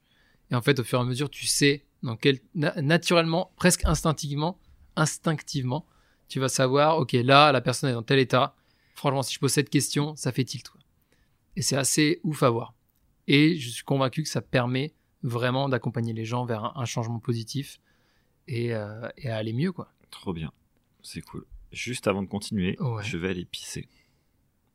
Et 0.51 0.55
en 0.55 0.63
fait, 0.63 0.79
au 0.79 0.85
fur 0.85 0.99
et 0.99 1.03
à 1.03 1.05
mesure, 1.05 1.29
tu 1.31 1.47
sais 1.47 1.85
dans 2.05 2.17
quel. 2.17 2.39
na- 2.55 2.81
naturellement, 2.81 3.53
presque 3.57 3.85
instinctivement, 3.85 4.59
instinctivement, 4.95 5.87
tu 6.29 6.39
vas 6.41 6.49
savoir, 6.49 6.99
ok, 6.99 7.13
là, 7.13 7.51
la 7.53 7.61
personne 7.61 7.91
est 7.91 7.95
dans 7.95 8.03
tel 8.03 8.19
état. 8.19 8.55
Franchement, 8.95 9.23
si 9.23 9.35
je 9.35 9.41
pose 9.41 9.53
cette 9.53 9.71
question, 9.71 10.15
ça 10.17 10.31
fait 10.33 10.45
tilt. 10.45 10.69
quoi. 10.69 10.81
Et 11.57 11.63
c'est 11.63 11.77
assez 11.77 12.21
ouf 12.23 12.43
à 12.43 12.51
voir. 12.51 12.75
Et 13.27 13.57
je 13.59 13.71
suis 13.71 13.85
convaincu 13.85 14.23
que 14.23 14.29
ça 14.29 14.41
permet 14.41 14.95
vraiment 15.23 15.69
d'accompagner 15.69 16.13
les 16.13 16.25
gens 16.25 16.45
vers 16.45 16.65
un, 16.65 16.73
un 16.77 16.85
changement 16.85 17.19
positif 17.19 17.81
et, 18.47 18.75
euh, 18.75 19.09
et 19.17 19.31
à 19.31 19.37
aller 19.37 19.53
mieux, 19.53 19.73
quoi. 19.73 19.93
Trop 20.11 20.33
bien. 20.33 20.53
C'est 21.03 21.21
cool. 21.23 21.45
Juste 21.73 22.07
avant 22.07 22.23
de 22.23 22.29
continuer, 22.29 22.77
Ouais. 22.81 23.03
je 23.03 23.17
vais 23.19 23.31
aller 23.31 23.45
pisser. 23.45 23.89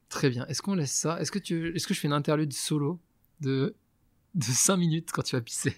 Très 0.10 0.30
bien. 0.30 0.46
Est-ce 0.48 0.62
qu'on 0.62 0.74
laisse 0.76 0.92
ça? 0.92 1.20
Est-ce 1.22 1.32
que, 1.32 1.40
tu... 1.40 1.76
Est-ce 1.76 1.88
que 1.88 1.94
je 1.94 2.00
fais 2.00 2.08
une 2.08 2.14
interlude 2.14 2.52
solo 2.54 3.00
de, 3.42 3.76
de 4.36 4.44
5 4.44 4.76
minutes 4.78 5.12
quand 5.12 5.22
tu 5.22 5.36
vas 5.36 5.42
pisser? 5.42 5.76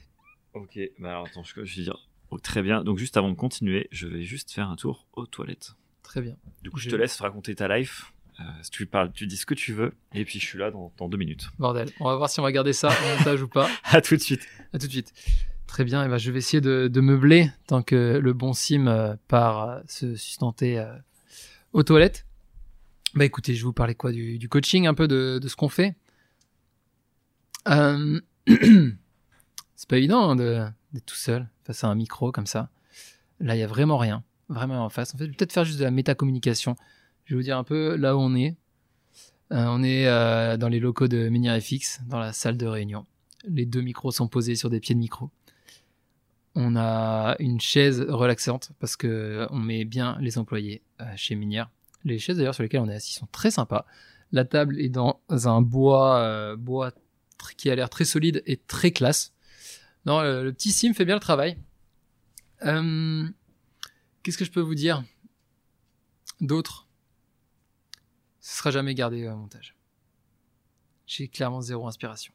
Ok, 0.54 0.80
bah 1.00 1.10
alors 1.10 1.28
attends, 1.28 1.44
je, 1.44 1.64
je 1.64 1.76
vais 1.78 1.84
dire. 1.84 2.10
Oh, 2.30 2.40
très 2.40 2.62
bien. 2.62 2.84
Donc, 2.84 2.98
juste 2.98 3.18
avant 3.18 3.30
de 3.30 3.36
continuer, 3.36 3.88
je 3.92 4.08
vais 4.08 4.24
juste 4.24 4.52
faire 4.52 4.70
un 4.70 4.76
tour 4.76 5.06
aux 5.14 5.26
toilettes. 5.26 5.74
Très 6.04 6.22
bien. 6.22 6.36
Du 6.64 6.70
coup, 6.72 6.78
je, 6.80 6.86
Je- 6.86 6.90
te 6.92 6.96
laisse 6.96 7.20
raconter 7.20 7.56
ta 7.56 7.68
life. 7.78 8.14
Euh, 8.40 8.44
tu 8.72 8.86
parles, 8.86 9.12
tu 9.14 9.28
dis 9.28 9.38
ce 9.38 9.46
que 9.46 9.54
tu 9.54 9.74
veux. 9.74 9.94
Et 10.14 10.24
puis, 10.26 10.40
je 10.40 10.46
suis 10.46 10.58
là 10.58 10.72
dans, 10.72 10.92
dans 10.98 11.10
deux 11.10 11.18
minutes. 11.18 11.50
Bordel. 11.60 11.90
On 12.00 12.06
va 12.06 12.16
voir 12.16 12.30
si 12.30 12.40
on 12.40 12.44
va 12.44 12.52
garder 12.52 12.74
ça 12.74 12.90
en 12.90 13.18
montage 13.18 13.42
ou 13.42 13.48
pas. 13.48 13.70
À 13.84 14.02
tout 14.02 14.16
de 14.16 14.22
suite. 14.22 14.48
À 14.74 14.80
tout 14.80 14.88
de 14.88 14.92
suite. 14.92 15.14
Très 15.68 15.84
bien. 15.84 16.04
Et 16.06 16.08
ben, 16.08 16.18
je 16.18 16.32
vais 16.32 16.40
essayer 16.40 16.60
de, 16.62 16.88
de 16.88 17.02
meubler 17.02 17.50
tant 17.68 17.82
que 17.84 18.18
le 18.22 18.34
bon 18.34 18.54
sim 18.54 18.88
euh, 18.88 19.16
part 19.28 19.70
euh, 19.70 19.80
se 19.88 20.16
sustenter 20.16 20.80
euh, 20.80 20.94
aux 21.74 21.84
toilettes. 21.84 22.26
Bah 23.14 23.26
écoutez, 23.26 23.54
je 23.56 23.60
vais 23.60 23.66
vous 23.66 23.74
parler 23.74 23.94
quoi 23.96 24.12
du, 24.14 24.38
du 24.38 24.48
coaching, 24.50 24.88
un 24.88 24.94
peu 24.94 25.08
de, 25.08 25.38
de 25.42 25.48
ce 25.50 25.56
qu'on 25.58 25.70
fait. 25.70 25.96
C'est 29.82 29.90
pas 29.90 29.98
évident 29.98 30.30
hein, 30.30 30.36
d'être 30.36 31.06
tout 31.08 31.16
seul 31.16 31.50
face 31.64 31.84
à 31.84 31.88
un 31.88 31.96
micro 31.96 32.32
comme 32.32 32.46
ça. 32.46 32.70
Là, 33.40 33.56
il 33.56 33.60
y 33.60 33.64
a 33.64 33.68
vraiment 33.68 33.98
rien, 33.98 34.24
vraiment 34.48 34.86
en 34.86 34.90
face. 34.90 35.16
En 35.16 35.18
fait, 35.18 35.26
je 35.26 35.32
vais 35.32 35.36
peut-être 35.36 35.54
faire 35.54 35.66
juste 35.66 35.80
de 35.80 35.84
la 35.84 35.90
métacommunication. 35.90 36.76
Je 37.26 37.34
vais 37.34 37.40
vous 37.40 37.44
dire 37.44 37.58
un 37.58 37.64
peu 37.64 37.96
là 37.96 38.16
où 38.16 38.20
on 38.20 38.36
est. 38.36 38.56
Euh, 39.52 39.66
on 39.70 39.82
est 39.82 40.06
euh, 40.06 40.56
dans 40.56 40.68
les 40.68 40.80
locaux 40.80 41.08
de 41.08 41.30
Menhir 41.30 41.60
FX, 41.60 42.02
dans 42.08 42.20
la 42.20 42.32
salle 42.32 42.58
de 42.58 42.68
réunion. 42.68 43.08
Les 43.48 43.66
deux 43.66 43.82
micros 43.82 44.12
sont 44.12 44.28
posés 44.28 44.56
sur 44.56 44.70
des 44.70 44.80
pieds 44.80 44.94
de 44.94 45.00
micro. 45.00 45.32
On 46.54 46.76
a 46.76 47.36
une 47.40 47.60
chaise 47.60 48.06
relaxante 48.08 48.74
parce 48.80 48.96
que 48.96 49.48
on 49.50 49.58
met 49.58 49.84
bien 49.84 50.16
les 50.22 50.38
employés 50.38 50.84
euh, 51.02 51.06
chez 51.16 51.34
Minière. 51.34 51.72
Les 52.04 52.20
chaises 52.20 52.38
d'ailleurs 52.38 52.54
sur 52.54 52.62
lesquelles 52.62 52.82
on 52.82 52.90
est 52.90 52.94
assis 52.94 53.14
sont 53.14 53.28
très 53.32 53.50
sympas. 53.50 53.88
La 54.32 54.46
table 54.46 54.80
est 54.80 54.90
dans 54.90 55.20
un 55.28 55.64
bois, 55.64 56.56
bois 56.56 56.92
qui 57.58 57.72
a 57.72 57.76
l'air 57.76 57.90
très 57.90 58.06
solide 58.06 58.44
et 58.46 58.58
très 58.58 58.92
classe. 58.92 59.34
Non, 60.06 60.22
le, 60.22 60.52
petit 60.52 60.72
sim 60.72 60.94
fait 60.94 61.06
bien 61.06 61.16
le 61.16 61.22
travail. 61.22 61.58
Euh, 62.64 63.28
Qu'est-ce 64.24 64.38
que 64.38 64.46
je 64.46 64.52
peux 64.52 64.62
vous 64.62 64.76
dire 64.76 65.04
d'autre? 66.40 66.88
Ce 68.40 68.58
sera 68.58 68.72
jamais 68.72 68.96
gardé 68.96 69.28
au 69.28 69.36
montage. 69.36 69.76
J'ai 71.06 71.28
clairement 71.28 71.62
zéro 71.62 71.88
inspiration. 71.88 72.34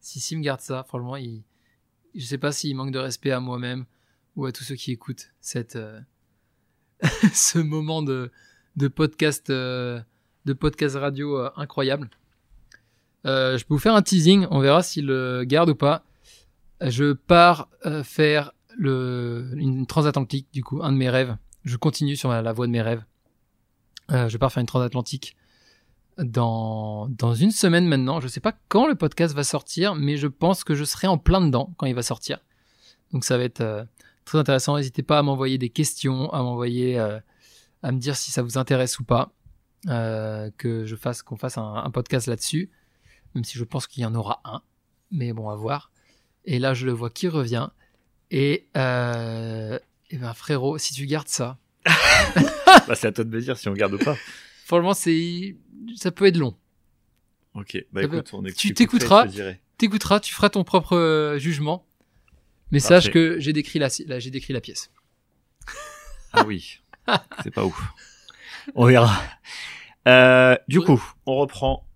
Si 0.00 0.20
Sim 0.20 0.40
garde 0.40 0.60
ça, 0.60 0.84
franchement, 0.84 1.16
il... 1.16 1.42
je 2.14 2.24
sais 2.24 2.38
pas 2.38 2.52
s'il 2.52 2.76
manque 2.76 2.92
de 2.92 2.98
respect 2.98 3.32
à 3.32 3.40
moi-même 3.40 3.84
ou 4.36 4.46
à 4.46 4.52
tous 4.52 4.62
ceux 4.62 4.76
qui 4.76 4.92
écoutent 4.92 5.32
cette, 5.40 5.76
euh, 5.76 6.00
ce 7.32 7.58
moment 7.58 8.02
de, 8.02 8.30
podcast, 8.94 9.50
euh, 9.50 10.00
de 10.44 10.52
podcast 10.52 10.96
radio 10.96 11.38
euh, 11.38 11.50
incroyable. 11.56 12.10
Euh, 13.26 13.58
je 13.58 13.64
peux 13.64 13.74
vous 13.74 13.80
faire 13.80 13.94
un 13.94 14.02
teasing, 14.02 14.46
on 14.50 14.60
verra 14.60 14.82
s'il 14.82 15.06
le 15.06 15.44
garde 15.44 15.70
ou 15.70 15.74
pas. 15.74 16.04
Je 16.80 17.12
pars 17.12 17.68
euh, 17.86 18.02
faire 18.02 18.52
une 18.78 19.86
transatlantique, 19.86 20.48
du 20.52 20.62
coup, 20.62 20.82
un 20.82 20.92
de 20.92 20.98
mes 20.98 21.08
rêves. 21.08 21.36
Je 21.64 21.76
continue 21.76 22.16
sur 22.16 22.30
la, 22.30 22.52
voie 22.52 22.66
de 22.66 22.72
mes 22.72 22.82
rêves. 22.82 23.02
Euh, 24.10 24.28
je 24.28 24.36
pars 24.36 24.52
faire 24.52 24.60
une 24.60 24.66
transatlantique 24.66 25.36
dans, 26.18 27.08
une 27.34 27.50
semaine 27.50 27.86
maintenant. 27.86 28.20
Je 28.20 28.28
sais 28.28 28.40
pas 28.40 28.52
quand 28.68 28.86
le 28.86 28.94
podcast 28.94 29.34
va 29.34 29.44
sortir, 29.44 29.94
mais 29.94 30.16
je 30.16 30.26
pense 30.26 30.62
que 30.62 30.74
je 30.74 30.84
serai 30.84 31.06
en 31.06 31.18
plein 31.18 31.40
dedans 31.40 31.72
quand 31.78 31.86
il 31.86 31.94
va 31.94 32.02
sortir. 32.02 32.38
Donc 33.12 33.24
ça 33.24 33.38
va 33.38 33.44
être 33.44 33.62
euh, 33.62 33.84
très 34.24 34.38
intéressant. 34.38 34.76
N'hésitez 34.76 35.02
pas 35.02 35.18
à 35.18 35.22
m'envoyer 35.22 35.56
des 35.58 35.70
questions, 35.70 36.30
à 36.32 36.42
m'envoyer, 36.42 36.98
me 37.82 37.98
dire 37.98 38.16
si 38.16 38.30
ça 38.30 38.42
vous 38.42 38.58
intéresse 38.58 38.98
ou 38.98 39.04
pas, 39.04 39.32
que 39.86 40.84
je 40.84 40.96
fasse, 40.96 41.22
qu'on 41.22 41.36
fasse 41.36 41.56
un 41.56 41.90
podcast 41.90 42.26
là-dessus. 42.26 42.70
Même 43.34 43.44
si 43.44 43.58
je 43.58 43.64
pense 43.64 43.86
qu'il 43.86 44.02
y 44.02 44.06
en 44.06 44.14
aura 44.14 44.40
un, 44.44 44.62
mais 45.10 45.32
bon, 45.32 45.48
à 45.48 45.56
voir. 45.56 45.90
Et 46.46 46.58
là, 46.58 46.74
je 46.74 46.86
le 46.86 46.92
vois 46.92 47.10
qui 47.10 47.28
revient. 47.28 47.68
Et, 48.30 48.66
euh, 48.76 49.78
et 50.10 50.16
ben 50.18 50.32
frérot, 50.34 50.78
si 50.78 50.94
tu 50.94 51.06
gardes 51.06 51.28
ça, 51.28 51.58
Bah, 52.88 52.94
c'est 52.94 53.08
à 53.08 53.12
toi 53.12 53.24
de 53.24 53.30
me 53.30 53.40
dire 53.40 53.56
si 53.56 53.68
on 53.68 53.72
garde 53.72 53.94
ou 53.94 53.98
pas. 53.98 54.16
franchement, 54.64 54.94
c'est, 54.94 55.56
ça 55.96 56.10
peut 56.10 56.26
être 56.26 56.36
long. 56.36 56.56
Ok, 57.54 57.84
bah 57.92 58.02
Ça 58.02 58.08
peut- 58.08 58.16
écoute, 58.18 58.30
on 58.34 58.44
est 58.44 58.52
tu 58.52 58.74
t'écouteras. 58.74 59.26
T'écouteras, 59.78 60.20
tu 60.20 60.34
feras 60.34 60.48
ton 60.50 60.64
propre 60.64 60.96
euh, 60.96 61.38
jugement. 61.38 61.86
Mais 62.72 62.80
Parfait. 62.80 62.94
sache 63.02 63.10
que 63.12 63.38
j'ai 63.38 63.52
décrit 63.52 63.78
la, 63.78 63.88
la- 64.06 64.18
j'ai 64.18 64.30
décrit 64.30 64.52
la 64.52 64.60
pièce. 64.60 64.90
Ah 66.32 66.44
oui, 66.44 66.80
c'est 67.42 67.50
pas 67.50 67.64
ouf. 67.64 67.80
On 68.74 68.84
verra. 68.86 69.22
Euh, 70.06 70.54
du 70.68 70.80
coup, 70.82 71.02
on 71.24 71.36
reprend 71.36 71.86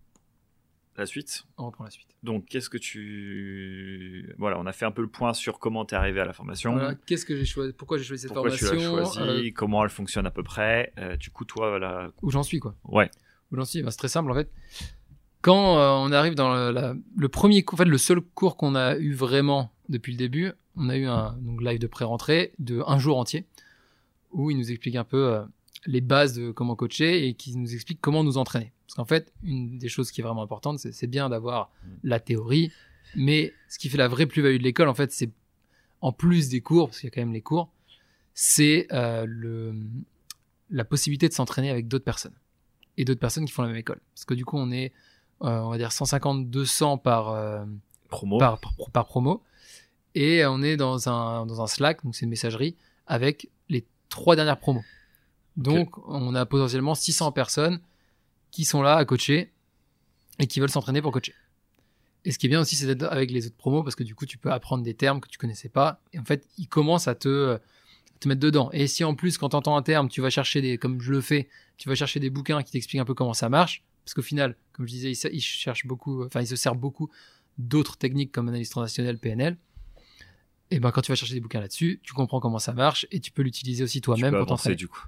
la 0.96 1.05
suite. 1.05 1.44
On 1.59 1.66
reprend 1.66 1.84
la 1.84 1.90
suite. 1.90 2.09
Donc, 2.23 2.45
qu'est-ce 2.47 2.68
que 2.68 2.77
tu... 2.79 4.35
Voilà, 4.39 4.59
on 4.59 4.66
a 4.66 4.73
fait 4.73 4.85
un 4.85 4.91
peu 4.91 5.01
le 5.03 5.09
point 5.09 5.33
sur 5.33 5.59
comment 5.59 5.85
t'es 5.85 5.97
arrivé 5.97 6.21
à 6.21 6.25
la 6.27 6.33
formation. 6.35 6.73
Voilà, 6.75 6.95
qu'est-ce 7.07 7.25
que 7.25 7.37
j'ai 7.37 7.45
choisi 7.47 7.73
Pourquoi 7.73 7.97
j'ai 7.99 8.05
choisi 8.05 8.23
cette 8.23 8.33
Pourquoi 8.35 8.51
tu 8.51 8.59
formation 8.64 8.97
l'as 8.97 9.05
choisi 9.05 9.49
euh, 9.49 9.51
Comment 9.55 9.83
elle 9.85 9.91
fonctionne 9.91 10.27
à 10.27 10.31
peu 10.31 10.43
près 10.43 10.93
euh, 10.99 11.16
Du 11.16 11.31
coup, 11.31 11.45
toi, 11.45 11.71
voilà. 11.71 12.11
Où 12.23 12.31
j'en 12.31 12.43
suis 12.43 12.59
quoi 12.59 12.75
Ouais. 12.85 13.11
Où 13.53 13.57
j'en 13.57 13.64
suis 13.64 13.83
Ben, 13.83 13.91
C'est 13.91 13.97
très 13.97 14.09
simple 14.09 14.31
en 14.31 14.35
fait. 14.35 14.51
Quand 15.41 15.79
euh, 15.79 15.89
on 16.07 16.12
arrive 16.12 16.35
dans 16.35 16.55
le, 16.55 16.71
la- 16.71 16.95
le 17.16 17.29
premier 17.31 17.62
cours, 17.62 17.77
en 17.81 17.83
fait 17.85 17.89
le 17.89 17.97
seul 17.99 18.21
cours 18.21 18.57
qu'on 18.59 18.75
a 18.75 18.97
eu 18.99 19.14
vraiment 19.14 19.73
depuis 19.89 20.12
le 20.12 20.18
début, 20.18 20.53
on 20.77 20.91
a 20.91 20.97
eu 20.99 21.07
un 21.07 21.33
donc, 21.41 21.62
live 21.62 21.79
de 21.79 21.87
pré-rentrée 21.87 22.53
de 22.59 22.83
un 22.87 22.99
jour 22.99 23.18
entier 23.18 23.47
où 24.33 24.51
il 24.51 24.59
nous 24.59 24.71
explique 24.71 24.97
un 24.97 25.05
peu 25.05 25.41
les 25.87 26.01
bases 26.01 26.35
de 26.35 26.51
comment 26.51 26.76
coacher 26.76 27.26
et 27.26 27.35
qui 27.35 27.57
nous 27.57 27.74
explique 27.74 28.01
comment 28.01 28.22
nous 28.24 28.37
entraîner. 28.39 28.72
Parce 28.87 28.97
qu'en 28.97 29.05
fait, 29.05 29.33
une 29.43 29.78
des 29.78 29.89
choses 29.89 30.11
qui 30.11 30.20
est 30.20 30.24
vraiment 30.24 30.43
importante, 30.43 30.78
c'est 30.78 31.07
bien 31.07 31.28
d'avoir 31.28 31.70
Mm. 31.85 31.89
la 32.05 32.20
théorie, 32.20 32.72
mais 33.16 33.53
ce 33.68 33.78
qui 33.78 33.89
fait 33.89 33.99
la 33.99 34.09
vraie 34.09 34.26
plus-value 34.26 34.59
de 34.59 34.62
l'école, 34.62 34.89
en 34.89 34.95
fait, 34.95 35.12
c'est 35.12 35.31
en 36.01 36.12
plus 36.12 36.49
des 36.49 36.61
cours, 36.61 36.89
parce 36.89 37.01
qu'il 37.01 37.09
y 37.09 37.12
a 37.12 37.14
quand 37.14 37.20
même 37.20 37.33
les 37.33 37.43
cours, 37.43 37.70
c'est 38.35 38.87
euh, 38.93 39.24
le 39.28 39.74
la 40.70 40.85
possibilité 40.85 41.28
de 41.28 41.33
s'entraîner 41.35 41.68
avec 41.68 41.89
d'autres 41.89 42.05
personnes 42.05 42.35
et 42.97 43.05
d'autres 43.05 43.18
personnes 43.20 43.45
qui 43.45 43.53
font 43.53 43.62
la 43.62 43.68
même 43.68 43.76
école. 43.76 44.01
Parce 44.14 44.24
que 44.24 44.35
du 44.35 44.45
coup, 44.45 44.57
on 44.57 44.70
est, 44.70 44.93
euh, 45.43 45.61
on 45.61 45.70
va 45.70 45.78
dire 45.78 45.91
150-200 45.91 46.97
par, 47.03 47.31
euh, 47.31 47.64
Promo. 48.09 48.39
par, 48.39 48.61
par, 48.61 48.72
par 48.93 49.07
promo. 49.07 49.43
Et 50.14 50.45
on 50.47 50.62
est 50.62 50.76
dans 50.76 51.09
un, 51.09 51.45
dans 51.45 51.61
un 51.61 51.66
Slack, 51.66 52.05
donc 52.05 52.14
c'est 52.14 52.24
une 52.24 52.31
messagerie, 52.31 52.76
avec 53.07 53.51
les 53.68 53.85
trois 54.09 54.37
dernières 54.37 54.59
promos. 54.61 54.85
Donc, 55.63 55.97
on 56.09 56.35
a 56.35 56.47
potentiellement 56.47 56.95
600 56.95 57.33
personnes 57.33 57.81
qui 58.51 58.65
sont 58.65 58.83
là 58.83 58.97
à 58.97 59.05
coacher 59.05 59.53
et 60.39 60.47
qui 60.47 60.61
veulent 60.61 60.71
s'entraîner 60.71 61.03
pour 61.03 61.13
coacher. 61.13 61.35
Et 62.25 62.33
ce 62.33 62.39
qui 62.39 62.47
est 62.47 62.49
bien 62.49 62.61
aussi, 62.61 62.77
c'est 62.77 62.87
d'être 62.87 63.05
avec 63.05 63.31
les 63.31 63.47
autres 63.47 63.57
promos 63.57 63.83
parce 63.83 63.95
que 63.95 64.03
du 64.05 64.15
coup, 64.15 64.27
tu 64.27 64.37
peux 64.39 64.53
apprendre 64.53 64.83
des 64.85 64.95
termes 64.95 65.21
que 65.21 65.29
tu 65.29 65.39
connaissais 65.39 65.69
pas. 65.69 66.01
Et 66.13 66.19
en 66.19 66.25
fait, 66.25 66.47
ils 66.59 66.67
commencent 66.69 67.09
à 67.09 67.15
te, 67.15 67.59
te 68.21 68.29
mettre 68.29 68.41
dedans. 68.41 68.71
Et 68.73 68.87
si 68.87 69.05
en 69.05 69.15
plus, 69.15 69.39
quand 69.39 69.51
tu 69.51 69.57
entends 69.57 69.77
un 69.77 69.83
terme, 69.83 70.09
tu 70.09 70.21
vas 70.21 70.29
chercher 70.31 70.61
des, 70.61 70.77
comme 70.79 71.01
je 71.01 71.13
le 71.13 71.21
fais, 71.21 71.49
tu 71.79 71.89
vas 71.89 71.95
chercher 71.95 72.21
des 72.21 72.29
bouquins 72.31 72.63
qui 72.63 72.73
t'expliquent 72.73 73.01
un 73.01 73.05
peu 73.07 73.15
comment 73.15 73.33
ça 73.35 73.49
marche. 73.49 73.83
Parce 74.05 74.15
qu'au 74.15 74.23
final, 74.23 74.57
comme 74.73 74.87
je 74.87 74.93
disais, 74.93 75.11
il, 75.11 75.15
se- 75.15 75.29
il 75.29 75.41
cherche 75.41 75.87
beaucoup, 75.87 76.25
enfin, 76.25 76.41
il 76.43 76.47
se 76.47 76.57
sert 76.57 76.75
beaucoup 76.75 77.11
d'autres 77.59 77.97
techniques 77.97 78.33
comme 78.33 78.49
analyse 78.49 78.69
transactionnelle, 78.71 79.19
PNL. 79.19 79.57
Et 80.71 80.79
ben, 80.81 80.91
quand 80.91 81.01
tu 81.03 81.11
vas 81.13 81.17
chercher 81.17 81.35
des 81.35 81.41
bouquins 81.41 81.61
là-dessus, 81.61 82.01
tu 82.03 82.13
comprends 82.13 82.41
comment 82.41 82.59
ça 82.59 82.73
marche 82.73 83.07
et 83.11 83.21
tu 83.21 83.31
peux 83.33 83.43
l'utiliser 83.43 83.83
aussi 83.85 84.01
toi-même 84.01 84.31
pour 84.41 84.47
t'entraîner. 84.57 84.75
du 84.77 84.89
coup. 84.89 85.03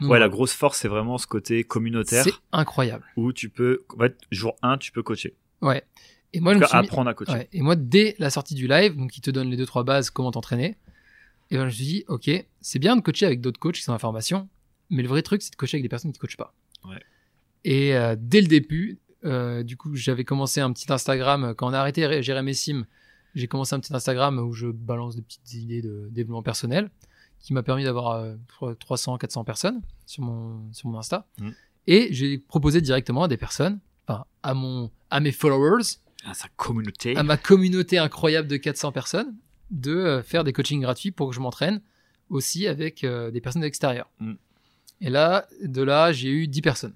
Ouais, 0.00 0.18
la 0.18 0.28
grosse 0.28 0.52
force, 0.52 0.78
c'est 0.78 0.88
vraiment 0.88 1.18
ce 1.18 1.26
côté 1.26 1.64
communautaire 1.64 2.24
C'est 2.24 2.32
incroyable. 2.52 3.04
où 3.16 3.32
tu 3.32 3.48
peux, 3.48 3.80
en 3.94 3.98
fait, 3.98 4.16
jour 4.30 4.56
1, 4.62 4.78
tu 4.78 4.92
peux 4.92 5.02
coacher. 5.02 5.34
Ouais. 5.60 5.82
Et 6.32 6.40
moi, 6.40 6.52
je 6.54 6.58
me 6.58 6.64
mis- 6.64 6.70
apprendre 6.70 7.08
à 7.10 7.14
coacher. 7.14 7.32
Ouais. 7.32 7.48
Et 7.52 7.62
moi, 7.62 7.74
dès 7.74 8.14
la 8.18 8.30
sortie 8.30 8.54
du 8.54 8.68
live, 8.68 8.96
donc 8.96 9.16
il 9.16 9.20
te 9.22 9.30
donne 9.30 9.48
les 9.50 9.56
deux 9.56 9.66
trois 9.66 9.82
bases, 9.84 10.10
comment 10.10 10.30
t'entraîner. 10.30 10.76
Et 11.50 11.56
ben, 11.56 11.62
je 11.62 11.66
me 11.66 11.70
suis 11.70 11.84
dit, 11.84 12.04
ok, 12.08 12.30
c'est 12.60 12.78
bien 12.78 12.94
de 12.96 13.00
coacher 13.00 13.26
avec 13.26 13.40
d'autres 13.40 13.58
coachs 13.58 13.74
qui 13.76 13.82
sont 13.82 13.92
en 13.92 13.98
formation, 13.98 14.48
mais 14.90 15.02
le 15.02 15.08
vrai 15.08 15.22
truc, 15.22 15.42
c'est 15.42 15.50
de 15.50 15.56
coacher 15.56 15.76
avec 15.76 15.82
des 15.84 15.88
personnes 15.88 16.12
qui 16.12 16.18
ne 16.18 16.20
coachent 16.20 16.36
pas. 16.36 16.54
Ouais. 16.84 17.00
Et 17.64 17.96
euh, 17.96 18.14
dès 18.18 18.40
le 18.42 18.46
début, 18.46 18.98
euh, 19.24 19.62
du 19.62 19.76
coup, 19.76 19.96
j'avais 19.96 20.24
commencé 20.24 20.60
un 20.60 20.72
petit 20.72 20.92
Instagram 20.92 21.54
quand 21.56 21.68
on 21.70 21.72
a 21.72 21.78
arrêté 21.78 22.06
Ré- 22.06 22.22
Jérémy 22.22 22.54
Sim. 22.54 22.86
J'ai 23.34 23.48
commencé 23.48 23.74
un 23.74 23.80
petit 23.80 23.94
Instagram 23.94 24.38
où 24.38 24.52
je 24.52 24.68
balance 24.68 25.16
des 25.16 25.22
petites 25.22 25.52
idées 25.54 25.82
de 25.82 26.08
développement 26.10 26.42
personnel, 26.42 26.90
qui 27.40 27.52
m'a 27.52 27.62
permis 27.62 27.84
d'avoir 27.84 28.10
euh, 28.62 28.74
300, 28.80 29.18
400 29.18 29.44
personnes 29.44 29.80
sur 30.06 30.22
mon 30.24 30.72
sur 30.72 30.88
mon 30.88 30.98
Insta. 30.98 31.26
Mm. 31.38 31.50
Et 31.86 32.08
j'ai 32.12 32.38
proposé 32.38 32.80
directement 32.80 33.22
à 33.24 33.28
des 33.28 33.36
personnes, 33.36 33.78
enfin 34.06 34.24
à 34.42 34.54
mon 34.54 34.90
à 35.10 35.20
mes 35.20 35.32
followers, 35.32 35.84
À 36.24 36.34
sa 36.34 36.48
communauté. 36.56 37.16
à 37.16 37.22
ma 37.22 37.36
communauté 37.36 37.98
incroyable 37.98 38.48
de 38.48 38.56
400 38.56 38.92
personnes 38.92 39.34
de 39.70 39.92
euh, 39.92 40.22
faire 40.22 40.44
des 40.44 40.52
coachings 40.52 40.80
gratuits 40.82 41.10
pour 41.10 41.28
que 41.30 41.34
je 41.34 41.40
m'entraîne 41.40 41.80
aussi 42.28 42.66
avec 42.66 43.04
euh, 43.04 43.30
des 43.30 43.40
personnes 43.40 43.64
extérieures. 43.64 44.10
Mm. 44.20 44.34
Et 45.00 45.10
là, 45.10 45.46
de 45.62 45.82
là, 45.82 46.10
j'ai 46.12 46.28
eu 46.30 46.48
10 46.48 46.60
personnes 46.62 46.94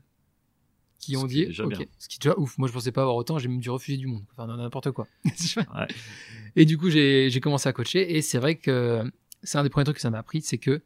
qui 0.98 1.12
Ce 1.12 1.18
ont 1.18 1.26
qui 1.26 1.46
dit 1.46 1.60
OK, 1.62 1.68
bien. 1.68 1.86
ce 1.98 2.08
qui 2.08 2.16
est 2.16 2.22
déjà 2.22 2.38
ouf. 2.38 2.58
Moi, 2.58 2.68
je 2.68 2.72
pensais 2.72 2.92
pas 2.92 3.00
avoir 3.02 3.16
autant, 3.16 3.38
j'ai 3.38 3.48
même 3.48 3.60
dû 3.60 3.70
refuser 3.70 3.96
du 3.98 4.06
monde, 4.06 4.24
enfin 4.32 4.46
n'importe 4.46 4.90
quoi. 4.92 5.06
Ouais. 5.24 5.88
Et 6.56 6.64
du 6.64 6.76
coup, 6.78 6.90
j'ai 6.90 7.40
commencé 7.42 7.68
à 7.68 7.72
coacher 7.72 8.16
et 8.16 8.20
c'est 8.22 8.38
vrai 8.38 8.56
que 8.56 9.02
c'est 9.42 9.58
un 9.58 9.62
des 9.62 9.68
premiers 9.70 9.84
trucs 9.84 9.96
que 9.96 10.02
ça 10.02 10.10
m'a 10.10 10.18
appris, 10.18 10.42
c'est 10.42 10.58
que 10.58 10.82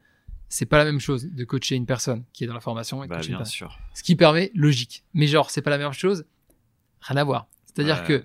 c'est 0.49 0.67
pas 0.67 0.79
la 0.79 0.85
même 0.85 1.01
chose 1.01 1.27
de 1.31 1.45
coacher 1.45 1.75
une 1.75 1.87
personne 1.87 2.25
qui 2.33 2.45
est 2.45 2.47
dans 2.47 2.55
la 2.55 2.61
formation 2.61 3.03
et 3.03 3.07
de 3.07 3.11
Bah, 3.11 3.17
coacher 3.17 3.35
bien 3.35 3.45
sûr. 3.45 3.79
Ce 3.95 4.03
qui 4.03 4.15
permet 4.17 4.51
logique. 4.55 5.03
Mais 5.15 5.27
genre, 5.27 5.51
c'est 5.51 5.63
pas 5.63 5.71
la 5.71 5.79
même 5.79 5.93
chose. 5.93 6.25
Rien 7.01 7.17
à 7.17 7.25
voir. 7.25 7.49
C'est-à-dire 7.67 8.01
Ouais. 8.03 8.07
que 8.07 8.25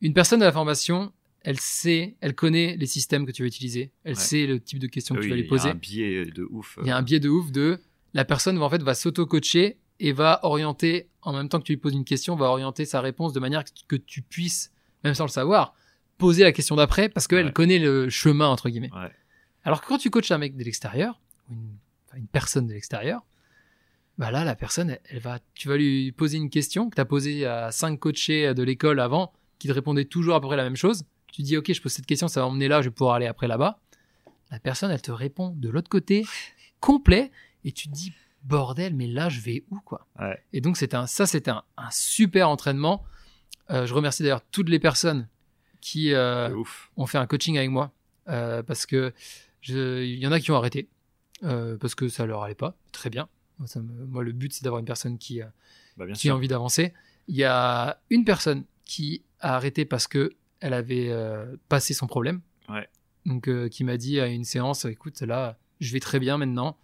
une 0.00 0.12
personne 0.14 0.38
de 0.40 0.44
la 0.44 0.52
formation, 0.52 1.12
elle 1.42 1.58
sait, 1.58 2.16
elle 2.20 2.34
connaît 2.34 2.76
les 2.76 2.86
systèmes 2.86 3.26
que 3.26 3.32
tu 3.32 3.42
vas 3.42 3.48
utiliser, 3.48 3.92
elle 4.04 4.14
Ouais. 4.14 4.20
sait 4.20 4.46
le 4.46 4.60
type 4.60 4.78
de 4.78 4.86
questions 4.86 5.14
que 5.16 5.20
tu 5.20 5.28
vas 5.28 5.34
lui 5.34 5.42
il 5.42 5.44
y 5.44 5.48
a 5.48 5.48
poser. 5.48 5.70
un 5.70 5.74
biais 5.74 6.24
de 6.26 6.44
ouf. 6.50 6.78
Il 6.82 6.86
y 6.88 6.90
a 6.90 6.96
un 6.96 7.02
biais 7.02 7.20
de 7.20 7.28
ouf 7.28 7.50
de 7.50 7.80
la 8.14 8.24
personne 8.24 8.56
va 8.58 8.64
en 8.64 8.70
fait 8.70 8.82
va 8.82 8.94
s'auto-coacher 8.94 9.78
et 10.00 10.12
va 10.12 10.38
orienter 10.44 11.08
en 11.22 11.32
même 11.32 11.48
temps 11.48 11.58
que 11.58 11.64
tu 11.64 11.72
lui 11.72 11.76
poses 11.80 11.92
une 11.94 12.04
question, 12.04 12.36
va 12.36 12.46
orienter 12.46 12.84
sa 12.84 13.00
réponse 13.00 13.32
de 13.32 13.40
manière 13.40 13.64
que 13.88 13.96
tu 13.96 14.22
puisses, 14.22 14.72
même 15.02 15.14
sans 15.14 15.24
le 15.24 15.30
savoir, 15.30 15.74
poser 16.18 16.44
la 16.44 16.52
question 16.52 16.76
d'après 16.76 17.08
parce 17.08 17.26
qu'elle 17.26 17.46
Ouais. 17.46 17.52
connaît 17.52 17.78
le 17.80 18.08
chemin 18.08 18.46
entre 18.46 18.68
guillemets. 18.70 18.90
Ouais. 18.94 19.10
Alors 19.68 19.82
que 19.82 19.86
quand 19.86 19.98
tu 19.98 20.08
coaches 20.08 20.30
un 20.30 20.38
mec 20.38 20.56
de 20.56 20.64
l'extérieur, 20.64 21.20
ou 21.50 21.54
une, 22.16 22.26
personne 22.26 22.66
de 22.66 22.72
l'extérieur, 22.72 23.26
bah 24.16 24.30
là 24.30 24.42
la 24.42 24.54
personne, 24.56 24.88
elle, 24.88 25.00
elle 25.10 25.18
va, 25.18 25.40
tu 25.52 25.68
vas 25.68 25.76
lui 25.76 26.10
poser 26.10 26.38
une 26.38 26.48
question 26.48 26.88
que 26.88 26.94
tu 26.94 27.00
as 27.02 27.04
posée 27.04 27.44
à 27.44 27.70
cinq 27.70 28.00
coachés 28.00 28.54
de 28.54 28.62
l'école 28.62 28.98
avant, 28.98 29.30
qui 29.58 29.68
te 29.68 29.72
répondaient 29.74 30.06
toujours 30.06 30.36
à 30.36 30.40
peu 30.40 30.46
près 30.46 30.56
la 30.56 30.64
même 30.64 30.74
chose. 30.74 31.04
Tu 31.30 31.42
dis 31.42 31.54
ok, 31.58 31.70
je 31.70 31.82
pose 31.82 31.92
cette 31.92 32.06
question, 32.06 32.28
ça 32.28 32.40
va 32.40 32.46
m'emmener 32.46 32.66
là, 32.66 32.80
je 32.80 32.88
vais 32.88 32.94
pouvoir 32.94 33.16
aller 33.16 33.26
après 33.26 33.46
là-bas. 33.46 33.78
La 34.50 34.58
personne, 34.58 34.90
elle 34.90 35.02
te 35.02 35.10
répond 35.10 35.50
de 35.54 35.68
l'autre 35.68 35.90
côté, 35.90 36.24
complet, 36.80 37.30
et 37.62 37.72
tu 37.72 37.88
te 37.88 37.92
dis 37.92 38.14
bordel, 38.44 38.94
mais 38.94 39.06
là 39.06 39.28
je 39.28 39.40
vais 39.40 39.64
où 39.70 39.80
quoi? 39.80 40.06
Ouais. 40.18 40.42
Et 40.54 40.62
donc 40.62 40.78
c'était 40.78 40.96
un, 40.96 41.06
ça 41.06 41.26
c'était 41.26 41.50
un, 41.50 41.62
un 41.76 41.90
super 41.90 42.48
entraînement. 42.48 43.04
Euh, 43.68 43.84
je 43.84 43.92
remercie 43.92 44.22
d'ailleurs 44.22 44.40
toutes 44.50 44.70
les 44.70 44.78
personnes 44.78 45.28
qui 45.82 46.14
euh, 46.14 46.48
ont 46.96 47.04
fait 47.04 47.18
un 47.18 47.26
coaching 47.26 47.58
avec 47.58 47.68
moi 47.68 47.92
euh, 48.28 48.62
parce 48.62 48.86
que 48.86 49.12
il 49.66 50.18
y 50.18 50.26
en 50.26 50.32
a 50.32 50.40
qui 50.40 50.50
ont 50.50 50.56
arrêté 50.56 50.88
euh, 51.44 51.76
parce 51.78 51.94
que 51.94 52.08
ça 52.08 52.26
leur 52.26 52.42
allait 52.42 52.54
pas. 52.54 52.76
Très 52.92 53.10
bien. 53.10 53.28
Moi, 53.58 53.66
ça 53.66 53.80
me- 53.80 54.06
moi, 54.06 54.22
le 54.22 54.32
but 54.32 54.52
c'est 54.52 54.62
d'avoir 54.64 54.78
une 54.80 54.86
personne 54.86 55.18
qui, 55.18 55.42
euh, 55.42 55.46
Bah, 55.96 56.06
bien 56.06 56.14
qui 56.14 56.28
a 56.30 56.34
envie 56.36 56.48
d'avancer. 56.48 56.92
Il 57.28 57.36
y 57.36 57.44
a 57.44 58.00
une 58.10 58.24
personne 58.24 58.64
qui 58.84 59.22
a 59.40 59.56
arrêté 59.56 59.84
parce 59.84 60.06
que 60.06 60.32
elle 60.60 60.72
avait 60.74 61.08
euh, 61.10 61.56
passé 61.68 61.94
son 61.94 62.06
problème. 62.06 62.40
Ouais. 62.68 62.88
Donc, 63.26 63.48
qui 63.68 63.84
m'a 63.84 63.96
dit 63.98 64.20
à 64.20 64.26
une 64.26 64.44
séance, 64.44 64.84
écoute, 64.86 65.20
là, 65.20 65.58
je 65.80 65.92
vais 65.92 66.00
très 66.00 66.18
bien 66.18 66.38
maintenant. 66.38 66.78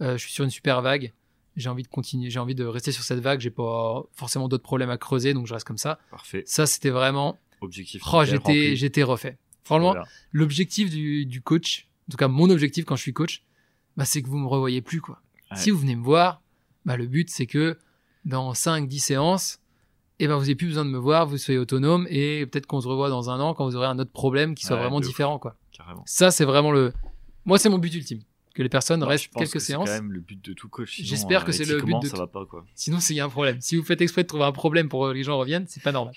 Je 0.00 0.16
suis 0.16 0.32
sur 0.32 0.44
une 0.44 0.50
super 0.50 0.80
vague. 0.80 1.12
J'ai 1.56 1.68
envie 1.68 1.82
de 1.82 1.88
continuer. 1.88 2.30
J'ai 2.30 2.38
envie 2.38 2.54
de 2.54 2.64
rester 2.64 2.90
sur 2.90 3.02
cette 3.04 3.18
vague. 3.18 3.40
J'ai 3.40 3.50
pas 3.50 4.02
forcément 4.12 4.48
d'autres 4.48 4.62
problèmes 4.62 4.88
à 4.88 4.96
creuser, 4.96 5.34
donc 5.34 5.46
je 5.46 5.52
reste 5.52 5.66
comme 5.66 5.76
ça. 5.76 5.98
Parfait. 6.10 6.42
Ça, 6.46 6.64
c'était 6.66 6.88
vraiment. 6.88 7.38
Objectif. 7.60 8.00
Oh, 8.10 8.24
j'étais, 8.24 9.02
refait. 9.02 9.36
Franchement, 9.62 9.90
Voilà. 9.90 10.06
l'objectif 10.32 10.88
du, 10.88 11.26
du 11.26 11.42
coach, 11.42 11.86
en 12.10 12.12
tout 12.12 12.16
cas 12.16 12.26
mon 12.26 12.50
objectif 12.50 12.84
quand 12.84 12.96
je 12.96 13.02
suis 13.02 13.12
coach, 13.12 13.44
bah, 13.96 14.04
c'est 14.04 14.20
que 14.20 14.28
vous 14.28 14.36
me 14.36 14.48
revoyez 14.48 14.82
plus 14.82 15.00
quoi. 15.00 15.20
Ouais. 15.52 15.56
Si 15.56 15.70
vous 15.70 15.78
venez 15.78 15.94
me 15.94 16.02
voir, 16.02 16.42
bah, 16.84 16.96
le 16.96 17.06
but 17.06 17.30
c'est 17.30 17.46
que 17.46 17.78
dans 18.24 18.52
5-10 18.52 18.98
séances, 18.98 19.60
eh 20.18 20.26
ben, 20.26 20.34
vous 20.34 20.40
n'avez 20.42 20.56
plus 20.56 20.66
besoin 20.66 20.84
de 20.84 20.90
me 20.90 20.98
voir, 20.98 21.26
vous 21.26 21.38
soyez 21.38 21.58
autonome 21.60 22.08
et 22.10 22.44
peut-être 22.46 22.66
qu'on 22.66 22.80
se 22.80 22.88
revoit 22.88 23.10
dans 23.10 23.30
un 23.30 23.38
an 23.38 23.54
quand 23.54 23.64
vous 23.64 23.76
aurez 23.76 23.86
un 23.86 23.98
autre 24.00 24.10
problème 24.10 24.56
qui 24.56 24.66
soit 24.66 24.74
Ouais, 24.76 24.82
vraiment 24.82 24.98
différent 25.00 25.38
quoi. 25.38 25.56
Carrément. 25.70 26.02
Ça 26.04 26.32
c'est 26.32 26.44
vraiment 26.44 26.72
le, 26.72 26.92
moi 27.44 27.58
c'est 27.58 27.68
mon 27.68 27.78
but 27.78 27.94
ultime, 27.94 28.22
que 28.54 28.62
les 28.64 28.68
personnes 28.68 29.00
je 29.02 29.06
restent 29.06 29.28
pense 29.32 29.42
quelques 29.42 29.52
que 29.52 29.58
c'est 29.60 29.66
séances. 29.68 29.88
quand 29.88 29.94
même 29.94 30.10
le 30.12 30.18
but 30.20 30.44
de 30.44 30.52
tout 30.52 30.68
coach. 30.68 31.00
J'espère 31.00 31.44
que 31.44 31.50
euh, 31.50 31.52
c'est 31.52 31.64
le 31.64 31.80
but 31.80 31.94
de 32.02 32.06
ça 32.08 32.14
tout- 32.14 32.16
va 32.18 32.26
pas 32.26 32.44
quoi. 32.44 32.66
Sinon, 32.74 32.98
c'est 32.98 33.14
il 33.14 33.18
y 33.18 33.20
a 33.20 33.24
un 33.24 33.28
problème. 33.30 33.58
Si 33.60 33.76
vous 33.76 33.84
faites 33.84 34.00
exprès 34.00 34.22
de 34.24 34.26
trouver 34.28 34.44
un 34.44 34.52
problème 34.52 34.88
pour 34.88 35.06
que 35.06 35.12
les 35.12 35.22
gens 35.22 35.38
reviennent, 35.38 35.66
c'est 35.68 35.82
pas 35.82 35.92
normal. 35.92 36.14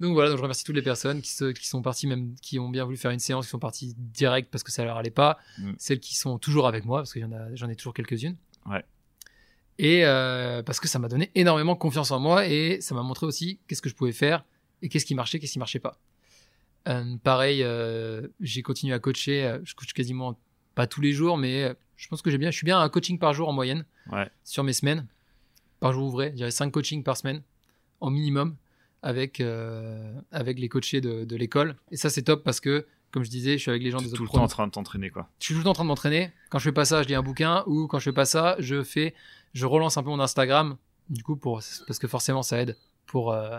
Donc 0.00 0.12
voilà, 0.12 0.28
donc 0.28 0.38
je 0.38 0.42
remercie 0.42 0.64
toutes 0.64 0.76
les 0.76 0.82
personnes 0.82 1.20
qui, 1.20 1.32
se, 1.32 1.46
qui 1.46 1.66
sont 1.66 1.82
parties, 1.82 2.06
même 2.06 2.34
qui 2.40 2.58
ont 2.58 2.68
bien 2.68 2.84
voulu 2.84 2.96
faire 2.96 3.10
une 3.10 3.18
séance, 3.18 3.46
qui 3.46 3.50
sont 3.50 3.58
parties 3.58 3.94
direct 3.98 4.48
parce 4.50 4.62
que 4.62 4.70
ça 4.70 4.84
leur 4.84 4.96
allait 4.96 5.10
pas. 5.10 5.38
Mm. 5.58 5.72
Celles 5.78 5.98
qui 6.00 6.16
sont 6.16 6.38
toujours 6.38 6.68
avec 6.68 6.84
moi, 6.84 7.00
parce 7.00 7.16
a, 7.16 7.54
j'en 7.54 7.68
ai 7.68 7.74
toujours 7.74 7.94
quelques-unes. 7.94 8.36
Ouais. 8.66 8.84
Et 9.78 10.04
euh, 10.04 10.62
parce 10.62 10.78
que 10.80 10.88
ça 10.88 10.98
m'a 10.98 11.08
donné 11.08 11.30
énormément 11.34 11.74
confiance 11.74 12.10
en 12.10 12.20
moi 12.20 12.46
et 12.46 12.80
ça 12.80 12.94
m'a 12.94 13.02
montré 13.02 13.26
aussi 13.26 13.58
qu'est-ce 13.66 13.82
que 13.82 13.88
je 13.88 13.94
pouvais 13.94 14.12
faire 14.12 14.44
et 14.82 14.88
qu'est-ce 14.88 15.04
qui 15.04 15.14
marchait, 15.14 15.38
qu'est-ce 15.40 15.52
qui 15.52 15.58
marchait 15.58 15.78
pas. 15.80 15.98
Euh, 16.88 17.16
pareil, 17.22 17.62
euh, 17.62 18.28
j'ai 18.40 18.62
continué 18.62 18.94
à 18.94 18.98
coacher. 19.00 19.58
Je 19.64 19.74
coach 19.74 19.92
quasiment 19.92 20.38
pas 20.74 20.86
tous 20.86 21.00
les 21.00 21.12
jours, 21.12 21.38
mais 21.38 21.74
je 21.96 22.08
pense 22.08 22.22
que 22.22 22.30
j'ai 22.30 22.38
bien, 22.38 22.50
je 22.52 22.56
suis 22.56 22.64
bien 22.64 22.78
à 22.78 22.82
un 22.82 22.88
coaching 22.88 23.18
par 23.18 23.34
jour 23.34 23.48
en 23.48 23.52
moyenne 23.52 23.84
Ouais. 24.12 24.28
sur 24.44 24.62
mes 24.62 24.72
semaines. 24.72 25.06
Par 25.80 25.92
jour 25.92 26.06
ouvré, 26.06 26.30
je 26.30 26.36
dirais 26.36 26.50
5 26.50 26.70
coachings 26.72 27.02
par 27.02 27.16
semaine, 27.16 27.42
en 28.00 28.10
minimum, 28.10 28.56
avec, 29.02 29.40
euh, 29.40 30.12
avec 30.32 30.58
les 30.58 30.68
coachés 30.68 31.00
de, 31.00 31.24
de 31.24 31.36
l'école. 31.36 31.76
Et 31.90 31.96
ça, 31.96 32.10
c'est 32.10 32.22
top 32.22 32.44
parce 32.44 32.60
que, 32.60 32.86
comme 33.10 33.24
je 33.24 33.30
disais, 33.30 33.52
je 33.52 33.62
suis 33.62 33.70
avec 33.70 33.82
les 33.82 33.90
gens 33.90 33.98
des 33.98 34.08
Tout 34.08 34.14
autres 34.14 34.22
le 34.24 34.28
temps 34.30 34.42
en 34.44 34.48
train 34.48 34.66
de 34.66 34.72
t'entraîner 34.72 35.10
quoi. 35.10 35.28
Je 35.40 35.46
suis 35.46 35.54
tout 35.54 35.58
le 35.58 35.64
temps 35.64 35.70
en 35.70 35.74
train 35.74 35.84
de 35.84 35.88
m'entraîner. 35.88 36.32
Quand 36.50 36.58
je 36.58 36.64
fais 36.64 36.72
pas 36.72 36.84
ça, 36.84 37.02
je 37.02 37.08
lis 37.08 37.14
un 37.14 37.22
bouquin, 37.22 37.64
ou 37.66 37.86
quand 37.86 37.98
je 37.98 38.04
fais 38.04 38.12
pas 38.12 38.24
ça, 38.24 38.56
je 38.58 38.82
fais, 38.82 39.14
je 39.54 39.66
relance 39.66 39.96
un 39.96 40.02
peu 40.02 40.10
mon 40.10 40.20
Instagram, 40.20 40.76
du 41.08 41.22
coup, 41.22 41.36
pour, 41.36 41.62
parce 41.86 41.98
que 41.98 42.08
forcément, 42.08 42.42
ça 42.42 42.60
aide 42.60 42.76
pour 43.06 43.32
euh, 43.32 43.58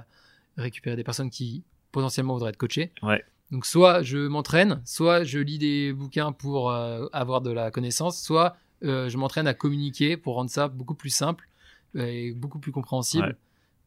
récupérer 0.57 0.95
des 0.95 1.03
personnes 1.03 1.29
qui 1.29 1.63
potentiellement 1.91 2.33
voudraient 2.33 2.49
être 2.51 2.57
coachées. 2.57 2.91
Ouais. 3.01 3.23
Donc, 3.51 3.65
soit 3.65 4.03
je 4.03 4.27
m'entraîne, 4.27 4.81
soit 4.85 5.23
je 5.23 5.39
lis 5.39 5.57
des 5.57 5.91
bouquins 5.93 6.31
pour 6.31 6.69
euh, 6.69 7.07
avoir 7.13 7.41
de 7.41 7.49
la 7.51 7.71
connaissance, 7.71 8.21
soit 8.21 8.55
je 8.81 9.17
m'entraîne 9.17 9.47
à 9.47 9.53
communiquer 9.53 10.15
pour 10.15 10.35
rendre 10.35 10.49
ça 10.49 10.67
beaucoup 10.69 10.93
plus 10.93 11.09
simple 11.09 11.49
et 11.95 12.31
beaucoup 12.33 12.59
plus 12.59 12.71
compréhensible 12.71 13.25
Ouais. 13.25 13.35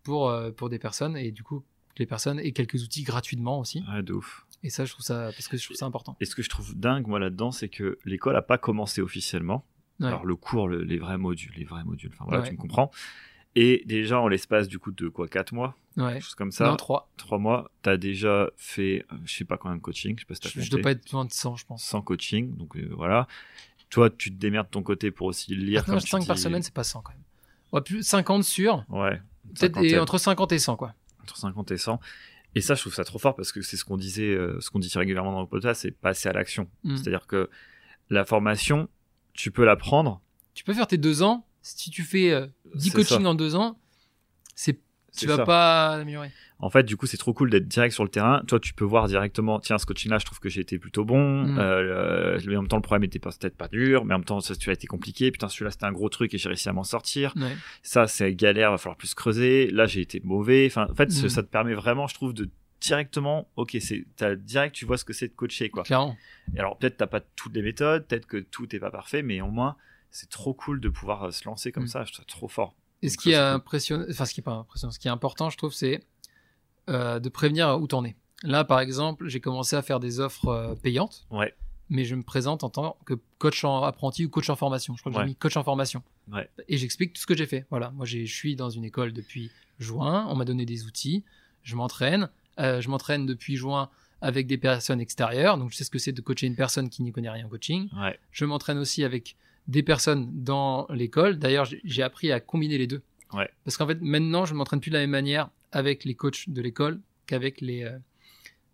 Pour, 0.03 0.29
euh, 0.31 0.51
pour 0.51 0.69
des 0.69 0.79
personnes 0.79 1.17
et 1.17 1.31
du 1.31 1.43
coup, 1.43 1.65
les 1.99 2.07
personnes 2.07 2.39
aient 2.41 2.53
quelques 2.53 2.83
outils 2.83 3.03
gratuitement 3.03 3.59
aussi. 3.61 3.85
Ouais, 3.93 4.03
de 4.03 4.13
ouf. 4.15 4.47
Et 4.63 4.71
ça, 4.71 4.85
je 4.85 4.93
trouve 4.93 5.05
ça, 5.05 5.31
parce 5.33 5.49
que 5.49 5.57
je 5.57 5.65
trouve 5.65 5.77
ça 5.77 5.87
important. 5.87 6.17
Et 6.21 6.25
ce 6.25 6.35
que 6.35 6.43
je 6.43 6.49
trouve 6.49 6.75
dingue 6.79 7.07
moi 7.07 7.19
là-dedans, 7.19 7.51
c'est 7.51 7.69
que 7.69 7.99
l'école 8.05 8.37
a 8.37 8.43
pas 8.43 8.59
commencé 8.59 9.01
officiellement. 9.01 9.65
Ouais. 10.01 10.07
Alors 10.07 10.25
le 10.25 10.37
cours, 10.37 10.69
le- 10.69 10.83
les 10.83 10.99
vrais 10.99 11.19
modules, 11.19 11.53
les 11.57 11.65
vrais 11.65 11.85
modules. 11.85 12.11
Enfin 12.15 12.25
voilà, 12.27 12.43
Ouais. 12.43 12.49
tu 12.49 12.55
me 12.55 12.59
comprends. 12.59 12.91
Et 13.55 13.83
déjà 13.85 14.19
en 14.21 14.29
l'espace 14.29 14.67
du 14.67 14.79
coup 14.79 14.93
de 14.93 15.09
quoi 15.09 15.29
4 15.29 15.53
mois, 15.53 15.77
ouais. 15.99 16.21
chose 16.23 16.35
comme 16.35 16.53
ça? 16.53 16.69
Non, 16.69 16.77
trois. 16.77 17.11
3 17.19 17.39
mois, 17.39 17.71
t'as 17.83 17.99
déjà 17.99 18.49
fait, 18.57 19.05
euh, 19.13 19.17
je 19.27 19.35
sais 19.35 19.45
pas 19.45 19.59
combien 19.59 19.77
de 19.77 19.83
coaching, 19.83 20.17
je 20.17 20.21
sais 20.23 20.27
pas 20.27 20.35
si 20.35 20.41
t'as 20.41 20.49
Je, 20.49 20.61
je 20.63 20.71
dois 20.71 20.81
pas 20.81 20.93
être 20.93 21.13
loin 21.13 21.27
de 21.27 21.33
100, 21.33 21.57
je 21.57 21.67
pense. 21.67 21.85
100 21.85 22.01
coaching, 22.01 22.57
donc 22.57 22.77
euh, 22.77 22.89
voilà. 22.97 23.27
Toi, 23.91 24.09
tu 24.09 24.31
te 24.31 24.37
démerdes 24.37 24.69
de 24.69 24.71
ton 24.71 24.83
côté 24.83 25.11
pour 25.11 25.27
aussi 25.27 25.55
lire. 25.55 25.81
Ah, 25.83 25.87
comme 25.87 25.95
non, 25.97 26.01
tu 26.01 26.07
5 26.09 26.27
par 26.27 26.37
dis. 26.37 26.43
semaine, 26.43 26.63
c'est 26.63 26.73
pas 26.73 26.83
100 26.85 27.03
quand 27.03 27.13
même. 27.13 27.21
Ouais, 27.73 27.83
plus 27.83 28.03
50 28.03 28.43
sur, 28.45 28.87
Ouais. 28.89 29.21
Peut-être 29.55 30.01
entre 30.01 30.19
50 30.19 30.53
et 30.53 30.59
100, 30.59 30.77
quoi. 30.77 30.95
entre 31.23 31.37
50 31.37 31.71
et 31.71 31.77
100. 31.77 32.01
Et 32.55 32.61
ça, 32.61 32.75
je 32.75 32.83
trouve 32.83 32.95
ça 32.95 33.05
trop 33.05 33.19
fort 33.19 33.35
parce 33.35 33.51
que 33.51 33.63
c'est 33.63 33.77
ce 33.77 33.85
qu'on 33.85 33.97
disait, 33.97 34.35
euh, 34.35 34.61
ce 34.61 34.71
qu'on 34.71 34.79
dit 34.79 34.91
régulièrement 34.95 35.33
dans 35.33 35.41
le 35.41 35.47
podcast, 35.47 35.83
c'est 35.83 35.91
passer 35.91 36.29
à 36.29 36.33
l'action. 36.33 36.69
Mm. 36.85 36.97
C'est-à-dire 36.97 37.27
que 37.27 37.49
la 38.11 38.25
formation, 38.25 38.89
tu 39.33 39.51
peux 39.51 39.65
la 39.65 39.77
prendre. 39.77 40.21
Tu 40.55 40.65
peux 40.65 40.75
faire 40.75 40.87
tes 40.87 40.99
deux 40.99 41.23
ans. 41.23 41.47
Si 41.63 41.91
tu 41.91 42.03
fais 42.03 42.31
euh, 42.31 42.47
10 42.75 42.91
C'est 42.91 42.97
coachings 42.97 43.23
ça. 43.23 43.29
en 43.29 43.35
deux 43.35 43.55
ans, 43.55 43.79
C'est 44.55 44.79
tu 45.17 45.27
vas 45.27 45.37
ça. 45.37 45.45
pas 45.45 45.89
améliorer. 45.95 46.31
En 46.59 46.71
fait, 46.71 46.85
du 46.85 46.97
coup, 46.97 47.07
c'est 47.07 47.17
trop 47.17 47.33
cool 47.35 47.51
d'être 47.51 47.67
direct 47.67 47.93
sur 47.93 48.05
le 48.05 48.09
terrain. 48.09 48.43
Toi, 48.47 48.61
tu 48.61 48.73
peux 48.73 48.85
voir 48.85 49.09
directement, 49.09 49.59
tiens, 49.59 49.79
ce 49.79 49.87
coaching-là, 49.87 50.19
je 50.19 50.25
trouve 50.27 50.39
que 50.39 50.49
j'ai 50.49 50.61
été 50.61 50.79
plutôt 50.79 51.05
bon. 51.05 51.43
Mm. 51.45 51.59
Euh, 51.59 52.39
mais 52.47 52.57
en 52.57 52.63
même 52.63 52.69
temps, 52.69 52.77
le 52.77 52.83
problème 52.83 53.03
était 53.05 53.19
peut-être 53.19 53.57
pas 53.57 53.67
dur, 53.69 54.05
mais 54.05 54.15
en 54.15 54.19
même 54.19 54.25
temps, 54.25 54.41
ça, 54.41 54.55
celui-là 54.55 54.75
été 54.75 54.87
compliqué. 54.87 55.31
Putain, 55.33 55.49
celui-là, 55.49 55.73
c'était 55.73 55.87
un 55.87 55.93
gros 55.93 56.09
truc 56.09 56.33
et 56.35 56.39
j'ai 56.39 56.49
réussi 56.49 56.69
à 56.69 56.73
m'en 56.73 56.85
sortir. 56.85 57.33
Ouais. 57.37 57.57
Ça, 57.83 58.07
c'est 58.07 58.33
galère, 58.35 58.71
va 58.71 58.79
falloir 58.79 58.97
plus 58.97 59.13
creuser. 59.15 59.71
Là, 59.71 59.87
j'ai 59.87 60.01
été 60.03 60.21
mauvais. 60.23 60.67
Enfin, 60.69 60.87
en 60.89 60.95
fait, 60.95 61.11
ce- 61.11 61.27
Mm. 61.27 61.31
ça 61.31 61.43
te 61.43 61.49
permet 61.49 61.75
vraiment, 61.75 62.07
je 62.07 62.15
trouve, 62.15 62.33
de 62.33 62.49
directement, 62.81 63.49
ok, 63.57 63.77
c'est, 63.81 64.05
direct, 64.39 64.75
tu 64.75 64.85
vois 64.87 64.97
ce 64.99 65.05
que 65.05 65.13
c'est 65.13 65.29
de 65.29 65.33
coacher, 65.35 65.69
quoi. 65.69 65.83
Clairement. 65.85 66.17
Et 66.57 66.59
alors 66.59 66.77
peut-être 66.79 66.97
t'as 66.97 67.07
pas 67.07 67.21
toutes 67.21 67.55
les 67.55 67.63
méthodes, 67.63 68.07
peut-être 68.09 68.27
que 68.27 68.39
tout 68.39 68.67
n'est 68.73 68.81
pas 68.81 68.91
parfait, 68.91 69.23
mais 69.23 69.41
au 69.41 69.47
moins 69.51 69.77
c'est 70.11 70.29
trop 70.29 70.53
cool 70.53 70.81
de 70.81 70.89
pouvoir 70.89 71.23
euh, 71.25 71.31
se 71.31 71.45
lancer 71.49 71.71
comme 71.71 71.85
Mm. 71.85 71.87
ça. 71.89 72.05
Je 72.05 72.13
trouve 72.13 72.25
ça 72.25 72.29
trop 72.29 72.49
fort. 72.49 72.75
Et 73.03 73.09
ce 73.09 73.19
qui 73.19 73.31
est 73.33 73.37
impressionnant, 73.37 74.05
enfin, 74.11 74.25
ce 74.25 74.33
qui 74.35 74.41
est 74.41 74.45
pas 74.45 74.53
impressionnant, 74.53 74.93
ce 74.93 74.99
qui 74.99 75.09
est 75.09 75.11
important, 75.11 75.51
je 75.51 75.57
trouve, 75.57 75.73
c'est 75.75 76.05
euh, 76.89 77.19
de 77.21 77.29
prévenir 77.29 77.79
où 77.81 77.87
t'en 77.87 78.05
es. 78.05 78.17
Là, 78.45 78.65
par 78.65 78.81
exemple, 78.81 79.29
j'ai 79.29 79.41
commencé 79.41 79.77
à 79.77 79.83
faire 79.83 80.01
des 80.01 80.21
offres 80.21 80.49
euh, 80.49 80.75
payantes, 80.75 81.25
Ouais, 81.31 81.55
mais 81.91 82.05
je 82.05 82.15
me 82.15 82.23
présente 82.23 82.65
en 82.65 82.71
tant 82.71 82.97
que 83.05 83.15
coach 83.39 83.65
en 83.65 83.83
apprenti 83.85 84.25
ou 84.25 84.29
coach 84.29 84.49
en 84.51 84.57
formation. 84.57 84.95
Je 84.97 85.03
crois 85.03 85.13
que 85.13 85.17
Ouais. 85.19 85.25
j'ai 85.25 85.29
mis 85.29 85.37
coach 85.37 85.57
en 85.57 85.65
formation. 85.65 86.03
Ouais. 86.33 86.49
Et 86.69 86.77
j'explique 86.79 87.13
tout 87.13 87.21
ce 87.21 87.27
que 87.27 87.37
j'ai 87.37 87.47
fait. 87.47 87.67
Voilà, 87.71 87.91
moi, 87.91 88.07
je 88.07 88.25
suis 88.25 88.57
dans 88.57 88.71
une 88.71 88.85
école 88.85 89.13
depuis 89.13 89.51
juin. 89.79 90.27
On 90.29 90.35
m'a 90.37 90.45
donné 90.45 90.65
des 90.65 90.85
outils. 90.87 91.23
Je 91.63 91.77
m'entraîne. 91.77 92.31
Euh, 92.59 92.81
je 92.81 92.89
m'entraîne 92.89 93.27
depuis 93.27 93.57
juin 93.57 93.91
avec 94.21 94.47
des 94.47 94.59
personnes 94.59 95.01
extérieures. 95.01 95.59
Donc, 95.59 95.71
je 95.73 95.77
sais 95.77 95.85
ce 95.85 95.91
que 95.91 95.99
c'est 95.99 96.13
de 96.13 96.21
coacher 96.21 96.47
une 96.47 96.57
personne 96.57 96.89
qui 96.89 97.03
n'y 97.03 97.11
connaît 97.13 97.31
rien 97.31 97.47
en 97.47 97.49
coaching. 97.49 97.89
Je 98.31 98.45
m'entraîne 98.45 98.79
aussi 98.79 99.05
avec 99.05 99.37
des 99.69 99.83
personnes 99.83 100.29
dans 100.33 100.87
l'école. 100.91 101.39
D'ailleurs, 101.39 101.67
j'ai- 101.85 102.03
appris 102.03 102.33
à 102.33 102.41
combiner 102.41 102.79
les 102.79 102.87
deux. 102.87 103.03
Ouais. 103.33 103.49
Parce 103.65 103.77
qu'en 103.77 103.87
fait, 103.87 103.99
maintenant, 104.01 104.45
je 104.45 104.55
m'entraîne 104.55 104.81
plus 104.81 104.91
de 104.91 104.95
la 104.97 105.01
même 105.01 105.11
manière 105.11 105.49
avec 105.71 106.05
les 106.05 106.15
coachs 106.15 106.49
de 106.51 106.61
l'école 106.61 107.01
qu'avec 107.27 107.61
les, 107.61 107.85
euh, 107.85 107.97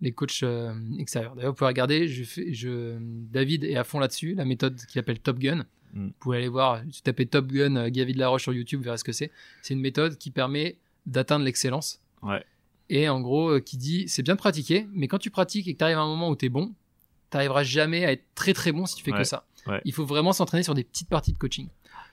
les 0.00 0.12
coachs 0.12 0.42
euh, 0.42 0.72
extérieurs. 0.98 1.34
D'ailleurs, 1.36 1.52
vous 1.52 1.56
pouvez 1.56 1.68
regarder, 1.68 2.08
je 2.08 2.24
fais, 2.24 2.52
je, 2.52 2.96
David 3.00 3.64
est 3.64 3.76
à 3.76 3.84
fond 3.84 3.98
là-dessus, 4.00 4.34
la 4.34 4.44
méthode 4.44 4.76
qui 4.86 4.94
s'appelle 4.94 5.20
Top 5.20 5.38
Gun. 5.38 5.64
Mm. 5.92 6.06
Vous 6.06 6.12
pouvez 6.18 6.38
aller 6.38 6.48
voir, 6.48 6.80
si 6.90 6.98
vous 6.98 7.04
tapez 7.04 7.26
Top 7.26 7.46
Gun, 7.52 7.76
euh, 7.76 7.88
Gavi 7.90 8.14
de 8.14 8.18
la 8.18 8.28
Roche 8.28 8.42
sur 8.42 8.52
YouTube, 8.52 8.80
vous 8.80 8.84
verrez 8.84 8.98
ce 8.98 9.04
que 9.04 9.12
c'est. 9.12 9.30
C'est 9.62 9.74
une 9.74 9.80
méthode 9.80 10.16
qui 10.18 10.30
permet 10.30 10.76
d'atteindre 11.06 11.44
l'excellence. 11.44 12.00
ouais, 12.22 12.44
Et 12.90 13.08
en 13.08 13.20
gros, 13.20 13.50
euh, 13.50 13.60
qui 13.60 13.76
dit, 13.76 14.08
c'est 14.08 14.22
bien 14.22 14.34
de 14.34 14.38
pratiquer, 14.38 14.88
mais 14.92 15.06
quand 15.08 15.18
tu 15.18 15.30
pratiques 15.30 15.68
et 15.68 15.74
que 15.74 15.78
tu 15.78 15.84
arrives 15.84 15.98
à 15.98 16.02
un 16.02 16.06
moment 16.08 16.30
où 16.30 16.36
tu 16.36 16.46
es 16.46 16.48
bon, 16.48 16.74
tu 17.30 17.36
n'arriveras 17.36 17.62
jamais 17.62 18.04
à 18.04 18.12
être 18.12 18.24
très 18.34 18.54
très 18.54 18.72
bon 18.72 18.86
si 18.86 18.96
tu 18.96 19.04
fais 19.04 19.12
Ouais, 19.12 19.18
que 19.18 19.24
ça. 19.24 19.44
Ouais. 19.68 19.80
Il 19.84 19.92
faut 19.92 20.04
vraiment 20.04 20.32
s'entraîner 20.32 20.62
sur 20.62 20.74
des 20.74 20.84
petites 20.84 21.08
parties 21.08 21.32
de 21.32 21.38
coaching. 21.38 21.68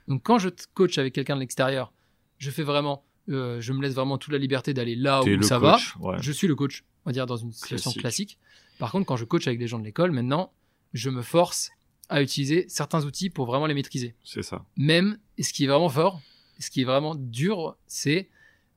Donc 0.07 0.23
quand 0.23 0.37
je 0.39 0.49
coach 0.73 0.97
avec 0.97 1.13
quelqu'un 1.13 1.35
de 1.35 1.39
l'extérieur, 1.41 1.91
je 2.37 2.51
fais 2.51 2.63
vraiment, 2.63 3.03
euh, 3.29 3.59
je 3.61 3.73
me 3.73 3.81
laisse 3.81 3.93
vraiment 3.93 4.17
toute 4.17 4.31
la 4.33 4.37
liberté 4.39 4.73
d'aller 4.73 4.95
là 4.95 5.21
T'es 5.23 5.35
où 5.37 5.41
ça 5.41 5.59
coach, 5.59 5.95
ouais. 5.99 6.15
va. 6.15 6.21
Je 6.21 6.31
suis 6.31 6.47
le 6.47 6.55
coach, 6.55 6.83
on 7.05 7.09
va 7.09 7.13
dire 7.13 7.25
dans 7.25 7.37
une 7.37 7.51
situation 7.51 7.91
Classique. 7.91 8.01
classique. 8.01 8.39
Par 8.77 8.91
contre, 8.91 9.05
quand 9.05 9.15
je 9.15 9.25
coach 9.25 9.47
avec 9.47 9.57
des 9.59 9.67
gens 9.67 9.79
de 9.79 9.85
l'école, 9.85 10.11
maintenant, 10.11 10.51
je 10.93 11.09
me 11.09 11.21
force 11.21 11.71
à 12.09 12.21
utiliser 12.21 12.65
certains 12.67 13.03
outils 13.05 13.29
pour 13.29 13.45
vraiment 13.47 13.65
les 13.65 13.73
maîtriser 13.73 14.15
c'est 14.23 14.43
ça. 14.43 14.63
même, 14.77 15.17
et 15.37 15.43
ce 15.43 15.53
qui 15.53 15.63
est 15.63 15.67
vraiment 15.67 15.89
fort, 15.89 16.21
ce 16.59 16.69
qui 16.69 16.81
est 16.81 16.85
vraiment 16.85 17.15
dur, 17.15 17.75
c'est 17.87 18.29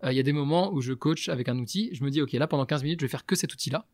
euh, 0.04 0.12
il 0.12 0.16
y 0.16 0.20
a 0.20 0.22
des 0.22 0.32
moments 0.32 0.72
où 0.72 0.80
je 0.80 0.92
coach 0.94 1.28
avec 1.28 1.48
un 1.48 1.58
outil, 1.58 1.90
je 1.92 2.02
me 2.04 2.10
dis, 2.10 2.22
ok, 2.22 2.32
là 2.32 2.46
pendant 2.46 2.64
15 2.64 2.84
minutes, 2.84 3.00
je 3.00 3.04
vais 3.06 3.10
faire 3.10 3.26
que 3.26 3.34
cet 3.36 3.52
outil-là. 3.52 3.84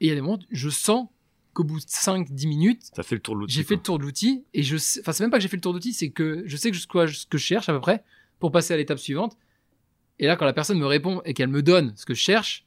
Et 0.00 0.06
il 0.06 0.08
y 0.08 0.12
a 0.12 0.14
des 0.14 0.20
moments, 0.22 0.38
je 0.50 0.68
sens 0.70 1.08
qu'au 1.58 1.64
bout 1.64 1.80
de 1.80 1.84
5-10 1.84 2.46
minutes, 2.46 2.82
Ça 2.94 3.02
fait 3.02 3.16
le 3.16 3.20
tour 3.20 3.34
de 3.34 3.40
l'outil. 3.40 3.52
j'ai 3.54 3.64
fait 3.64 3.74
le 3.74 3.82
tour 3.82 3.98
de 3.98 4.04
l'outil, 4.04 4.44
et 4.54 4.62
je 4.62 4.76
sais, 4.76 5.00
enfin, 5.00 5.10
c'est 5.12 5.24
même 5.24 5.30
pas 5.32 5.38
que 5.38 5.42
j'ai 5.42 5.48
fait 5.48 5.56
le 5.56 5.60
tour 5.60 5.72
de 5.72 5.78
l'outil, 5.78 5.92
c'est 5.92 6.10
que 6.10 6.44
je 6.46 6.56
sais 6.56 6.70
que 6.70 6.76
quoi, 6.86 7.08
ce 7.08 7.26
que 7.26 7.36
je 7.36 7.42
cherche 7.44 7.68
à 7.68 7.72
peu 7.72 7.80
près 7.80 8.04
pour 8.38 8.52
passer 8.52 8.72
à 8.74 8.76
l'étape 8.76 8.98
suivante. 9.00 9.36
Et 10.20 10.26
là, 10.28 10.36
quand 10.36 10.44
la 10.44 10.52
personne 10.52 10.78
me 10.78 10.86
répond 10.86 11.20
et 11.24 11.34
qu'elle 11.34 11.48
me 11.48 11.60
donne 11.62 11.92
ce 11.96 12.06
que 12.06 12.14
je 12.14 12.20
cherche, 12.20 12.64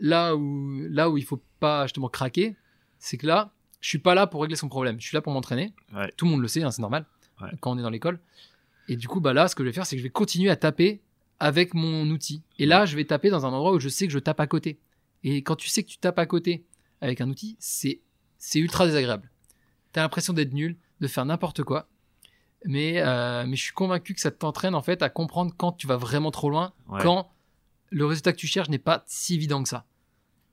là 0.00 0.36
où, 0.36 0.80
là 0.90 1.08
où 1.08 1.16
il 1.16 1.24
faut 1.24 1.40
pas 1.60 1.86
justement 1.86 2.08
craquer, 2.10 2.56
c'est 2.98 3.16
que 3.16 3.26
là, 3.26 3.52
je 3.80 3.88
suis 3.88 3.98
pas 3.98 4.14
là 4.14 4.26
pour 4.26 4.42
régler 4.42 4.56
son 4.56 4.68
problème. 4.68 5.00
Je 5.00 5.06
suis 5.06 5.14
là 5.14 5.22
pour 5.22 5.32
m'entraîner. 5.32 5.72
Ouais. 5.94 6.12
Tout 6.16 6.26
le 6.26 6.30
monde 6.32 6.40
le 6.42 6.48
sait, 6.48 6.62
hein, 6.62 6.70
c'est 6.70 6.82
normal 6.82 7.06
Ouais. 7.40 7.48
quand 7.60 7.72
on 7.72 7.78
est 7.78 7.82
dans 7.82 7.90
l'école. 7.90 8.20
Et 8.88 8.96
du 8.96 9.08
coup, 9.08 9.20
bah 9.20 9.32
là, 9.32 9.48
ce 9.48 9.54
que 9.54 9.62
je 9.64 9.68
vais 9.68 9.72
faire, 9.72 9.86
c'est 9.86 9.96
que 9.96 10.00
je 10.00 10.04
vais 10.04 10.10
continuer 10.10 10.50
à 10.50 10.56
taper 10.56 11.00
avec 11.40 11.72
mon 11.74 12.08
outil. 12.10 12.42
Et 12.58 12.66
là, 12.66 12.84
je 12.86 12.94
vais 12.96 13.04
taper 13.06 13.30
dans 13.30 13.44
un 13.46 13.52
endroit 13.52 13.72
où 13.72 13.80
je 13.80 13.88
sais 13.88 14.06
que 14.06 14.12
je 14.12 14.18
tape 14.18 14.40
à 14.40 14.46
côté. 14.46 14.78
Et 15.22 15.38
quand 15.42 15.56
tu 15.56 15.68
sais 15.68 15.82
que 15.82 15.88
tu 15.88 15.96
tapes 15.98 16.18
à 16.18 16.26
côté 16.26 16.64
avec 17.00 17.20
un 17.20 17.28
outil, 17.28 17.56
c'est 17.58 18.00
c'est 18.38 18.58
ultra 18.58 18.86
désagréable. 18.86 19.30
T'as 19.92 20.02
l'impression 20.02 20.32
d'être 20.32 20.52
nul, 20.52 20.76
de 21.00 21.06
faire 21.06 21.24
n'importe 21.24 21.62
quoi. 21.62 21.88
Mais, 22.66 22.94
euh, 23.00 23.44
mais 23.46 23.56
je 23.56 23.62
suis 23.62 23.72
convaincu 23.72 24.14
que 24.14 24.20
ça 24.20 24.30
t'entraîne 24.30 24.74
en 24.74 24.82
fait 24.82 25.02
à 25.02 25.08
comprendre 25.10 25.52
quand 25.56 25.72
tu 25.72 25.86
vas 25.86 25.96
vraiment 25.96 26.30
trop 26.30 26.48
loin, 26.50 26.72
Ouais. 26.88 27.00
quand 27.02 27.30
le 27.90 28.06
résultat 28.06 28.32
que 28.32 28.38
tu 28.38 28.46
cherches 28.46 28.68
n'est 28.70 28.78
pas 28.78 29.04
si 29.06 29.34
évident 29.34 29.62
que 29.62 29.68
ça. 29.68 29.84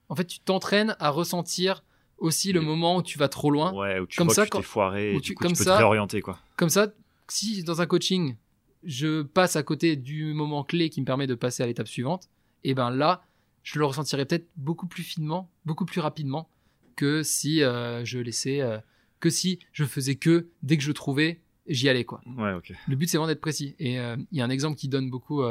En 0.10 0.16
fait, 0.16 0.26
tu 0.26 0.40
t'entraînes 0.40 0.96
à 1.00 1.10
ressentir 1.10 1.84
aussi 2.18 2.52
le 2.52 2.60
Oui. 2.60 2.66
moment 2.66 2.98
où 2.98 3.02
tu 3.02 3.18
vas 3.18 3.30
trop 3.30 3.50
loin. 3.50 3.74
Ouais, 3.74 4.00
où 4.00 4.06
tu 4.08 4.18
Comme 4.18 4.28
vois 4.28 4.36
ça, 4.36 4.46
que 4.46 4.52
tu 4.52 4.58
t'es 4.58 4.64
foiré, 4.64 5.16
et 5.16 5.22
tu- 5.22 5.34
coup, 5.34 5.44
comme 5.44 5.54
tu 5.54 5.60
peux 5.60 5.64
ça- 5.64 5.74
te 5.74 5.78
réorienter, 5.78 6.22
quoi. 6.22 6.38
Comme 6.58 6.70
ça, 6.70 6.88
si 7.30 7.64
dans 7.64 7.82
un 7.82 7.86
coaching, 7.86 8.36
je 8.84 9.22
passe 9.22 9.56
à 9.56 9.64
côté 9.64 9.96
du 9.96 10.34
moment 10.34 10.64
clé 10.64 10.90
qui 10.90 11.00
me 11.02 11.06
permet 11.06 11.28
de 11.28 11.36
passer 11.36 11.64
à 11.64 11.66
l'étape 11.66 11.88
suivante, 11.88 12.30
et 12.64 12.74
ben 12.74 12.90
là, 12.92 13.24
je 13.64 13.80
le 13.80 13.86
ressentirais 13.86 14.26
peut-être 14.26 14.48
beaucoup 14.58 14.88
plus 14.88 15.04
finement, 15.04 15.50
beaucoup 15.66 15.86
plus 15.86 16.02
rapidement 16.02 16.50
que 16.96 17.24
si 17.24 17.64
euh, 17.64 18.04
je 18.06 18.20
laissais, 18.20 18.62
euh, 18.62 18.80
que 19.20 19.30
si 19.30 19.60
je 19.72 19.86
faisais 19.86 20.16
que 20.16 20.48
dès 20.64 20.78
que 20.78 20.84
je 20.84 20.92
trouvais, 20.92 21.40
j'y 21.68 21.90
allais 21.90 22.06
quoi. 22.06 22.22
Ouais. 22.38 22.52
Le 22.88 22.96
but 22.96 23.08
c'est 23.08 23.18
vraiment 23.18 23.28
d'être 23.28 23.42
précis. 23.42 23.76
Et 23.80 24.00
euh, 24.00 24.18
il 24.32 24.38
y 24.38 24.42
a 24.42 24.46
un 24.46 24.50
exemple 24.50 24.78
qui 24.78 24.88
donne 24.88 25.10
beaucoup 25.10 25.44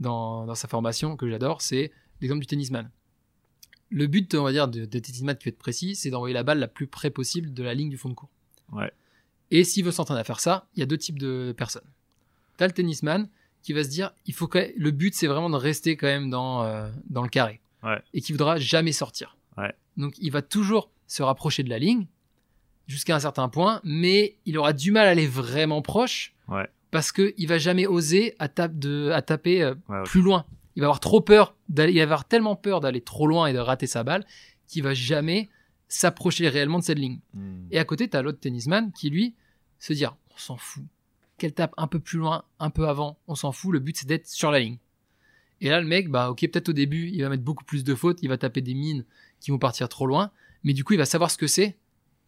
dans, 0.00 0.46
dans 0.46 0.54
sa 0.54 0.68
formation 0.68 1.16
que 1.16 1.28
j'adore, 1.28 1.62
c'est 1.62 1.92
l'exemple 2.20 2.40
du 2.40 2.46
tennisman. 2.46 2.90
Le 3.90 4.06
but, 4.06 4.34
on 4.34 4.42
va 4.42 4.52
dire, 4.52 4.68
de, 4.68 4.86
de 4.86 4.98
tennisman 4.98 5.36
qui 5.36 5.44
veut 5.44 5.50
être 5.50 5.58
précis, 5.58 5.96
c'est 5.96 6.08
d'envoyer 6.08 6.32
la 6.32 6.42
balle 6.42 6.58
la 6.58 6.68
plus 6.68 6.86
près 6.86 7.10
possible 7.10 7.52
de 7.52 7.62
la 7.62 7.74
ligne 7.74 7.90
du 7.90 7.98
fond 7.98 8.08
de 8.08 8.14
cours. 8.14 8.30
Ouais. 8.72 8.90
Et 9.50 9.64
s'il 9.64 9.84
veut 9.84 9.90
s'entraîner 9.90 10.20
à 10.20 10.24
faire 10.24 10.40
ça, 10.40 10.66
il 10.74 10.80
y 10.80 10.82
a 10.82 10.86
deux 10.86 10.96
types 10.96 11.18
de 11.18 11.54
personnes. 11.54 11.84
T'as 12.56 12.66
le 12.66 12.72
tennisman 12.72 13.28
qui 13.62 13.72
va 13.72 13.84
se 13.84 13.88
dire, 13.88 14.12
il 14.26 14.34
faut 14.34 14.48
que 14.48 14.72
le 14.76 14.90
but 14.90 15.14
c'est 15.14 15.26
vraiment 15.26 15.50
de 15.50 15.56
rester 15.56 15.96
quand 15.96 16.06
même 16.06 16.30
dans, 16.30 16.64
euh, 16.64 16.88
dans 17.08 17.22
le 17.22 17.28
carré. 17.28 17.60
Ouais. 17.82 18.00
Et 18.12 18.20
qui 18.20 18.32
voudra 18.32 18.58
jamais 18.58 18.92
sortir. 18.92 19.36
Ouais. 19.56 19.72
Donc 19.96 20.14
il 20.18 20.30
va 20.30 20.42
toujours 20.42 20.90
se 21.06 21.22
rapprocher 21.22 21.62
de 21.62 21.70
la 21.70 21.78
ligne 21.78 22.06
jusqu'à 22.86 23.14
un 23.14 23.20
certain 23.20 23.48
point, 23.48 23.80
mais 23.84 24.36
il 24.44 24.58
aura 24.58 24.72
du 24.72 24.90
mal 24.92 25.06
à 25.06 25.10
aller 25.10 25.26
vraiment 25.26 25.82
proche 25.82 26.34
Ouais. 26.48 26.66
parce 26.90 27.12
que 27.12 27.32
il 27.38 27.46
va 27.46 27.58
jamais 27.58 27.86
oser 27.86 28.34
à, 28.38 28.48
tape 28.48 28.78
de, 28.78 29.10
à 29.14 29.22
taper 29.22 29.62
euh, 29.62 29.74
Ouais, 29.88 30.02
plus 30.04 30.22
loin. 30.22 30.44
Il 30.74 30.80
va 30.80 30.86
avoir 30.86 31.00
trop 31.00 31.20
peur 31.20 31.54
il 31.76 31.96
va 31.96 32.02
avoir 32.02 32.24
tellement 32.26 32.56
peur 32.56 32.80
d'aller 32.80 33.00
trop 33.00 33.26
loin 33.26 33.46
et 33.46 33.52
de 33.52 33.58
rater 33.58 33.86
sa 33.86 34.04
balle 34.04 34.24
qu'il 34.66 34.82
va 34.82 34.94
jamais 34.94 35.48
s'approcher 35.88 36.48
réellement 36.48 36.78
de 36.78 36.84
cette 36.84 36.98
ligne. 36.98 37.20
Hmm. 37.34 37.66
Et 37.70 37.78
à 37.78 37.84
côté, 37.84 38.08
tu 38.08 38.16
as 38.16 38.22
l'autre 38.22 38.40
tennisman 38.40 38.92
qui, 38.92 39.10
lui, 39.10 39.34
se 39.78 39.92
dire 39.92 40.16
on 40.34 40.38
s'en 40.38 40.56
fout. 40.56 40.84
Qu'elle 41.42 41.54
tape 41.54 41.74
un 41.76 41.88
peu 41.88 41.98
plus 41.98 42.20
loin, 42.20 42.44
un 42.60 42.70
peu 42.70 42.86
avant, 42.86 43.18
on 43.26 43.34
s'en 43.34 43.50
fout. 43.50 43.72
Le 43.72 43.80
but, 43.80 43.96
c'est 43.96 44.06
d'être 44.06 44.28
sur 44.28 44.52
la 44.52 44.60
ligne. 44.60 44.78
Et 45.60 45.70
là, 45.70 45.80
le 45.80 45.88
mec, 45.88 46.08
bah, 46.08 46.30
ok, 46.30 46.38
peut-être 46.38 46.68
au 46.68 46.72
début, 46.72 47.08
il 47.08 47.20
va 47.20 47.28
mettre 47.30 47.42
beaucoup 47.42 47.64
plus 47.64 47.82
de 47.82 47.96
fautes, 47.96 48.22
il 48.22 48.28
va 48.28 48.38
taper 48.38 48.60
des 48.60 48.74
mines 48.74 49.04
qui 49.40 49.50
vont 49.50 49.58
partir 49.58 49.88
trop 49.88 50.06
loin. 50.06 50.30
Mais 50.62 50.72
du 50.72 50.84
coup, 50.84 50.92
il 50.92 50.98
va 50.98 51.04
savoir 51.04 51.32
ce 51.32 51.36
que 51.36 51.48
c'est 51.48 51.76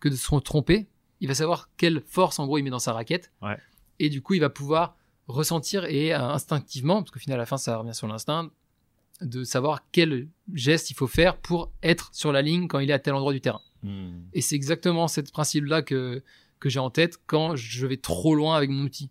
que 0.00 0.08
de 0.08 0.16
se 0.16 0.34
tromper. 0.40 0.88
Il 1.20 1.28
va 1.28 1.34
savoir 1.36 1.70
quelle 1.76 2.02
force, 2.04 2.40
en 2.40 2.46
gros, 2.46 2.58
il 2.58 2.64
met 2.64 2.70
dans 2.70 2.80
sa 2.80 2.92
raquette. 2.92 3.30
Ouais. 3.40 3.56
Et 4.00 4.08
du 4.08 4.20
coup, 4.20 4.34
il 4.34 4.40
va 4.40 4.50
pouvoir 4.50 4.96
ressentir 5.28 5.84
et 5.84 6.12
euh, 6.12 6.18
instinctivement, 6.20 7.00
parce 7.00 7.12
qu'au 7.12 7.20
final, 7.20 7.38
à 7.38 7.42
la 7.42 7.46
fin, 7.46 7.56
ça 7.56 7.76
revient 7.76 7.94
sur 7.94 8.08
l'instinct, 8.08 8.50
de 9.20 9.44
savoir 9.44 9.84
quel 9.92 10.26
geste 10.52 10.90
il 10.90 10.94
faut 10.94 11.06
faire 11.06 11.36
pour 11.36 11.70
être 11.84 12.12
sur 12.12 12.32
la 12.32 12.42
ligne 12.42 12.66
quand 12.66 12.80
il 12.80 12.90
est 12.90 12.94
à 12.94 12.98
tel 12.98 13.14
endroit 13.14 13.32
du 13.32 13.40
terrain. 13.40 13.62
Hmm. 13.84 14.22
Et 14.32 14.40
c'est 14.40 14.56
exactement 14.56 15.06
ce 15.06 15.20
principe-là 15.20 15.82
que, 15.82 16.24
que 16.60 16.68
j'ai 16.68 16.78
en 16.80 16.90
tête 16.90 17.18
quand 17.26 17.56
je 17.56 17.86
vais 17.86 17.96
trop 17.96 18.34
loin 18.34 18.56
avec 18.56 18.70
mon 18.70 18.82
outil. 18.84 19.10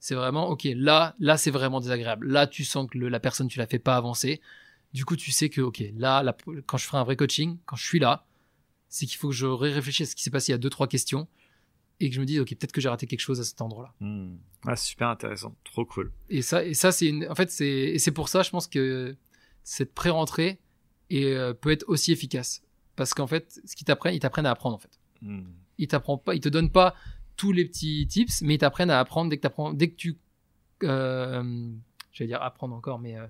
C'est 0.00 0.14
vraiment, 0.14 0.48
ok, 0.48 0.66
là, 0.74 1.14
là, 1.20 1.36
c'est 1.36 1.50
vraiment 1.50 1.80
désagréable. 1.80 2.26
Là, 2.28 2.46
tu 2.46 2.64
sens 2.64 2.88
que 2.90 2.98
le- 2.98 3.08
la 3.08 3.20
personne, 3.20 3.48
tu 3.48 3.58
la 3.58 3.66
fais 3.66 3.78
pas 3.78 3.96
avancer. 3.96 4.40
Du 4.92 5.04
coup, 5.04 5.16
tu 5.16 5.30
sais 5.30 5.48
que, 5.48 5.60
ok, 5.60 5.82
là, 5.96 6.22
là, 6.22 6.36
quand 6.66 6.76
je 6.76 6.84
ferai 6.86 6.98
un 6.98 7.04
vrai 7.04 7.16
coaching, 7.16 7.58
quand 7.66 7.76
je 7.76 7.84
suis 7.86 7.98
là, 8.00 8.26
c'est 8.88 9.06
qu'il 9.06 9.16
faut 9.16 9.28
que 9.28 9.34
je 9.34 9.46
réfléchisse 9.46 10.08
à 10.08 10.10
ce 10.10 10.16
qui 10.16 10.22
s'est 10.22 10.30
passé 10.30 10.50
il 10.50 10.54
y 10.54 10.54
a 10.54 10.58
deux, 10.58 10.70
trois 10.70 10.86
questions 10.88 11.28
et 12.00 12.08
que 12.10 12.14
je 12.16 12.20
me 12.20 12.26
dise, 12.26 12.40
ok, 12.40 12.48
peut-être 12.48 12.72
que 12.72 12.80
j'ai 12.80 12.88
raté 12.88 13.06
quelque 13.06 13.20
chose 13.20 13.40
à 13.40 13.44
cet 13.44 13.60
endroit-là. 13.62 13.94
Hmm. 14.00 14.36
Ah, 14.66 14.74
super 14.76 15.08
intéressant. 15.08 15.54
Trop 15.64 15.84
cool. 15.86 16.12
Et 16.28 16.42
ça, 16.42 16.64
et 16.64 16.74
ça, 16.74 16.90
c'est 16.92 17.06
une, 17.06 17.26
en 17.28 17.34
fait, 17.34 17.50
c'est, 17.50 17.96
c'est 17.98 18.10
pour 18.10 18.28
ça, 18.28 18.42
je 18.42 18.50
pense 18.50 18.66
que 18.66 19.16
cette 19.62 19.94
pré-rentrée 19.94 20.58
est, 21.10 21.24
euh, 21.32 21.54
peut 21.54 21.70
être 21.70 21.84
aussi 21.88 22.10
efficace. 22.12 22.62
Parce 22.96 23.14
qu'en 23.14 23.26
fait, 23.28 23.60
ce 23.64 23.76
qu'ils 23.76 23.86
t'apprennent, 23.86 24.14
ils 24.14 24.20
t'apprennent 24.20 24.46
à 24.46 24.50
apprendre, 24.50 24.76
en 24.76 24.80
fait. 24.80 24.98
Hmm. 25.22 25.44
Ils 25.82 25.88
t'apprennent 25.88 26.18
pas, 26.18 26.34
ils 26.34 26.40
te 26.40 26.48
donnent 26.48 26.70
pas 26.70 26.94
tous 27.36 27.52
les 27.52 27.64
petits 27.64 28.06
tips, 28.06 28.42
mais 28.42 28.54
ils 28.54 28.58
t'apprennent 28.58 28.90
à 28.90 28.98
apprendre 29.00 29.30
dès 29.30 29.36
que 29.36 29.42
t'apprends, 29.42 29.72
dès 29.72 29.88
que 29.90 29.96
tu, 29.96 30.18
euh, 30.82 31.70
j'allais 32.12 32.28
dire 32.28 32.42
apprendre 32.42 32.74
encore, 32.74 32.98
mais 32.98 33.16
euh, 33.16 33.26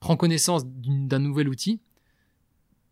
prends 0.00 0.16
connaissance 0.16 0.64
d'un 0.66 1.18
nouvel 1.18 1.48
outil, 1.48 1.80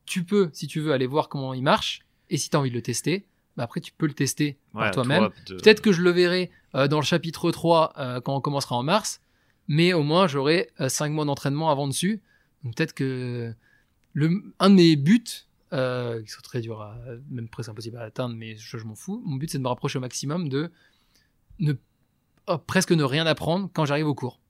tu 0.04 0.24
peux, 0.24 0.50
si 0.52 0.66
tu 0.66 0.80
veux, 0.80 0.92
aller 0.92 1.06
voir 1.06 1.28
comment 1.28 1.54
il 1.54 1.62
marche, 1.62 2.00
et 2.30 2.36
si 2.36 2.50
tu 2.50 2.56
as 2.56 2.60
envie 2.60 2.70
de 2.70 2.74
le 2.74 2.82
tester, 2.82 3.26
bah 3.56 3.64
après 3.64 3.80
tu 3.80 3.92
peux 3.92 4.06
le 4.06 4.14
tester 4.14 4.56
Ouais, 4.74 4.82
par 4.82 4.90
toi-même. 4.92 5.30
toi, 5.46 5.56
Peut-être 5.56 5.80
que 5.80 5.92
je 5.92 6.02
le 6.02 6.10
verrai 6.10 6.50
euh, 6.74 6.86
dans 6.88 6.98
le 6.98 7.04
chapitre 7.04 7.50
3 7.50 7.94
euh, 7.98 8.20
quand 8.20 8.36
on 8.36 8.40
commencera 8.40 8.76
en 8.76 8.82
mars, 8.82 9.20
mais 9.66 9.92
au 9.92 10.02
moins 10.02 10.26
j'aurai 10.28 10.70
5 10.86 11.10
mois 11.12 11.24
d'entraînement 11.24 11.70
avant 11.70 11.88
dessus. 11.88 12.20
Donc 12.62 12.76
peut-être 12.76 12.94
que 12.94 13.52
le, 14.12 14.42
un 14.58 14.70
de 14.70 14.74
mes 14.74 14.96
buts, 14.96 15.24
euh, 15.72 16.22
qui 16.22 16.28
sont 16.30 16.40
très 16.42 16.60
durs 16.60 16.80
à, 16.80 16.96
même 17.30 17.48
presque 17.48 17.68
impossible 17.70 17.96
à 17.98 18.02
atteindre, 18.02 18.34
mais 18.34 18.56
je, 18.56 18.78
je 18.78 18.84
m'en 18.84 18.94
fous, 18.94 19.22
mon 19.26 19.36
but 19.36 19.50
c'est 19.50 19.58
de 19.58 19.62
me 19.62 19.68
rapprocher 19.68 19.98
au 19.98 20.00
maximum 20.00 20.48
de 20.48 20.70
ne 21.58 21.74
oh, 22.46 22.58
presque 22.58 22.92
ne 22.92 23.04
rien 23.04 23.26
apprendre 23.26 23.68
quand 23.72 23.84
j'arrive 23.84 24.06
au 24.06 24.14
cours. 24.14 24.40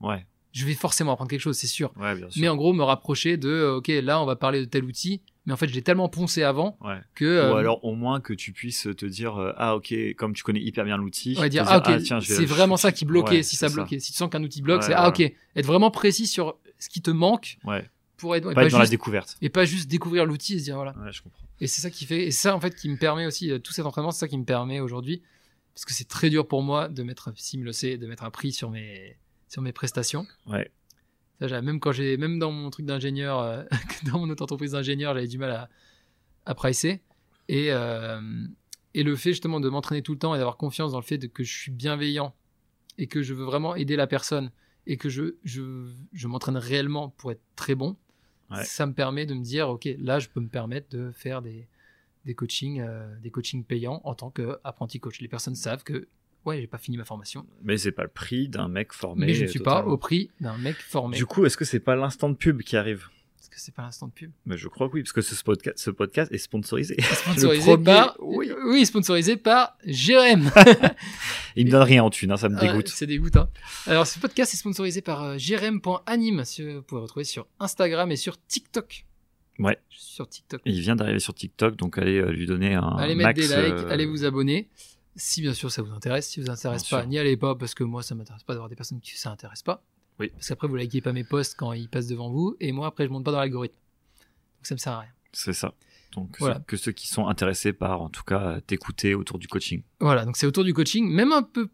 Ouais, 0.00 0.26
Je 0.52 0.64
vais 0.66 0.74
forcément 0.74 1.12
apprendre 1.12 1.30
quelque 1.30 1.40
chose, 1.40 1.56
c'est 1.56 1.66
sûr. 1.66 1.92
ouais, 1.96 2.14
bien 2.16 2.30
sûr. 2.30 2.40
Mais 2.40 2.48
en 2.48 2.56
gros, 2.56 2.72
me 2.72 2.82
rapprocher 2.82 3.36
de, 3.36 3.48
euh, 3.48 3.76
ok, 3.76 3.88
là 3.88 4.20
on 4.20 4.26
va 4.26 4.36
parler 4.36 4.60
de 4.60 4.64
tel 4.66 4.84
outil, 4.84 5.20
mais 5.46 5.52
en 5.52 5.56
fait 5.56 5.68
je 5.68 5.74
l'ai 5.74 5.82
tellement 5.82 6.08
poncé 6.08 6.42
avant 6.42 6.76
Ouais. 6.80 7.00
que... 7.14 7.24
euh, 7.24 7.52
Ou 7.52 7.56
alors 7.56 7.84
au 7.84 7.94
moins 7.94 8.20
que 8.20 8.32
tu 8.32 8.52
puisses 8.52 8.88
te 8.96 9.06
dire 9.06 9.36
euh, 9.36 9.52
ah 9.56 9.76
ok 9.76 9.94
comme 10.16 10.32
tu 10.34 10.42
connais 10.42 10.60
hyper 10.60 10.84
bien 10.84 10.96
l'outil. 10.96 11.34
Te 11.34 11.46
dire, 11.48 11.64
ah 11.66 11.78
ok, 11.78 11.86
vais- 11.88 12.20
c'est 12.22 12.44
vraiment 12.46 12.76
je- 12.76 12.82
ça 12.82 12.92
qui 12.92 13.04
bloquait, 13.04 13.36
Ouais, 13.36 13.42
si 13.42 13.56
ça 13.56 13.68
bloquait. 13.68 13.98
Si 14.00 14.12
tu 14.12 14.18
sens 14.18 14.30
qu'un 14.30 14.42
outil 14.42 14.62
bloque, 14.62 14.80
Ouais, 14.82 14.86
c'est 14.88 14.94
ah 14.94 15.08
ok, 15.08 15.20
être 15.20 15.66
vraiment 15.66 15.90
précis 15.90 16.26
sur 16.26 16.56
ce 16.78 16.88
qui 16.88 17.00
te 17.02 17.10
manque 17.10 17.58
Ouais. 17.64 17.88
Pour 18.16 18.36
être, 18.36 18.50
et 18.50 18.54
Pas 18.54 18.60
pas 18.62 18.66
être 18.66 18.72
dans 18.72 18.78
la 18.78 18.84
juste, 18.84 18.90
découverte. 18.92 19.36
et 19.42 19.48
pas 19.48 19.64
juste 19.64 19.88
découvrir 19.90 20.24
l'outil 20.26 20.54
et 20.54 20.58
se 20.58 20.64
dire 20.64 20.76
voilà. 20.76 20.94
Ouais, 20.98 21.12
je 21.12 21.22
comprends. 21.22 21.42
Et 21.60 21.66
c'est 21.66 21.82
ça 21.82 21.90
qui 21.90 22.04
fait, 22.04 22.26
et 22.26 22.30
ça 22.30 22.54
en 22.54 22.60
fait 22.60 22.74
qui 22.74 22.88
me 22.88 22.96
permet 22.96 23.26
aussi, 23.26 23.50
euh, 23.50 23.58
tout 23.58 23.72
cet 23.72 23.86
entraînement, 23.86 24.10
c'est 24.10 24.20
ça 24.20 24.28
qui 24.28 24.38
me 24.38 24.44
permet 24.44 24.80
aujourd'hui, 24.80 25.22
parce 25.74 25.84
que 25.84 25.92
c'est 25.92 26.08
très 26.08 26.30
dur 26.30 26.46
pour 26.46 26.62
moi 26.62 26.88
de 26.88 27.02
mettre, 27.02 27.32
Sim 27.36 27.62
le 27.62 27.72
sait, 27.72 27.96
de 27.98 28.06
mettre 28.06 28.24
un 28.24 28.30
prix 28.30 28.52
sur 28.52 28.70
mes, 28.70 29.16
sur 29.48 29.62
mes 29.62 29.72
prestations. 29.72 30.26
Ouais. 30.46 30.70
Ça, 31.40 31.60
même 31.60 31.80
quand 31.80 31.92
j'ai, 31.92 32.16
même 32.16 32.38
dans 32.38 32.52
mon 32.52 32.70
truc 32.70 32.86
d'ingénieur, 32.86 33.40
euh, 33.40 33.62
dans 34.12 34.18
mon 34.20 34.30
autre 34.30 34.42
entreprise 34.42 34.72
d'ingénieur, 34.72 35.14
j'avais 35.14 35.26
du 35.26 35.38
mal 35.38 35.50
à, 35.50 35.68
à 36.46 36.54
pricer. 36.54 37.02
Et, 37.48 37.72
euh, 37.72 38.20
et 38.94 39.02
le 39.02 39.16
fait 39.16 39.30
justement 39.30 39.60
de 39.60 39.68
m'entraîner 39.68 40.02
tout 40.02 40.12
le 40.12 40.18
temps 40.18 40.34
et 40.34 40.38
d'avoir 40.38 40.56
confiance 40.56 40.92
dans 40.92 41.00
le 41.00 41.04
fait 41.04 41.18
de, 41.18 41.26
que 41.26 41.42
je 41.44 41.52
suis 41.52 41.72
bienveillant 41.72 42.34
et 42.96 43.06
que 43.08 43.22
je 43.22 43.34
veux 43.34 43.44
vraiment 43.44 43.74
aider 43.74 43.96
la 43.96 44.06
personne 44.06 44.50
et 44.86 44.96
que 44.96 45.08
je, 45.08 45.34
je, 45.44 45.90
je 46.12 46.28
m'entraîne 46.28 46.56
réellement 46.56 47.08
pour 47.10 47.32
être 47.32 47.42
très 47.56 47.74
bon, 47.74 47.96
Ouais. 48.56 48.64
ça 48.64 48.86
me 48.86 48.92
permet 48.92 49.26
de 49.26 49.34
me 49.34 49.42
dire, 49.42 49.68
ok, 49.68 49.88
là, 49.98 50.18
je 50.18 50.28
peux 50.28 50.40
me 50.40 50.48
permettre 50.48 50.88
de 50.96 51.10
faire 51.12 51.42
des, 51.42 51.66
des 52.24 52.34
coachings, 52.34 52.80
euh, 52.80 53.14
des 53.20 53.30
coachings 53.30 53.64
payants 53.64 54.00
en 54.04 54.14
tant 54.14 54.30
qu'apprenti 54.30 55.00
coach. 55.00 55.20
Les 55.20 55.28
personnes 55.28 55.54
savent 55.54 55.84
que, 55.84 56.08
ouais, 56.44 56.60
j'ai 56.60 56.66
pas 56.66 56.78
fini 56.78 56.96
ma 56.96 57.04
formation, 57.04 57.46
Mais 57.62 57.76
c'est 57.78 57.92
pas 57.92 58.02
le 58.04 58.08
prix 58.08 58.48
d'un 58.48 58.68
mec 58.68 58.92
formé. 58.92 59.26
mais 59.26 59.34
je 59.34 59.44
ne 59.44 59.48
suis 59.48 59.60
pas 59.60 59.84
au 59.84 59.96
prix 59.96 60.30
d'un 60.40 60.56
mec 60.58 60.76
formé. 60.76 61.16
Du 61.16 61.26
coup, 61.26 61.44
est-ce 61.46 61.56
que 61.56 61.64
c'est 61.64 61.80
pas 61.80 61.96
l'instant 61.96 62.28
de 62.28 62.34
pub 62.34 62.62
qui 62.62 62.76
arrive? 62.76 63.08
Parce 63.44 63.56
que 63.56 63.60
c'est 63.60 63.74
pas 63.74 63.82
l'instant 63.82 64.06
de 64.06 64.12
pub. 64.12 64.30
Mais 64.46 64.56
je 64.56 64.68
crois 64.68 64.88
que 64.88 64.94
oui, 64.94 65.02
parce 65.02 65.12
que 65.12 65.20
ce 65.20 65.44
podcast, 65.44 65.76
ce 65.78 65.90
podcast 65.90 66.32
est 66.32 66.38
sponsorisé. 66.38 66.96
Sponsorisé 67.02 67.72
premier, 67.72 67.84
par, 67.84 68.16
oui. 68.20 68.50
oui, 68.64 68.86
sponsorisé 68.86 69.36
par 69.36 69.76
Jérém. 69.84 70.50
Il 71.56 71.66
me 71.66 71.70
donne 71.70 71.82
rien 71.82 72.04
en 72.04 72.08
thune, 72.08 72.32
hein, 72.32 72.38
ça 72.38 72.48
me 72.48 72.58
dégoûte. 72.58 72.88
c'est 72.88 73.06
dégoûtant. 73.06 73.50
Alors, 73.86 74.06
ce 74.06 74.18
podcast 74.18 74.54
est 74.54 74.56
sponsorisé 74.56 75.02
par 75.02 75.22
euh, 75.22 75.34
jérém.anime. 75.36 76.46
si 76.46 76.62
Vous 76.62 76.80
pouvez 76.80 77.02
retrouver 77.02 77.24
sur 77.24 77.46
Instagram 77.60 78.10
et 78.10 78.16
sur 78.16 78.42
TikTok. 78.46 79.04
Ouais. 79.58 79.78
Je 79.90 79.98
suis 79.98 80.14
sur 80.14 80.26
TikTok. 80.26 80.62
Il 80.64 80.80
vient 80.80 80.96
d'arriver 80.96 81.20
sur 81.20 81.34
TikTok, 81.34 81.76
donc 81.76 81.98
allez 81.98 82.16
euh, 82.16 82.32
lui 82.32 82.46
donner 82.46 82.72
un 82.74 82.96
allez 82.96 83.14
mettre 83.14 83.34
des 83.34 83.42
likes, 83.42 83.74
euh, 83.74 83.90
allez 83.90 84.06
vous 84.06 84.24
abonner. 84.24 84.70
Si 85.16 85.42
bien 85.42 85.52
sûr 85.52 85.70
ça 85.70 85.82
vous 85.82 85.92
intéresse, 85.92 86.30
si 86.30 86.40
vous 86.40 86.48
intéresse 86.48 86.88
Bien 86.88 86.98
pas, 86.98 87.06
n'y 87.06 87.18
allez 87.18 87.36
pas 87.36 87.54
parce 87.54 87.74
que 87.74 87.84
moi 87.84 88.02
ça 88.02 88.14
m'intéresse 88.14 88.42
pas 88.42 88.54
d'avoir 88.54 88.70
des 88.70 88.74
personnes 88.74 89.00
qui 89.00 89.18
ça 89.18 89.30
intéresse 89.30 89.62
pas. 89.62 89.84
Oui. 90.20 90.28
Parce 90.30 90.48
qu'après 90.48 90.68
vous 90.68 90.76
likez 90.76 91.00
pas 91.00 91.12
mes 91.12 91.24
posts 91.24 91.56
quand 91.58 91.72
ils 91.72 91.88
passent 91.88 92.06
devant 92.06 92.30
vous 92.30 92.56
et 92.60 92.70
moi 92.72 92.86
après 92.86 93.04
je 93.06 93.10
monte 93.10 93.24
pas 93.24 93.32
dans 93.32 93.38
l'algorithme. 93.40 93.74
Donc 94.58 94.66
ça 94.66 94.74
me 94.74 94.78
sert 94.78 94.92
à 94.92 95.00
rien. 95.00 95.10
C'est 95.32 95.52
ça. 95.52 95.74
Donc 96.12 96.36
Voilà. 96.38 96.60
que 96.66 96.76
ceux 96.76 96.92
qui 96.92 97.08
sont 97.08 97.26
intéressés 97.26 97.72
par, 97.72 98.00
en 98.00 98.08
tout 98.08 98.22
cas, 98.22 98.60
t'écouter 98.60 99.14
autour 99.14 99.38
du 99.40 99.48
coaching. 99.48 99.82
Voilà, 99.98 100.24
donc 100.24 100.36
c'est 100.36 100.46
autour 100.46 100.62
du 100.62 100.72
coaching, 100.72 101.08
même 101.10 101.32
un 101.32 101.42
peu 101.42 101.68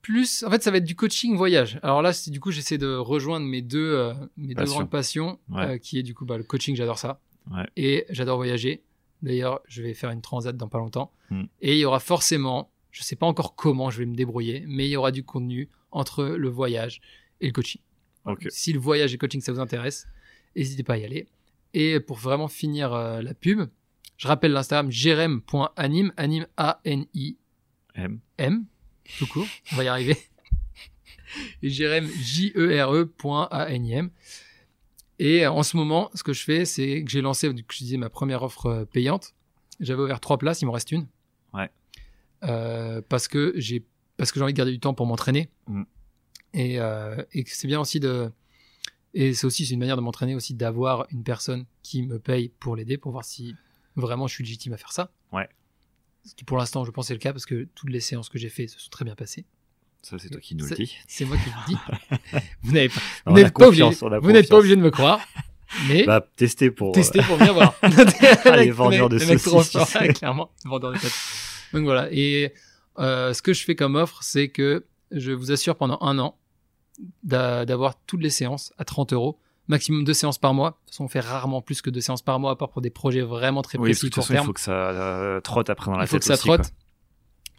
plus. 0.00 0.44
En 0.44 0.50
fait, 0.50 0.62
ça 0.62 0.70
va 0.70 0.76
être 0.76 0.84
du 0.84 0.94
coaching 0.94 1.36
voyage. 1.36 1.80
Alors 1.82 2.00
là, 2.00 2.12
du 2.28 2.38
coup, 2.38 2.52
j'essaie 2.52 2.78
de 2.78 2.94
rejoindre 2.94 3.46
mes 3.46 3.62
deux, 3.62 3.94
euh, 3.96 4.14
mes 4.36 4.54
deux 4.54 4.64
grandes 4.64 4.88
passions, 4.90 5.40
Ouais. 5.48 5.64
euh, 5.74 5.78
qui 5.78 5.98
est 5.98 6.04
du 6.04 6.14
coup 6.14 6.24
bah, 6.24 6.38
le 6.38 6.44
coaching, 6.44 6.76
j'adore 6.76 6.98
ça, 7.00 7.20
Ouais. 7.50 7.66
et 7.76 8.06
j'adore 8.10 8.36
voyager. 8.36 8.84
D'ailleurs, 9.22 9.60
je 9.66 9.82
vais 9.82 9.92
faire 9.92 10.10
une 10.12 10.22
transat 10.22 10.56
dans 10.56 10.68
pas 10.68 10.78
longtemps, 10.78 11.12
Hmm. 11.30 11.44
et 11.60 11.72
il 11.74 11.78
y 11.80 11.84
aura 11.84 11.98
forcément, 12.00 12.70
je 12.92 13.02
sais 13.02 13.16
pas 13.16 13.26
encore 13.26 13.56
comment 13.56 13.90
je 13.90 13.98
vais 13.98 14.06
me 14.06 14.14
débrouiller, 14.14 14.64
mais 14.68 14.86
il 14.86 14.90
y 14.90 14.96
aura 14.96 15.10
du 15.10 15.24
contenu 15.24 15.68
entre 15.90 16.24
le 16.24 16.48
voyage 16.48 17.00
et 17.40 17.46
le 17.46 17.52
coaching. 17.52 17.80
Si 18.48 18.72
le 18.72 18.78
voyage 18.78 19.10
et 19.10 19.14
le 19.14 19.18
coaching 19.18 19.40
ça 19.40 19.52
vous 19.52 19.60
intéresse, 19.60 20.06
n'hésitez 20.54 20.82
pas 20.82 20.94
à 20.94 20.98
y 20.98 21.04
aller. 21.04 21.26
Et 21.74 22.00
pour 22.00 22.16
vraiment 22.16 22.48
finir 22.48 22.92
euh, 22.92 23.22
la 23.22 23.34
pub, 23.34 23.68
je 24.16 24.28
rappelle 24.28 24.52
l'Instagram 24.52 24.90
jerem.anime, 24.90 26.12
anime 26.16 26.46
A-N-I-M, 26.56 28.20
M. 28.38 28.64
tout 29.18 29.26
court, 29.26 29.46
on 29.72 29.76
va 29.76 29.84
y 29.84 29.88
arriver. 29.88 30.16
Et 31.62 31.70
jerem, 31.70 32.06
J-E-R-E.A-N-I-M. 32.06 34.10
Et 35.20 35.46
en 35.46 35.62
ce 35.62 35.76
moment, 35.76 36.10
ce 36.14 36.22
que 36.22 36.32
je 36.32 36.42
fais, 36.42 36.64
c'est 36.64 37.04
que 37.04 37.10
j'ai 37.10 37.20
lancé, 37.20 37.48
coup, 37.48 37.54
je 37.70 37.78
disais, 37.78 37.98
ma 37.98 38.08
première 38.08 38.42
offre 38.42 38.66
euh, 38.66 38.84
payante. 38.84 39.34
J'avais 39.78 40.02
ouvert 40.02 40.18
trois 40.18 40.38
places, 40.38 40.62
il 40.62 40.66
m'en 40.66 40.72
reste 40.72 40.92
une. 40.92 41.06
Ouais. 41.54 41.70
Euh, 42.44 43.02
parce 43.08 43.28
que 43.28 43.52
j'ai 43.56 43.84
parce 44.16 44.32
que 44.32 44.38
j'ai 44.38 44.44
envie 44.44 44.52
de 44.52 44.56
garder 44.56 44.72
du 44.72 44.80
temps 44.80 44.94
pour 44.94 45.06
m'entraîner. 45.06 45.48
Mm. 45.66 45.82
Et, 46.54 46.80
euh, 46.80 47.22
et 47.32 47.44
c'est 47.46 47.68
bien 47.68 47.80
aussi 47.80 48.00
de. 48.00 48.30
Et 49.14 49.34
c'est 49.34 49.46
aussi 49.46 49.64
une 49.64 49.78
manière 49.80 49.96
de 49.96 50.02
m'entraîner 50.02 50.34
aussi 50.36 50.54
d'avoir 50.54 51.06
une 51.10 51.24
personne 51.24 51.64
qui 51.82 52.02
me 52.02 52.18
paye 52.18 52.48
pour 52.60 52.76
l'aider, 52.76 52.96
pour 52.96 53.10
voir 53.12 53.24
si 53.24 53.54
vraiment 53.96 54.26
je 54.28 54.34
suis 54.34 54.44
légitime 54.44 54.72
à 54.72 54.76
faire 54.76 54.92
ça. 54.92 55.10
Ouais. 55.32 55.48
Ce 56.24 56.34
qui 56.34 56.44
pour 56.44 56.58
l'instant, 56.58 56.84
je 56.84 56.90
pense, 56.90 57.08
c'est 57.08 57.14
le 57.14 57.18
cas 57.18 57.32
parce 57.32 57.46
que 57.46 57.66
toutes 57.74 57.90
les 57.90 58.00
séances 58.00 58.28
que 58.28 58.38
j'ai 58.38 58.48
fait 58.50 58.66
se 58.68 58.78
sont 58.78 58.90
très 58.90 59.04
bien 59.04 59.14
passées. 59.16 59.46
Ça, 60.02 60.16
c'est 60.18 60.30
toi 60.30 60.40
qui 60.40 60.54
nous 60.54 60.64
le 60.66 60.76
dis. 60.76 60.96
C'est 61.08 61.24
moi 61.24 61.36
qui 61.36 61.50
le 61.50 61.66
dis. 61.74 61.76
vous 62.62 62.72
pas, 62.72 63.32
n'êtes 63.32 63.52
pas 63.52 63.66
obligé, 63.68 63.84
vous 64.22 64.32
n'êtes 64.32 64.48
pas 64.48 64.56
obligé 64.58 64.76
de 64.76 64.80
me 64.80 64.90
croire, 64.90 65.20
mais 65.88 66.04
Bah, 66.04 66.26
tester 66.36 66.70
pour. 66.70 66.90
euh, 66.90 66.92
tester 66.92 67.20
pour 67.22 67.36
bien 67.36 67.52
voir. 67.52 67.74
les 68.56 68.70
vendeurs 68.70 69.08
de 69.08 69.16
Les 69.18 69.26
mecs 69.26 69.42
trop 69.42 69.62
saucisses, 69.62 69.92
tu 69.92 69.98
sais. 69.98 70.12
clairement, 70.14 70.50
vendeurs 70.64 70.92
de 70.92 70.98
pâtes. 70.98 71.12
Donc 71.72 71.82
voilà. 71.84 72.08
Et 72.12 72.54
euh, 72.98 73.34
ce 73.34 73.42
que 73.42 73.52
je 73.52 73.62
fais 73.64 73.74
comme 73.74 73.96
offre, 73.96 74.22
c'est 74.22 74.48
que 74.48 74.86
je 75.10 75.32
vous 75.32 75.52
assure 75.52 75.76
pendant 75.76 75.98
un 76.00 76.18
an 76.18 76.38
d'avoir 77.22 78.00
toutes 78.06 78.22
les 78.22 78.30
séances 78.30 78.72
à 78.78 78.84
30 78.84 79.12
euros. 79.12 79.38
Maximum 79.68 80.02
deux 80.04 80.14
séances 80.14 80.38
par 80.38 80.52
mois. 80.52 80.70
De 80.70 80.74
toute 80.76 80.90
façon, 80.90 81.04
on 81.04 81.08
fait 81.08 81.20
rarement 81.20 81.62
plus 81.62 81.80
que 81.80 81.90
deux 81.90 82.00
séances 82.00 82.22
par 82.22 82.40
mois, 82.40 82.50
à 82.52 82.56
part 82.56 82.70
pour 82.70 82.82
des 82.82 82.90
projets 82.90 83.20
vraiment 83.20 83.62
très 83.62 83.78
Oui, 83.78 83.90
que 83.90 83.94
précis 83.94 84.06
de 84.06 84.10
toute 84.10 84.24
façon, 84.24 84.42
il 84.42 84.46
faut 84.46 84.52
que 84.52 84.60
ça 84.60 84.72
euh, 84.72 85.40
trotte 85.40 85.70
après 85.70 85.90
dans 85.92 85.96
la 85.96 86.04
Il 86.04 86.06
faut 86.08 86.16
tête 86.16 86.22
que 86.22 86.26
ça 86.26 86.34
aussi, 86.34 86.46
quoi. 86.48 86.58
trotte. 86.58 86.72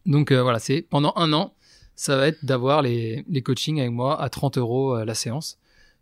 Donc 0.06 0.32
euh, 0.32 0.42
voilà, 0.42 0.60
c'est 0.60 0.82
pendant 0.82 1.14
un 1.16 1.32
an, 1.32 1.54
ça 1.96 2.18
va 2.18 2.28
être 2.28 2.44
d'avoir 2.44 2.82
les, 2.82 3.24
les 3.30 3.42
coachings 3.42 3.80
avec 3.80 3.92
moi 3.92 4.22
à 4.22 4.28
30 4.30 4.58
euros 4.58 4.98
euh, 4.98 5.06
la 5.06 5.14
séance. 5.14 5.58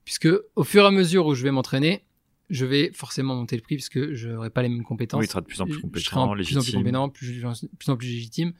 Puisque 0.05 0.29
au 0.55 0.63
fur 0.63 0.83
et 0.83 0.87
à 0.87 0.91
mesure 0.91 1.27
où 1.27 1.35
je 1.35 1.43
vais 1.43 1.51
m'entraîner, 1.51 2.03
je 2.49 2.65
vais 2.65 2.91
forcément 2.93 3.35
monter 3.35 3.55
le 3.55 3.61
prix 3.61 3.75
puisque 3.75 4.13
je 4.13 4.29
n'aurai 4.29 4.49
pas 4.49 4.63
les 4.63 4.69
mêmes 4.69 4.83
compétences. 4.83 5.19
Oui, 5.19 5.25
il 5.25 5.29
sera 5.29 5.41
de 5.41 5.45
plus 5.45 5.61
en 5.61 5.65
plus 5.65 5.75
Je 5.75 6.05
serai 6.05 6.17
en 6.17 6.29
compétent, 6.29 6.33
plus 6.43 6.57
en 6.57 6.61
plus 6.61 6.61
légitime. 6.61 6.79
compétent, 6.79 7.09
plus, 7.09 7.43
plus 7.77 7.89
en 7.91 7.97
plus 7.97 8.07
légitime. 8.07 8.53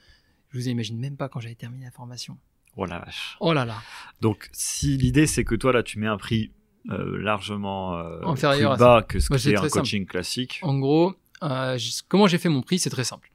Je 0.52 0.60
vous 0.60 0.68
imagine 0.68 1.00
même 1.00 1.18
pas 1.18 1.30
quand 1.30 1.40
j'avais 1.40 1.56
terminé 1.56 1.86
la 1.86 1.92
formation. 1.92 2.38
Oh 2.82 2.86
la 2.86 3.00
vache. 3.00 3.36
Oh 3.42 3.52
là 3.52 3.66
là. 3.66 3.76
Donc, 4.22 4.50
si 4.54 4.96
l'idée 4.98 5.28
c'est 5.28 5.44
que 5.44 5.56
toi 5.56 5.74
là 5.74 5.84
tu 5.84 6.00
mets 6.00 6.08
un 6.08 6.18
prix 6.18 6.52
euh, 6.90 7.22
largement 7.22 7.98
euh, 7.98 8.22
Inférieur 8.24 8.76
plus 8.76 8.84
à 8.84 8.86
bas 8.86 9.04
que 9.04 9.20
ce 9.20 9.28
que 9.28 9.36
un 9.36 9.38
simple. 9.38 9.70
coaching 9.70 10.06
classique, 10.06 10.60
En 10.62 10.80
gros, 10.80 11.14
euh, 11.44 11.78
comment 12.08 12.26
j'ai 12.28 12.38
fait 12.38 12.48
mon 12.48 12.62
prix, 12.62 12.80
c'est 12.80 12.90
très 12.90 13.04
simple. 13.04 13.32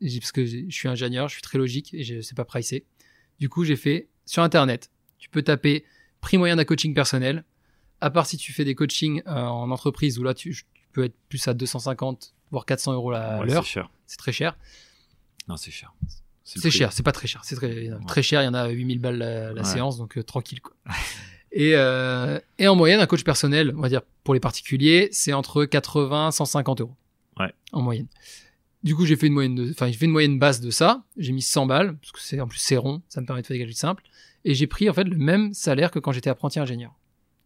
Parce 0.00 0.30
que 0.30 0.46
je 0.46 0.70
suis 0.70 0.86
ingénieur, 0.86 1.26
je 1.26 1.34
suis 1.34 1.42
très 1.42 1.58
logique 1.58 1.92
et 1.92 2.04
je 2.04 2.20
sais 2.20 2.36
pas 2.36 2.44
pricer. 2.44 2.86
Du 3.40 3.48
coup, 3.48 3.64
j'ai 3.64 3.74
fait 3.74 4.08
sur 4.26 4.44
Internet. 4.44 4.92
Tu 5.18 5.28
peux 5.28 5.42
taper 5.42 5.84
prix 6.20 6.38
moyen 6.38 6.54
d'un 6.54 6.64
coaching 6.64 6.94
personnel. 6.94 7.44
À 8.00 8.10
part 8.10 8.26
si 8.26 8.36
tu 8.36 8.52
fais 8.52 8.64
des 8.64 8.76
coachings 8.76 9.22
en 9.26 9.72
entreprise 9.72 10.20
où 10.20 10.22
là 10.22 10.34
tu, 10.34 10.54
tu 10.54 10.86
peux 10.92 11.02
être 11.02 11.16
plus 11.28 11.48
à 11.48 11.54
250 11.54 12.32
voire 12.52 12.64
400 12.64 12.92
euros 12.92 13.12
ouais, 13.12 13.46
l'heure. 13.46 13.64
c'est 13.64 13.70
cher. 13.70 13.90
C'est 14.06 14.18
très 14.18 14.32
cher. 14.32 14.56
Non, 15.48 15.56
c'est 15.56 15.72
cher. 15.72 15.92
C'est 16.56 16.70
cher, 16.70 16.92
c'est 16.92 17.02
pas 17.02 17.12
très 17.12 17.26
cher. 17.26 17.40
C'est 17.44 17.56
très, 17.56 17.90
très 18.06 18.22
cher, 18.22 18.42
il 18.42 18.46
y 18.46 18.48
en 18.48 18.54
a 18.54 18.60
à 18.62 18.68
8000 18.68 18.98
balles 19.00 19.18
la, 19.18 19.52
la 19.52 19.62
Ouais. 19.62 19.64
séance, 19.64 19.98
donc 19.98 20.16
euh, 20.16 20.22
tranquille. 20.22 20.60
Quoi. 20.60 20.74
et, 21.52 21.72
euh, 21.74 22.38
et 22.58 22.68
en 22.68 22.74
moyenne, 22.76 23.00
un 23.00 23.06
coach 23.06 23.22
personnel, 23.24 23.74
on 23.76 23.80
va 23.80 23.88
dire 23.88 24.02
pour 24.24 24.34
les 24.34 24.40
particuliers, 24.40 25.08
c'est 25.12 25.32
entre 25.32 25.64
80 25.64 26.30
150 26.30 26.80
euros. 26.80 26.96
Ouais. 27.38 27.52
En 27.72 27.82
moyenne. 27.82 28.06
Du 28.82 28.94
coup, 28.94 29.04
j'ai 29.06 29.16
fait 29.16 29.26
une 29.26 29.32
moyenne 29.34 29.54
de, 29.56 29.70
enfin, 29.70 29.88
j'ai 29.88 29.98
fait 29.98 30.04
une 30.06 30.12
moyenne 30.12 30.38
basse 30.38 30.60
de 30.60 30.70
ça. 30.70 31.02
J'ai 31.16 31.32
mis 31.32 31.42
100 31.42 31.66
balles, 31.66 31.96
parce 31.98 32.12
que 32.12 32.20
c'est, 32.20 32.40
en 32.40 32.46
plus, 32.48 32.58
c'est 32.58 32.76
rond, 32.76 33.02
ça 33.08 33.20
me 33.20 33.26
permet 33.26 33.42
de 33.42 33.46
faire 33.46 33.54
des 33.54 33.58
calculs 33.60 33.76
simples. 33.76 34.04
Et 34.44 34.54
j'ai 34.54 34.66
pris, 34.66 34.88
en 34.88 34.94
fait, 34.94 35.04
le 35.04 35.16
même 35.16 35.52
salaire 35.52 35.90
que 35.90 35.98
quand 35.98 36.12
j'étais 36.12 36.30
apprenti 36.30 36.58
ingénieur. 36.60 36.94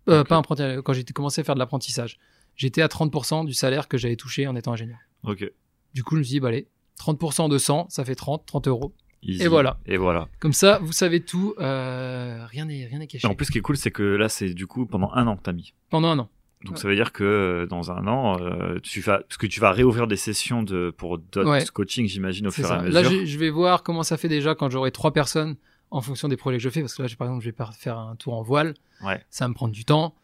Euh. 0.09 0.25
Pas 0.25 0.37
apprenti, 0.37 0.63
quand 0.85 0.93
j'étais 0.93 1.13
commencé 1.13 1.41
à 1.41 1.45
faire 1.45 1.55
de 1.55 1.59
l'apprentissage. 1.61 2.19
J'étais 2.55 2.83
à 2.83 2.87
30% 2.89 3.47
du 3.47 3.55
salaire 3.55 3.89
que 3.89 3.97
j'avais 3.97 4.17
touché 4.17 4.47
en 4.47 4.55
étant 4.57 4.73
ingénieur. 4.73 4.99
Ok. 5.25 5.51
Du 5.95 6.05
coup, 6.05 6.17
je 6.17 6.19
me 6.19 6.25
suis 6.25 6.33
dit, 6.35 6.41
bah, 6.41 6.49
allez, 6.49 6.69
30% 6.99 7.49
de 7.51 7.59
100, 7.59 7.87
ça 7.89 8.05
fait 8.05 8.15
30, 8.15 8.45
30 8.47 8.69
euros. 8.69 8.93
Easy. 9.25 9.43
Et 9.45 9.49
voilà. 9.49 9.79
Et 9.87 9.97
voilà. 9.97 10.29
Comme 10.41 10.53
ça, 10.53 10.79
vous 10.83 10.93
savez 10.93 11.21
tout, 11.21 11.55
euh, 11.61 12.45
rien 12.51 12.65
n'est 12.65 12.87
rien 12.87 12.99
n'est 12.99 13.07
caché. 13.07 13.27
Et 13.27 13.31
en 13.31 13.35
plus, 13.35 13.47
ce 13.47 13.51
qui 13.53 13.59
est 13.59 13.63
cool, 13.63 13.77
c'est 13.77 13.91
que 13.93 14.03
là, 14.03 14.29
c'est 14.29 14.53
du 14.53 14.67
coup 14.67 14.85
pendant 14.87 15.11
un 15.13 15.27
an 15.29 15.37
que 15.37 15.43
t'as 15.43 15.53
mis. 15.53 15.75
Pendant 15.91 16.09
un 16.09 16.19
an. 16.19 16.29
Donc 16.65 16.75
Ouais. 16.75 16.81
ça 16.81 16.89
veut 16.89 16.95
dire 16.97 17.13
que 17.13 17.25
euh, 17.25 17.67
dans 17.67 17.91
un 17.93 18.07
an, 18.07 18.37
euh, 18.41 18.79
tu 18.83 19.01
vas, 19.01 19.19
parce 19.19 19.37
que 19.37 19.47
tu 19.47 19.59
vas 19.61 19.71
réouvrir 19.73 20.07
des 20.07 20.17
sessions 20.17 20.63
de 20.63 20.93
pour 20.97 21.19
d'autres 21.19 21.49
Ouais. 21.49 21.65
coaching, 21.73 22.07
j'imagine 22.07 22.47
au 22.49 22.51
fur 22.53 22.69
et 22.69 22.73
à 22.73 22.83
mesure. 22.83 22.95
Là, 22.95 23.03
je, 23.05 23.25
je 23.25 23.39
vais 23.39 23.51
voir 23.51 23.83
comment 23.85 24.03
ça 24.03 24.17
fait 24.17 24.29
déjà 24.29 24.55
quand 24.55 24.71
j'aurai 24.71 24.91
trois 24.93 25.13
personnes 25.13 25.57
en 25.91 26.01
fonction 26.01 26.29
des 26.29 26.37
projets 26.37 26.57
que 26.59 26.63
je 26.65 26.69
fais. 26.71 26.81
Parce 26.81 26.95
que 26.95 27.03
là, 27.03 27.09
j'ai- 27.09 27.17
par 27.17 27.27
exemple, 27.29 27.45
je 27.45 27.51
vais 27.51 27.57
faire 27.79 27.99
un 27.99 28.17
tour 28.17 28.35
en 28.35 28.43
voile. 28.43 28.75
Ouais. 29.05 29.21
Ça 29.31 29.45
va 29.45 29.49
me 29.51 29.55
prendre 29.55 29.73
du 29.73 29.85
temps. 29.85 30.15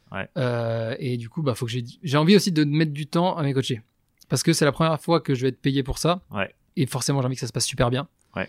Et 0.99 1.17
du 1.19 1.29
coup, 1.29 1.43
bah, 1.43 1.55
faut 1.55 1.67
que 1.67 1.73
j'ai 1.73 1.85
j'ai 2.03 2.17
envie 2.17 2.35
aussi 2.37 2.51
de 2.53 2.65
mettre 2.65 2.93
du 2.93 3.07
temps 3.07 3.37
à 3.37 3.43
mes 3.43 3.53
coachés. 3.53 3.81
Parce 4.29 4.43
que 4.43 4.53
c'est 4.53 4.65
la 4.65 4.73
première 4.73 5.01
fois 5.01 5.21
que 5.21 5.35
je 5.35 5.43
vais 5.43 5.49
être 5.49 5.61
payé 5.61 5.83
pour 5.83 5.99
ça. 5.99 6.21
Ouais. 6.31 6.55
Et 6.77 6.87
forcément, 6.87 7.21
j'ai 7.21 7.27
envie 7.27 7.35
que 7.37 7.41
ça 7.41 7.47
se 7.47 7.53
passe 7.53 7.67
super 7.67 7.91
bien. 7.91 8.09
Ouais. 8.37 8.49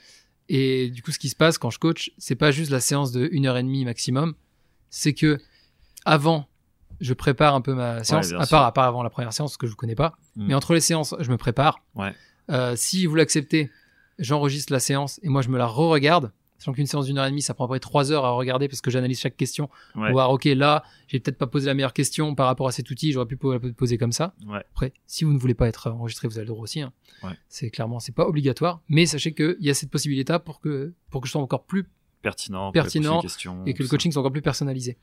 Et 0.49 0.89
du 0.89 1.01
coup, 1.03 1.11
ce 1.11 1.19
qui 1.19 1.29
se 1.29 1.35
passe 1.35 1.57
quand 1.57 1.69
je 1.69 1.79
coach, 1.79 2.11
c'est 2.17 2.35
pas 2.35 2.51
juste 2.51 2.71
la 2.71 2.79
séance 2.79 3.11
de 3.11 3.29
1 3.31 3.45
heure 3.45 3.57
et 3.57 3.63
demie 3.63 3.85
maximum. 3.85 4.33
C'est 4.89 5.13
que 5.13 5.39
avant, 6.05 6.47
je 6.99 7.13
prépare 7.13 7.53
un 7.53 7.61
peu 7.61 7.73
ma 7.73 8.03
séance, 8.03 8.33
à 8.33 8.45
part, 8.47 8.65
à 8.65 8.73
part 8.73 8.85
avant 8.85 9.03
la 9.03 9.09
première 9.09 9.31
séance, 9.31 9.57
que 9.57 9.67
je 9.67 9.75
connais 9.75 9.95
pas. 9.95 10.17
Mm. 10.35 10.47
Mais 10.47 10.53
entre 10.53 10.73
les 10.73 10.81
séances, 10.81 11.15
je 11.19 11.31
me 11.31 11.37
prépare. 11.37 11.81
Ouais. 11.95 12.13
Euh, 12.49 12.75
si 12.75 13.05
vous 13.05 13.15
l'acceptez, 13.15 13.69
j'enregistre 14.17 14.73
la 14.73 14.79
séance 14.79 15.19
et 15.23 15.29
moi 15.29 15.41
je 15.41 15.49
me 15.49 15.57
la 15.57 15.67
re-regarde. 15.67 16.31
Sachant 16.59 16.73
qu'une 16.73 16.85
séance 16.85 17.05
d'une 17.07 17.17
heure 17.17 17.25
et 17.25 17.29
demie, 17.31 17.41
ça 17.41 17.53
prend 17.55 17.63
à 17.63 17.67
peu 17.67 17.71
près 17.71 17.79
trois 17.79 18.11
heures 18.11 18.25
à 18.25 18.31
regarder 18.31 18.67
parce 18.67 18.81
que 18.81 18.91
j'analyse 18.91 19.19
chaque 19.19 19.35
question 19.37 19.69
Ouais. 19.95 20.03
pour 20.03 20.11
voir, 20.11 20.29
ok, 20.31 20.43
là, 20.45 20.83
j'ai 21.07 21.19
peut-être 21.19 21.37
pas 21.37 21.47
posé 21.47 21.65
la 21.67 21.73
meilleure 21.73 21.93
question 21.93 22.35
par 22.35 22.45
rapport 22.47 22.67
à 22.67 22.71
cet 22.71 22.91
outil, 22.91 23.11
j'aurais 23.13 23.25
pu 23.25 23.37
la 23.43 23.59
poser 23.73 23.97
comme 23.97 24.11
ça. 24.11 24.33
Ouais. 24.45 24.57
Après, 24.71 24.93
si 25.07 25.23
vous 25.23 25.33
ne 25.33 25.39
voulez 25.39 25.53
pas 25.55 25.67
être 25.67 25.89
enregistré, 25.89 26.27
vous 26.27 26.37
avez 26.37 26.45
le 26.45 26.51
droit 26.51 26.61
aussi. 26.63 26.81
hein. 26.81 26.91
Ouais. 27.23 27.31
C'est 27.47 27.69
clairement, 27.71 27.99
c'est 27.99 28.13
pas 28.13 28.27
obligatoire, 28.27 28.81
mais 28.89 29.05
sachez 29.05 29.33
qu'il 29.33 29.57
y 29.61 29.69
a 29.69 29.73
cette 29.73 29.89
possibilité 29.89 30.37
pour 30.43 30.59
que, 30.59 30.93
pour 31.09 31.21
que 31.21 31.27
je 31.27 31.31
sois 31.31 31.41
encore 31.41 31.63
plus 31.63 31.85
Pertinent. 32.21 32.73
Pertinent 32.73 33.21
et 33.65 33.73
que 33.73 33.81
le 33.81 33.87
coaching 33.87 34.11
soit 34.11 34.19
encore 34.19 34.33
plus 34.33 34.41
personnalisé. 34.41 34.97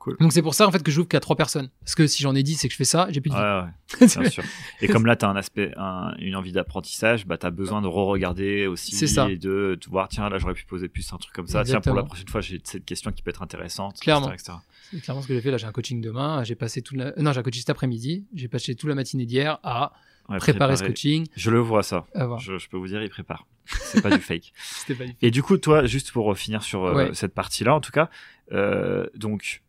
Cool. 0.00 0.16
Donc 0.18 0.32
c'est 0.32 0.40
pour 0.42 0.54
ça 0.54 0.66
en 0.66 0.72
fait 0.72 0.82
que 0.82 0.90
j'ouvre 0.90 1.06
qu'à 1.08 1.20
trois 1.20 1.36
personnes. 1.36 1.68
Parce 1.80 1.94
que 1.94 2.06
si 2.06 2.22
j'en 2.22 2.34
ai 2.34 2.42
10 2.42 2.64
et 2.64 2.68
que 2.68 2.72
je 2.72 2.76
fais 2.78 2.84
ça, 2.84 3.06
j'ai 3.10 3.20
plus 3.20 3.28
de 3.30 3.34
vie. 3.36 3.40
Ouais, 3.40 3.62
ouais, 4.00 4.06
bien 4.20 4.30
sûr. 4.30 4.42
Et 4.80 4.88
comme 4.88 5.04
là, 5.06 5.14
tu 5.14 5.26
as 5.26 5.28
un 5.28 5.36
aspect, 5.36 5.72
un- 5.76 6.14
une 6.18 6.34
envie 6.36 6.52
d'apprentissage, 6.52 7.26
bah, 7.26 7.36
tu 7.36 7.44
as 7.46 7.50
besoin 7.50 7.82
de 7.82 7.86
re-regarder 7.86 8.66
aussi 8.66 8.94
C'est 8.96 9.06
ça. 9.06 9.28
et 9.30 9.36
de, 9.36 9.78
de 9.80 9.90
voir, 9.90 10.08
tiens, 10.08 10.28
là, 10.30 10.38
j'aurais 10.38 10.54
pu 10.54 10.64
poser 10.64 10.88
plus 10.88 11.12
un 11.12 11.18
truc 11.18 11.34
comme 11.34 11.46
ça. 11.46 11.62
Tiens, 11.64 11.80
pour 11.82 11.94
la 11.94 12.02
prochaine 12.02 12.28
fois, 12.28 12.40
j'ai 12.40 12.60
cette 12.64 12.84
question 12.86 13.12
qui 13.12 13.22
peut 13.22 13.30
être 13.30 13.42
intéressante. 13.42 14.00
Clairement. 14.00 14.32
etc., 14.32 14.52
etc. 14.54 14.58
C'est 14.90 15.00
clairement 15.02 15.22
ce 15.22 15.28
que 15.28 15.34
j'ai 15.34 15.40
fait. 15.42 15.50
Là, 15.50 15.58
j'ai 15.58 15.66
un 15.66 15.72
coaching 15.72 16.00
demain. 16.00 16.42
J'ai 16.44 16.54
passé 16.54 16.80
toute 16.82 16.96
la... 16.96 17.04
euh, 17.08 17.12
Non, 17.18 17.32
j'ai 17.32 17.40
un 17.40 17.42
coaching 17.42 17.60
cet 17.60 17.70
après-midi. 17.70 18.24
J'ai 18.34 18.48
passé 18.48 18.74
toute 18.74 18.88
la 18.88 18.94
matinée 18.94 19.26
d'hier 19.26 19.58
à 19.62 19.92
Ouais, 20.30 20.38
préparer 20.38 20.76
ce 20.76 20.84
coaching. 20.84 21.26
Je 21.36 21.50
le 21.50 21.58
vois, 21.58 21.82
ça. 21.82 22.06
Je, 22.38 22.56
je 22.56 22.68
peux 22.70 22.76
vous 22.78 22.86
dire, 22.86 23.02
il 23.02 23.10
prépare. 23.10 23.46
C'est 23.66 24.00
pas 24.00 24.10
du 24.16 24.22
fake. 24.22 24.52
C'était 24.62 24.94
pas 24.94 25.04
du 25.04 25.14
Et 25.20 25.30
du 25.30 25.42
coup, 25.42 25.58
toi, 25.58 25.84
juste 25.86 26.10
pour 26.12 26.34
finir 26.38 26.62
sur 26.62 26.84
euh, 26.86 27.12
cette 27.12 27.34
partie-là, 27.34 27.74
en 27.74 27.80
tout 27.80 27.90
cas, 27.92 28.08
euh, 28.52 29.06
donc, 29.14 29.62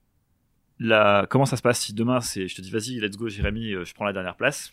la, 0.83 1.27
comment 1.29 1.45
ça 1.45 1.57
se 1.57 1.61
passe 1.61 1.79
si 1.79 1.93
demain, 1.93 2.21
c'est, 2.21 2.47
je 2.47 2.55
te 2.55 2.61
dis, 2.61 2.71
vas-y, 2.71 2.99
let's 2.99 3.17
go, 3.17 3.29
Jérémy, 3.29 3.73
euh, 3.73 3.85
je 3.85 3.93
prends 3.93 4.05
la 4.05 4.13
dernière 4.13 4.35
place. 4.35 4.71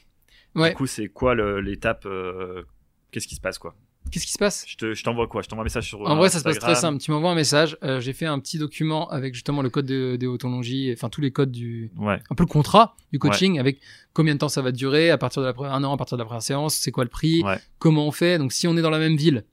Ouais. 0.54 0.70
Du 0.70 0.76
coup, 0.76 0.86
c'est 0.86 1.08
quoi 1.08 1.34
l'étape 1.60 2.06
euh, 2.06 2.62
Qu'est-ce 3.10 3.28
qui 3.28 3.34
se 3.34 3.40
passe, 3.40 3.58
quoi? 3.58 3.74
Qu'est-ce 4.10 4.24
qui 4.24 4.32
se 4.32 4.38
passe? 4.38 4.64
Je 4.66 4.76
te- 4.76 4.94
je 4.94 5.04
t'envoie 5.04 5.26
quoi? 5.26 5.42
Je 5.42 5.48
t'envoie 5.48 5.62
un 5.62 5.64
message 5.64 5.86
sur. 5.88 6.00
En 6.00 6.16
vrai, 6.16 6.30
ça 6.30 6.38
se 6.38 6.44
passe 6.44 6.58
très 6.58 6.74
simple. 6.74 6.98
Tu 6.98 7.10
m'envoies 7.10 7.30
un 7.30 7.34
message. 7.34 7.76
euh, 7.82 8.00
j'ai 8.00 8.14
fait 8.14 8.24
un 8.24 8.38
petit 8.38 8.56
document 8.58 9.06
avec 9.10 9.34
justement 9.34 9.60
le 9.60 9.68
code 9.68 9.84
de, 9.84 10.16
de 10.16 10.92
enfin 10.94 11.10
tous 11.10 11.20
les 11.20 11.30
codes 11.30 11.52
du, 11.52 11.90
Ouais, 11.98 12.18
un 12.30 12.34
peu 12.34 12.44
le 12.44 12.48
contrat 12.48 12.96
du 13.12 13.18
coaching 13.18 13.58
avec 13.58 13.80
combien 14.14 14.32
de 14.32 14.38
temps 14.38 14.48
ça 14.48 14.62
va 14.62 14.72
durer 14.72 15.10
à 15.10 15.18
partir 15.18 15.42
de 15.42 15.46
la 15.46 15.52
première, 15.52 15.74
un 15.74 15.84
an 15.84 15.92
à 15.92 15.96
partir 15.98 16.16
de 16.16 16.22
la 16.22 16.24
première 16.24 16.40
séance, 16.42 16.74
c'est 16.76 16.90
quoi 16.90 17.04
le 17.04 17.10
prix, 17.10 17.42
ouais, 17.42 17.58
comment 17.78 18.06
on 18.06 18.10
fait. 18.10 18.38
Donc 18.38 18.52
si 18.54 18.66
on 18.66 18.78
est 18.78 18.82
dans 18.82 18.88
la 18.88 18.98
même 18.98 19.16
ville, 19.16 19.44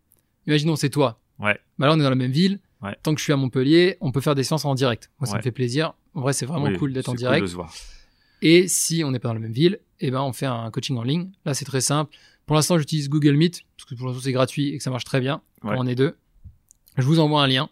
imaginons 0.47 0.77
c'est 0.77 0.89
toi. 0.89 1.19
Ouais. 1.39 1.59
Bah 1.77 1.87
là 1.87 1.93
on 1.93 1.99
est 1.99 2.03
dans 2.03 2.09
la 2.09 2.15
même 2.15 2.31
ville. 2.31 2.59
Tant 3.03 3.13
que 3.13 3.19
je 3.19 3.23
suis 3.25 3.33
à 3.33 3.37
Montpellier, 3.37 3.97
on 3.99 4.11
peut 4.13 4.21
faire 4.21 4.35
des 4.35 4.43
séances 4.43 4.63
en 4.63 4.73
direct. 4.75 5.11
Moi 5.19 5.27
ça 5.27 5.35
me 5.37 5.41
fait 5.41 5.51
plaisir. 5.51 5.95
En 6.15 6.21
vrai 6.21 6.33
c'est 6.33 6.45
vraiment 6.45 6.65
Oui, 6.67 6.77
cool 6.77 6.93
d'être 6.93 7.09
en 7.09 7.13
direct. 7.13 7.43
de 7.43 7.47
se 7.47 7.55
voir. 7.55 7.73
Et 8.41 8.67
si 8.67 9.03
on 9.03 9.11
n'est 9.11 9.19
pas 9.19 9.27
dans 9.29 9.33
la 9.35 9.39
même 9.39 9.51
ville, 9.53 9.79
eh 9.99 10.11
ben 10.11 10.21
on 10.21 10.33
fait 10.33 10.45
un 10.47 10.69
coaching 10.71 10.97
en 10.97 11.03
ligne. 11.03 11.29
Là 11.45 11.53
c'est 11.53 11.65
très 11.65 11.81
simple. 11.81 12.15
Pour 12.45 12.55
l'instant 12.55 12.77
j'utilise 12.77 13.09
Google 13.09 13.33
Meet 13.35 13.61
parce 13.77 13.89
que 13.89 13.95
pour 13.95 14.07
l'instant 14.07 14.21
c'est 14.23 14.31
gratuit 14.31 14.69
et 14.69 14.77
que 14.77 14.83
ça 14.83 14.89
marche 14.89 15.03
très 15.05 15.19
bien 15.19 15.41
Ouais. 15.63 15.75
quand 15.75 15.83
on 15.83 15.87
est 15.87 15.95
deux. 15.95 16.15
Je 16.97 17.03
vous 17.03 17.19
envoie 17.19 17.43
un 17.43 17.47
lien. 17.47 17.69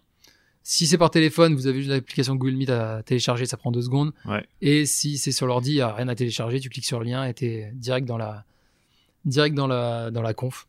Si 0.66 0.88
c'est 0.88 0.98
par 0.98 1.12
téléphone, 1.12 1.56
vous 1.56 1.68
avez 1.68 1.80
juste 1.80 1.90
l'application 1.90 2.36
Google 2.36 2.56
Meet 2.56 2.70
à 2.70 3.04
télécharger, 3.04 3.46
ça 3.46 3.58
prend 3.58 3.72
deux 3.72 3.82
secondes. 3.82 4.14
Ouais. 4.26 4.46
Et 4.62 4.86
si 4.86 5.18
c'est 5.18 5.34
sur 5.34 5.46
l'ordi, 5.46 5.72
il 5.72 5.76
n'y 5.76 5.82
a 5.82 5.94
rien 5.94 6.08
à 6.08 6.16
télécharger, 6.16 6.60
tu 6.62 6.70
cliques 6.70 6.86
sur 6.86 7.00
le 7.00 7.06
lien 7.06 7.26
et 7.26 7.34
t'es 7.34 7.70
direct 7.76 8.08
dans 8.08 8.18
la, 8.18 8.46
direct 9.26 9.56
dans 9.56 9.68
la, 9.68 10.10
dans 10.12 10.22
la 10.22 10.34
conf. 10.34 10.68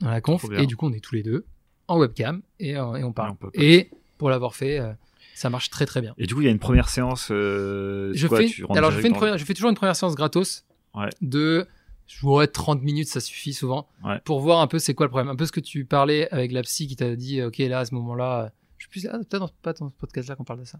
Dans 0.00 0.10
la 0.10 0.20
conf. 0.20 0.44
Et 0.56 0.66
du 0.66 0.76
coup, 0.76 0.86
on 0.86 0.92
est 0.92 1.00
tous 1.00 1.14
les 1.16 1.22
deux 1.24 1.44
en 1.88 1.98
webcam 1.98 2.40
et, 2.60 2.76
euh, 2.76 2.94
et 2.94 3.04
on 3.04 3.12
parle. 3.12 3.30
Et 3.30 3.32
on 3.32 3.34
peut- 3.34 3.50
Et 3.54 3.90
pour 4.18 4.30
l'avoir 4.30 4.54
fait, 4.54 4.78
euh, 4.78 4.92
Ça 5.38 5.50
marche 5.50 5.68
très 5.70 5.84
très 5.84 6.00
bien. 6.00 6.14
Et 6.16 6.26
du 6.26 6.34
coup, 6.34 6.40
il 6.40 6.44
y 6.44 6.48
a 6.48 6.50
une 6.50 6.58
première 6.58 6.88
séance. 6.88 7.28
euh, 7.30 8.10
Je 8.14 8.26
quoi, 8.26 8.38
fais, 8.38 8.46
tu 8.46 8.64
alors 8.70 8.90
je 8.90 9.00
fais, 9.00 9.06
une 9.08 9.12
dans- 9.12 9.18
première- 9.18 9.36
je 9.38 9.44
fais 9.44 9.52
toujours 9.54 9.68
une 9.70 9.76
première 9.76 9.94
séance 9.94 10.14
gratos 10.14 10.64
Ouais. 10.94 11.10
de 11.20 11.66
je 12.06 12.20
vois 12.20 12.46
30 12.46 12.82
minutes, 12.82 13.08
ça 13.08 13.20
suffit 13.20 13.52
souvent 13.52 13.86
Ouais. 14.04 14.18
pour 14.24 14.40
voir 14.40 14.60
un 14.60 14.66
peu 14.66 14.78
c'est 14.78 14.94
quoi 14.94 15.04
le 15.06 15.10
problème. 15.10 15.28
Un 15.28 15.36
peu 15.36 15.44
ce 15.44 15.52
que 15.52 15.60
tu 15.60 15.84
parlais 15.84 16.28
avec 16.32 16.52
la 16.52 16.62
psy 16.62 16.86
qui 16.86 16.96
t'a 16.96 17.14
dit, 17.16 17.42
ok, 17.42 17.58
là 17.58 17.80
à 17.80 17.84
ce 17.84 17.94
moment-là, 17.96 18.44
euh, 18.44 18.48
je 18.78 18.84
sais 18.84 18.88
plus, 18.90 19.06
ah, 19.12 19.18
peut-être 19.28 19.52
pas 19.60 19.72
dans 19.74 19.88
ce 19.90 19.94
podcast-là 19.94 20.36
qu'on 20.36 20.44
parle 20.44 20.60
de 20.60 20.64
ça. 20.64 20.78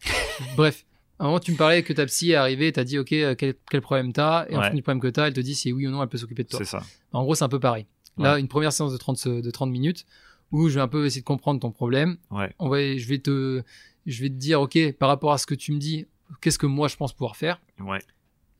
Bref, 0.56 0.84
à 1.18 1.24
un 1.24 1.26
moment 1.26 1.40
tu 1.40 1.50
me 1.52 1.56
parlais 1.56 1.82
que 1.82 1.92
ta 1.92 2.06
psy 2.06 2.30
est 2.30 2.34
arrivée, 2.36 2.70
t'as 2.72 2.84
dit, 2.84 2.98
ok, 2.98 3.12
euh, 3.12 3.34
quel, 3.36 3.54
quel 3.70 3.80
problème 3.80 4.12
t'as, 4.12 4.46
et 4.48 4.52
en 4.54 4.60
fonction 4.60 4.74
du 4.74 4.82
problème 4.82 5.00
que 5.00 5.08
t'as, 5.08 5.26
elle 5.26 5.32
te 5.34 5.40
dit 5.40 5.54
si 5.56 5.72
oui 5.72 5.86
ou 5.86 5.90
non 5.90 6.02
elle 6.02 6.08
peut 6.08 6.18
s'occuper 6.18 6.44
de 6.44 6.48
toi. 6.48 6.58
C'est 6.60 6.64
ça. 6.66 6.82
En 7.12 7.24
gros, 7.24 7.34
c'est 7.34 7.44
un 7.44 7.48
peu 7.48 7.60
pareil. 7.60 7.86
Là, 8.18 8.38
une 8.38 8.48
première 8.48 8.72
séance 8.72 8.92
de 8.92 8.96
30, 8.98 9.18
se- 9.18 9.40
de 9.42 9.50
30 9.50 9.70
minutes 9.70 10.06
où 10.52 10.68
je 10.68 10.76
vais 10.76 10.80
un 10.80 10.88
peu 10.88 11.04
essayer 11.06 11.20
de 11.22 11.26
comprendre 11.26 11.60
ton 11.60 11.70
problème. 11.70 12.16
Ouais. 12.30 12.54
On 12.58 12.68
va, 12.70 12.78
je 12.96 13.06
vais 13.08 13.18
te, 13.18 13.62
je 14.06 14.22
vais 14.22 14.28
te 14.28 14.34
dire, 14.34 14.60
ok, 14.60 14.78
par 14.98 15.08
rapport 15.08 15.32
à 15.32 15.38
ce 15.38 15.46
que 15.46 15.54
tu 15.54 15.72
me 15.72 15.78
dis, 15.78 16.06
qu'est-ce 16.40 16.58
que 16.58 16.66
moi 16.66 16.88
je 16.88 16.96
pense 16.96 17.12
pouvoir 17.12 17.36
faire, 17.36 17.60
Ouais. 17.80 17.98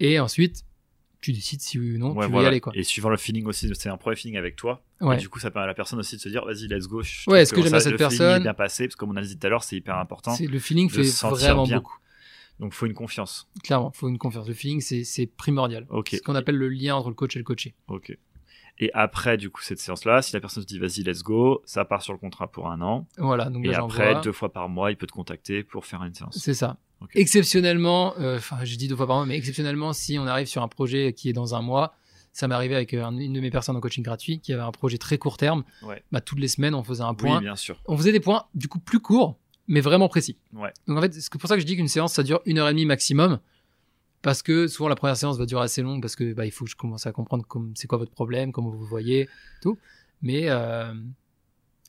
et 0.01 0.19
ensuite 0.21 0.65
tu 1.21 1.33
décides 1.33 1.61
si 1.61 1.79
oui 1.79 1.95
ou 1.97 1.99
non 1.99 2.09
Ouais, 2.13 2.15
tu 2.15 2.21
veux 2.27 2.29
voilà. 2.33 2.49
y 2.49 2.51
aller 2.51 2.61
quoi. 2.61 2.73
Et 2.77 2.85
suivant 2.85 3.09
le 3.09 3.17
feeling 3.17 3.47
aussi, 3.47 3.69
c'est 3.75 3.89
un 3.89 3.97
premier 3.97 4.15
feeling 4.17 4.37
avec 4.37 4.55
toi. 4.55 4.85
Ouais. 5.01 5.17
Et 5.17 5.19
du 5.19 5.29
coup, 5.29 5.41
ça 5.41 5.51
permet 5.51 5.65
à 5.65 5.67
la 5.67 5.75
personne 5.75 5.99
aussi 5.99 6.15
de 6.17 6.21
se 6.21 6.29
dire, 6.29 6.45
vas-y, 6.45 6.69
let's 6.69 6.87
go. 6.87 7.03
Je 7.03 7.29
Ouais, 7.29 7.43
est-ce 7.43 7.53
que 7.53 7.61
j'aime 7.63 7.71
bien 7.71 7.81
cette 7.81 7.93
le 7.93 7.99
feeling 7.99 8.11
personne? 8.19 8.37
est 8.41 8.45
bien 8.45 8.55
passé, 8.55 8.85
parce 8.87 8.95
que 8.95 9.01
comme 9.01 9.11
on 9.11 9.17
a 9.17 9.23
dit 9.23 9.37
tout 9.37 9.45
à 9.47 9.51
l'heure, 9.51 9.65
c'est 9.65 9.77
hyper 9.77 9.97
important. 9.99 10.35
C'est 10.35 10.47
le 10.47 10.59
feeling 10.59 10.89
fait 10.91 11.03
vraiment 11.29 11.65
bien. 11.65 11.79
beaucoup. 11.79 11.97
Donc, 12.61 12.73
faut 12.75 12.87
une 12.87 12.95
confiance. 12.95 13.49
Clairement, 13.65 13.91
faut 13.93 14.09
une 14.09 14.19
confiance. 14.19 14.47
Le 14.47 14.55
feeling 14.55 14.81
c'est 14.81 15.27
primordial. 15.27 15.87
Ok. 15.91 16.09
C'est 16.11 16.17
ce 16.19 16.23
qu'on 16.23 16.35
appelle 16.37 16.57
le 16.57 16.69
lien 16.69 16.95
entre 16.95 17.09
le 17.09 17.15
coach 17.15 17.35
et 17.35 17.39
le 17.41 17.45
coaché. 17.45 17.75
Ok. 17.89 18.17
Et 18.79 18.91
après, 18.93 19.37
du 19.39 19.49
coup, 19.51 19.63
cette 19.63 19.79
séance-là, 19.79 20.21
si 20.23 20.35
la 20.35 20.41
personne 20.41 20.63
se 20.63 20.67
dit, 20.67 20.79
vas-y, 20.79 21.03
let's 21.03 21.23
go, 21.23 21.63
ça 21.65 21.85
part 21.87 22.03
sur 22.03 22.13
le 22.13 22.19
contrat 22.19 22.47
pour 22.51 22.69
un 22.71 22.81
an. 22.83 23.07
Voilà, 23.17 23.47
donc 23.47 23.65
Et 23.65 23.69
là 23.69 23.79
après, 23.83 24.21
deux 24.21 24.33
fois 24.33 24.53
par 24.53 24.69
mois, 24.69 24.91
il 24.91 24.97
peut 24.97 25.07
te 25.07 25.13
contacter 25.13 25.63
pour 25.65 25.87
faire 25.87 26.03
une 26.05 26.13
séance. 26.15 26.37
C'est 26.39 26.53
ça. 26.55 26.77
Exceptionnellement, 27.15 28.15
euh, 28.19 28.37
enfin, 28.39 28.59
je 28.65 28.77
dis 28.77 28.87
deux 28.89 28.97
fois 28.97 29.07
par 29.07 29.17
mois, 29.17 29.27
mais 29.27 29.37
exceptionnellement, 29.37 29.93
si 29.93 30.19
on 30.19 30.27
arrive 30.27 30.47
sur 30.47 30.63
un 30.63 30.69
projet 30.69 31.13
qui 31.13 31.29
est 31.29 31.33
dans 31.33 31.55
un 31.55 31.61
mois, 31.63 31.95
ça 32.33 32.47
m'est 32.49 32.55
arrivé 32.55 32.75
avec 32.77 32.95
euh, 32.95 33.05
un- 33.05 33.17
une 33.17 33.33
de 33.33 33.41
mes 33.41 33.51
personnes 33.51 33.77
en 33.77 33.81
coaching 33.81 34.05
gratuit 34.05 34.39
qui 34.41 34.53
avait 34.53 34.63
un 34.63 34.71
projet 34.71 34.97
très 34.99 35.19
court 35.19 35.37
terme. 35.39 35.65
Ouais. 35.83 36.03
Bah, 36.13 36.21
toutes 36.21 36.39
les 36.39 36.49
semaines, 36.49 36.75
on 36.75 36.85
faisait 36.85 37.03
un 37.03 37.11
Oui, 37.11 37.17
point. 37.17 37.41
bien 37.41 37.57
sûr. 37.57 37.81
on 37.87 37.97
faisait 37.97 38.13
des 38.13 38.21
points, 38.21 38.45
du 38.55 38.69
coup, 38.69 38.79
plus 38.79 39.01
courts, 39.01 39.39
mais 39.67 39.81
vraiment 39.81 40.09
précis. 40.09 40.39
Ouais. 40.53 40.73
Donc, 40.87 40.99
en 40.99 41.01
fait, 41.01 41.15
c'est 41.15 41.33
pour 41.33 41.49
ça 41.49 41.57
que 41.57 41.61
je 41.63 41.67
dis 41.67 41.75
qu'une 41.77 41.89
séance, 41.89 42.13
ça 42.13 42.23
dure 42.23 42.41
une 42.47 42.59
heure 42.59 42.69
et 42.69 42.73
demie 42.73 42.87
maximum. 42.87 43.41
Parce 44.27 44.43
que 44.43 44.67
souvent, 44.67 44.89
la 44.89 44.97
première 44.97 45.17
séance 45.17 45.39
va 45.39 45.47
durer 45.47 45.63
assez 45.63 45.83
long 45.83 46.01
parce 46.01 46.17
que 46.17 46.33
bah, 46.33 46.45
il 46.47 46.51
faut 46.51 46.65
que 46.65 46.71
je 46.73 46.75
commence 46.75 47.07
à 47.07 47.13
comprendre 47.13 47.45
c'est 47.77 47.87
quoi 47.87 47.97
votre 47.97 48.11
problème, 48.11 48.51
comment 48.51 48.71
vous 48.71 48.85
voyez, 48.85 49.29
tout. 49.63 49.79
Mais 50.21 50.51
euh, 50.51 50.93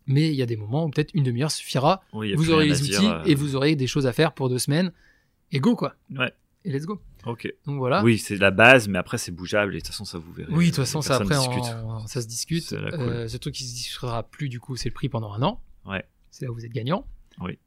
mais 0.05 0.29
il 0.29 0.35
y 0.35 0.43
a 0.43 0.45
des 0.45 0.55
moments 0.55 0.85
où 0.85 0.89
peut-être 0.91 1.15
une 1.15 1.23
demi-heure 1.23 1.49
suffira. 1.49 2.03
Oui, 2.13 2.35
vous 2.35 2.51
aurez 2.51 2.67
les 2.67 2.75
dire, 2.75 2.99
outils 2.99 3.07
euh, 3.07 3.23
et 3.23 3.33
vous 3.33 3.55
aurez 3.55 3.75
des 3.75 3.87
choses 3.87 4.05
à 4.05 4.13
faire 4.13 4.33
pour 4.33 4.49
deux 4.49 4.59
semaines. 4.59 4.91
Et 5.51 5.59
go 5.59 5.75
quoi. 5.75 5.95
Ouais. 6.15 6.31
Et 6.63 6.69
let's 6.69 6.85
go. 6.85 7.01
Ok. 7.25 7.51
Donc 7.65 7.79
voilà. 7.79 8.03
Oui, 8.03 8.19
c'est 8.19 8.35
la 8.37 8.51
base, 8.51 8.87
mais 8.87 8.99
après, 8.99 9.17
c'est 9.17 9.31
bougeable. 9.31 9.73
Et 9.73 9.79
de 9.79 9.81
toute 9.81 9.87
façon, 9.87 10.05
ça 10.05 10.19
vous 10.19 10.31
verrez. 10.31 10.53
Oui, 10.53 10.65
de 10.65 10.69
toute 10.69 10.85
façon, 10.85 11.01
ça 11.01 11.17
personnes 11.17 11.37
après, 11.57 11.73
en- 11.73 12.05
ça 12.05 12.21
se 12.21 12.27
discute. 12.27 12.65
C'est 12.65 12.75
cool. 12.77 12.99
Euh, 12.99 13.27
ce 13.27 13.37
truc 13.37 13.55
qui 13.55 13.63
se 13.63 13.73
discutera 13.73 14.21
plus, 14.21 14.47
du 14.47 14.59
coup, 14.59 14.75
c'est 14.75 14.89
le 14.89 14.93
prix 14.93 15.09
pendant 15.09 15.33
un 15.33 15.41
an. 15.41 15.59
Ouais. 15.87 16.05
C'est 16.29 16.45
là 16.45 16.51
où 16.51 16.53
vous 16.53 16.65
êtes 16.67 16.71
gagnant. 16.71 17.07
Oui. 17.41 17.57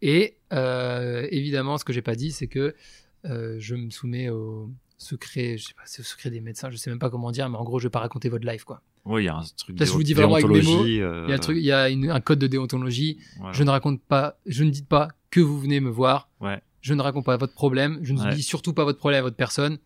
Et 0.00 0.38
euh, 0.54 1.28
évidemment, 1.30 1.76
ce 1.76 1.84
que 1.84 1.92
j'ai 1.92 2.00
pas 2.00 2.14
dit, 2.14 2.32
c'est 2.32 2.46
que 2.48 2.74
euh, 3.24 3.56
je 3.58 3.74
me 3.74 3.90
soumets 3.90 4.28
au 4.28 4.70
secret, 4.98 5.56
je 5.58 5.64
sais 5.66 5.74
pas, 5.74 5.82
c'est 5.84 6.00
au 6.00 6.04
secret 6.04 6.30
des 6.30 6.40
médecins, 6.40 6.70
je 6.70 6.76
sais 6.76 6.90
même 6.90 6.98
pas 7.00 7.10
comment 7.10 7.30
dire, 7.32 7.48
mais 7.48 7.56
en 7.58 7.64
gros, 7.64 7.78
je 7.80 7.86
vais 7.86 7.90
pas 7.90 7.98
raconter 8.00 8.28
votre 8.28 8.46
life, 8.46 8.64
quoi. 8.64 8.82
Oui, 9.04 9.22
il 9.22 9.26
y 9.26 9.28
a 9.28 9.34
un 9.36 9.42
truc 9.56 9.74
de 9.76 9.84
déontologie, 10.14 10.70
Il 10.84 10.94
y 10.96 11.02
a, 11.02 11.06
euh, 11.06 11.26
le 11.26 11.38
truc, 11.40 11.56
il 11.56 11.64
y 11.64 11.72
a 11.72 11.88
une- 11.88 12.08
un 12.10 12.20
code 12.20 12.38
de 12.38 12.46
déontologie. 12.46 13.18
Je 13.52 13.64
ne 13.64 13.70
raconte 13.70 14.00
pas, 14.00 14.38
je 14.46 14.62
ne 14.62 14.70
dis 14.70 14.84
pas 14.84 15.08
que 15.30 15.40
vous 15.40 15.58
venez 15.58 15.80
me 15.80 15.90
voir. 15.90 16.28
Ouais. 16.40 16.60
Je 16.82 16.94
ne 16.94 17.02
raconte 17.02 17.24
pas 17.24 17.36
votre 17.36 17.54
problème. 17.54 17.98
Je 18.02 18.12
ne 18.12 18.20
Ouais. 18.20 18.34
dis 18.34 18.42
surtout 18.42 18.72
pas 18.74 18.84
votre 18.84 18.98
problème 18.98 19.18
à 19.20 19.22
votre 19.22 19.36
personne. 19.36 19.78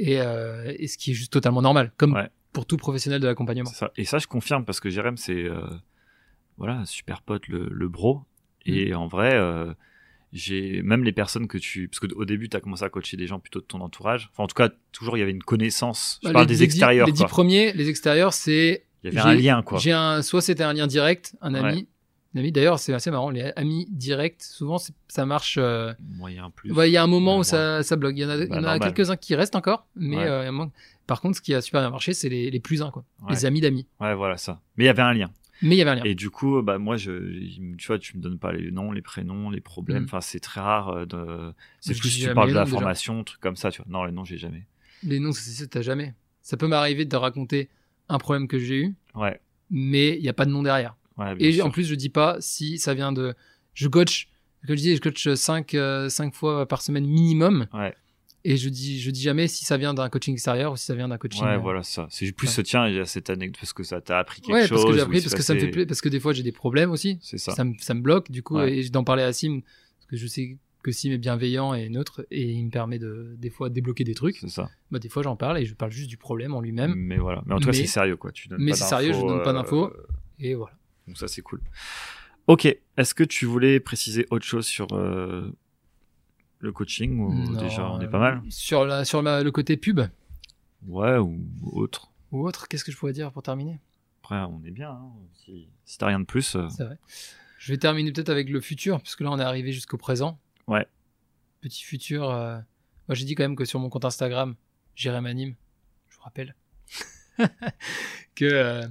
Et, 0.00 0.20
euh, 0.20 0.72
et 0.76 0.88
ce 0.88 0.98
qui 0.98 1.12
est 1.12 1.14
juste 1.14 1.32
totalement 1.32 1.62
normal, 1.62 1.92
comme 1.96 2.18
pour 2.52 2.66
tout 2.66 2.76
professionnel 2.76 3.20
de 3.20 3.26
l'accompagnement. 3.28 3.70
Et 3.96 4.04
ça, 4.04 4.18
je 4.18 4.26
confirme 4.26 4.64
parce 4.64 4.80
que 4.80 4.90
Jérém, 4.90 5.16
c'est 5.16 5.44
euh, 5.44 5.62
voilà, 6.58 6.78
un 6.78 6.84
super 6.84 7.22
pote, 7.22 7.46
le, 7.48 7.68
le 7.70 7.88
bro. 7.88 8.22
Et 8.66 8.92
Mm. 8.92 8.96
en 8.96 9.06
vrai, 9.06 9.34
euh, 9.34 9.72
j'ai 10.32 10.82
même 10.82 11.04
les 11.04 11.12
personnes 11.12 11.46
que 11.48 11.58
tu. 11.58 11.88
Parce 11.88 12.00
qu'au 12.00 12.24
début, 12.24 12.48
tu 12.48 12.56
as 12.56 12.60
commencé 12.60 12.84
à 12.84 12.88
coacher 12.88 13.16
des 13.16 13.26
gens 13.26 13.38
plutôt 13.38 13.60
de 13.60 13.64
ton 13.66 13.80
entourage. 13.80 14.28
Enfin, 14.32 14.44
en 14.44 14.46
tout 14.46 14.54
cas, 14.54 14.70
toujours, 14.92 15.16
il 15.16 15.20
y 15.20 15.22
avait 15.22 15.32
une 15.32 15.42
connaissance. 15.42 16.18
Je 16.22 16.28
Bah, 16.28 16.32
parle 16.34 16.44
les- 16.44 16.48
des 16.48 16.52
les 16.54 16.58
dix- 16.58 16.64
extérieurs. 16.64 17.06
Les 17.06 17.12
dix 17.12 17.24
premiers, 17.24 17.72
les 17.72 17.88
extérieurs, 17.88 18.32
c'est 18.32 18.84
Il 19.04 19.12
y 19.12 19.18
avait 19.18 19.30
un 19.30 19.34
lien, 19.34 19.62
quoi. 19.62 19.78
J'ai 19.78 19.92
un, 19.92 20.22
soit 20.22 20.40
c'était 20.40 20.62
un 20.64 20.72
lien 20.72 20.86
direct, 20.86 21.34
un 21.42 21.54
ami. 21.54 21.80
Ouais. 21.80 21.86
Un 22.34 22.38
ami. 22.40 22.50
D'ailleurs, 22.52 22.78
c'est 22.78 22.94
assez 22.94 23.10
marrant. 23.10 23.28
Les 23.28 23.52
amis 23.56 23.86
directs, 23.90 24.40
souvent, 24.42 24.78
ça 25.08 25.26
marche. 25.26 25.56
euh, 25.60 25.92
Moyen 26.16 26.48
plus. 26.50 26.72
ouais, 26.72 26.88
Il 26.88 26.92
y 26.92 26.96
a 26.96 27.02
un 27.02 27.06
moment 27.06 27.34
Ouais, 27.34 27.40
où 27.40 27.44
ça, 27.44 27.82
ça 27.82 27.96
bloque. 27.96 28.14
Il 28.16 28.20
y 28.20 28.24
en 28.24 28.30
a, 28.30 28.38
Bah, 28.38 28.44
a 28.56 28.60
normal. 28.60 28.80
quelques-uns 28.80 29.16
qui 29.16 29.34
restent 29.34 29.54
encore, 29.56 29.86
mais 29.96 30.16
euh, 30.16 30.50
par 31.06 31.20
contre, 31.20 31.36
ce 31.36 31.42
qui 31.42 31.52
a 31.52 31.60
super 31.60 31.82
bien 31.82 31.90
marché, 31.90 32.14
c'est 32.14 32.30
les, 32.30 32.50
les 32.50 32.60
plus 32.60 32.80
uns, 32.80 32.90
quoi. 32.90 33.04
Les 33.28 33.44
amis 33.44 33.60
d'amis. 33.60 33.86
Ouais, 34.00 34.14
voilà 34.14 34.38
ça. 34.38 34.62
Mais 34.78 34.84
il 34.84 34.86
y 34.86 34.90
avait 34.90 35.02
un 35.02 35.12
lien. 35.12 35.30
Mais 35.62 35.76
il 35.76 35.78
y 35.78 35.82
avait 35.82 35.90
un 35.92 35.94
lien. 35.96 36.04
Et 36.04 36.14
du 36.14 36.28
coup, 36.30 36.60
bah, 36.62 36.78
moi, 36.78 36.96
je, 36.96 37.12
tu 37.76 37.86
vois, 37.86 37.98
tu 37.98 38.16
me 38.16 38.22
donnes 38.22 38.38
pas 38.38 38.52
les 38.52 38.70
noms, 38.70 38.90
les 38.92 39.02
prénoms, 39.02 39.48
les 39.50 39.60
problèmes. 39.60 40.02
Mm. 40.02 40.06
Enfin, 40.06 40.20
c'est 40.20 40.40
très 40.40 40.60
rare. 40.60 40.88
euh, 40.90 41.06
De... 41.06 41.52
C'est 41.80 41.96
plus 41.98 42.10
si 42.10 42.22
tu 42.26 42.34
parles 42.34 42.48
les 42.48 42.54
de 42.54 42.58
la 42.58 42.66
formation, 42.66 43.22
truc 43.24 43.40
comme 43.40 43.56
ça. 43.56 43.70
Tu 43.70 43.80
vois. 43.82 43.86
Non, 43.90 44.04
les 44.04 44.12
noms, 44.12 44.24
j'ai 44.24 44.38
jamais. 44.38 44.66
Les 45.04 45.20
noms, 45.20 45.32
c'est 45.32 45.50
ça, 45.50 45.66
t'as 45.66 45.82
jamais. 45.82 46.14
Ça 46.42 46.56
peut 46.56 46.66
m'arriver 46.66 47.04
de 47.04 47.10
te 47.10 47.16
raconter 47.16 47.68
un 48.08 48.18
problème 48.18 48.48
que 48.48 48.58
j'ai 48.58 48.78
eu, 48.82 48.94
Ouais. 49.14 49.40
mais 49.70 50.16
il 50.16 50.22
n'y 50.22 50.28
a 50.28 50.32
pas 50.32 50.44
de 50.44 50.50
nom 50.50 50.62
derrière. 50.62 50.96
ouais 51.16 51.34
Et 51.38 51.52
sûr. 51.52 51.66
en 51.66 51.70
plus, 51.70 51.84
je 51.86 51.94
dis 51.94 52.08
pas 52.10 52.36
si 52.40 52.78
ça 52.78 52.94
vient 52.94 53.12
de. 53.12 53.34
Je 53.74 53.88
coach, 53.88 54.28
comme 54.66 54.76
je 54.76 54.82
dis, 54.82 54.96
je 54.96 55.00
coach 55.00 55.28
5 55.32 55.76
cinq 56.08 56.34
fois 56.34 56.66
par 56.66 56.82
semaine 56.82 57.06
minimum. 57.06 57.66
Ouais. 57.72 57.94
Et 58.44 58.56
je 58.56 58.68
dis, 58.68 59.00
je 59.00 59.10
dis 59.12 59.22
jamais 59.22 59.46
si 59.46 59.64
ça 59.64 59.76
vient 59.76 59.94
d'un 59.94 60.08
coaching 60.08 60.34
extérieur 60.34 60.72
ou 60.72 60.76
si 60.76 60.84
ça 60.84 60.94
vient 60.96 61.06
d'un 61.08 61.18
coaching. 61.18 61.44
Ouais, 61.44 61.50
euh, 61.54 61.58
voilà 61.58 61.82
ça. 61.84 62.08
C'est 62.10 62.30
plus 62.32 62.48
ouais. 62.48 62.52
ce 62.52 62.60
tiens, 62.60 62.88
il 62.88 62.96
y 62.96 62.98
a 62.98 63.04
cette 63.06 63.30
anecdote 63.30 63.58
parce 63.60 63.72
que 63.72 63.84
ça 63.84 64.00
t'a 64.00 64.18
appris 64.18 64.40
quelque 64.40 64.52
Ouais, 64.54 64.66
chose. 64.66 64.70
parce 64.82 64.84
que 64.84 64.92
j'ai 64.96 65.00
appris, 65.00 65.20
parce 65.20 65.34
que 65.34 65.42
ça 65.42 65.54
me 65.54 65.60
fait 65.60 65.68
plaisir, 65.68 65.86
parce 65.86 66.00
que 66.00 66.08
des 66.08 66.18
fois 66.18 66.32
j'ai 66.32 66.42
des 66.42 66.50
problèmes 66.52 66.90
aussi. 66.90 67.18
C'est 67.22 67.38
ça. 67.38 67.52
Ça, 67.52 67.62
me, 67.64 67.74
ça 67.78 67.94
me 67.94 68.00
bloque, 68.00 68.30
du 68.30 68.42
coup, 68.42 68.56
Ouais. 68.56 68.78
et 68.78 68.88
d'en 68.90 69.04
parler 69.04 69.22
à 69.22 69.32
Sim, 69.32 69.60
parce 69.98 70.06
que 70.10 70.16
je 70.16 70.26
sais 70.26 70.56
que 70.82 70.90
Sim 70.90 71.10
est 71.12 71.18
bienveillant 71.18 71.72
et 71.74 71.88
neutre, 71.88 72.26
et 72.32 72.42
il 72.50 72.64
me 72.64 72.70
permet 72.70 72.98
de, 72.98 73.36
des 73.38 73.50
fois, 73.50 73.70
débloquer 73.70 74.02
des 74.02 74.14
trucs. 74.14 74.38
C'est 74.38 74.48
ça. 74.48 74.68
Bah, 74.90 74.98
des 74.98 75.08
fois, 75.08 75.22
j'en 75.22 75.36
parle 75.36 75.58
et 75.58 75.64
je 75.64 75.74
parle 75.74 75.92
juste 75.92 76.10
du 76.10 76.16
problème 76.16 76.52
en 76.54 76.60
lui-même. 76.60 76.94
Mais 76.96 77.18
voilà. 77.18 77.44
Mais 77.46 77.54
en 77.54 77.60
tout 77.60 77.66
cas, 77.66 77.72
c'est 77.72 77.86
sérieux 77.86 78.16
quoi. 78.16 78.32
Tu 78.32 78.48
donnes 78.48 78.60
mais 78.60 78.72
c'est 78.72 78.82
sérieux, 78.84 79.12
je 79.12 79.20
donne 79.20 79.42
pas 79.44 79.50
euh, 79.50 79.52
d'infos. 79.52 79.92
Et 80.40 80.54
voilà. 80.54 80.74
Donc 81.06 81.16
ça, 81.18 81.28
c'est 81.28 81.42
cool. 81.42 81.60
Ok. 82.48 82.66
Est-ce 82.96 83.14
que 83.14 83.22
tu 83.22 83.46
voulais 83.46 83.78
préciser 83.78 84.26
autre 84.30 84.44
chose 84.44 84.66
sur 84.66 84.88
euh, 84.92 85.48
le 86.62 86.72
coaching 86.72 87.18
ou 87.20 87.32
Non, 87.32 87.60
déjà 87.60 87.90
on 87.90 88.00
est 88.00 88.04
euh, 88.06 88.08
pas 88.08 88.18
mal 88.18 88.40
Sur, 88.48 88.84
la, 88.86 89.04
sur 89.04 89.20
le 89.22 89.50
côté 89.50 89.76
pub 89.76 90.00
Ouais, 90.86 91.16
ou 91.18 91.38
autre. 91.72 92.10
ou 92.32 92.46
autre, 92.46 92.66
qu'est-ce 92.68 92.84
que 92.84 92.90
je 92.92 92.96
pourrais 92.96 93.12
dire 93.12 93.30
pour 93.32 93.42
terminer? 93.42 93.78
Après, 94.22 94.38
on 94.40 94.60
est 94.64 94.70
bien. 94.70 94.90
hein. 94.90 95.10
Si, 95.44 95.68
si 95.84 95.98
t'as 95.98 96.06
rien 96.06 96.18
de 96.20 96.24
plus. 96.24 96.56
euh, 96.56 96.68
C'est 96.70 96.84
vrai. 96.84 96.98
Je 97.58 97.72
vais 97.72 97.78
terminer 97.78 98.10
peut-être 98.12 98.30
avec 98.30 98.48
le 98.48 98.60
futur, 98.60 99.00
puisque 99.00 99.20
là 99.20 99.30
on 99.30 99.38
est 99.38 99.44
arrivé 99.44 99.72
jusqu'au 99.72 99.96
présent. 99.98 100.38
Ouais. 100.66 100.86
Petit 101.60 101.82
futur. 101.84 102.30
euh, 102.30 102.58
Moi 103.08 103.14
j'ai 103.14 103.24
dit 103.24 103.34
quand 103.36 103.44
même 103.44 103.54
que 103.56 103.64
sur 103.64 103.78
mon 103.80 103.88
compte 103.90 104.04
Instagram, 104.04 104.54
Jérém 104.96 105.26
Anime, 105.26 105.54
je 106.08 106.16
vous 106.16 106.22
rappelle, 106.22 106.54
que, 108.34 108.44
euh, 108.44 108.82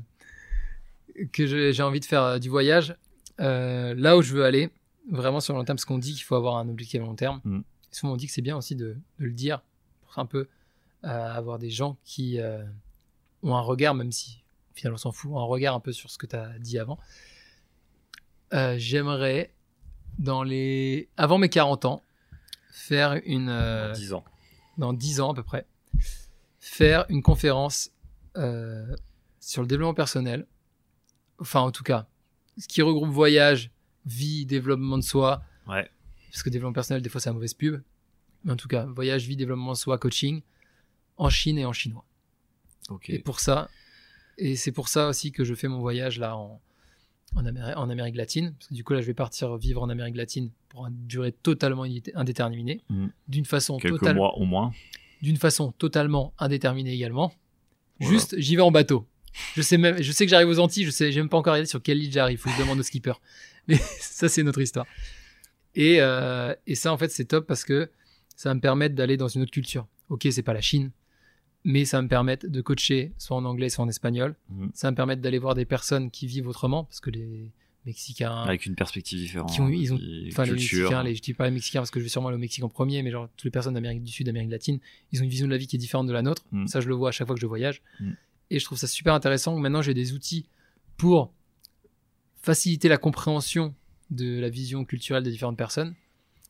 que 1.34 1.72
j'ai 1.72 1.84
envie 1.84 2.00
de 2.00 2.06
faire 2.06 2.24
euh, 2.24 2.40
du 2.40 2.50
voyage. 2.50 2.96
Euh, 3.40 3.94
là 3.98 4.18
où 4.18 4.22
je 4.22 4.34
veux 4.34 4.44
aller, 4.46 4.70
vraiment 5.12 5.40
sur 5.40 5.54
le 5.54 5.60
long 5.60 5.66
terme, 5.66 5.78
parce 5.78 5.86
qu'on 5.86 6.00
dit 6.00 6.14
qu'il 6.14 6.24
faut 6.24 6.36
avoir 6.36 6.58
un 6.58 6.68
objectif 6.68 7.02
à 7.02 7.06
long 7.06 7.16
terme. 7.16 7.42
Mm. 7.44 7.60
Et 7.60 7.96
souvent 7.96 8.14
on 8.14 8.18
dit 8.18 8.26
que 8.26 8.34
c'est 8.34 8.42
bien 8.42 8.58
aussi 8.58 8.76
de, 8.76 8.98
de 9.20 9.26
le 9.26 9.34
dire, 9.34 9.62
pour 10.02 10.18
un 10.18 10.26
peu 10.26 10.48
euh, 11.04 11.08
avoir 11.08 11.60
des 11.60 11.70
gens 11.70 11.98
qui 12.04 12.40
euh, 12.40 12.64
ont 13.44 13.56
un 13.56 13.62
regard, 13.62 13.94
même 13.94 14.12
si 14.12 14.44
au 14.72 14.78
final 14.78 14.94
on 14.94 14.98
s'en 14.98 15.12
fout, 15.12 15.32
un 15.36 15.44
regard 15.44 15.76
un 15.76 15.80
peu 15.80 15.92
sur 15.92 16.10
ce 16.10 16.18
que 16.18 16.26
tu 16.26 16.36
as 16.36 16.58
dit 16.60 16.80
avant. 16.80 16.98
Euh, 18.54 18.76
J'aimerais, 18.78 19.54
dans 20.20 20.44
les 20.44 21.10
avant 21.18 21.38
mes 21.38 21.50
40 21.50 21.86
ans, 21.86 22.04
faire 22.72 23.20
une 23.26 23.50
euh, 23.50 23.94
10 23.94 24.14
ans. 24.14 24.26
dans 24.78 24.94
10 24.94 25.22
ans 25.22 25.32
à 25.32 25.36
peu 25.36 25.44
près, 25.44 25.66
faire 26.60 27.06
une 27.10 27.22
conférence 27.22 27.92
euh, 28.38 28.96
sur 29.40 29.62
le 29.62 29.68
développement 29.68 29.94
personnel. 29.94 30.48
Enfin, 31.40 31.62
en 31.62 31.72
tout 31.72 31.84
cas, 31.84 32.08
ce 32.58 32.68
qui 32.68 32.82
regroupe 32.82 33.10
voyage, 33.10 33.72
vie, 34.06 34.46
développement 34.46 34.98
de 34.98 35.04
soi. 35.04 35.44
Ouais. 35.68 35.90
Parce 36.32 36.44
que 36.44 36.50
développement 36.50 36.74
personnel, 36.74 37.02
des 37.02 37.10
fois, 37.10 37.20
c'est 37.22 37.30
la 37.30 37.34
mauvaise 37.34 37.54
pub. 37.54 37.82
Mais 38.44 38.52
en 38.52 38.56
tout 38.56 38.68
cas, 38.68 38.86
voyage, 38.86 39.28
vie, 39.28 39.36
développement 39.36 39.74
de 39.74 39.78
soi, 39.78 39.98
coaching, 39.98 40.42
en 41.18 41.30
Chine 41.30 41.58
et 41.58 41.66
en 41.66 41.74
chinois. 41.74 42.06
Et 43.08 43.20
pour 43.20 43.40
ça, 43.40 43.70
et 44.38 44.56
c'est 44.56 44.72
pour 44.72 44.88
ça 44.88 45.08
aussi 45.08 45.32
que 45.32 45.44
je 45.44 45.54
fais 45.54 45.68
mon 45.68 45.80
voyage 45.80 46.18
là 46.20 46.36
en, 46.36 46.60
en, 47.36 47.46
Améri- 47.46 47.76
en 47.76 47.90
Amérique 47.90 48.16
latine. 48.16 48.54
Parce 48.58 48.68
que 48.70 48.74
du 48.74 48.84
coup, 48.84 48.94
là, 48.94 49.02
je 49.02 49.06
vais 49.08 49.14
partir 49.14 49.56
vivre 49.58 49.82
en 49.82 49.90
Amérique 49.90 50.16
latine 50.16 50.50
pour 50.70 50.88
une 50.88 51.06
durée 51.08 51.32
totalement 51.32 51.86
indé- 51.86 52.12
indéterminée. 52.16 52.82
Mhm. 52.90 53.12
D'une 53.28 53.46
façon 53.46 53.78
Quelques 53.78 54.00
totale- 54.00 54.16
mois 54.16 54.36
au 54.38 54.46
moins. 54.46 54.74
d'une 55.22 55.38
façon 55.38 55.72
totalement 55.74 56.34
indéterminée 56.40 56.94
également. 56.94 57.32
Voilà. 58.00 58.14
Juste, 58.14 58.36
j'y 58.40 58.56
vais 58.56 58.62
en 58.64 58.72
bateau. 58.72 59.06
Je 59.56 59.62
sais 59.62 59.78
même, 59.78 60.02
je 60.02 60.12
sais 60.12 60.26
que 60.26 60.30
j'arrive 60.30 60.50
aux 60.50 60.60
Antilles, 60.60 60.86
je 60.86 60.92
sais, 60.92 61.12
j'ai 61.12 61.20
même 61.20 61.30
pas 61.30 61.38
encore 61.38 61.54
regardé 61.54 61.68
sur 61.68 61.82
quelle 61.82 62.04
île 62.04 62.12
j'arrive, 62.12 62.38
faut 62.40 62.50
que 62.50 62.56
je 62.56 62.62
demande 62.62 62.80
au 62.80 62.84
skipper. 62.84 63.14
Mais 63.68 63.78
ça, 64.00 64.28
c'est 64.28 64.44
notre 64.44 64.62
histoire. 64.62 64.86
Et, 65.76 65.98
euh, 66.02 66.54
et 66.68 66.76
ça, 66.76 66.92
en 66.92 66.98
fait, 66.98 67.10
c'est 67.10 67.26
top 67.26 67.48
parce 67.48 67.64
que 67.64 67.90
ça 68.36 68.50
va 68.50 68.56
me 68.56 68.60
permettre 68.60 68.96
d'aller 68.96 69.18
dans 69.18 69.28
une 69.28 69.44
autre 69.44 69.52
culture. 69.52 69.88
Ok, 70.10 70.28
c'est 70.32 70.44
pas 70.44 70.54
la 70.54 70.62
Chine, 70.62 70.92
mais 71.64 71.86
ça 71.86 71.98
va 71.98 72.02
me 72.02 72.08
permettre 72.08 72.48
de 72.48 72.62
coacher 72.62 73.14
soit 73.18 73.38
en 73.38 73.46
anglais, 73.46 73.70
soit 73.70 73.86
en 73.86 73.90
espagnol. 73.90 74.36
Mhm. 74.50 74.72
Ça 74.74 74.88
va 74.88 74.92
me 74.92 74.96
permettre 74.96 75.22
d'aller 75.22 75.40
voir 75.40 75.56
des 75.56 75.66
personnes 75.66 76.12
qui 76.12 76.28
vivent 76.28 76.48
autrement 76.48 76.84
parce 76.84 77.00
que 77.00 77.10
les 77.10 77.52
Mexicains, 77.86 78.44
Avec 78.44 78.68
une 78.68 78.76
perspective 78.76 79.20
différente. 79.20 79.52
qui 79.52 79.60
ont, 79.60 79.68
ils 79.68 79.92
ont, 79.92 80.00
enfin 80.28 80.44
les. 80.46 80.52
Mexicains, 80.52 81.04
les, 81.04 81.16
je 81.16 81.22
dis 81.22 81.34
pas 81.34 81.46
les 81.46 81.52
Mexicains 81.52 81.80
parce 81.80 81.90
que 81.90 82.00
je 82.00 82.04
vais 82.04 82.10
sûrement 82.10 82.28
aller 82.28 82.38
au 82.38 82.40
Mexique 82.40 82.64
en 82.64 82.70
premier, 82.70 83.02
mais 83.02 83.10
genre 83.10 83.28
toutes 83.36 83.46
les 83.46 83.52
personnes 83.52 83.74
d'Amérique 83.74 84.04
du 84.04 84.12
Sud, 84.12 84.28
d'Amérique 84.28 84.52
latine, 84.52 84.80
ils 85.12 85.20
ont 85.20 85.24
une 85.24 85.30
vision 85.30 85.48
de 85.48 85.52
la 85.52 85.58
vie 85.58 85.66
qui 85.66 85.78
est 85.78 85.80
différente 85.80 86.06
de 86.06 86.14
la 86.14 86.22
nôtre. 86.22 86.44
Mm. 86.52 86.68
Ça, 86.68 86.80
je 86.80 86.88
le 86.88 86.94
vois 86.94 87.10
à 87.10 87.12
chaque 87.12 87.26
fois 87.26 87.36
que 87.36 87.42
je 87.42 87.48
voyage. 87.48 87.82
Mm. 88.00 88.12
Et 88.54 88.60
je 88.60 88.66
trouve 88.66 88.78
ça 88.78 88.86
super 88.88 89.14
intéressant. 89.14 89.58
Maintenant, 89.58 89.82
j'ai 89.82 89.94
des 89.94 90.14
outils 90.14 90.46
pour 90.98 91.32
faciliter 92.42 92.88
la 92.90 92.98
compréhension 92.98 93.74
de 94.10 94.40
la 94.40 94.50
vision 94.50 94.84
culturelle 94.86 95.24
des 95.24 95.32
différentes 95.32 95.58
personnes. 95.58 95.96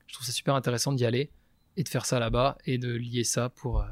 Je 0.08 0.14
trouve 0.16 0.26
ça 0.26 0.32
super 0.32 0.56
intéressant 0.56 0.94
d'y 0.94 1.06
aller 1.06 1.30
et 1.78 1.84
de 1.84 1.90
faire 1.90 2.06
ça 2.06 2.20
là-bas 2.20 2.58
et 2.66 2.78
de 2.78 2.92
lier 2.92 3.24
ça 3.24 3.50
pour 3.50 3.82
euh, 3.82 3.86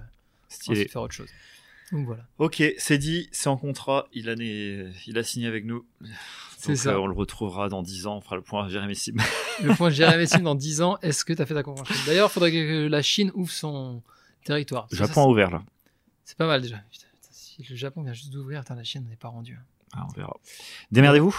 faire 0.87 1.01
autre 1.03 1.13
chose. 1.13 1.29
Donc 1.91 2.05
voilà. 2.05 2.25
Ok, 2.39 2.63
c'est 2.77 2.97
dit, 2.97 3.29
c'est 3.31 3.47
en 3.49 3.57
contrat, 3.57 4.07
il 4.13 4.29
a, 4.29 4.35
né- 4.35 4.87
il 5.07 5.17
a 5.17 5.23
signé 5.23 5.47
avec 5.47 5.65
nous. 5.65 5.85
C'est 6.57 6.75
ça. 6.75 6.91
euh, 6.91 6.99
on 6.99 7.07
le 7.07 7.13
retrouvera 7.13 7.69
dans 7.69 7.81
10 7.81 8.05
ans, 8.07 8.17
on 8.17 8.21
fera 8.21 8.35
le 8.35 8.41
point 8.41 8.67
Jérémy 8.69 8.95
Sim. 8.95 9.13
Le 9.63 9.73
point 9.75 9.89
Jérémy 9.89 10.27
Sim 10.27 10.41
dans 10.41 10.55
10 10.55 10.81
ans, 10.81 10.97
est-ce 11.01 11.23
que 11.25 11.33
tu 11.33 11.41
as 11.41 11.45
fait 11.45 11.53
ta 11.53 11.63
convention 11.63 11.95
D'ailleurs, 12.05 12.29
il 12.29 12.33
faudrait 12.33 12.51
que 12.51 12.87
la 12.87 13.01
Chine 13.01 13.31
ouvre 13.33 13.51
son 13.51 14.01
territoire. 14.43 14.87
Ça, 14.91 14.97
Japon 14.97 15.23
a 15.23 15.27
ouvert 15.27 15.51
là. 15.51 15.63
C'est 16.25 16.37
pas 16.37 16.47
mal 16.47 16.61
déjà. 16.61 16.77
Putain, 16.91 17.05
si 17.63 17.71
le 17.71 17.77
Japon 17.77 18.03
vient 18.03 18.13
juste 18.13 18.31
d'ouvrir, 18.31 18.63
la 18.75 18.83
Chine 18.83 19.05
n'est 19.09 19.15
pas 19.15 19.27
rendue. 19.29 19.55
hein. 19.59 19.65
Ah, 19.93 20.05
on 20.07 20.13
verra. 20.13 20.35
Démerdez-vous 20.91 21.35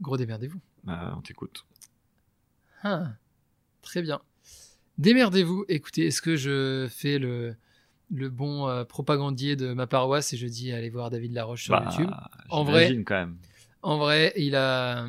Gros 0.00 0.16
démerdez-vous. 0.16 0.60
Bah, 0.84 1.14
On 1.16 1.20
t'écoute. 1.22 1.64
Ah, 2.82 3.12
très 3.82 4.02
bien. 4.02 4.20
Démerdez-vous. 4.98 5.64
Écoutez, 5.68 6.06
est-ce 6.06 6.22
que 6.22 6.36
je 6.36 6.86
fais 6.90 7.18
le, 7.18 7.56
le 8.10 8.28
bon 8.28 8.68
euh, 8.68 8.84
propagandier 8.84 9.56
de 9.56 9.72
ma 9.72 9.86
paroisse 9.86 10.32
et 10.32 10.36
je 10.36 10.46
dis 10.46 10.72
allez 10.72 10.90
voir 10.90 11.10
David 11.10 11.32
Laroche 11.32 11.64
sur 11.64 11.74
Bah, 11.78 11.88
YouTube? 11.90 12.10
En 12.50 12.64
quand 13.04 13.14
même. 13.16 13.38
En 13.82 13.98
vrai, 13.98 14.32
il 14.36 14.54
a, 14.56 15.06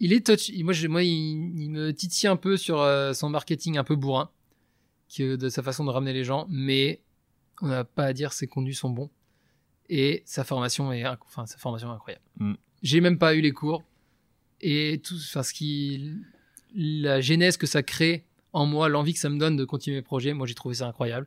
il 0.00 0.12
est 0.12 0.24
touch. 0.26 0.50
Moi, 0.62 0.72
je- 0.72 0.86
moi, 0.88 1.02
il, 1.02 1.60
il 1.60 1.70
me 1.70 1.92
titille 1.92 2.28
un 2.28 2.36
peu 2.36 2.56
sur 2.56 2.80
euh, 2.80 3.12
son 3.14 3.30
marketing 3.30 3.78
un 3.78 3.84
peu 3.84 3.96
bourrin, 3.96 4.30
que 5.14 5.36
de 5.36 5.48
sa 5.48 5.62
façon 5.62 5.84
de 5.84 5.90
ramener 5.90 6.12
les 6.12 6.24
gens, 6.24 6.46
mais 6.50 7.02
on 7.62 7.68
n'a 7.68 7.84
pas 7.84 8.04
à 8.04 8.12
dire 8.12 8.32
ses 8.32 8.46
contenus 8.46 8.78
sont 8.78 8.90
bons 8.90 9.10
et 9.88 10.22
sa 10.24 10.44
formation 10.44 10.92
est, 10.92 11.06
enfin, 11.06 11.46
sa 11.46 11.58
formation 11.58 11.90
est 11.90 11.94
incroyable. 11.94 12.24
Mm. 12.38 12.54
J'ai 12.82 13.00
même 13.00 13.18
pas 13.18 13.34
eu 13.34 13.40
les 13.40 13.52
cours 13.52 13.82
et 14.60 15.00
tout, 15.02 15.16
enfin, 15.16 15.42
ce 15.42 15.52
qui, 15.52 16.14
la 16.74 17.20
genèse 17.20 17.56
que 17.56 17.66
ça 17.66 17.82
crée 17.82 18.24
en 18.52 18.64
moi, 18.64 18.88
l'envie 18.88 19.12
que 19.12 19.18
ça 19.18 19.28
me 19.28 19.38
donne 19.38 19.56
de 19.56 19.64
continuer 19.66 19.98
mes 19.98 20.02
projets, 20.02 20.32
moi, 20.32 20.46
j'ai 20.46 20.54
trouvé 20.54 20.76
ça 20.76 20.86
incroyable. 20.86 21.26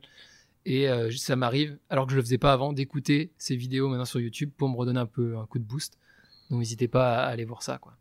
Et 0.66 0.88
euh, 0.88 1.10
ça 1.12 1.36
m'arrive, 1.36 1.78
alors 1.88 2.06
que 2.06 2.12
je 2.12 2.16
le 2.16 2.22
faisais 2.22 2.38
pas 2.38 2.52
avant, 2.52 2.72
d'écouter 2.72 3.30
ces 3.38 3.54
vidéos 3.56 3.88
maintenant 3.88 4.04
sur 4.04 4.20
YouTube 4.20 4.50
pour 4.56 4.68
me 4.68 4.76
redonner 4.76 5.00
un 5.00 5.06
peu 5.06 5.38
un 5.38 5.46
coup 5.46 5.58
de 5.58 5.64
boost. 5.64 5.96
Donc 6.50 6.58
n'hésitez 6.58 6.88
pas 6.88 7.18
à 7.24 7.28
aller 7.28 7.44
voir 7.44 7.62
ça. 7.62 7.78
Quoi. 7.78 7.96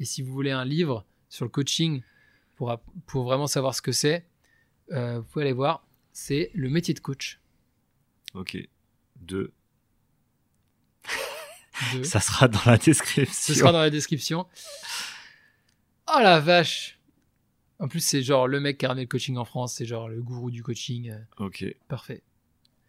Et 0.00 0.04
si 0.04 0.22
vous 0.22 0.32
voulez 0.32 0.50
un 0.50 0.64
livre 0.64 1.04
sur 1.28 1.44
le 1.44 1.50
coaching 1.50 2.02
pour, 2.56 2.74
pour 3.06 3.24
vraiment 3.24 3.46
savoir 3.46 3.74
ce 3.74 3.82
que 3.82 3.92
c'est, 3.92 4.26
euh, 4.90 5.18
vous 5.18 5.24
pouvez 5.24 5.44
aller 5.44 5.52
voir. 5.52 5.86
C'est 6.12 6.50
Le 6.54 6.68
métier 6.68 6.94
de 6.94 7.00
coach. 7.00 7.40
Ok. 8.34 8.56
Deux. 9.20 9.52
De- 11.94 12.02
Ça 12.02 12.20
sera 12.20 12.48
dans 12.48 12.60
la 12.66 12.76
description. 12.78 13.32
Ce 13.32 13.54
sera 13.54 13.72
dans 13.72 13.80
la 13.80 13.90
description. 13.90 14.46
Oh 16.08 16.18
la 16.20 16.40
vache 16.40 16.98
En 17.78 17.88
plus, 17.88 18.00
c'est 18.00 18.22
genre 18.22 18.46
le 18.48 18.60
mec 18.60 18.78
qui 18.78 18.84
a 18.84 18.88
ramené 18.88 19.04
le 19.04 19.08
coaching 19.08 19.36
en 19.36 19.44
France. 19.44 19.74
C'est 19.74 19.86
genre 19.86 20.08
le 20.08 20.20
gourou 20.22 20.50
du 20.50 20.62
coaching. 20.62 21.10
euh, 21.10 21.44
Ok. 21.46 21.64
parfait. 21.88 22.22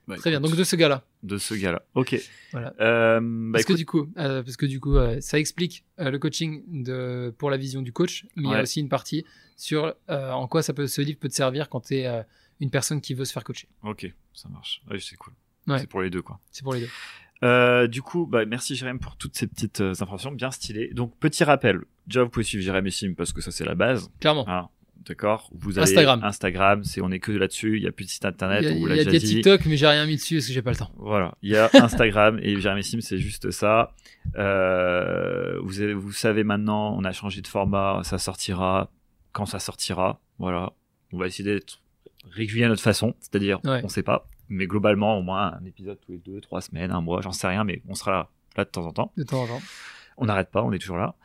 Bah, 0.07 0.17
Très 0.17 0.31
bien. 0.31 0.41
Donc 0.41 0.55
de 0.57 0.63
ce 0.65 0.75
gars-là. 0.75 1.05
de 1.23 1.37
ce 1.37 1.53
gars-là. 1.53 1.81
Ok. 1.95 2.15
Voilà. 2.51 2.73
Euh, 2.81 3.21
bah, 3.21 3.51
parce, 3.59 3.65
que 3.65 3.73
du 3.73 3.85
coup, 3.85 4.11
euh, 4.17 4.43
parce 4.43 4.57
que 4.57 4.65
du 4.65 4.81
coup, 4.81 4.97
euh, 4.97 5.21
ça 5.21 5.39
explique 5.39 5.85
euh, 5.99 6.11
le 6.11 6.19
coaching 6.19 6.83
de, 6.83 7.33
pour 7.37 7.49
la 7.49 7.55
vision 7.57 7.81
du 7.81 7.93
coach, 7.93 8.25
mais 8.35 8.43
il 8.49 8.51
y 8.51 8.55
a 8.55 8.61
aussi 8.63 8.81
une 8.81 8.89
partie 8.89 9.25
sur 9.55 9.95
euh, 10.09 10.31
en 10.31 10.47
quoi 10.49 10.61
ça 10.61 10.73
peut, 10.73 10.87
ce 10.87 10.99
livre 11.01 11.19
peut 11.19 11.29
te 11.29 11.35
servir 11.35 11.69
quand 11.69 11.81
tu 11.81 11.95
es 11.95 12.25
une 12.59 12.69
personne 12.69 12.99
qui 12.99 13.13
veut 13.13 13.23
se 13.23 13.31
faire 13.31 13.45
coacher. 13.45 13.69
Ok, 13.83 14.11
ça 14.33 14.49
marche. 14.49 14.81
Ouais, 14.91 14.99
c'est 14.99 15.15
cool. 15.15 15.33
Ouais. 15.67 15.79
C'est 15.79 15.87
pour 15.87 16.01
les 16.01 16.09
deux, 16.09 16.21
quoi. 16.21 16.39
C'est 16.51 16.63
pour 16.63 16.73
les 16.73 16.81
deux. 16.81 16.89
Euh, 17.43 17.87
du 17.87 18.01
coup, 18.01 18.25
bah, 18.25 18.45
merci 18.45 18.75
Jérém 18.75 18.99
pour 18.99 19.17
toutes 19.17 19.35
ces 19.35 19.47
petites 19.47 19.81
euh, 19.81 19.91
informations 19.91 20.31
bien 20.31 20.49
stylées. 20.51 20.91
Donc, 20.93 21.17
petit 21.19 21.43
rappel. 21.43 21.81
Déjà, 22.07 22.23
vous 22.23 22.29
pouvez 22.29 22.43
suivre 22.43 22.63
Jérém 22.63 22.85
et 22.87 22.91
Sim 22.91 23.13
parce 23.17 23.33
que 23.33 23.41
ça, 23.41 23.51
c'est 23.51 23.65
la 23.65 23.75
base. 23.75 24.09
Clairement. 24.19 24.47
Hein, 24.47 24.69
D'accord 25.07 25.49
Vous 25.53 25.77
avez 25.77 25.83
Instagram. 25.83 26.21
Instagram, 26.23 26.83
c'est, 26.85 27.01
on 27.01 27.11
est 27.11 27.19
que 27.19 27.33
là-dessus. 27.33 27.75
Il 27.77 27.81
n'y 27.81 27.87
a 27.87 27.91
plus 27.91 28.05
de 28.05 28.09
site 28.09 28.23
internet. 28.23 28.61
Il 28.63 28.79
y 28.87 28.91
a, 28.91 29.01
y 29.01 29.05
des. 29.05 29.19
TikTok, 29.19 29.65
mais 29.65 29.75
j'ai 29.75 29.87
rien 29.87 30.05
mis 30.05 30.15
dessus 30.15 30.35
parce 30.35 30.47
que 30.47 30.53
j'ai 30.53 30.61
pas 30.61 30.71
le 30.71 30.77
temps. 30.77 30.91
Voilà, 30.95 31.35
il 31.41 31.49
y 31.51 31.57
a 31.57 31.69
Instagram 31.73 32.39
et 32.41 32.59
Jérémy 32.61 32.83
Sim, 32.83 33.01
c'est 33.01 33.17
juste 33.17 33.51
ça. 33.51 33.93
Euh, 34.37 35.59
vous, 35.61 35.81
avez- 35.81 35.93
vous 35.93 36.11
savez 36.13 36.43
maintenant, 36.43 36.95
on 36.97 37.03
a 37.03 37.11
changé 37.11 37.41
de 37.41 37.47
format, 37.47 37.99
ça 38.03 38.17
sortira 38.17 38.91
quand 39.33 39.45
ça 39.45 39.59
sortira. 39.59 40.21
Voilà, 40.39 40.71
on 41.11 41.17
va 41.17 41.27
essayer 41.27 41.43
d'être 41.43 41.81
régulier 42.31 42.63
à 42.63 42.69
notre 42.69 42.81
façon, 42.81 43.13
c'est-à-dire 43.19 43.59
Ouais. 43.65 43.81
on 43.83 43.89
sait 43.89 44.03
pas, 44.03 44.29
mais 44.53 44.67
globalement 44.67 45.17
au 45.17 45.21
moins 45.21 45.53
un 45.53 45.65
épisode 45.65 45.99
tous 45.99 46.11
les 46.11 46.19
deux, 46.19 46.39
trois 46.41 46.61
semaines, 46.61 46.91
un 46.91 47.01
mois, 47.01 47.21
j'en 47.21 47.31
sais 47.31 47.47
rien, 47.47 47.63
mais 47.63 47.81
on 47.87 47.95
sera 47.95 48.11
là, 48.11 48.29
là 48.55 48.65
de 48.65 48.69
temps 48.69 48.85
en 48.85 48.93
temps. 48.93 49.11
De 49.17 49.23
temps 49.23 49.43
en 49.43 49.47
temps. 49.47 49.61
On 50.17 50.25
n'arrête 50.25 50.51
pas, 50.51 50.63
on 50.63 50.71
est 50.71 50.79
toujours 50.79 50.97
là. 50.97 51.15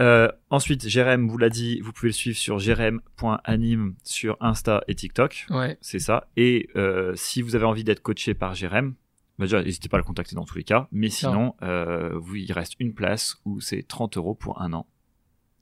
Euh, 0.00 0.28
ensuite, 0.50 0.88
Jérém 0.88 1.28
vous 1.28 1.38
l'a 1.38 1.50
dit, 1.50 1.80
vous 1.80 1.92
pouvez 1.92 2.08
le 2.08 2.14
suivre 2.14 2.36
sur 2.36 2.58
jérém.anime 2.58 3.94
sur 4.02 4.36
Insta 4.40 4.82
et 4.88 4.94
TikTok. 4.94 5.46
Ouais. 5.50 5.76
C'est 5.80 5.98
ça. 5.98 6.28
Et 6.36 6.68
euh, 6.76 7.12
si 7.14 7.42
vous 7.42 7.54
avez 7.54 7.64
envie 7.64 7.84
d'être 7.84 8.00
coaché 8.00 8.34
par 8.34 8.54
Jérém, 8.54 8.94
bah 9.38 9.44
déjà, 9.46 9.62
n'hésitez 9.62 9.88
pas 9.88 9.98
à 9.98 10.00
le 10.00 10.04
contacter 10.04 10.34
dans 10.34 10.44
tous 10.44 10.56
les 10.56 10.64
cas. 10.64 10.88
Mais 10.92 11.10
sinon, 11.10 11.54
euh, 11.62 12.18
vous, 12.18 12.36
il 12.36 12.52
reste 12.52 12.74
une 12.78 12.94
place 12.94 13.36
où 13.44 13.60
c'est 13.60 13.82
30 13.86 14.16
euros 14.16 14.34
pour 14.34 14.60
un 14.62 14.72
an. 14.72 14.86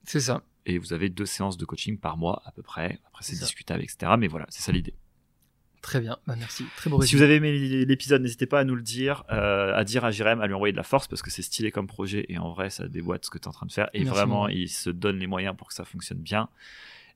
C'est 0.03 0.19
ça. 0.19 0.43
Et 0.65 0.77
vous 0.77 0.93
avez 0.93 1.09
deux 1.09 1.25
séances 1.25 1.57
de 1.57 1.65
coaching 1.65 1.97
par 1.97 2.17
mois 2.17 2.41
à 2.45 2.51
peu 2.51 2.61
près. 2.61 2.99
Après, 3.07 3.23
c'est 3.23 3.37
discutable, 3.37 3.83
etc. 3.83 4.13
Mais 4.17 4.27
voilà, 4.27 4.45
c'est 4.49 4.61
ça 4.61 4.71
l'idée. 4.71 4.95
Très 5.81 5.99
bien. 5.99 6.17
Bah, 6.27 6.35
merci. 6.37 6.65
Très 6.77 6.89
beau 6.89 7.01
Si 7.01 7.15
vous 7.15 7.21
avez 7.23 7.35
aimé 7.35 7.51
l'épisode, 7.85 8.21
n'hésitez 8.21 8.45
pas 8.45 8.59
à 8.59 8.63
nous 8.63 8.75
le 8.75 8.81
dire, 8.83 9.23
euh, 9.31 9.73
à 9.75 9.83
dire 9.83 10.05
à 10.05 10.11
Jérém, 10.11 10.39
à 10.41 10.47
lui 10.47 10.53
envoyer 10.53 10.71
de 10.73 10.77
la 10.77 10.83
force 10.83 11.07
parce 11.07 11.21
que 11.23 11.31
c'est 11.31 11.41
stylé 11.41 11.71
comme 11.71 11.87
projet 11.87 12.25
et 12.29 12.37
en 12.37 12.51
vrai, 12.51 12.69
ça 12.69 12.87
déboîte 12.87 13.25
ce 13.25 13.29
que 13.31 13.37
tu 13.39 13.45
es 13.45 13.47
en 13.47 13.51
train 13.51 13.65
de 13.65 13.71
faire. 13.71 13.89
Et 13.93 13.99
Merci, 14.03 14.11
vraiment, 14.15 14.47
il 14.47 14.69
se 14.69 14.89
donne 14.91 15.17
les 15.17 15.27
moyens 15.27 15.55
pour 15.57 15.67
que 15.69 15.73
ça 15.73 15.83
fonctionne 15.85 16.19
bien. 16.19 16.49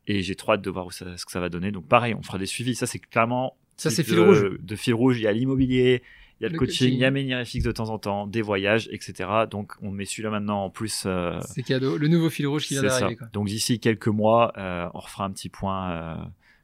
Et 0.07 0.21
j'ai 0.23 0.35
trop 0.35 0.53
hâte 0.53 0.61
de 0.61 0.69
voir 0.69 0.85
où 0.87 0.91
ça- 0.91 1.15
ce 1.17 1.25
que 1.25 1.31
ça 1.31 1.39
va 1.39 1.49
donner. 1.49 1.71
Donc, 1.71 1.87
pareil, 1.87 2.13
on 2.15 2.21
fera 2.23 2.37
des 2.37 2.45
suivis. 2.45 2.75
Ça, 2.75 2.85
c'est 2.87 2.99
clairement. 2.99 3.55
Ça, 3.77 3.89
c'est 3.89 4.03
fil 4.03 4.19
rouge. 4.19 4.57
De 4.59 4.75
fil 4.75 4.93
rouge. 4.93 5.19
Il 5.19 5.23
y 5.23 5.27
a 5.27 5.31
l'immobilier, 5.31 6.01
il 6.39 6.43
y 6.43 6.45
a 6.45 6.49
le, 6.49 6.53
Le 6.53 6.59
coaching, 6.59 6.77
coaching. 6.87 6.93
il 6.93 6.99
y 6.99 7.05
a 7.05 7.11
Menir 7.11 7.43
FX 7.45 7.63
de 7.63 7.71
temps 7.71 7.89
en 7.89 7.97
temps, 7.99 8.25
des 8.27 8.41
voyages, 8.41 8.87
etc. 8.91 9.29
Donc, 9.49 9.73
on 9.81 9.89
met 9.91 10.05
celui-là 10.05 10.29
maintenant 10.29 10.63
en 10.65 10.69
plus. 10.69 11.03
euh, 11.05 11.39
C'est 11.41 11.63
cadeau. 11.63 11.97
Le 11.97 12.07
nouveau 12.07 12.29
fil 12.29 12.45
rouge 12.47 12.65
qui 12.67 12.73
vient 12.75 12.83
d'arriver. 12.83 13.15
quoi. 13.15 13.27
Donc, 13.33 13.47
d'ici 13.47 13.79
quelques 13.79 14.07
mois, 14.07 14.53
euh, 14.57 14.87
on 14.93 14.99
refera 14.99 15.25
un 15.25 15.31
petit 15.31 15.49
point 15.49 15.91
euh, 15.91 16.15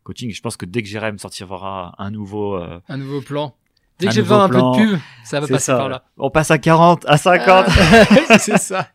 coaching. 0.04 0.32
Je 0.32 0.42
pense 0.42 0.58
que 0.58 0.66
dès 0.66 0.82
que 0.84 0.88
Jérém 0.90 1.18
sortira 1.18 1.94
un 1.98 2.12
nouveau. 2.12 2.56
euh, 2.56 2.80
Un 2.90 2.98
nouveau 2.98 3.22
plan. 3.22 3.56
Dès 4.00 4.08
Un 4.08 4.10
que 4.10 4.16
j'ai 4.16 4.22
besoin 4.24 4.50
plan. 4.50 4.74
peu 4.74 4.82
de 4.82 4.90
pub, 4.92 5.00
ça 5.24 5.40
va 5.40 5.48
passer 5.48 5.64
ça. 5.66 5.78
par 5.78 5.90
là. 5.90 6.04
On 6.18 6.30
passe 6.32 6.50
à 6.52 6.58
40, 6.58 7.06
à 7.08 7.18
50. 7.18 7.66
Ah, 8.30 8.40
c'est 8.40 8.58
ça. 8.58 8.88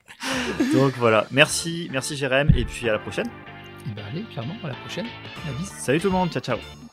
Donc 0.74 0.94
voilà, 0.98 1.26
merci, 1.30 1.88
merci 1.92 2.16
Jérém, 2.16 2.50
et 2.56 2.64
puis 2.64 2.88
à 2.88 2.92
la 2.92 2.98
prochaine. 2.98 3.28
Bah 3.94 4.02
allez, 4.10 4.22
clairement, 4.32 4.54
à 4.64 4.68
la 4.68 4.74
prochaine. 4.74 5.06
La. 5.46 5.64
Salut 5.78 6.00
tout 6.00 6.08
le 6.08 6.12
monde, 6.12 6.30
ciao 6.30 6.42
ciao. 6.42 6.85